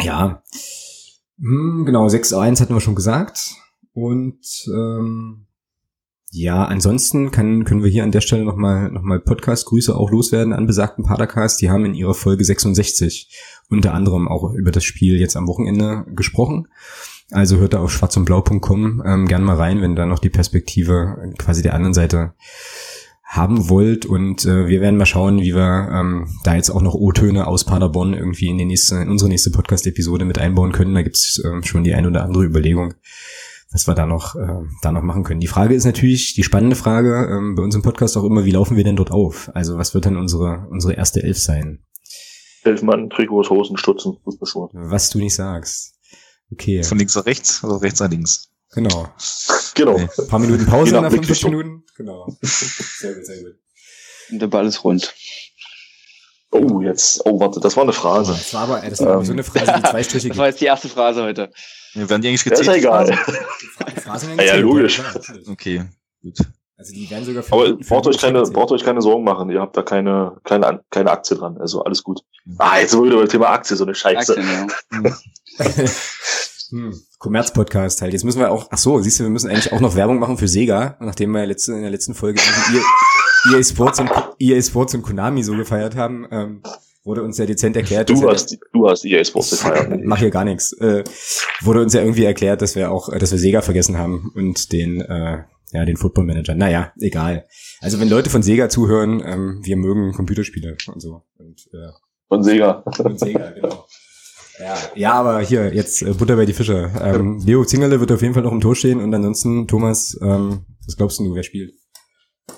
Ja. 0.00 0.42
Hm, 1.38 1.84
genau, 1.86 2.06
6-1 2.06 2.60
hatten 2.60 2.74
wir 2.74 2.80
schon 2.80 2.94
gesagt. 2.94 3.54
Und 3.92 4.66
ähm, 4.66 5.46
ja, 6.36 6.64
ansonsten 6.64 7.30
kann, 7.30 7.64
können 7.64 7.84
wir 7.84 7.90
hier 7.90 8.02
an 8.02 8.10
der 8.10 8.20
Stelle 8.20 8.44
nochmal 8.44 8.90
noch 8.90 9.02
mal 9.02 9.20
Podcast-Grüße 9.20 9.94
auch 9.94 10.10
loswerden 10.10 10.52
an 10.52 10.66
besagten 10.66 11.04
Padercast. 11.04 11.60
Die 11.60 11.70
haben 11.70 11.84
in 11.84 11.94
ihrer 11.94 12.14
Folge 12.14 12.44
66 12.44 13.32
unter 13.70 13.94
anderem 13.94 14.26
auch 14.26 14.52
über 14.52 14.72
das 14.72 14.82
Spiel 14.82 15.20
jetzt 15.20 15.36
am 15.36 15.46
Wochenende 15.46 16.04
gesprochen. 16.08 16.66
Also 17.34 17.58
hört 17.58 17.74
da 17.74 17.80
auf 17.80 17.90
schwarzundblau.com 17.90 19.02
ähm, 19.04 19.26
gern 19.26 19.42
mal 19.42 19.56
rein, 19.56 19.82
wenn 19.82 19.96
da 19.96 20.06
noch 20.06 20.20
die 20.20 20.30
Perspektive 20.30 21.32
quasi 21.36 21.62
der 21.62 21.74
anderen 21.74 21.92
Seite 21.92 22.34
haben 23.24 23.68
wollt. 23.68 24.06
Und 24.06 24.44
äh, 24.44 24.68
wir 24.68 24.80
werden 24.80 24.96
mal 24.96 25.04
schauen, 25.04 25.40
wie 25.40 25.54
wir 25.54 25.88
ähm, 25.92 26.28
da 26.44 26.54
jetzt 26.54 26.70
auch 26.70 26.80
noch 26.80 26.94
O-Töne 26.94 27.48
aus 27.48 27.64
Paderborn 27.64 28.14
irgendwie 28.14 28.46
in, 28.46 28.58
die 28.58 28.64
nächste, 28.64 28.96
in 28.96 29.08
unsere 29.08 29.28
nächste 29.28 29.50
Podcast-Episode 29.50 30.24
mit 30.24 30.38
einbauen 30.38 30.70
können. 30.70 30.94
Da 30.94 31.02
gibt's 31.02 31.42
ähm, 31.44 31.64
schon 31.64 31.82
die 31.82 31.92
ein 31.94 32.06
oder 32.06 32.22
andere 32.22 32.44
Überlegung 32.44 32.94
was 33.72 33.88
wir 33.88 33.94
da 33.96 34.06
noch, 34.06 34.36
äh, 34.36 34.62
da 34.82 34.92
noch 34.92 35.02
machen 35.02 35.24
können. 35.24 35.40
Die 35.40 35.48
Frage 35.48 35.74
ist 35.74 35.84
natürlich, 35.84 36.34
die 36.34 36.44
spannende 36.44 36.76
Frage 36.76 37.28
ähm, 37.28 37.56
bei 37.56 37.62
uns 37.64 37.74
im 37.74 37.82
Podcast 37.82 38.16
auch 38.16 38.22
immer, 38.22 38.44
wie 38.44 38.52
laufen 38.52 38.76
wir 38.76 38.84
denn 38.84 38.94
dort 38.94 39.10
auf? 39.10 39.50
Also 39.52 39.76
was 39.76 39.94
wird 39.94 40.06
dann 40.06 40.16
unsere, 40.16 40.68
unsere 40.70 40.92
erste 40.92 41.24
Elf 41.24 41.38
sein? 41.38 41.80
Elf 42.62 42.82
Mann, 42.82 43.10
Trikots, 43.10 43.50
Hosen, 43.50 43.76
Stutzen, 43.76 44.16
Fußballschuhe. 44.22 44.68
Was 44.72 45.10
du 45.10 45.18
nicht 45.18 45.34
sagst. 45.34 45.93
Okay. 46.52 46.82
Von 46.82 46.98
links 46.98 47.14
nach 47.14 47.26
rechts 47.26 47.64
oder 47.64 47.80
rechts 47.80 48.00
nach 48.00 48.10
links? 48.10 48.50
Genau. 48.72 49.08
Genau. 49.74 49.92
Okay. 49.92 50.08
Ein 50.18 50.28
paar 50.28 50.38
Minuten 50.38 50.66
Pause 50.66 50.94
nach 50.94 51.10
45 51.10 51.44
Minuten. 51.44 51.84
Genau. 51.96 52.36
Sehr 52.42 53.14
gut, 53.14 53.26
sehr 53.26 53.42
gut. 53.42 53.54
Und 54.30 54.38
der 54.40 54.46
Ball 54.48 54.66
ist 54.66 54.82
rund. 54.84 55.14
Oh, 56.50 56.80
jetzt, 56.80 57.20
oh, 57.24 57.40
warte, 57.40 57.58
das 57.58 57.76
war 57.76 57.82
eine 57.82 57.92
Phrase. 57.92 58.32
Das 58.32 58.54
war 58.54 58.62
aber, 58.62 58.80
das 58.88 59.00
war 59.00 59.18
ähm, 59.18 59.24
so 59.24 59.32
eine 59.32 59.42
Phrase, 59.42 59.72
die 59.76 59.82
zwei 59.90 60.02
Striche 60.04 60.28
Das 60.28 60.38
war 60.38 60.46
jetzt 60.46 60.60
die 60.60 60.66
erste 60.66 60.88
Phrase 60.88 61.22
heute. 61.22 61.50
Ja, 61.94 62.08
werden 62.08 62.22
die 62.22 62.28
eigentlich 62.28 62.44
gezählt? 62.44 62.68
Das 62.68 62.76
ist 62.76 62.80
egal. 62.80 63.10
ja, 64.38 64.44
ja, 64.44 64.54
logisch. 64.56 65.02
Okay, 65.48 65.84
gut. 66.22 66.38
Also 66.76 66.92
die 66.92 67.08
werden 67.08 67.24
sogar 67.24 67.42
für, 67.42 67.52
Aber 67.52 67.66
für 67.66 67.76
braucht 67.76 68.06
euch 68.06 68.18
keine, 68.18 68.42
braucht 68.42 68.72
euch 68.72 68.84
keine 68.84 69.00
Sorgen 69.00 69.24
machen. 69.24 69.50
Ihr 69.50 69.60
habt 69.60 69.76
da 69.76 69.82
keine, 69.82 70.36
keine, 70.44 70.82
keine 70.90 71.10
Aktie 71.10 71.36
dran. 71.36 71.56
Also 71.58 71.82
alles 71.82 72.02
gut. 72.02 72.22
Mhm. 72.44 72.56
Ah, 72.58 72.78
jetzt 72.78 72.90
sind 72.90 73.00
wir 73.00 73.06
wieder 73.06 73.18
beim 73.18 73.28
Thema 73.28 73.48
Aktie, 73.50 73.76
so 73.76 73.84
eine 73.84 73.94
Scheiße. 73.94 74.36
Aktien, 74.36 74.68
ja. 75.04 75.16
hm. 76.70 77.00
Kommerz-Podcast 77.18 78.02
halt. 78.02 78.12
Jetzt 78.12 78.24
müssen 78.24 78.40
wir 78.40 78.50
auch, 78.50 78.68
ach 78.70 78.78
so, 78.78 79.00
siehst 79.00 79.20
du, 79.20 79.24
wir 79.24 79.30
müssen 79.30 79.50
eigentlich 79.50 79.72
auch 79.72 79.80
noch 79.80 79.96
Werbung 79.96 80.18
machen 80.18 80.38
für 80.38 80.48
Sega, 80.48 80.96
nachdem 81.00 81.32
wir 81.32 81.46
letzte, 81.46 81.72
in 81.72 81.82
der 81.82 81.90
letzten 81.90 82.14
Folge 82.14 82.40
EA 83.52 83.62
Sports 83.62 84.00
und, 84.00 84.10
EA 84.38 84.60
Sports 84.62 84.94
und 84.94 85.02
Konami 85.02 85.42
so 85.42 85.56
gefeiert 85.56 85.96
haben. 85.96 86.26
Ähm, 86.30 86.62
wurde 87.04 87.22
uns 87.22 87.38
ja 87.38 87.46
dezent 87.46 87.76
erklärt. 87.76 88.08
Du 88.08 88.28
hast, 88.28 88.52
ja, 88.52 88.58
du 88.72 88.88
hast 88.88 89.04
EA 89.04 89.24
Sports 89.24 89.50
gefeiert. 89.50 90.00
Mach 90.04 90.18
hier 90.18 90.30
gar 90.30 90.44
nichts. 90.44 90.72
Äh, 90.74 91.04
wurde 91.60 91.82
uns 91.82 91.92
ja 91.92 92.00
irgendwie 92.00 92.24
erklärt, 92.24 92.62
dass 92.62 92.74
wir 92.74 92.90
auch, 92.90 93.10
dass 93.16 93.30
wir 93.30 93.38
Sega 93.38 93.60
vergessen 93.60 93.98
haben 93.98 94.32
und 94.34 94.72
den, 94.72 95.00
äh, 95.02 95.42
ja, 95.72 95.84
den 95.84 95.96
Football 95.96 96.24
Manager. 96.24 96.54
Naja, 96.54 96.92
egal. 96.98 97.46
Also 97.80 98.00
wenn 98.00 98.08
Leute 98.08 98.30
von 98.30 98.42
Sega 98.42 98.68
zuhören, 98.68 99.22
ähm, 99.24 99.60
wir 99.62 99.76
mögen 99.76 100.12
Computerspiele 100.12 100.76
und 100.92 101.00
so. 101.00 101.22
Und, 101.38 101.68
äh, 101.72 101.92
von 102.28 102.42
Sega. 102.42 102.82
Von 102.96 103.18
Sega, 103.18 103.50
genau. 103.50 103.86
Ja, 104.58 104.78
ja, 104.94 105.12
aber 105.14 105.40
hier, 105.40 105.74
jetzt 105.74 106.02
äh, 106.02 106.12
Butter 106.12 106.36
bei 106.36 106.46
die 106.46 106.52
Fische. 106.52 106.92
Ähm, 107.00 107.40
Leo 107.44 107.64
Zingerle 107.64 107.98
wird 107.98 108.12
auf 108.12 108.22
jeden 108.22 108.34
Fall 108.34 108.44
noch 108.44 108.52
im 108.52 108.60
Tor 108.60 108.76
stehen 108.76 109.00
und 109.00 109.12
ansonsten, 109.12 109.66
Thomas, 109.66 110.16
ähm, 110.22 110.64
was 110.86 110.96
glaubst 110.96 111.18
du, 111.18 111.34
wer 111.34 111.42
spielt? 111.42 111.74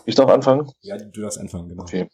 Ich 0.05 0.15
darf 0.15 0.29
anfangen? 0.29 0.71
Ja, 0.81 0.99
du 0.99 1.21
darfst 1.23 1.39
anfangen, 1.39 1.69
genau. 1.69 1.83
Okay. 1.83 2.09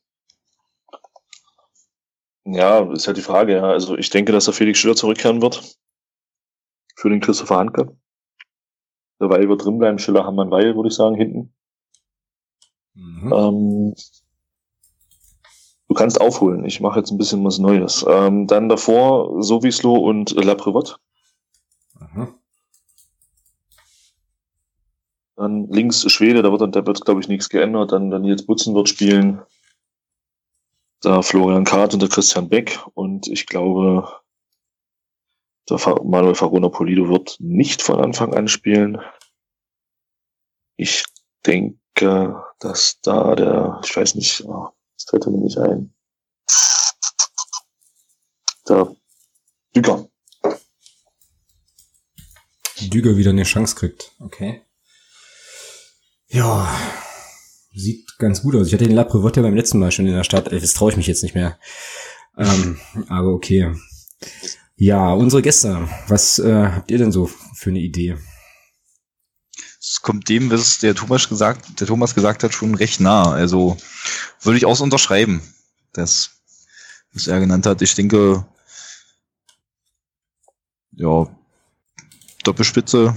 Ja, 2.45 2.93
ist 2.93 3.07
halt 3.07 3.17
die 3.17 3.23
Frage, 3.23 3.55
ja. 3.55 3.65
Also 3.65 3.97
ich 3.97 4.11
denke, 4.11 4.33
dass 4.33 4.45
der 4.45 4.55
Felix 4.55 4.79
Schiller 4.79 4.97
zurückkehren 4.97 5.43
wird. 5.43 5.77
Für 6.97 7.09
den 7.09 7.21
Christopher 7.21 7.57
Handke. 7.57 7.97
Der 9.21 9.31
Weil 9.31 9.49
wird 9.49 9.65
drin 9.65 9.79
bleiben, 9.79 9.99
Schiller 9.99 10.25
haben 10.25 10.37
wir 10.37 10.51
Weil, 10.51 10.75
würde 10.75 10.89
ich 10.89 10.95
sagen, 10.95 11.17
hinten. 11.17 11.55
Mhm. 12.95 13.33
Ähm, 13.33 13.95
du 15.93 15.99
kannst 15.99 16.23
aufholen. 16.23 16.65
Ich 16.65 16.81
mache 16.81 16.99
jetzt 16.99 17.11
ein 17.11 17.19
bisschen 17.19 17.45
was 17.45 17.59
Neues. 17.59 18.05
Ähm, 18.09 18.47
dann 18.47 18.71
davor 18.71 19.43
Sowislo 19.43 19.95
und 19.95 20.31
Laprevot. 20.31 20.99
Mhm. 22.01 22.35
Dann 25.37 25.69
links 25.69 26.11
Schwede, 26.11 26.41
da 26.43 26.51
wird, 26.51 26.75
da 26.75 26.87
wird 26.87 27.05
glaube 27.05 27.21
ich, 27.21 27.29
nichts 27.29 27.51
geändert. 27.51 27.93
Dann, 27.93 28.11
dann 28.11 28.23
Nils 28.23 28.47
Butzen 28.47 28.75
wird 28.75 28.89
spielen. 28.89 29.43
Da 31.03 31.21
Florian 31.21 31.65
Kart 31.65 31.93
und 31.93 32.01
der 32.01 32.09
Christian 32.09 32.49
Beck. 32.49 32.81
Und 32.95 33.29
ich 33.29 33.47
glaube, 33.47 34.09
der 35.69 35.79
Manuel 36.05 36.35
Farona 36.35 36.71
Polido 36.71 37.11
wird 37.11 37.37
nicht 37.39 37.83
von 37.83 38.01
Anfang 38.01 38.35
an 38.35 38.49
spielen. 38.49 38.99
Ich 40.77 41.05
denke, 41.45 42.43
dass 42.61 42.99
da 43.03 43.35
der, 43.35 43.81
ich 43.85 43.95
weiß 43.95 44.15
nicht, 44.15 44.43
oh, 44.47 44.71
das 45.03 45.11
fällt 45.11 45.27
mir 45.27 45.39
nicht 45.39 45.59
ein. 45.59 45.95
Der 48.69 48.95
Düger. 49.75 50.09
Düger 52.81 53.17
wieder 53.17 53.31
eine 53.31 53.45
Chance 53.45 53.75
kriegt. 53.75 54.13
Okay. 54.21 54.63
Ja, 56.29 56.69
sieht 57.75 58.19
ganz 58.19 58.43
gut 58.43 58.55
aus. 58.55 58.67
Ich 58.69 58.75
hatte 58.75 58.85
den 58.85 58.95
Laprevot 58.95 59.37
ja 59.37 59.43
beim 59.43 59.57
letzten 59.57 59.79
Mal 59.79 59.91
schon 59.91 60.07
in 60.07 60.15
der 60.15 60.25
Stadt. 60.25 60.53
Das 60.53 60.75
traue 60.75 60.91
ich 60.91 60.97
mich 60.97 61.07
jetzt 61.07 61.23
nicht 61.23 61.35
mehr. 61.35 61.59
Ähm, 62.37 62.81
aber 63.09 63.29
okay. 63.29 63.75
Ja, 64.77 65.13
unsere 65.13 65.43
Gäste. 65.43 65.89
Was 66.09 66.39
äh, 66.39 66.69
habt 66.69 66.91
ihr 66.91 66.99
denn 66.99 67.13
so 67.13 67.27
für 67.27 67.71
eine 67.71 67.81
Idee? 67.81 68.17
Es 69.81 70.01
kommt 70.01 70.29
dem, 70.29 70.51
was 70.51 70.79
der 70.79 70.95
Thomas 70.95 71.29
gesagt, 71.29 71.81
der 71.81 71.87
Thomas 71.87 72.15
gesagt 72.15 72.45
hat, 72.45 72.55
schon 72.55 72.75
recht 72.75 73.01
nah. 73.01 73.33
Also 73.33 73.77
würde 74.43 74.59
ich 74.59 74.67
auch 74.67 74.77
so 74.77 74.85
unterschreiben, 74.85 75.43
das, 75.93 76.31
was 77.13 77.27
er 77.27 77.41
genannt 77.41 77.67
hat. 77.67 77.83
Ich 77.83 77.95
denke, 77.95 78.45
ja, 80.93 81.27
Doppelspitze, 82.45 83.17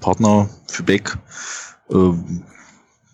Partner 0.00 0.48
für 0.68 0.82
Beck, 0.82 1.18
äh, 1.90 2.12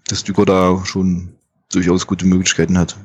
dass 0.06 0.24
Düker 0.24 0.44
da 0.44 0.84
schon 0.84 1.36
durchaus 1.70 2.06
gute 2.06 2.26
Möglichkeiten 2.26 2.78
hat. 2.78 2.96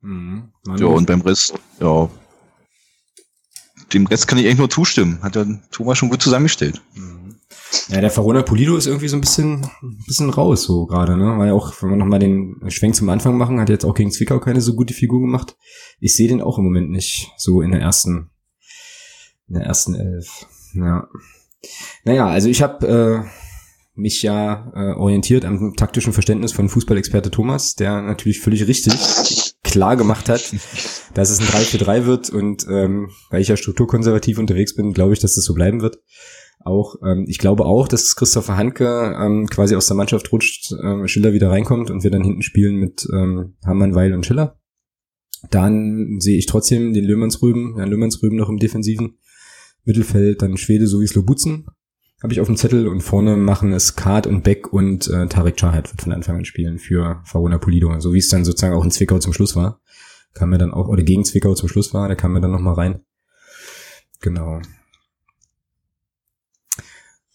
Mhm. 0.00 0.52
Ja, 0.76 0.86
und 0.86 1.06
beim 1.06 1.20
Rest, 1.22 1.54
ja, 1.80 2.10
dem 3.92 4.06
Rest 4.06 4.28
kann 4.28 4.38
ich 4.38 4.46
eigentlich 4.46 4.58
nur 4.58 4.70
zustimmen. 4.70 5.22
Hat 5.22 5.34
der 5.34 5.60
Thomas 5.70 5.98
schon 5.98 6.10
gut 6.10 6.22
zusammengestellt. 6.22 6.82
Mhm. 6.94 7.23
Ja, 7.88 8.00
der 8.00 8.14
Verona 8.14 8.42
Polido 8.42 8.76
ist 8.76 8.86
irgendwie 8.86 9.08
so 9.08 9.16
ein 9.16 9.20
bisschen, 9.20 9.66
ein 9.82 9.98
bisschen 10.06 10.30
raus, 10.30 10.62
so 10.64 10.86
gerade, 10.86 11.16
ne? 11.16 11.38
Weil 11.38 11.52
auch, 11.52 11.72
wenn 11.80 11.90
wir 11.90 11.96
nochmal 11.96 12.18
den 12.18 12.60
Schwenk 12.68 12.94
zum 12.94 13.08
Anfang 13.08 13.36
machen, 13.36 13.60
hat 13.60 13.68
jetzt 13.68 13.84
auch 13.84 13.94
gegen 13.94 14.10
Zwickau 14.10 14.40
keine 14.40 14.60
so 14.60 14.74
gute 14.74 14.94
Figur 14.94 15.20
gemacht. 15.20 15.56
Ich 16.00 16.16
sehe 16.16 16.28
den 16.28 16.40
auch 16.40 16.58
im 16.58 16.64
Moment 16.64 16.90
nicht 16.90 17.32
so 17.36 17.60
in 17.60 17.72
der 17.72 17.80
ersten, 17.80 18.30
in 19.48 19.54
der 19.54 19.64
ersten 19.64 19.94
Elf. 19.94 20.46
Ja. 20.74 21.08
Naja, 22.04 22.26
also 22.28 22.48
ich 22.48 22.62
habe 22.62 23.24
äh, 23.24 23.28
mich 23.94 24.22
ja 24.22 24.72
äh, 24.74 24.94
orientiert 24.94 25.44
am 25.44 25.74
taktischen 25.76 26.12
Verständnis 26.12 26.52
von 26.52 26.68
Fußballexperte 26.68 27.30
Thomas, 27.30 27.74
der 27.74 28.02
natürlich 28.02 28.40
völlig 28.40 28.66
richtig 28.66 29.54
klar 29.62 29.96
gemacht 29.96 30.28
hat, 30.28 30.54
dass 31.14 31.30
es 31.30 31.40
ein 31.40 31.46
3-4-3 31.46 32.04
wird 32.06 32.30
und 32.30 32.66
ähm, 32.68 33.10
weil 33.30 33.40
ich 33.40 33.48
ja 33.48 33.56
strukturkonservativ 33.56 34.38
unterwegs 34.38 34.74
bin, 34.74 34.92
glaube 34.92 35.14
ich, 35.14 35.20
dass 35.20 35.34
das 35.34 35.44
so 35.44 35.54
bleiben 35.54 35.80
wird. 35.80 35.98
Auch 36.64 36.96
ähm, 37.04 37.26
ich 37.28 37.38
glaube 37.38 37.64
auch, 37.66 37.88
dass 37.88 38.16
Christopher 38.16 38.56
Hanke 38.56 39.16
ähm, 39.20 39.46
quasi 39.46 39.76
aus 39.76 39.86
der 39.86 39.96
Mannschaft 39.96 40.32
rutscht, 40.32 40.72
ähm, 40.82 41.06
Schiller 41.06 41.32
wieder 41.32 41.50
reinkommt 41.50 41.90
und 41.90 42.02
wir 42.02 42.10
dann 42.10 42.24
hinten 42.24 42.42
spielen 42.42 42.76
mit 42.76 43.06
ähm, 43.12 43.54
Hammann, 43.64 43.94
Weil 43.94 44.14
und 44.14 44.24
Schiller. 44.24 44.58
Dann 45.50 46.20
sehe 46.20 46.38
ich 46.38 46.46
trotzdem 46.46 46.94
den 46.94 47.04
Löhmannsrüben, 47.04 47.76
ja, 47.78 47.84
Löhmannsrüben 47.84 48.38
noch 48.38 48.48
im 48.48 48.58
defensiven 48.58 49.18
Mittelfeld, 49.84 50.40
dann 50.40 50.56
Schwede 50.56 50.86
sowie 50.86 51.06
Slobutzen 51.06 51.66
habe 52.24 52.32
ich 52.32 52.40
auf 52.40 52.46
dem 52.46 52.56
Zettel 52.56 52.88
und 52.88 53.02
vorne 53.02 53.36
machen 53.36 53.74
es 53.74 53.96
Kart 53.96 54.26
und 54.26 54.44
Beck 54.44 54.72
und 54.72 55.08
äh, 55.08 55.26
Tarek 55.26 55.56
Chahed 55.56 55.90
wird 55.90 56.00
von 56.00 56.12
Anfang 56.12 56.36
an 56.36 56.46
spielen 56.46 56.78
für 56.78 57.20
Farona 57.26 57.58
Polido, 57.58 58.00
so 58.00 58.14
wie 58.14 58.18
es 58.18 58.28
dann 58.28 58.46
sozusagen 58.46 58.74
auch 58.74 58.82
in 58.82 58.90
Zwickau 58.90 59.18
zum 59.18 59.34
Schluss 59.34 59.54
war. 59.56 59.82
Kam 60.32 60.48
mir 60.48 60.56
dann 60.56 60.72
auch, 60.72 60.88
oder 60.88 61.02
gegen 61.02 61.26
Zwickau 61.26 61.52
zum 61.52 61.68
Schluss 61.68 61.92
war, 61.92 62.08
da 62.08 62.14
kam 62.14 62.32
mir 62.32 62.40
dann 62.40 62.50
nochmal 62.50 62.76
rein. 62.76 63.00
Genau. 64.22 64.62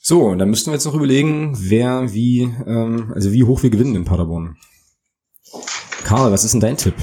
So, 0.09 0.23
und 0.23 0.39
dann 0.39 0.49
müssten 0.49 0.71
wir 0.71 0.73
jetzt 0.73 0.85
noch 0.85 0.95
überlegen, 0.95 1.53
wer 1.55 2.11
wie, 2.11 2.41
ähm, 2.65 3.11
also 3.13 3.31
wie 3.31 3.43
hoch 3.43 3.61
wir 3.61 3.69
gewinnen 3.69 3.93
in 3.93 4.05
Paderborn. 4.05 4.57
Karl, 6.03 6.31
was 6.31 6.43
ist 6.43 6.53
denn 6.53 6.61
dein 6.61 6.77
Tipp 6.77 6.95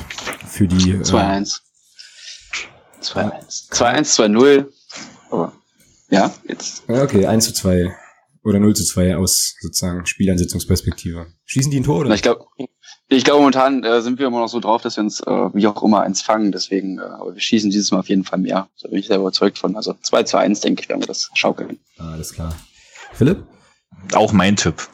für 0.48 0.66
die? 0.66 0.94
2-1. 0.94 1.60
2-1. 3.02 3.70
2-1, 3.70 4.16
2-0. 4.16 4.66
Aber 5.30 5.52
ja, 6.10 6.34
jetzt. 6.48 6.82
Ja, 6.88 7.04
okay, 7.04 7.26
1 7.26 7.44
zu 7.44 7.54
2 7.54 7.94
oder 8.42 8.58
0 8.58 8.74
zu 8.74 8.84
2 8.84 9.16
aus 9.16 9.54
sozusagen 9.60 10.04
Spielansetzungsperspektive. 10.04 11.28
Schießen 11.44 11.70
die 11.70 11.78
ein 11.78 11.84
Tor 11.84 12.00
oder? 12.00 12.12
Ich 12.12 12.22
glaube, 12.22 12.44
ich 13.08 13.22
glaube 13.22 13.38
momentan 13.38 13.84
äh, 13.84 14.02
sind 14.02 14.18
wir 14.18 14.26
immer 14.26 14.40
noch 14.40 14.48
so 14.48 14.58
drauf, 14.58 14.82
dass 14.82 14.96
wir 14.96 15.04
uns 15.04 15.20
äh, 15.20 15.30
wie 15.54 15.68
auch 15.68 15.80
immer 15.84 16.00
eins 16.00 16.22
fangen. 16.22 16.50
Deswegen, 16.50 16.98
äh, 16.98 17.02
aber 17.02 17.34
wir 17.34 17.40
schießen 17.40 17.70
dieses 17.70 17.92
Mal 17.92 18.00
auf 18.00 18.08
jeden 18.08 18.24
Fall 18.24 18.40
mehr. 18.40 18.68
Da 18.82 18.88
bin 18.88 18.98
ich 18.98 19.06
sehr 19.06 19.18
überzeugt 19.18 19.58
von. 19.58 19.76
Also 19.76 19.94
2 20.02 20.24
zu 20.24 20.38
1, 20.38 20.58
denke 20.58 20.82
ich, 20.82 20.88
werden 20.88 21.02
wir 21.02 21.06
das 21.06 21.30
schaukeln. 21.34 21.78
Ah, 21.98 22.10
alles 22.10 22.32
klar. 22.32 22.52
Philipp? 23.16 23.44
Auch 24.12 24.32
mein 24.32 24.56
Tipp. 24.56 24.88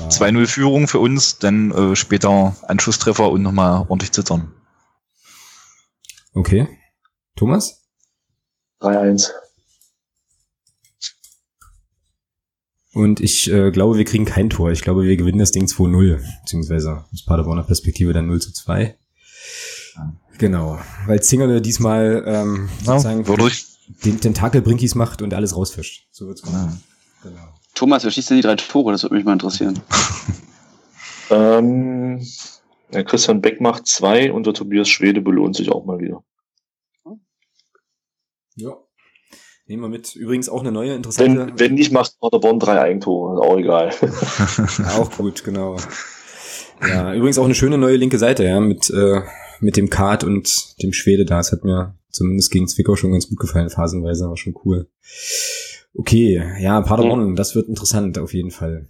Ah. 0.00 0.08
2-0 0.08 0.46
Führung 0.46 0.88
für 0.88 0.98
uns, 1.00 1.38
dann 1.38 1.70
äh, 1.72 1.96
später 1.96 2.56
Anschlusstreffer 2.62 3.30
und 3.30 3.42
nochmal 3.42 3.86
ordentlich 3.88 4.12
zittern. 4.12 4.52
Okay. 6.34 6.68
Thomas? 7.36 7.82
3-1. 8.80 9.30
Und 12.92 13.20
ich 13.20 13.50
äh, 13.50 13.70
glaube, 13.70 13.96
wir 13.98 14.04
kriegen 14.04 14.24
kein 14.24 14.50
Tor. 14.50 14.70
Ich 14.70 14.82
glaube, 14.82 15.02
wir 15.02 15.16
gewinnen 15.16 15.38
das 15.38 15.52
Ding 15.52 15.66
2-0, 15.66 16.20
beziehungsweise 16.40 17.04
aus 17.12 17.24
Paderborner 17.24 17.64
Perspektive 17.64 18.12
dann 18.12 18.26
0 18.26 18.40
zu 18.40 18.52
2. 18.52 18.96
Genau, 20.38 20.78
weil 21.06 21.20
Zingerle 21.22 21.60
diesmal 21.60 22.22
ähm, 22.26 22.68
sozusagen 22.84 23.24
ja, 23.24 23.48
den 24.04 24.20
Tentakel-Brinkis 24.20 24.94
macht 24.94 25.22
und 25.22 25.34
alles 25.34 25.56
rausfischt. 25.56 26.06
So 26.12 26.28
wird's 26.28 26.42
kommen. 26.42 26.54
Ja. 26.56 26.78
Genau. 27.22 27.54
Thomas, 27.74 28.04
wer 28.04 28.10
schießt 28.10 28.30
denn 28.30 28.38
die 28.38 28.42
drei 28.42 28.56
Tore? 28.56 28.92
Das 28.92 29.02
würde 29.02 29.14
mich 29.14 29.24
mal 29.24 29.32
interessieren. 29.32 29.80
ähm, 31.30 32.26
der 32.92 33.04
Christian 33.04 33.40
Beck 33.40 33.60
macht 33.60 33.86
zwei 33.86 34.32
und 34.32 34.46
der 34.46 34.54
Tobias 34.54 34.88
Schwede 34.88 35.20
belohnt 35.20 35.56
sich 35.56 35.70
auch 35.70 35.84
mal 35.84 35.98
wieder. 35.98 36.22
Ja, 38.56 38.76
Nehmen 39.68 39.82
wir 39.82 39.88
mit. 39.90 40.16
Übrigens 40.16 40.48
auch 40.48 40.60
eine 40.60 40.72
neue 40.72 40.94
interessante. 40.94 41.48
Wenn, 41.48 41.60
wenn 41.60 41.74
nicht, 41.74 41.92
macht 41.92 42.18
Paderborn 42.20 42.58
drei 42.58 42.80
Eigentore. 42.80 43.38
Auch 43.38 43.58
egal. 43.58 43.90
auch 44.98 45.10
gut, 45.10 45.44
genau. 45.44 45.76
Ja, 46.80 47.12
übrigens 47.12 47.38
auch 47.38 47.44
eine 47.44 47.54
schöne 47.54 47.76
neue 47.76 47.96
linke 47.96 48.18
Seite, 48.18 48.44
ja, 48.44 48.60
mit, 48.60 48.88
äh, 48.88 49.20
mit 49.60 49.76
dem 49.76 49.90
Kart 49.90 50.24
und 50.24 50.82
dem 50.82 50.94
Schwede 50.94 51.26
da. 51.26 51.36
Das 51.36 51.52
hat 51.52 51.64
mir 51.64 51.98
zumindest 52.10 52.50
gegen 52.50 52.66
Zwickau 52.66 52.96
schon 52.96 53.12
ganz 53.12 53.28
gut 53.28 53.38
gefallen, 53.38 53.68
phasenweise, 53.68 54.30
war 54.30 54.38
schon 54.38 54.54
cool. 54.64 54.88
Okay, 55.98 56.40
ja, 56.60 56.80
Paderborn, 56.80 57.34
das 57.34 57.56
wird 57.56 57.68
interessant 57.68 58.18
auf 58.18 58.32
jeden 58.32 58.52
Fall. 58.52 58.86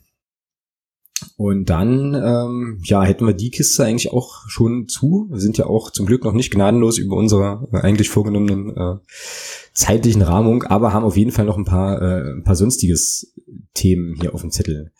Und 1.38 1.70
dann, 1.70 2.14
ähm, 2.14 2.82
ja, 2.84 3.02
hätten 3.02 3.26
wir 3.26 3.32
die 3.32 3.50
Kiste 3.50 3.82
eigentlich 3.82 4.12
auch 4.12 4.46
schon 4.46 4.88
zu. 4.88 5.26
Wir 5.30 5.40
sind 5.40 5.56
ja 5.56 5.64
auch 5.64 5.90
zum 5.90 6.04
Glück 6.04 6.22
noch 6.24 6.34
nicht 6.34 6.52
gnadenlos 6.52 6.98
über 6.98 7.16
unsere 7.16 7.66
äh, 7.72 7.78
eigentlich 7.78 8.10
vorgenommenen 8.10 8.76
äh, 8.76 8.96
zeitlichen 9.72 10.20
Rahmung, 10.20 10.64
aber 10.64 10.92
haben 10.92 11.04
auf 11.04 11.16
jeden 11.16 11.32
Fall 11.32 11.46
noch 11.46 11.56
ein 11.56 11.64
paar, 11.64 12.02
äh, 12.02 12.32
ein 12.34 12.44
paar 12.44 12.56
sonstiges 12.56 13.34
Themen 13.72 14.14
hier 14.20 14.34
auf 14.34 14.42
dem 14.42 14.50
Zettel. 14.50 14.92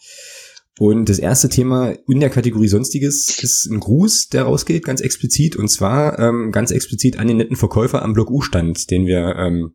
Und 0.79 1.09
das 1.09 1.19
erste 1.19 1.49
Thema 1.49 1.93
in 2.09 2.21
der 2.21 2.31
Kategorie 2.31 2.69
Sonstiges 2.69 3.43
ist 3.43 3.67
ein 3.67 3.81
Gruß, 3.81 4.29
der 4.29 4.45
rausgeht, 4.45 4.85
ganz 4.85 5.01
explizit. 5.01 5.57
Und 5.57 5.69
zwar 5.69 6.19
ähm, 6.19 6.53
ganz 6.53 6.71
explizit 6.71 7.19
an 7.19 7.27
den 7.27 7.39
netten 7.39 7.57
Verkäufer 7.57 8.03
am 8.03 8.13
Block 8.13 8.31
U-Stand, 8.31 8.91
den 8.91 9.07
wir 9.07 9.35
ähm, 9.37 9.75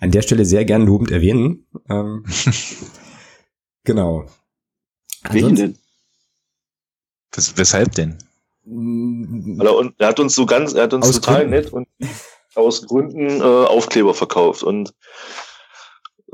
an 0.00 0.10
der 0.10 0.22
Stelle 0.22 0.44
sehr 0.44 0.64
gern 0.64 0.86
lobend 0.86 1.12
erwähnen. 1.12 1.66
Ähm, 1.88 2.24
genau. 3.84 4.26
Wen 5.30 5.54
denn? 5.54 5.78
Wes 7.32 7.56
weshalb 7.56 7.94
denn? 7.94 8.18
Weil 8.64 9.66
er, 9.66 9.92
er 9.98 10.08
hat 10.08 10.18
uns 10.18 10.34
so 10.34 10.46
ganz, 10.46 10.74
er 10.74 10.84
hat 10.84 10.94
uns 10.94 11.08
aus 11.08 11.14
total 11.16 11.42
Gründen. 11.42 11.50
nett 11.50 11.72
und 11.72 11.88
aus 12.54 12.86
Gründen 12.86 13.40
äh, 13.40 13.44
Aufkleber 13.44 14.14
verkauft 14.14 14.64
und 14.64 14.94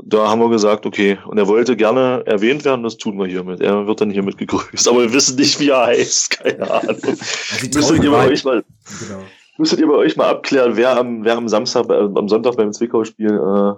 da 0.03 0.29
haben 0.29 0.39
wir 0.39 0.49
gesagt, 0.49 0.85
okay, 0.85 1.17
und 1.25 1.37
er 1.37 1.47
wollte 1.47 1.75
gerne 1.75 2.23
erwähnt 2.25 2.65
werden, 2.65 2.83
das 2.83 2.97
tun 2.97 3.17
wir 3.17 3.25
hiermit. 3.25 3.61
Er 3.61 3.87
wird 3.87 4.01
dann 4.01 4.11
hiermit 4.11 4.37
gegrüßt, 4.37 4.87
aber 4.87 5.01
wir 5.01 5.13
wissen 5.13 5.37
nicht, 5.37 5.59
wie 5.59 5.69
er 5.69 5.87
heißt, 5.87 6.29
keine 6.31 6.69
Ahnung. 6.69 6.97
Also 7.51 7.67
müsstet, 7.73 8.03
ihr 8.03 8.11
bei 8.11 8.27
euch 8.27 8.43
mal, 8.43 8.63
genau. 8.99 9.23
müsstet 9.57 9.79
ihr 9.79 9.87
bei 9.87 9.95
euch 9.95 10.15
mal 10.15 10.29
abklären, 10.29 10.75
wer 10.75 10.97
am, 10.97 11.23
wer 11.23 11.37
am 11.37 11.47
Samstag, 11.47 11.89
äh, 11.89 11.93
am 11.93 12.29
Sonntag 12.29 12.55
beim 12.57 12.71
Zwickau-Spiel 12.71 13.33
äh, 13.33 13.73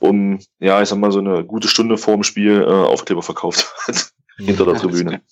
um, 0.00 0.40
ja, 0.58 0.82
ich 0.82 0.88
sag 0.88 0.98
mal, 0.98 1.12
so 1.12 1.20
eine 1.20 1.44
gute 1.44 1.68
Stunde 1.68 1.96
vorm 1.96 2.24
Spiel 2.24 2.62
äh, 2.62 2.66
Aufkleber 2.66 3.22
verkauft 3.22 3.72
hat. 3.86 4.12
hinter 4.38 4.64
der 4.64 4.74
Tribüne. 4.74 5.22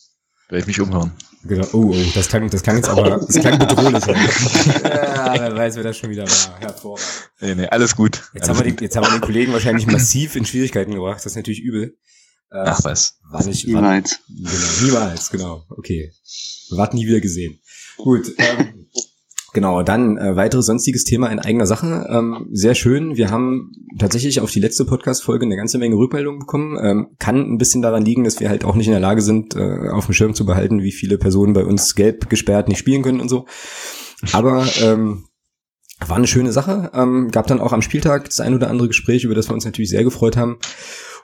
Werde 0.48 0.60
ich 0.60 0.66
mich 0.66 0.80
umhören. 0.80 1.12
Genau. 1.42 1.66
Oh, 1.72 1.94
oh, 1.94 2.04
das 2.14 2.28
klang, 2.28 2.50
das 2.50 2.62
klang 2.62 2.76
jetzt 2.76 2.88
aber, 2.88 3.18
das 3.18 3.36
klang 3.36 3.58
bedrohlich. 3.58 4.04
ja, 4.84 5.34
wer 5.38 5.56
weiß, 5.56 5.76
wer 5.76 5.84
das 5.84 5.96
schon 5.96 6.10
wieder 6.10 6.24
war. 6.24 6.60
Hervorragend. 6.60 7.30
Nee, 7.40 7.54
nee, 7.54 7.66
alles 7.66 7.96
gut. 7.96 8.16
Jetzt, 8.34 8.48
alles 8.48 8.48
haben 8.48 8.66
wir 8.66 8.72
den, 8.72 8.82
jetzt 8.82 8.96
haben 8.96 9.06
wir 9.06 9.12
den 9.12 9.22
Kollegen 9.22 9.52
wahrscheinlich 9.52 9.86
massiv 9.86 10.36
in 10.36 10.44
Schwierigkeiten 10.44 10.92
gebracht. 10.94 11.16
Das 11.16 11.26
ist 11.26 11.36
natürlich 11.36 11.60
übel. 11.60 11.96
Äh, 12.50 12.64
Ach 12.66 12.84
was. 12.84 13.18
War 13.30 13.44
nicht, 13.44 13.66
niemals. 13.66 14.20
Genau, 14.28 14.50
niemals, 14.82 15.30
genau. 15.30 15.64
Okay. 15.70 16.12
Wart 16.70 16.92
nie 16.92 17.06
wieder 17.06 17.20
gesehen. 17.20 17.60
Gut. 17.96 18.32
Ähm, 18.38 18.86
Genau, 19.52 19.82
dann 19.82 20.16
äh, 20.16 20.36
weiteres 20.36 20.66
sonstiges 20.66 21.04
Thema 21.04 21.28
in 21.28 21.40
eigener 21.40 21.66
Sache. 21.66 22.06
Ähm, 22.08 22.46
sehr 22.52 22.74
schön. 22.76 23.16
Wir 23.16 23.30
haben 23.30 23.72
tatsächlich 23.98 24.40
auf 24.40 24.50
die 24.50 24.60
letzte 24.60 24.84
Podcast-Folge 24.84 25.44
eine 25.44 25.56
ganze 25.56 25.78
Menge 25.78 25.96
Rückmeldungen 25.96 26.38
bekommen. 26.38 26.78
Ähm, 26.80 27.08
kann 27.18 27.40
ein 27.40 27.58
bisschen 27.58 27.82
daran 27.82 28.04
liegen, 28.04 28.22
dass 28.22 28.38
wir 28.38 28.48
halt 28.48 28.64
auch 28.64 28.76
nicht 28.76 28.86
in 28.86 28.92
der 28.92 29.00
Lage 29.00 29.22
sind, 29.22 29.56
äh, 29.56 29.88
auf 29.88 30.06
dem 30.06 30.14
Schirm 30.14 30.34
zu 30.34 30.46
behalten, 30.46 30.82
wie 30.82 30.92
viele 30.92 31.18
Personen 31.18 31.52
bei 31.52 31.64
uns 31.64 31.96
gelb 31.96 32.30
gesperrt 32.30 32.68
nicht 32.68 32.78
spielen 32.78 33.02
können 33.02 33.20
und 33.20 33.28
so. 33.28 33.46
Aber 34.32 34.66
ähm, 34.82 35.24
war 36.06 36.16
eine 36.16 36.28
schöne 36.28 36.52
Sache. 36.52 36.90
Ähm, 36.94 37.30
gab 37.30 37.46
dann 37.48 37.60
auch 37.60 37.72
am 37.72 37.82
Spieltag 37.82 38.26
das 38.26 38.40
ein 38.40 38.54
oder 38.54 38.70
andere 38.70 38.88
Gespräch, 38.88 39.24
über 39.24 39.34
das 39.34 39.48
wir 39.48 39.54
uns 39.54 39.64
natürlich 39.64 39.90
sehr 39.90 40.04
gefreut 40.04 40.36
haben. 40.36 40.58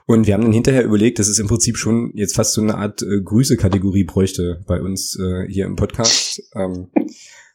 Und 0.05 0.25
wir 0.25 0.33
haben 0.33 0.43
dann 0.43 0.53
hinterher 0.53 0.85
überlegt, 0.85 1.19
dass 1.19 1.27
es 1.27 1.39
im 1.39 1.47
Prinzip 1.47 1.77
schon 1.77 2.11
jetzt 2.13 2.35
fast 2.35 2.53
so 2.53 2.61
eine 2.61 2.75
Art 2.75 3.01
äh, 3.01 3.21
Grüße-Kategorie 3.21 4.05
bräuchte 4.05 4.63
bei 4.65 4.81
uns 4.81 5.17
äh, 5.19 5.45
hier 5.49 5.65
im 5.65 5.75
Podcast. 5.75 6.41
Ähm, 6.55 6.87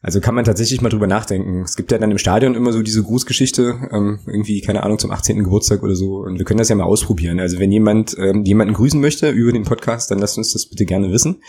also 0.03 0.19
kann 0.19 0.35
man 0.35 0.43
tatsächlich 0.43 0.81
mal 0.81 0.89
drüber 0.89 1.07
nachdenken. 1.07 1.61
Es 1.61 1.77
gibt 1.77 1.89
ja 1.93 1.97
dann 1.97 2.11
im 2.11 2.17
Stadion 2.17 2.55
immer 2.55 2.73
so 2.73 2.81
diese 2.83 3.01
Grußgeschichte, 3.01 3.89
ähm, 3.89 4.19
irgendwie, 4.27 4.59
keine 4.59 4.83
Ahnung, 4.83 4.99
zum 4.99 5.11
18. 5.11 5.41
Geburtstag 5.45 5.81
oder 5.81 5.95
so. 5.95 6.17
Und 6.17 6.37
wir 6.37 6.45
können 6.45 6.57
das 6.57 6.67
ja 6.67 6.75
mal 6.75 6.83
ausprobieren. 6.83 7.39
Also 7.39 7.57
wenn 7.57 7.71
jemand 7.71 8.13
ähm, 8.19 8.43
jemanden 8.43 8.73
grüßen 8.73 8.99
möchte 8.99 9.29
über 9.29 9.53
den 9.53 9.63
Podcast, 9.63 10.11
dann 10.11 10.19
lasst 10.19 10.37
uns 10.37 10.51
das 10.51 10.65
bitte 10.65 10.83
gerne 10.83 11.13
wissen. 11.13 11.41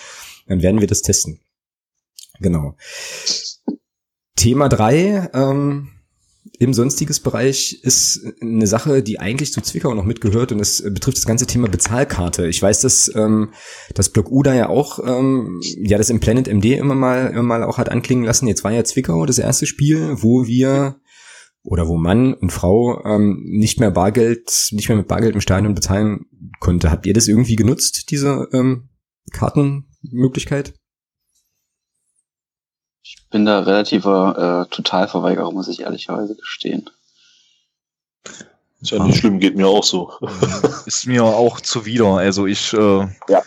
Dann 0.46 0.62
werden 0.62 0.80
wir 0.80 0.86
das 0.86 1.02
testen. 1.02 1.40
Genau. 2.38 2.76
Thema 4.36 4.68
drei. 4.68 5.28
Ähm, 5.34 5.88
im 6.58 6.74
sonstiges 6.74 7.20
Bereich 7.20 7.80
ist 7.82 8.24
eine 8.40 8.66
Sache, 8.66 9.02
die 9.02 9.18
eigentlich 9.18 9.52
zu 9.52 9.60
Zwickau 9.60 9.94
noch 9.94 10.04
mitgehört 10.04 10.52
und 10.52 10.58
das 10.58 10.82
betrifft 10.82 11.16
das 11.16 11.26
ganze 11.26 11.46
Thema 11.46 11.68
Bezahlkarte. 11.68 12.46
Ich 12.46 12.62
weiß, 12.62 12.80
dass 12.80 13.10
ähm, 13.14 13.50
das 13.94 14.10
Block 14.10 14.30
U 14.30 14.42
da 14.42 14.54
ja 14.54 14.68
auch 14.68 14.98
ähm, 15.04 15.60
ja 15.62 15.98
das 15.98 16.10
im 16.10 16.20
Planet 16.20 16.48
MD 16.48 16.76
immer 16.76 16.94
mal 16.94 17.30
immer 17.30 17.42
mal 17.42 17.62
auch 17.64 17.78
hat 17.78 17.88
anklingen 17.88 18.24
lassen. 18.24 18.46
Jetzt 18.46 18.62
war 18.62 18.72
ja 18.72 18.84
Zwickau 18.84 19.24
das 19.26 19.38
erste 19.38 19.66
Spiel, 19.66 20.16
wo 20.22 20.46
wir 20.46 20.96
oder 21.62 21.88
wo 21.88 21.96
Mann 21.96 22.34
und 22.34 22.52
Frau 22.52 23.02
ähm, 23.04 23.42
nicht 23.42 23.80
mehr 23.80 23.90
Bargeld, 23.90 24.68
nicht 24.72 24.88
mehr 24.88 24.98
mit 24.98 25.08
Bargeld 25.08 25.34
im 25.34 25.40
Stadion 25.40 25.74
bezahlen 25.74 26.26
konnte. 26.60 26.90
Habt 26.90 27.06
ihr 27.06 27.14
das 27.14 27.26
irgendwie 27.26 27.56
genutzt, 27.56 28.10
diese 28.10 28.48
ähm, 28.52 28.90
Kartenmöglichkeit? 29.32 30.74
Ich 33.34 33.36
bin 33.36 33.46
da 33.46 33.58
relativer 33.58 34.68
äh, 34.68 34.72
Totalverweigerer, 34.72 35.50
muss 35.50 35.66
ich 35.66 35.80
ehrlicherweise 35.80 36.36
gestehen. 36.36 36.88
Ist 38.80 38.92
ja 38.92 39.02
nicht 39.02 39.18
schlimm, 39.18 39.40
geht 39.40 39.56
mir 39.56 39.66
auch 39.66 39.82
so. 39.82 40.12
Ist 40.86 41.08
mir 41.08 41.24
auch 41.24 41.60
zuwider. 41.60 42.18
Also 42.18 42.46
ich, 42.46 42.72
äh, 42.74 43.08
ja. 43.28 43.42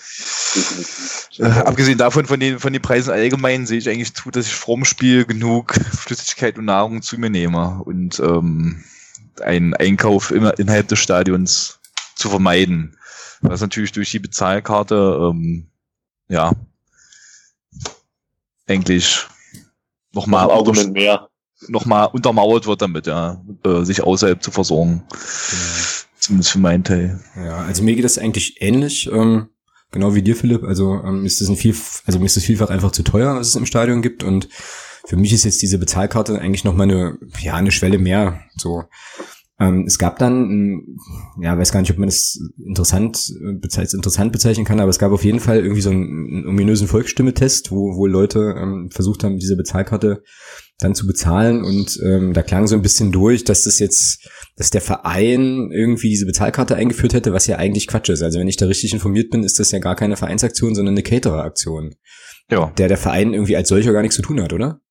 Äh, 1.37 1.45
abgesehen 1.45 1.97
davon, 1.97 2.25
von 2.25 2.37
den, 2.37 2.59
von 2.59 2.73
den 2.73 2.81
Preisen 2.81 3.13
allgemein, 3.13 3.65
sehe 3.65 3.77
ich 3.77 3.87
eigentlich 3.87 4.13
zu, 4.13 4.29
dass 4.29 4.47
ich 4.47 4.55
vorm 4.55 4.83
Spiel 4.83 5.23
genug 5.23 5.75
Flüssigkeit 5.75 6.57
und 6.57 6.65
Nahrung 6.65 7.01
zu 7.01 7.17
mir 7.17 7.29
nehme 7.29 7.81
und 7.85 8.19
ähm, 8.19 8.83
einen 9.41 9.73
Einkauf 9.73 10.31
immer 10.31 10.59
innerhalb 10.59 10.89
des 10.89 10.99
Stadions 10.99 11.79
zu 12.13 12.27
vermeiden. 12.27 12.97
Was 13.39 13.61
natürlich 13.61 13.93
durch 13.93 14.11
die 14.11 14.19
Bezahlkarte, 14.19 15.29
ähm, 15.31 15.67
ja, 16.27 16.51
eigentlich 18.67 19.25
nochmal 20.13 20.47
noch 20.47 20.55
Argument 20.55 20.93
mehr. 20.93 21.29
nochmal 21.67 22.09
untermauert 22.11 22.67
wird 22.67 22.81
damit, 22.81 23.07
ja, 23.07 23.43
äh, 23.65 23.83
sich 23.83 24.03
außerhalb 24.03 24.41
zu 24.41 24.51
versorgen. 24.51 25.03
Genau. 25.09 25.97
Zumindest 26.19 26.51
für 26.51 26.59
meinen 26.59 26.83
Teil. 26.83 27.19
Ja, 27.35 27.57
also 27.57 27.83
mir 27.83 27.95
geht 27.95 28.03
das 28.03 28.17
eigentlich 28.17 28.61
ähnlich. 28.61 29.09
Ähm, 29.11 29.49
genau 29.91 30.15
wie 30.15 30.21
dir, 30.21 30.35
Philipp. 30.35 30.63
Also 30.63 31.01
ähm, 31.03 31.25
ist 31.25 31.39
das 31.41 31.47
ein 31.47 31.55
viel, 31.55 31.75
also 32.05 32.19
mir 32.19 32.25
ist 32.25 32.35
das 32.35 32.43
vielfach 32.43 32.69
einfach 32.69 32.91
zu 32.91 33.03
teuer, 33.03 33.35
was 33.35 33.47
es 33.47 33.55
im 33.55 33.65
Stadion 33.65 34.01
gibt. 34.01 34.23
Und 34.23 34.49
für 35.05 35.15
mich 35.15 35.31
ist 35.31 35.45
jetzt 35.45 35.61
diese 35.61 35.77
Bezahlkarte 35.77 36.37
eigentlich 36.39 36.63
noch 36.63 36.73
mal 36.73 36.83
eine, 36.83 37.17
ja, 37.39 37.53
eine 37.53 37.71
Schwelle 37.71 37.97
mehr. 37.97 38.41
So. 38.57 38.83
Ähm, 39.59 39.85
es 39.87 39.97
gab 39.97 40.19
dann, 40.19 40.97
ja, 41.41 41.57
weiß 41.57 41.71
gar 41.71 41.81
nicht, 41.81 41.91
ob 41.91 41.97
man 41.97 42.09
das 42.09 42.39
interessant, 42.63 43.33
bezeichnet, 43.59 43.95
interessant 43.95 44.31
bezeichnen 44.31 44.65
kann, 44.65 44.79
aber 44.79 44.89
es 44.89 44.99
gab 44.99 45.11
auf 45.11 45.23
jeden 45.23 45.39
Fall 45.39 45.57
irgendwie 45.59 45.81
so 45.81 45.89
einen, 45.89 46.03
einen 46.03 46.47
ominösen 46.47 46.87
Volksstimme-Test, 46.87 47.71
wo, 47.71 47.95
wo 47.95 48.05
Leute 48.05 48.55
ähm, 48.55 48.89
versucht 48.91 49.23
haben, 49.23 49.39
diese 49.39 49.55
Bezahlkarte 49.57 50.21
dann 50.77 50.93
zu 50.93 51.07
bezahlen 51.07 51.63
und 51.63 51.99
ähm, 52.03 52.33
da 52.33 52.43
klang 52.43 52.67
so 52.67 52.75
ein 52.75 52.83
bisschen 52.83 53.11
durch, 53.11 53.43
dass 53.43 53.63
das 53.63 53.79
jetzt, 53.79 54.29
dass 54.57 54.69
der 54.69 54.81
Verein 54.81 55.71
irgendwie 55.71 56.09
diese 56.09 56.27
Bezahlkarte 56.27 56.75
eingeführt 56.75 57.15
hätte, 57.15 57.33
was 57.33 57.47
ja 57.47 57.57
eigentlich 57.57 57.87
Quatsch 57.87 58.09
ist. 58.09 58.21
Also 58.21 58.39
wenn 58.39 58.47
ich 58.47 58.57
da 58.57 58.67
richtig 58.67 58.93
informiert 58.93 59.31
bin, 59.31 59.43
ist 59.43 59.59
das 59.59 59.71
ja 59.71 59.79
gar 59.79 59.95
keine 59.95 60.17
Vereinsaktion, 60.17 60.75
sondern 60.75 60.93
eine 60.93 61.03
Caterer-Aktion. 61.03 61.95
Ja. 62.51 62.71
Der 62.77 62.89
der 62.89 62.97
Verein 62.97 63.33
irgendwie 63.33 63.57
als 63.57 63.69
solcher 63.69 63.91
gar 63.91 64.03
nichts 64.03 64.15
zu 64.15 64.21
tun 64.21 64.39
hat, 64.39 64.53
oder? 64.53 64.81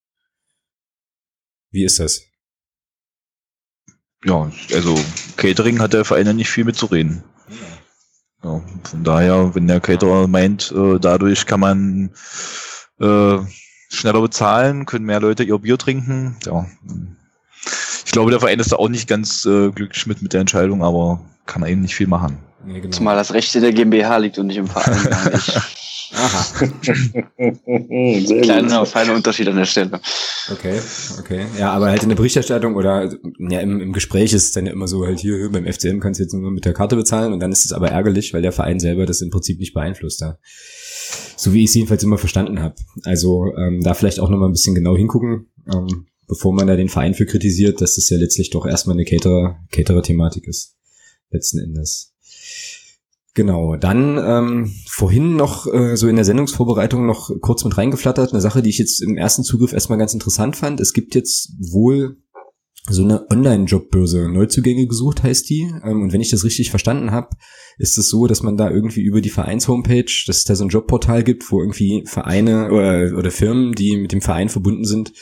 Wie 1.71 1.85
ist 1.85 2.01
das? 2.01 2.26
Ja, 4.25 4.51
also 4.75 4.99
Catering 5.37 5.81
hat 5.81 5.93
der 5.93 6.05
Verein 6.05 6.27
ja 6.27 6.33
nicht 6.33 6.51
viel 6.51 6.65
mitzureden. 6.65 7.23
Ja, 8.43 8.61
von 8.85 9.05
daher, 9.05 9.55
wenn 9.55 9.67
der 9.67 9.81
Caterer 9.81 10.27
meint, 10.27 10.73
äh, 10.77 10.99
dadurch 10.99 11.47
kann 11.47 11.61
man 11.61 12.11
äh, 13.01 13.39
schneller 13.91 14.21
bezahlen, 14.21 14.87
können 14.87 15.07
mehr 15.07 15.21
Leute 15.21 15.45
ihr 15.45 15.59
Bier 15.59 15.79
trinken, 15.79 16.37
ja. 16.45 16.67
Ich 18.05 18.13
glaube, 18.13 18.31
der 18.31 18.41
Verein 18.41 18.61
ist 18.61 18.73
da 18.73 18.77
auch 18.77 18.89
nicht 18.89 19.09
ganz 19.09 19.45
äh, 19.45 19.71
glücklich 19.71 20.07
mit, 20.07 20.23
mit 20.23 20.33
der 20.33 20.41
Entscheidung, 20.41 20.83
aber 20.83 21.21
kann 21.45 21.67
eben 21.67 21.81
nicht 21.81 21.97
viel 21.97 22.07
machen. 22.07 22.39
Nee, 22.65 22.81
genau. 22.81 22.97
Zumal 22.97 23.17
das 23.17 23.33
Recht 23.33 23.55
der 23.55 23.73
GmbH 23.73 24.17
liegt 24.19 24.39
und 24.39 24.47
nicht 24.47 24.57
im 24.57 24.67
Verein. 24.67 25.41
Aha. 26.13 26.67
Kleiner, 28.43 28.87
feiner 28.87 29.15
Unterschied 29.15 29.49
an 29.49 29.57
der 29.57 29.65
Stelle. 29.65 30.01
Okay, 30.53 30.81
okay. 31.19 31.47
Ja, 31.59 31.73
aber 31.73 31.89
halt 31.89 32.03
in 32.03 32.09
der 32.09 32.17
Berichterstattung 32.17 32.77
oder 32.77 33.13
ja, 33.39 33.61
im, 33.61 33.81
im 33.81 33.93
Gespräch 33.93 34.33
ist 34.33 34.45
es 34.45 34.53
dann 34.53 34.67
ja 34.67 34.73
immer 34.73 34.89
so, 34.89 35.05
halt 35.05 35.19
hier 35.19 35.51
beim 35.51 35.67
FCM 35.67 36.01
kannst 36.01 36.21
du 36.21 36.25
jetzt 36.25 36.33
nur 36.33 36.51
mit 36.51 36.65
der 36.65 36.75
Karte 36.75 36.97
bezahlen 36.97 37.33
und 37.33 37.41
dann 37.41 37.53
ist 37.53 37.65
es 37.65 37.73
aber 37.73 37.91
ärgerlich, 37.91 38.33
weil 38.35 38.43
der 38.43 38.53
Verein 38.53 38.79
selber 38.79 39.07
das 39.07 39.21
im 39.21 39.31
Prinzip 39.31 39.59
nicht 39.59 39.75
beeinflusst. 39.75 40.21
Ja. 40.21 40.39
So 41.37 41.53
wie 41.53 41.65
ich 41.65 41.71
es 41.71 41.75
jedenfalls 41.75 42.03
immer 42.03 42.19
verstanden 42.19 42.61
habe. 42.61 42.77
Also 43.05 43.53
ähm, 43.57 43.83
da 43.83 43.95
vielleicht 43.95 44.21
auch 44.21 44.31
nochmal 44.31 44.49
ein 44.49 44.53
bisschen 44.53 44.75
genau 44.75 44.97
hingucken, 44.97 45.49
ähm, 45.73 46.07
bevor 46.29 46.53
man 46.53 46.67
da 46.67 46.77
den 46.77 46.89
Verein 46.89 47.15
für 47.15 47.27
kritisiert, 47.27 47.81
dass 47.81 47.97
das 47.97 48.09
ja 48.11 48.19
letztlich 48.19 48.51
doch 48.51 48.67
erstmal 48.67 48.97
eine 48.97 49.05
Caterer-Thematik 49.05 50.47
ist. 50.47 50.77
Letzten 51.31 51.59
Endes. 51.59 52.13
Genau, 53.37 53.77
dann 53.77 54.17
ähm, 54.17 54.73
vorhin 54.89 55.37
noch 55.37 55.67
äh, 55.71 55.95
so 55.97 56.09
in 56.09 56.17
der 56.17 56.25
Sendungsvorbereitung 56.25 57.05
noch 57.05 57.31
kurz 57.43 57.63
mit 57.65 57.77
reingeflattert, 57.77 58.33
eine 58.33 58.41
Sache, 58.41 58.63
die 58.63 58.71
ich 58.71 58.79
jetzt 58.79 59.03
im 59.03 59.19
ersten 59.19 59.45
Zugriff 59.45 59.75
erstmal 59.75 59.99
ganz 59.99 60.15
interessant 60.15 60.57
fand. 60.57 60.81
Es 60.81 60.95
gibt 60.95 61.15
jetzt 61.15 61.53
wohl 61.59 62.17
so 62.89 63.03
eine 63.03 63.31
Online-Jobbörse, 63.31 64.31
Neuzugänge 64.31 64.87
gesucht 64.87 65.23
heißt 65.23 65.51
die. 65.51 65.71
Ähm, 65.85 66.01
und 66.01 66.15
wenn 66.15 66.23
ich 66.23 66.31
das 66.31 66.45
richtig 66.45 66.71
verstanden 66.71 67.11
habe, 67.11 67.29
ist 67.77 67.99
es 67.99 68.09
so, 68.09 68.27
dass 68.27 68.43
man 68.43 68.57
da 68.57 68.71
irgendwie 68.71 69.03
über 69.03 69.21
die 69.21 69.29
Vereins-Homepage, 69.29 70.11
dass 70.27 70.39
es 70.39 70.45
da 70.45 70.55
so 70.55 70.65
ein 70.65 70.71
Jobportal 70.71 71.23
gibt, 71.23 71.53
wo 71.53 71.61
irgendwie 71.61 72.05
Vereine 72.07 72.71
oder, 72.73 73.19
oder 73.19 73.31
Firmen, 73.31 73.73
die 73.73 73.99
mit 73.99 74.13
dem 74.13 74.23
Verein 74.23 74.49
verbunden 74.49 74.87
sind, 74.87 75.13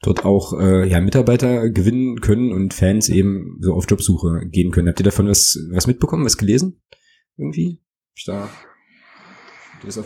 dort 0.00 0.24
auch 0.24 0.58
äh, 0.58 0.88
ja, 0.88 1.02
Mitarbeiter 1.02 1.68
gewinnen 1.68 2.22
können 2.22 2.50
und 2.50 2.72
Fans 2.72 3.10
eben 3.10 3.58
so 3.60 3.74
auf 3.74 3.84
Jobsuche 3.86 4.46
gehen 4.50 4.70
können. 4.70 4.88
Habt 4.88 5.00
ihr 5.00 5.04
davon 5.04 5.28
was, 5.28 5.58
was 5.70 5.86
mitbekommen, 5.86 6.24
was 6.24 6.38
gelesen? 6.38 6.80
Irgendwie? 7.38 7.80
Ich 8.14 8.24
da. 8.24 8.48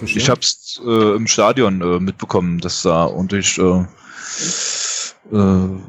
Ich 0.05 0.29
hab's 0.29 0.81
äh, 0.85 1.17
im 1.17 1.27
Stadion 1.27 1.81
äh, 1.81 1.99
mitbekommen, 1.99 2.59
dass 2.59 2.83
da 2.83 3.07
ordentlich 3.07 3.59
äh, 3.59 3.87
äh, 5.33 5.81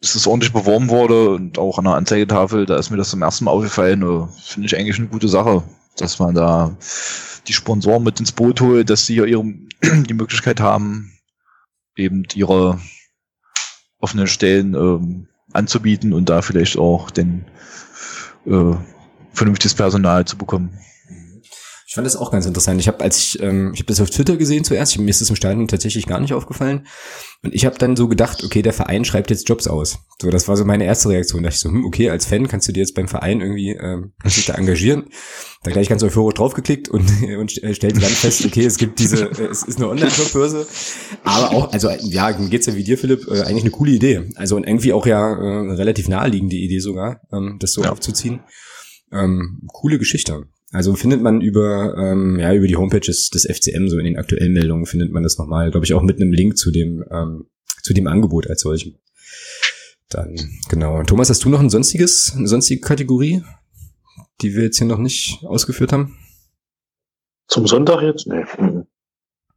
dass 0.00 0.12
das 0.12 0.26
ordentlich 0.26 0.52
beworben 0.52 0.88
wurde 0.88 1.30
und 1.30 1.58
auch 1.58 1.78
an 1.78 1.84
der 1.84 1.94
Anzeigetafel, 1.94 2.66
da 2.66 2.76
ist 2.76 2.90
mir 2.90 2.96
das 2.96 3.10
zum 3.10 3.22
ersten 3.22 3.44
Mal 3.44 3.50
aufgefallen. 3.52 4.02
Äh, 4.02 4.26
Finde 4.40 4.66
ich 4.66 4.76
eigentlich 4.76 4.98
eine 4.98 5.08
gute 5.08 5.28
Sache, 5.28 5.64
dass 5.96 6.18
man 6.18 6.34
da 6.34 6.76
die 7.46 7.52
Sponsoren 7.52 8.04
mit 8.04 8.20
ins 8.20 8.32
Boot 8.32 8.60
holt, 8.60 8.90
dass 8.90 9.06
sie 9.06 9.16
ja 9.16 9.24
ihre, 9.24 9.44
die 9.82 10.14
Möglichkeit 10.14 10.60
haben, 10.60 11.12
eben 11.96 12.24
ihre 12.34 12.80
offenen 13.98 14.28
Stellen 14.28 14.74
ähm, 14.74 15.28
anzubieten 15.52 16.12
und 16.12 16.28
da 16.28 16.42
vielleicht 16.42 16.78
auch 16.78 17.10
den 17.10 17.44
äh, 18.46 18.74
vernünftiges 19.38 19.74
Personal 19.74 20.24
zu 20.24 20.36
bekommen. 20.36 20.78
Ich 21.88 21.94
fand 21.94 22.06
das 22.06 22.16
auch 22.16 22.30
ganz 22.30 22.44
interessant. 22.44 22.78
Ich 22.82 22.86
habe, 22.86 23.00
als 23.02 23.16
ich, 23.16 23.42
ähm, 23.42 23.72
ich 23.72 23.80
habe 23.80 23.86
das 23.86 23.98
auf 24.02 24.10
Twitter 24.10 24.36
gesehen 24.36 24.62
zuerst. 24.62 24.92
Ich, 24.92 24.98
mir 24.98 25.08
ist 25.08 25.22
das 25.22 25.30
im 25.30 25.36
Stadion 25.36 25.68
tatsächlich 25.68 26.04
gar 26.04 26.20
nicht 26.20 26.34
aufgefallen. 26.34 26.86
Und 27.42 27.54
ich 27.54 27.64
habe 27.64 27.78
dann 27.78 27.96
so 27.96 28.08
gedacht, 28.08 28.44
okay, 28.44 28.60
der 28.60 28.74
Verein 28.74 29.06
schreibt 29.06 29.30
jetzt 29.30 29.48
Jobs 29.48 29.66
aus. 29.66 30.00
So, 30.20 30.28
das 30.28 30.48
war 30.48 30.56
so 30.58 30.66
meine 30.66 30.84
erste 30.84 31.08
Reaktion. 31.08 31.42
Da 31.42 31.48
dachte 31.48 31.56
ich 31.56 31.60
so, 31.62 31.70
hm, 31.70 31.86
okay, 31.86 32.10
als 32.10 32.26
Fan 32.26 32.46
kannst 32.46 32.68
du 32.68 32.72
dir 32.72 32.80
jetzt 32.80 32.94
beim 32.94 33.08
Verein 33.08 33.40
irgendwie, 33.40 33.70
ähm, 33.70 34.12
dich 34.22 34.44
da 34.44 34.56
engagieren. 34.56 35.04
Da 35.62 35.70
gleich 35.70 35.88
ganz 35.88 36.02
euphorisch 36.02 36.34
draufgeklickt 36.34 36.90
und, 36.90 37.10
und 37.38 37.52
stellte 37.52 38.00
dann 38.00 38.10
fest, 38.10 38.44
okay, 38.44 38.66
es 38.66 38.76
gibt 38.76 38.98
diese, 38.98 39.24
äh, 39.24 39.46
es 39.50 39.62
ist 39.62 39.78
eine 39.78 39.88
Online-Jobbörse. 39.88 40.66
Aber 41.24 41.52
auch, 41.52 41.72
also 41.72 41.88
ja, 42.00 42.32
geht's 42.32 42.66
ja 42.66 42.74
wie 42.74 42.84
dir, 42.84 42.98
Philipp, 42.98 43.26
äh, 43.28 43.44
eigentlich 43.44 43.62
eine 43.62 43.70
coole 43.70 43.92
Idee. 43.92 44.28
Also 44.34 44.56
und 44.56 44.66
irgendwie 44.66 44.92
auch 44.92 45.06
ja 45.06 45.32
äh, 45.32 45.60
eine 45.60 45.78
relativ 45.78 46.06
naheliegende 46.08 46.56
Idee 46.56 46.80
sogar, 46.80 47.22
ähm, 47.32 47.56
das 47.60 47.72
so 47.72 47.82
ja. 47.82 47.92
aufzuziehen. 47.92 48.40
Ähm, 49.12 49.62
coole 49.68 49.98
Geschichte. 49.98 50.46
Also 50.70 50.94
findet 50.94 51.22
man 51.22 51.40
über, 51.40 51.96
ähm, 51.96 52.38
ja, 52.38 52.52
über 52.52 52.66
die 52.66 52.76
Homepages 52.76 53.30
des 53.30 53.46
FCM, 53.46 53.88
so 53.88 53.98
in 53.98 54.04
den 54.04 54.18
aktuellen 54.18 54.52
Meldungen 54.52 54.84
findet 54.84 55.10
man 55.12 55.22
das 55.22 55.38
nochmal, 55.38 55.70
glaube 55.70 55.86
ich, 55.86 55.94
auch 55.94 56.02
mit 56.02 56.20
einem 56.20 56.32
Link 56.32 56.58
zu 56.58 56.70
dem, 56.70 57.04
ähm, 57.10 57.46
zu 57.82 57.94
dem 57.94 58.06
Angebot 58.06 58.48
als 58.48 58.60
solchem. 58.60 58.96
Dann, 60.10 60.36
genau. 60.68 61.02
Thomas, 61.04 61.30
hast 61.30 61.44
du 61.44 61.48
noch 61.48 61.60
ein 61.60 61.70
sonstiges, 61.70 62.34
eine 62.36 62.48
sonstige 62.48 62.80
Kategorie, 62.80 63.42
die 64.42 64.54
wir 64.54 64.64
jetzt 64.64 64.78
hier 64.78 64.86
noch 64.86 64.98
nicht 64.98 65.42
ausgeführt 65.44 65.92
haben? 65.92 66.16
Zum 67.46 67.66
Sonntag 67.66 68.02
jetzt? 68.02 68.26
Nee. 68.26 68.44
Mhm. 68.58 68.86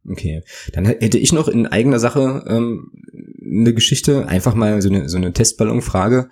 Okay. 0.08 0.42
Dann 0.72 0.84
hätte 0.84 1.18
ich 1.18 1.32
noch 1.32 1.48
in 1.48 1.66
eigener 1.66 1.98
Sache 1.98 2.44
ähm, 2.48 2.90
eine 3.44 3.74
Geschichte, 3.74 4.26
einfach 4.26 4.54
mal 4.54 4.80
so 4.82 4.88
eine, 4.88 5.08
so 5.08 5.16
eine 5.16 5.32
Testballonfrage. 5.32 6.28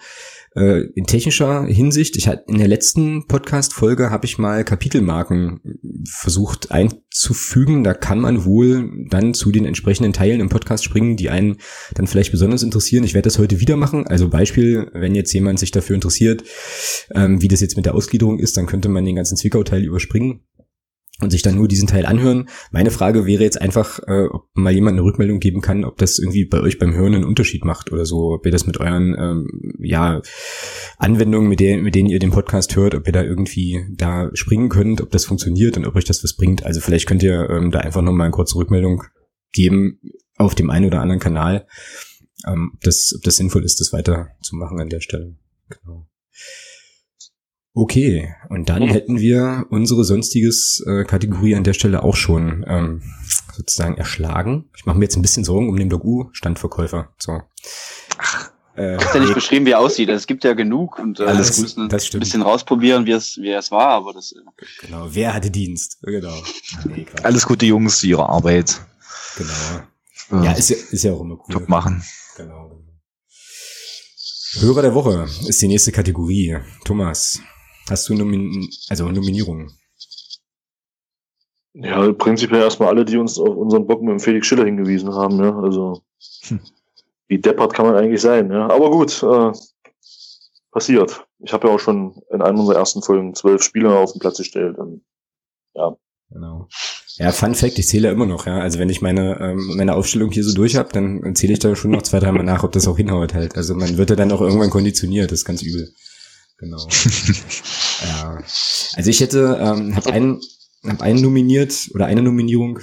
Äh, 0.56 0.82
in 0.94 1.04
technischer 1.04 1.64
Hinsicht, 1.64 2.16
ich 2.16 2.26
hatte 2.26 2.44
in 2.48 2.58
der 2.58 2.66
letzten 2.66 3.26
Podcast-Folge 3.28 4.10
habe 4.10 4.26
ich 4.26 4.36
mal 4.36 4.64
Kapitelmarken 4.64 5.60
versucht 6.08 6.72
einzufügen. 6.72 7.84
Da 7.84 7.94
kann 7.94 8.18
man 8.18 8.44
wohl 8.44 9.06
dann 9.08 9.32
zu 9.32 9.52
den 9.52 9.64
entsprechenden 9.64 10.12
Teilen 10.12 10.40
im 10.40 10.48
Podcast 10.48 10.84
springen, 10.84 11.16
die 11.16 11.30
einen 11.30 11.58
dann 11.94 12.08
vielleicht 12.08 12.32
besonders 12.32 12.64
interessieren. 12.64 13.04
Ich 13.04 13.14
werde 13.14 13.28
das 13.28 13.38
heute 13.38 13.60
wieder 13.60 13.76
machen. 13.76 14.06
Also 14.08 14.28
Beispiel, 14.28 14.90
wenn 14.92 15.14
jetzt 15.14 15.32
jemand 15.32 15.60
sich 15.60 15.70
dafür 15.70 15.94
interessiert, 15.94 16.42
ähm, 17.14 17.40
wie 17.40 17.48
das 17.48 17.60
jetzt 17.60 17.76
mit 17.76 17.86
der 17.86 17.94
Ausgliederung 17.94 18.40
ist, 18.40 18.56
dann 18.56 18.66
könnte 18.66 18.88
man 18.88 19.04
den 19.04 19.16
ganzen 19.16 19.36
Zwickau-Teil 19.36 19.84
überspringen 19.84 20.40
und 21.20 21.30
sich 21.30 21.42
dann 21.42 21.56
nur 21.56 21.68
diesen 21.68 21.88
Teil 21.88 22.06
anhören. 22.06 22.48
Meine 22.70 22.90
Frage 22.90 23.26
wäre 23.26 23.42
jetzt 23.42 23.60
einfach, 23.60 24.00
äh, 24.06 24.26
ob 24.30 24.48
mal 24.54 24.72
jemand 24.72 24.94
eine 24.94 25.04
Rückmeldung 25.04 25.40
geben 25.40 25.60
kann, 25.60 25.84
ob 25.84 25.98
das 25.98 26.18
irgendwie 26.18 26.44
bei 26.44 26.60
euch 26.60 26.78
beim 26.78 26.94
Hören 26.94 27.14
einen 27.14 27.24
Unterschied 27.24 27.64
macht 27.64 27.92
oder 27.92 28.06
so, 28.06 28.32
ob 28.32 28.46
ihr 28.46 28.52
das 28.52 28.66
mit 28.66 28.78
euren 28.78 29.16
ähm, 29.18 29.74
ja, 29.78 30.22
Anwendungen, 30.98 31.48
mit, 31.48 31.60
der, 31.60 31.78
mit 31.78 31.94
denen 31.94 32.08
ihr 32.08 32.18
den 32.18 32.30
Podcast 32.30 32.76
hört, 32.76 32.94
ob 32.94 33.06
ihr 33.06 33.12
da 33.12 33.22
irgendwie 33.22 33.86
da 33.90 34.30
springen 34.34 34.68
könnt, 34.68 35.00
ob 35.00 35.10
das 35.10 35.24
funktioniert 35.24 35.76
und 35.76 35.86
ob 35.86 35.96
euch 35.96 36.04
das 36.04 36.24
was 36.24 36.36
bringt. 36.36 36.64
Also 36.64 36.80
vielleicht 36.80 37.06
könnt 37.06 37.22
ihr 37.22 37.48
ähm, 37.50 37.70
da 37.70 37.80
einfach 37.80 38.02
nochmal 38.02 38.26
eine 38.26 38.32
kurze 38.32 38.56
Rückmeldung 38.56 39.04
geben 39.52 40.00
auf 40.36 40.54
dem 40.54 40.70
einen 40.70 40.86
oder 40.86 41.00
anderen 41.00 41.20
Kanal, 41.20 41.66
ähm, 42.46 42.72
ob, 42.74 42.80
das, 42.80 43.12
ob 43.16 43.22
das 43.22 43.36
sinnvoll 43.36 43.64
ist, 43.64 43.80
das 43.80 43.92
weiter 43.92 44.28
zu 44.42 44.56
machen 44.56 44.80
an 44.80 44.88
der 44.88 45.00
Stelle. 45.00 45.36
Genau. 45.68 46.09
Okay, 47.72 48.34
und 48.48 48.68
dann 48.68 48.82
mhm. 48.82 48.88
hätten 48.88 49.20
wir 49.20 49.66
unsere 49.70 50.04
sonstiges 50.04 50.84
äh, 50.86 51.04
Kategorie 51.04 51.54
an 51.54 51.62
der 51.62 51.72
Stelle 51.72 52.02
auch 52.02 52.16
schon 52.16 52.64
ähm, 52.66 53.02
sozusagen 53.52 53.96
erschlagen. 53.96 54.68
Ich 54.76 54.86
mache 54.86 54.98
mir 54.98 55.04
jetzt 55.04 55.16
ein 55.16 55.22
bisschen 55.22 55.44
Sorgen 55.44 55.68
um 55.68 55.76
den 55.76 55.88
Dogu-Standverkäufer. 55.88 57.10
So. 57.16 57.42
Ach, 58.18 58.50
äh, 58.74 58.96
hast 58.96 59.14
ja 59.14 59.20
nicht 59.20 59.34
beschrieben, 59.34 59.66
wie 59.66 59.70
er 59.70 59.78
aussieht. 59.78 60.08
Es 60.08 60.26
gibt 60.26 60.42
ja 60.42 60.54
genug 60.54 60.98
und 60.98 61.20
äh, 61.20 61.24
alles 61.24 61.52
gut, 61.52 61.62
müssen 61.62 61.88
das 61.88 62.06
stimmt. 62.06 62.20
ein 62.20 62.24
bisschen 62.24 62.42
rausprobieren, 62.42 63.06
wie 63.06 63.12
es, 63.12 63.36
wie 63.36 63.50
es 63.50 63.70
war, 63.70 63.88
aber 63.88 64.14
das. 64.14 64.32
Äh. 64.32 64.86
Genau, 64.86 65.06
wer 65.10 65.34
hatte 65.34 65.50
Dienst? 65.50 65.98
Genau. 66.02 66.34
Nee, 66.84 67.06
alles 67.22 67.46
gute 67.46 67.66
Jungs, 67.66 68.02
ihre 68.02 68.28
Arbeit. 68.28 68.80
Genau. 69.36 70.44
Ja, 70.44 70.52
ist 70.52 70.70
ja, 70.70 70.76
ist 70.90 71.04
ja 71.04 71.12
auch 71.12 71.20
immer 71.20 71.34
cool. 71.34 71.52
Top 71.52 71.68
machen. 71.68 72.02
Genau. 72.36 72.82
Hörer 74.60 74.82
der 74.82 74.94
Woche 74.94 75.28
ist 75.46 75.62
die 75.62 75.68
nächste 75.68 75.92
Kategorie. 75.92 76.56
Thomas, 76.84 77.40
Hast 77.90 78.08
du 78.08 78.14
Nomin 78.14 78.68
also 78.88 79.08
Nominierungen? 79.08 79.72
Ja, 81.74 82.12
prinzipiell 82.12 82.62
erstmal 82.62 82.88
alle, 82.88 83.04
die 83.04 83.16
uns 83.16 83.38
auf 83.38 83.56
unseren 83.56 83.86
Bock 83.86 84.02
mit 84.02 84.10
dem 84.10 84.20
Felix 84.20 84.46
Schiller 84.46 84.64
hingewiesen 84.64 85.14
haben. 85.14 85.38
Ja? 85.38 85.56
Also 85.58 86.02
hm. 86.48 86.60
wie 87.28 87.38
deppert 87.38 87.74
kann 87.74 87.86
man 87.86 87.96
eigentlich 87.96 88.20
sein. 88.20 88.50
Ja? 88.50 88.68
Aber 88.68 88.90
gut, 88.90 89.22
äh, 89.22 89.52
passiert. 90.72 91.26
Ich 91.38 91.52
habe 91.52 91.68
ja 91.68 91.74
auch 91.74 91.80
schon 91.80 92.20
in 92.30 92.42
einem 92.42 92.60
unserer 92.60 92.78
ersten 92.78 93.02
Folgen 93.02 93.34
zwölf 93.34 93.62
Spieler 93.62 93.98
auf 93.98 94.12
den 94.12 94.20
Platz 94.20 94.38
gestellt. 94.38 94.78
Und, 94.78 95.02
ja. 95.74 95.96
Genau. 96.30 96.68
Ja, 97.16 97.32
Fun 97.32 97.54
Fact, 97.54 97.78
ich 97.78 97.88
zähle 97.88 98.10
immer 98.10 98.26
noch, 98.26 98.46
ja. 98.46 98.58
Also 98.60 98.78
wenn 98.78 98.88
ich 98.88 99.02
meine, 99.02 99.38
ähm, 99.40 99.74
meine 99.76 99.94
Aufstellung 99.94 100.30
hier 100.30 100.44
so 100.44 100.54
durch 100.54 100.76
habe, 100.76 100.90
dann 100.92 101.34
zähle 101.34 101.54
ich 101.54 101.58
da 101.58 101.74
schon 101.74 101.90
noch 101.90 102.02
zwei, 102.02 102.20
dreimal 102.20 102.44
nach, 102.44 102.62
ob 102.62 102.72
das 102.72 102.86
auch 102.86 102.96
hinhaut 102.96 103.34
halt. 103.34 103.56
Also 103.56 103.74
man 103.74 103.96
wird 103.96 104.10
ja 104.10 104.16
dann 104.16 104.32
auch 104.32 104.40
irgendwann 104.40 104.70
konditioniert, 104.70 105.30
das 105.30 105.40
ist 105.40 105.44
ganz 105.44 105.62
übel. 105.62 105.92
Genau. 106.60 106.86
ja. 108.02 108.42
Also 108.94 109.10
ich 109.10 109.20
hätte, 109.20 109.58
ähm, 109.60 109.96
habe 109.96 110.12
einen, 110.12 110.40
hab 110.84 111.00
einen 111.00 111.22
nominiert 111.22 111.90
oder 111.94 112.06
eine 112.06 112.22
Nominierung 112.22 112.80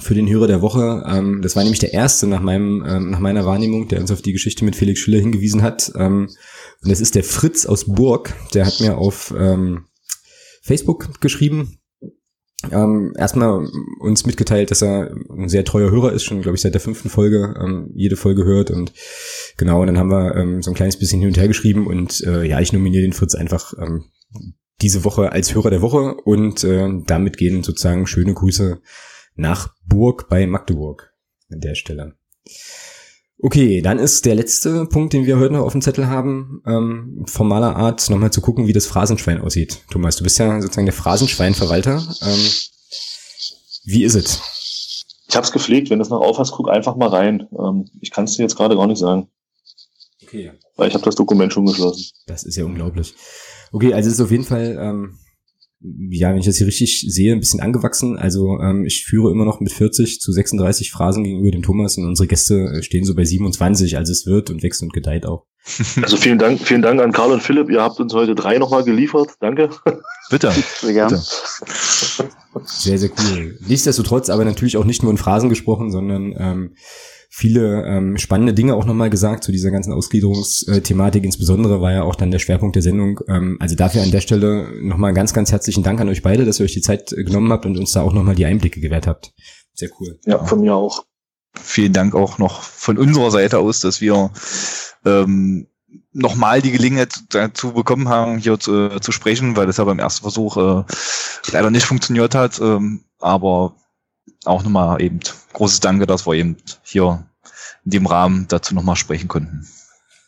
für 0.00 0.14
den 0.14 0.28
Hörer 0.28 0.48
der 0.48 0.62
Woche. 0.62 1.04
Ähm, 1.06 1.40
das 1.42 1.54
war 1.56 1.62
nämlich 1.62 1.78
der 1.78 1.94
erste 1.94 2.26
nach 2.26 2.40
meinem, 2.40 2.84
ähm, 2.86 3.10
nach 3.10 3.20
meiner 3.20 3.46
Wahrnehmung, 3.46 3.88
der 3.88 4.00
uns 4.00 4.10
auf 4.10 4.22
die 4.22 4.32
Geschichte 4.32 4.64
mit 4.64 4.76
Felix 4.76 5.00
Schiller 5.00 5.20
hingewiesen 5.20 5.62
hat. 5.62 5.92
Ähm, 5.94 6.28
und 6.82 6.90
das 6.90 7.00
ist 7.00 7.14
der 7.14 7.24
Fritz 7.24 7.66
aus 7.66 7.84
Burg. 7.86 8.34
Der 8.54 8.66
hat 8.66 8.80
mir 8.80 8.98
auf 8.98 9.32
ähm, 9.36 9.86
Facebook 10.62 11.20
geschrieben 11.20 11.78
ähm, 12.70 13.12
erstmal 13.16 13.68
uns 14.00 14.26
mitgeteilt, 14.26 14.70
dass 14.70 14.82
er 14.82 15.14
ein 15.30 15.48
sehr 15.48 15.64
treuer 15.64 15.90
Hörer 15.90 16.12
ist, 16.12 16.24
schon 16.24 16.42
glaube 16.42 16.56
ich 16.56 16.62
seit 16.62 16.74
der 16.74 16.80
fünften 16.80 17.08
Folge 17.08 17.54
ähm, 17.60 17.90
jede 17.94 18.16
Folge 18.16 18.44
hört 18.44 18.70
und 18.70 18.92
genau, 19.56 19.80
und 19.80 19.86
dann 19.86 19.98
haben 19.98 20.10
wir 20.10 20.34
ähm, 20.34 20.62
so 20.62 20.70
ein 20.70 20.74
kleines 20.74 20.98
bisschen 20.98 21.20
hin 21.20 21.28
und 21.28 21.38
her 21.38 21.46
geschrieben 21.46 21.86
und 21.86 22.20
äh, 22.26 22.44
ja, 22.44 22.60
ich 22.60 22.72
nominiere 22.72 23.02
den 23.02 23.12
Fritz 23.12 23.34
einfach 23.34 23.74
ähm, 23.78 24.06
diese 24.82 25.04
Woche 25.04 25.32
als 25.32 25.54
Hörer 25.54 25.70
der 25.70 25.82
Woche 25.82 26.14
und 26.24 26.64
äh, 26.64 26.88
damit 27.06 27.36
gehen 27.36 27.62
sozusagen 27.62 28.06
schöne 28.06 28.34
Grüße 28.34 28.80
nach 29.34 29.74
Burg 29.86 30.28
bei 30.28 30.46
Magdeburg 30.46 31.12
an 31.50 31.60
der 31.60 31.76
Stelle. 31.76 32.14
Okay, 33.40 33.80
dann 33.82 34.00
ist 34.00 34.26
der 34.26 34.34
letzte 34.34 34.86
Punkt, 34.86 35.12
den 35.12 35.24
wir 35.24 35.38
heute 35.38 35.54
noch 35.54 35.64
auf 35.64 35.72
dem 35.72 35.80
Zettel 35.80 36.08
haben, 36.08 36.60
ähm, 36.66 37.24
formaler 37.26 37.76
Art, 37.76 38.10
nochmal 38.10 38.32
zu 38.32 38.40
gucken, 38.40 38.66
wie 38.66 38.72
das 38.72 38.86
Phrasenschwein 38.86 39.40
aussieht. 39.40 39.78
Thomas, 39.90 40.16
du 40.16 40.24
bist 40.24 40.38
ja 40.38 40.60
sozusagen 40.60 40.86
der 40.86 40.94
Phrasenschweinverwalter. 40.94 42.02
Ähm, 42.22 42.50
wie 43.84 44.02
ist 44.02 44.16
es? 44.16 44.40
Ich 45.28 45.36
hab's 45.36 45.52
gepflegt, 45.52 45.88
wenn 45.90 46.00
du 46.00 46.02
es 46.02 46.08
noch 46.08 46.20
aufhast, 46.20 46.52
guck 46.52 46.68
einfach 46.68 46.96
mal 46.96 47.10
rein. 47.10 47.46
Ähm, 47.56 47.88
ich 48.00 48.10
kann 48.10 48.24
es 48.24 48.34
dir 48.34 48.42
jetzt 48.42 48.56
gerade 48.56 48.74
gar 48.74 48.88
nicht 48.88 48.98
sagen. 48.98 49.28
Okay. 50.22 50.52
Weil 50.76 50.88
ich 50.88 50.94
habe 50.94 51.04
das 51.04 51.14
Dokument 51.14 51.52
schon 51.52 51.66
geschlossen. 51.66 52.06
Das 52.26 52.42
ist 52.42 52.56
ja 52.56 52.64
unglaublich. 52.64 53.14
Okay, 53.70 53.94
also 53.94 54.08
es 54.08 54.14
ist 54.14 54.20
auf 54.20 54.32
jeden 54.32 54.44
Fall 54.44 54.76
ähm, 54.80 55.18
ja, 55.80 56.30
wenn 56.30 56.38
ich 56.38 56.46
das 56.46 56.56
hier 56.56 56.66
richtig 56.66 57.06
sehe, 57.08 57.32
ein 57.32 57.40
bisschen 57.40 57.60
angewachsen. 57.60 58.16
Also 58.18 58.58
ähm, 58.60 58.84
ich 58.84 59.04
führe 59.04 59.30
immer 59.30 59.44
noch 59.44 59.60
mit 59.60 59.72
40 59.72 60.20
zu 60.20 60.32
36 60.32 60.90
Phrasen 60.90 61.22
gegenüber 61.22 61.52
dem 61.52 61.62
Thomas 61.62 61.96
und 61.96 62.04
unsere 62.04 62.26
Gäste 62.26 62.72
äh, 62.78 62.82
stehen 62.82 63.04
so 63.04 63.14
bei 63.14 63.24
27. 63.24 63.96
Also 63.96 64.12
es 64.12 64.26
wird 64.26 64.50
und 64.50 64.62
wächst 64.62 64.82
und 64.82 64.92
gedeiht 64.92 65.26
auch. 65.26 65.46
Also 66.02 66.16
vielen 66.16 66.38
Dank, 66.38 66.60
vielen 66.60 66.82
Dank 66.82 67.00
an 67.00 67.12
Karl 67.12 67.32
und 67.32 67.42
Philipp. 67.42 67.70
Ihr 67.70 67.82
habt 67.82 68.00
uns 68.00 68.14
heute 68.14 68.34
drei 68.34 68.58
nochmal 68.58 68.84
geliefert. 68.84 69.30
Danke. 69.40 69.68
Bitte. 70.30 70.52
Sehr 70.80 70.92
gerne. 70.92 71.22
Sehr, 72.64 72.98
sehr 72.98 73.10
cool. 73.10 73.58
Nichtsdestotrotz 73.66 74.30
aber 74.30 74.44
natürlich 74.44 74.76
auch 74.76 74.84
nicht 74.84 75.02
nur 75.02 75.12
in 75.12 75.18
Phrasen 75.18 75.48
gesprochen, 75.48 75.90
sondern 75.90 76.34
ähm, 76.38 76.74
viele 77.30 77.84
ähm, 77.86 78.16
spannende 78.16 78.54
Dinge 78.54 78.74
auch 78.74 78.84
nochmal 78.84 79.10
gesagt 79.10 79.44
zu 79.44 79.52
dieser 79.52 79.70
ganzen 79.70 79.92
Ausgliederungsthematik. 79.92 81.24
Insbesondere 81.24 81.80
war 81.80 81.92
ja 81.92 82.02
auch 82.02 82.14
dann 82.14 82.30
der 82.30 82.38
Schwerpunkt 82.38 82.76
der 82.76 82.82
Sendung. 82.82 83.20
Ähm, 83.28 83.56
also 83.60 83.76
dafür 83.76 84.02
an 84.02 84.10
der 84.10 84.20
Stelle 84.20 84.68
nochmal 84.82 85.12
ganz, 85.12 85.34
ganz 85.34 85.52
herzlichen 85.52 85.82
Dank 85.82 86.00
an 86.00 86.08
euch 86.08 86.22
beide, 86.22 86.44
dass 86.44 86.60
ihr 86.60 86.64
euch 86.64 86.74
die 86.74 86.80
Zeit 86.80 87.10
genommen 87.10 87.52
habt 87.52 87.66
und 87.66 87.76
uns 87.76 87.92
da 87.92 88.02
auch 88.02 88.12
nochmal 88.12 88.34
die 88.34 88.46
Einblicke 88.46 88.80
gewährt 88.80 89.06
habt. 89.06 89.32
Sehr 89.74 89.90
cool. 90.00 90.18
Ja, 90.24 90.44
von 90.44 90.60
mir 90.60 90.74
auch. 90.74 91.04
Vielen 91.54 91.92
Dank 91.92 92.14
auch 92.14 92.38
noch 92.38 92.62
von 92.62 92.98
unserer 92.98 93.30
Seite 93.30 93.58
aus, 93.58 93.80
dass 93.80 94.00
wir 94.00 94.30
ähm, 95.04 95.68
nochmal 96.12 96.62
die 96.62 96.72
Gelegenheit 96.72 97.14
dazu 97.30 97.72
bekommen 97.72 98.08
haben, 98.08 98.38
hier 98.38 98.58
zu, 98.58 99.00
zu 99.00 99.12
sprechen, 99.12 99.56
weil 99.56 99.66
das 99.66 99.78
ja 99.78 99.84
beim 99.84 99.98
ersten 99.98 100.22
Versuch 100.22 100.56
äh, 100.56 100.84
leider 101.52 101.70
nicht 101.70 101.86
funktioniert 101.86 102.34
hat. 102.34 102.60
Ähm, 102.60 103.04
aber 103.18 103.74
auch 104.44 104.62
nochmal 104.62 105.00
eben 105.02 105.20
großes 105.52 105.80
Danke, 105.80 106.06
dass 106.06 106.26
wir 106.26 106.34
eben 106.34 106.56
hier 106.82 107.24
in 107.84 107.90
dem 107.90 108.06
Rahmen 108.06 108.46
dazu 108.48 108.74
nochmal 108.74 108.96
sprechen 108.96 109.28
konnten. 109.28 109.66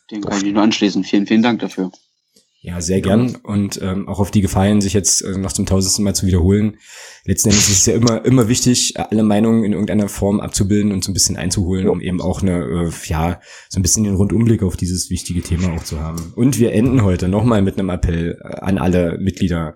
Den 0.09 0.21
kann 0.21 0.45
ich 0.45 0.53
nur 0.53 0.63
anschließen. 0.63 1.03
Vielen, 1.03 1.27
vielen 1.27 1.41
Dank 1.41 1.59
dafür. 1.59 1.91
Ja, 2.63 2.79
sehr 2.79 3.01
gern 3.01 3.37
und 3.41 3.81
ähm, 3.81 4.07
auch 4.07 4.19
auf 4.19 4.29
die 4.29 4.41
Gefallen, 4.41 4.81
sich 4.81 4.93
jetzt 4.93 5.21
äh, 5.21 5.35
noch 5.35 5.51
zum 5.51 5.65
tausendsten 5.65 6.05
Mal 6.05 6.13
zu 6.13 6.27
wiederholen. 6.27 6.77
Letzten 7.25 7.49
Endes 7.49 7.69
ist 7.69 7.79
es 7.79 7.85
ja 7.87 7.95
immer 7.95 8.23
immer 8.23 8.49
wichtig, 8.49 8.93
alle 8.97 9.23
Meinungen 9.23 9.63
in 9.63 9.71
irgendeiner 9.71 10.07
Form 10.07 10.39
abzubilden 10.39 10.91
und 10.91 11.03
so 11.03 11.09
ein 11.09 11.15
bisschen 11.15 11.37
einzuholen, 11.37 11.89
um 11.89 12.01
eben 12.01 12.21
auch 12.21 12.43
eine 12.43 12.59
äh, 12.59 12.91
ja 13.05 13.39
so 13.67 13.79
ein 13.79 13.81
bisschen 13.81 14.03
den 14.03 14.13
Rundumblick 14.13 14.61
auf 14.61 14.77
dieses 14.77 15.09
wichtige 15.09 15.41
Thema 15.41 15.73
auch 15.73 15.83
zu 15.83 16.01
haben. 16.01 16.33
Und 16.35 16.59
wir 16.59 16.71
enden 16.73 17.03
heute 17.03 17.29
nochmal 17.29 17.63
mit 17.63 17.79
einem 17.79 17.89
Appell 17.89 18.37
äh, 18.39 18.47
an 18.59 18.77
alle 18.77 19.17
Mitglieder 19.17 19.73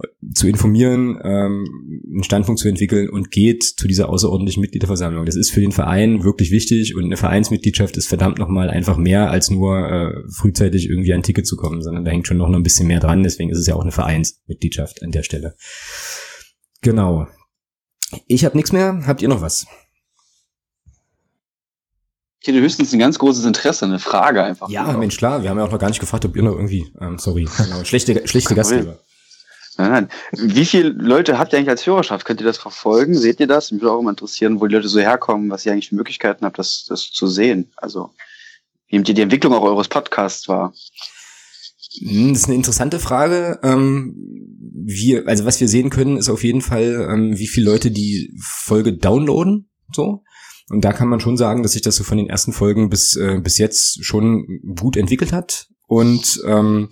äh, 0.00 0.06
zu 0.32 0.46
informieren, 0.46 1.18
ähm, 1.24 2.04
einen 2.12 2.22
Standpunkt 2.22 2.60
zu 2.60 2.68
entwickeln 2.68 3.08
und 3.08 3.32
geht 3.32 3.64
zu 3.64 3.88
dieser 3.88 4.08
außerordentlichen 4.08 4.60
Mitgliederversammlung. 4.60 5.26
Das 5.26 5.34
ist 5.34 5.50
für 5.50 5.62
den 5.62 5.72
Verein 5.72 6.22
wirklich 6.22 6.52
wichtig 6.52 6.94
und 6.94 7.06
eine 7.06 7.16
Vereinsmitgliedschaft 7.16 7.96
ist 7.96 8.06
verdammt 8.06 8.38
nochmal 8.38 8.70
einfach 8.70 8.96
mehr 8.96 9.32
als 9.32 9.50
nur 9.50 9.78
äh, 9.90 10.30
frühzeitig 10.30 10.88
irgendwie 10.88 11.12
ein 11.12 11.24
Ticket 11.24 11.48
zu 11.48 11.56
kommen, 11.56 11.82
sondern 11.82 12.04
da 12.04 12.19
hängt 12.20 12.26
schon 12.26 12.36
noch 12.36 12.48
ein 12.48 12.62
bisschen 12.62 12.86
mehr 12.86 13.00
dran. 13.00 13.22
Deswegen 13.22 13.50
ist 13.50 13.58
es 13.58 13.66
ja 13.66 13.74
auch 13.74 13.80
eine 13.80 13.92
Vereinsmitgliedschaft 13.92 15.02
an 15.02 15.10
der 15.10 15.22
Stelle. 15.22 15.56
Genau. 16.82 17.26
Ich 18.26 18.44
habe 18.44 18.56
nichts 18.56 18.72
mehr. 18.72 19.02
Habt 19.06 19.22
ihr 19.22 19.28
noch 19.28 19.40
was? 19.40 19.66
Ich 22.40 22.48
hätte 22.48 22.60
höchstens 22.60 22.92
ein 22.92 22.98
ganz 22.98 23.18
großes 23.18 23.44
Interesse, 23.44 23.84
eine 23.84 23.98
Frage 23.98 24.42
einfach. 24.42 24.68
Ja, 24.70 24.92
Mensch, 24.96 25.16
klar. 25.16 25.42
Wir 25.42 25.50
haben 25.50 25.58
ja 25.58 25.64
auch 25.64 25.70
noch 25.70 25.78
gar 25.78 25.88
nicht 25.88 26.00
gefragt, 26.00 26.24
ob 26.24 26.36
ihr 26.36 26.42
noch 26.42 26.54
irgendwie, 26.54 26.90
ähm, 27.00 27.18
sorry, 27.18 27.46
genau, 27.56 27.84
schlechte, 27.84 28.26
schlechte 28.26 28.54
Gastgeber. 28.54 28.98
Nein, 29.76 29.90
nein. 29.90 30.08
Wie 30.32 30.64
viele 30.64 30.88
Leute 30.88 31.38
habt 31.38 31.52
ihr 31.52 31.58
eigentlich 31.58 31.70
als 31.70 31.86
Hörerschaft? 31.86 32.26
Könnt 32.26 32.40
ihr 32.40 32.46
das 32.46 32.58
verfolgen? 32.58 33.14
Seht 33.14 33.40
ihr 33.40 33.46
das? 33.46 33.70
Mich 33.70 33.82
würde 33.82 33.92
auch 33.92 34.00
immer 34.00 34.10
interessieren, 34.10 34.60
wo 34.60 34.66
die 34.66 34.74
Leute 34.74 34.88
so 34.88 35.00
herkommen, 35.00 35.50
was 35.50 35.64
ihr 35.64 35.72
eigentlich 35.72 35.90
für 35.90 35.94
Möglichkeiten 35.94 36.44
habt, 36.44 36.58
das, 36.58 36.86
das 36.88 37.10
zu 37.10 37.26
sehen. 37.26 37.72
Also, 37.76 38.10
wie 38.88 38.96
nehmt 38.96 39.08
ihr 39.08 39.14
die 39.14 39.22
Entwicklung 39.22 39.54
auch 39.54 39.62
eures 39.62 39.88
Podcasts 39.88 40.48
wahr? 40.48 40.72
Hm, 41.98 42.32
das 42.32 42.42
ist 42.42 42.46
eine 42.46 42.56
interessante 42.56 42.98
Frage. 42.98 43.58
Ähm, 43.62 44.14
wir, 44.84 45.26
also 45.28 45.44
was 45.44 45.60
wir 45.60 45.68
sehen 45.68 45.90
können, 45.90 46.16
ist 46.16 46.28
auf 46.28 46.44
jeden 46.44 46.62
Fall, 46.62 47.08
ähm, 47.10 47.38
wie 47.38 47.48
viele 47.48 47.70
Leute 47.70 47.90
die 47.90 48.32
Folge 48.40 48.96
downloaden. 48.96 49.68
So. 49.92 50.22
Und 50.68 50.84
da 50.84 50.92
kann 50.92 51.08
man 51.08 51.20
schon 51.20 51.36
sagen, 51.36 51.62
dass 51.62 51.72
sich 51.72 51.82
das 51.82 51.96
so 51.96 52.04
von 52.04 52.16
den 52.16 52.28
ersten 52.28 52.52
Folgen 52.52 52.90
bis, 52.90 53.16
äh, 53.16 53.40
bis 53.42 53.58
jetzt 53.58 54.04
schon 54.04 54.46
gut 54.76 54.96
entwickelt 54.96 55.32
hat. 55.32 55.68
Und 55.86 56.40
ähm, 56.46 56.90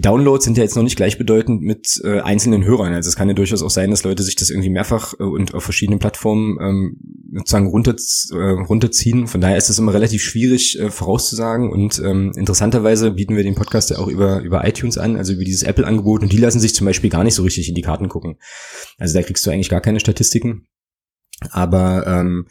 Downloads 0.00 0.44
sind 0.44 0.56
ja 0.56 0.64
jetzt 0.64 0.74
noch 0.74 0.82
nicht 0.82 0.96
gleichbedeutend 0.96 1.62
mit 1.62 2.00
äh, 2.02 2.20
einzelnen 2.20 2.64
Hörern. 2.64 2.92
Also 2.92 3.08
es 3.08 3.16
kann 3.16 3.28
ja 3.28 3.34
durchaus 3.34 3.62
auch 3.62 3.70
sein, 3.70 3.90
dass 3.90 4.02
Leute 4.02 4.22
sich 4.22 4.34
das 4.34 4.50
irgendwie 4.50 4.70
mehrfach 4.70 5.14
äh, 5.20 5.22
und 5.22 5.54
auf 5.54 5.62
verschiedenen 5.62 6.00
Plattformen 6.00 6.58
ähm, 6.60 6.96
sozusagen 7.32 7.68
runter, 7.68 7.94
äh, 8.32 8.36
runterziehen. 8.36 9.28
Von 9.28 9.40
daher 9.40 9.56
ist 9.56 9.70
es 9.70 9.78
immer 9.78 9.94
relativ 9.94 10.22
schwierig 10.22 10.78
äh, 10.80 10.90
vorauszusagen. 10.90 11.70
Und 11.70 12.00
ähm, 12.00 12.32
interessanterweise 12.36 13.12
bieten 13.12 13.36
wir 13.36 13.44
den 13.44 13.54
Podcast 13.54 13.90
ja 13.90 13.98
auch 13.98 14.08
über, 14.08 14.40
über 14.40 14.66
iTunes 14.66 14.98
an, 14.98 15.16
also 15.16 15.32
über 15.32 15.44
dieses 15.44 15.62
Apple-Angebot. 15.62 16.22
Und 16.22 16.32
die 16.32 16.38
lassen 16.38 16.60
sich 16.60 16.74
zum 16.74 16.86
Beispiel 16.86 17.10
gar 17.10 17.22
nicht 17.22 17.34
so 17.34 17.42
richtig 17.42 17.68
in 17.68 17.74
die 17.74 17.82
Karten 17.82 18.08
gucken. 18.08 18.38
Also 18.98 19.14
da 19.14 19.22
kriegst 19.22 19.46
du 19.46 19.50
eigentlich 19.50 19.68
gar 19.68 19.80
keine 19.80 20.00
Statistiken. 20.00 20.66
Aber 21.50 22.06
ähm, 22.06 22.46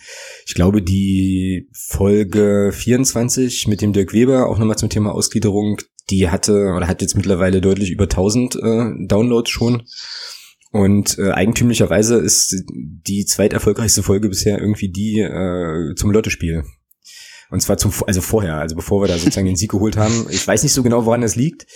ich 0.45 0.53
glaube, 0.53 0.81
die 0.81 1.67
Folge 1.73 2.71
24 2.71 3.67
mit 3.67 3.81
dem 3.81 3.93
Dirk 3.93 4.13
Weber, 4.13 4.47
auch 4.47 4.59
nochmal 4.59 4.77
zum 4.77 4.89
Thema 4.89 5.11
Ausgliederung, 5.13 5.81
die 6.09 6.29
hatte 6.29 6.73
oder 6.75 6.87
hat 6.87 7.01
jetzt 7.01 7.15
mittlerweile 7.15 7.61
deutlich 7.61 7.91
über 7.91 8.05
1000 8.05 8.55
äh, 8.55 9.07
Downloads 9.07 9.49
schon. 9.49 9.83
Und 10.71 11.17
äh, 11.19 11.31
eigentümlicherweise 11.31 12.15
ist 12.17 12.63
die 12.67 13.25
zweiterfolgreichste 13.25 14.03
Folge 14.03 14.27
bisher 14.27 14.59
irgendwie 14.59 14.89
die 14.89 15.19
äh, 15.19 15.95
zum 15.95 16.11
Lottespiel. 16.11 16.65
Und 17.49 17.61
zwar 17.61 17.77
zum, 17.77 17.93
also 18.07 18.21
vorher, 18.21 18.57
also 18.57 18.75
bevor 18.75 19.01
wir 19.01 19.07
da 19.07 19.17
sozusagen 19.17 19.45
den 19.45 19.55
Sieg 19.55 19.71
geholt 19.71 19.97
haben. 19.97 20.27
Ich 20.29 20.45
weiß 20.45 20.63
nicht 20.63 20.73
so 20.73 20.83
genau, 20.83 21.05
woran 21.05 21.21
das 21.21 21.35
liegt, 21.35 21.67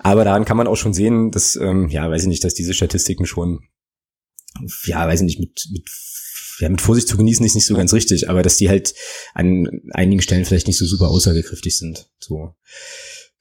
aber 0.00 0.24
daran 0.24 0.44
kann 0.44 0.56
man 0.56 0.66
auch 0.66 0.76
schon 0.76 0.92
sehen, 0.92 1.30
dass, 1.30 1.56
ähm, 1.56 1.88
ja, 1.88 2.10
weiß 2.10 2.22
ich 2.22 2.28
nicht, 2.28 2.44
dass 2.44 2.54
diese 2.54 2.74
Statistiken 2.74 3.24
schon, 3.24 3.60
ja, 4.84 5.06
weiß 5.06 5.20
ich 5.20 5.26
nicht, 5.26 5.40
mit, 5.40 5.68
mit 5.70 5.88
ja, 6.58 6.68
mit 6.68 6.80
Vorsicht 6.80 7.08
zu 7.08 7.16
genießen 7.16 7.44
ist 7.44 7.54
nicht 7.54 7.66
so 7.66 7.74
ganz 7.74 7.92
richtig, 7.92 8.28
aber 8.28 8.42
dass 8.42 8.56
die 8.56 8.68
halt 8.68 8.94
an 9.34 9.82
einigen 9.92 10.22
Stellen 10.22 10.44
vielleicht 10.44 10.66
nicht 10.66 10.78
so 10.78 10.86
super 10.86 11.08
aussagekräftig 11.08 11.76
sind. 11.76 12.10
So. 12.20 12.54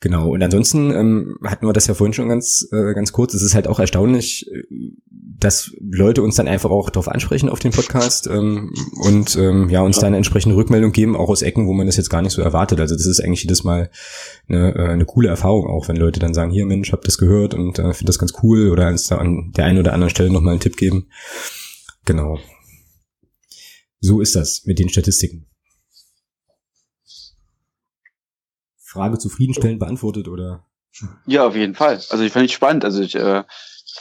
Genau, 0.03 0.29
und 0.29 0.41
ansonsten 0.41 0.89
ähm, 0.89 1.37
hatten 1.43 1.67
wir 1.67 1.73
das 1.73 1.85
ja 1.85 1.93
vorhin 1.93 2.13
schon 2.13 2.27
ganz, 2.27 2.67
äh, 2.71 2.95
ganz 2.95 3.11
kurz. 3.11 3.35
Es 3.35 3.43
ist 3.43 3.53
halt 3.53 3.67
auch 3.67 3.79
erstaunlich, 3.79 4.49
dass 5.11 5.71
Leute 5.79 6.23
uns 6.23 6.33
dann 6.35 6.47
einfach 6.47 6.71
auch 6.71 6.89
darauf 6.89 7.07
ansprechen 7.07 7.49
auf 7.49 7.59
den 7.59 7.71
Podcast 7.71 8.25
ähm, 8.25 8.73
und 9.03 9.35
ähm, 9.35 9.69
ja 9.69 9.81
uns 9.81 9.99
dann 9.99 10.07
eine 10.07 10.17
entsprechende 10.17 10.55
Rückmeldung 10.55 10.91
geben, 10.91 11.15
auch 11.15 11.29
aus 11.29 11.43
Ecken, 11.43 11.67
wo 11.67 11.73
man 11.73 11.85
das 11.85 11.97
jetzt 11.97 12.09
gar 12.09 12.23
nicht 12.23 12.31
so 12.31 12.41
erwartet. 12.41 12.79
Also 12.79 12.95
das 12.95 13.05
ist 13.05 13.23
eigentlich 13.23 13.43
jedes 13.43 13.63
Mal 13.63 13.91
eine, 14.49 14.73
äh, 14.75 14.87
eine 14.89 15.05
coole 15.05 15.29
Erfahrung, 15.29 15.67
auch 15.67 15.87
wenn 15.87 15.97
Leute 15.97 16.19
dann 16.19 16.33
sagen, 16.33 16.49
hier 16.49 16.65
Mensch, 16.65 16.91
hab 16.91 17.03
das 17.03 17.19
gehört 17.19 17.53
und 17.53 17.77
äh, 17.77 17.93
finde 17.93 18.09
das 18.09 18.17
ganz 18.17 18.33
cool 18.41 18.71
oder 18.71 18.87
uns 18.87 19.05
da 19.05 19.17
an 19.17 19.51
der 19.55 19.65
einen 19.65 19.77
oder 19.77 19.93
anderen 19.93 20.09
Stelle 20.09 20.31
nochmal 20.31 20.53
einen 20.53 20.61
Tipp 20.61 20.77
geben. 20.77 21.09
Genau. 22.05 22.39
So 23.99 24.19
ist 24.19 24.35
das 24.35 24.63
mit 24.65 24.79
den 24.79 24.89
Statistiken. 24.89 25.45
Frage 28.91 29.17
zufriedenstellend 29.17 29.79
beantwortet 29.79 30.27
oder? 30.27 30.65
Ja, 31.25 31.45
auf 31.45 31.55
jeden 31.55 31.75
Fall. 31.75 32.01
Also 32.09 32.23
ich 32.23 32.33
fand 32.33 32.45
ich 32.45 32.53
spannend. 32.53 32.83
Also 32.83 33.01
ich 33.01 33.15
äh, 33.15 33.43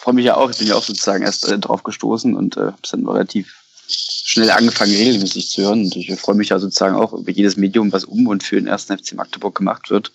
freue 0.01 0.15
mich 0.15 0.25
ja 0.25 0.37
auch. 0.37 0.51
Ich 0.51 0.59
bin 0.59 0.67
ja 0.67 0.75
auch 0.75 0.83
sozusagen 0.83 1.23
erst 1.23 1.49
äh, 1.49 1.59
drauf 1.59 1.85
gestoßen 1.85 2.35
und 2.35 2.57
äh, 2.57 2.61
habe 2.61 2.79
dann 2.91 3.09
relativ 3.09 3.55
schnell 3.87 4.51
angefangen, 4.51 4.93
regelmäßig 4.93 5.51
zu 5.51 5.62
hören. 5.62 5.85
Und 5.85 5.97
ich 5.97 6.12
freue 6.21 6.35
mich 6.35 6.49
ja 6.49 6.59
sozusagen 6.59 6.97
auch 6.97 7.12
über 7.12 7.31
jedes 7.31 7.57
Medium, 7.57 7.93
was 7.93 8.05
um 8.05 8.27
und 8.27 8.43
für 8.43 8.57
den 8.57 8.67
ersten 8.67 8.97
FC 8.97 9.15
Magdeburg 9.15 9.55
gemacht 9.55 9.91
wird. 9.91 10.12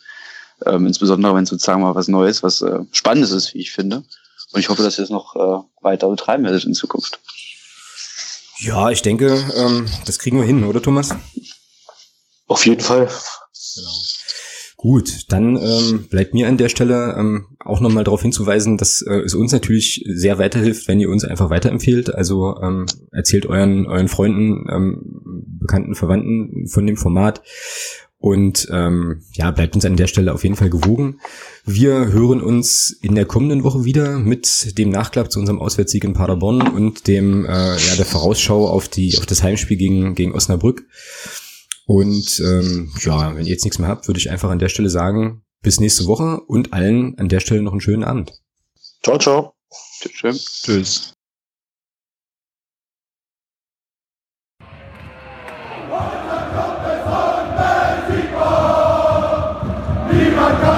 Ähm, 0.65 0.87
insbesondere 0.87 1.35
wenn 1.35 1.45
sozusagen 1.45 1.81
mal 1.81 1.95
was 1.95 2.07
Neues, 2.07 2.43
was 2.43 2.61
äh, 2.61 2.79
Spannendes 2.91 3.31
ist, 3.31 3.53
wie 3.53 3.59
ich 3.59 3.71
finde. 3.71 4.03
Und 4.51 4.59
ich 4.59 4.69
hoffe, 4.69 4.83
dass 4.83 4.99
ihr 4.99 5.03
es 5.03 5.09
noch 5.09 5.35
äh, 5.35 5.63
weiter 5.81 6.09
betreiben 6.09 6.43
werdet 6.43 6.65
in 6.65 6.73
Zukunft. 6.73 7.19
Ja, 8.59 8.89
ich 8.89 9.01
denke, 9.01 9.43
ähm, 9.55 9.89
das 10.05 10.19
kriegen 10.19 10.37
wir 10.37 10.45
hin, 10.45 10.63
oder 10.63 10.81
Thomas? 10.81 11.15
Auf 12.47 12.65
jeden 12.65 12.81
Fall. 12.81 13.09
Genau. 13.75 13.91
Gut, 14.85 15.23
dann 15.29 15.57
ähm, 15.57 16.05
bleibt 16.11 16.35
mir 16.35 16.47
an 16.47 16.57
der 16.57 16.69
Stelle 16.69 17.15
ähm, 17.17 17.47
auch 17.57 17.81
nochmal 17.81 18.03
darauf 18.03 18.21
hinzuweisen, 18.21 18.77
dass 18.77 19.01
äh, 19.01 19.15
es 19.15 19.33
uns 19.33 19.51
natürlich 19.51 20.05
sehr 20.07 20.37
weiterhilft, 20.37 20.87
wenn 20.87 20.99
ihr 20.99 21.09
uns 21.09 21.25
einfach 21.25 21.49
weiterempfehlt. 21.49 22.13
Also 22.13 22.55
ähm, 22.61 22.85
erzählt 23.11 23.47
euren, 23.47 23.87
euren 23.87 24.07
Freunden, 24.07 24.67
ähm, 24.71 25.21
Bekannten, 25.59 25.95
Verwandten 25.95 26.67
von 26.67 26.85
dem 26.85 26.97
Format 26.97 27.41
und 28.19 28.67
ähm, 28.71 29.23
ja, 29.33 29.49
bleibt 29.49 29.73
uns 29.73 29.85
an 29.85 29.97
der 29.97 30.05
Stelle 30.05 30.31
auf 30.31 30.43
jeden 30.43 30.55
Fall 30.55 30.69
gewogen. 30.69 31.19
Wir 31.65 32.11
hören 32.11 32.39
uns 32.39 32.91
in 33.01 33.15
der 33.15 33.25
kommenden 33.25 33.63
Woche 33.63 33.85
wieder 33.85 34.19
mit 34.19 34.77
dem 34.77 34.89
Nachklapp 34.89 35.31
zu 35.31 35.39
unserem 35.39 35.59
Auswärtssieg 35.59 36.03
in 36.03 36.13
Paderborn 36.13 36.61
und 36.61 37.07
dem 37.07 37.43
äh, 37.45 37.49
ja 37.49 37.95
der 37.97 38.05
Vorausschau 38.05 38.67
auf 38.67 38.87
die 38.87 39.17
auf 39.17 39.25
das 39.25 39.41
Heimspiel 39.41 39.77
gegen 39.77 40.13
gegen 40.13 40.35
Osnabrück. 40.35 40.85
Und 41.85 42.39
ähm, 42.39 42.91
ja, 43.01 43.35
wenn 43.35 43.45
ihr 43.45 43.51
jetzt 43.51 43.63
nichts 43.63 43.79
mehr 43.79 43.89
habt, 43.89 44.07
würde 44.07 44.19
ich 44.19 44.31
einfach 44.31 44.49
an 44.49 44.59
der 44.59 44.69
Stelle 44.69 44.89
sagen, 44.89 45.43
bis 45.61 45.79
nächste 45.79 46.05
Woche 46.07 46.41
und 46.47 46.73
allen 46.73 47.17
an 47.19 47.29
der 47.29 47.39
Stelle 47.39 47.61
noch 47.61 47.71
einen 47.71 47.81
schönen 47.81 48.03
Abend. 48.03 48.33
Ciao, 49.03 49.17
ciao. 49.19 49.53
Tschüss. 50.01 50.61
Tschüss. 50.63 51.13
Niemand 60.11 60.61
kann 60.61 60.74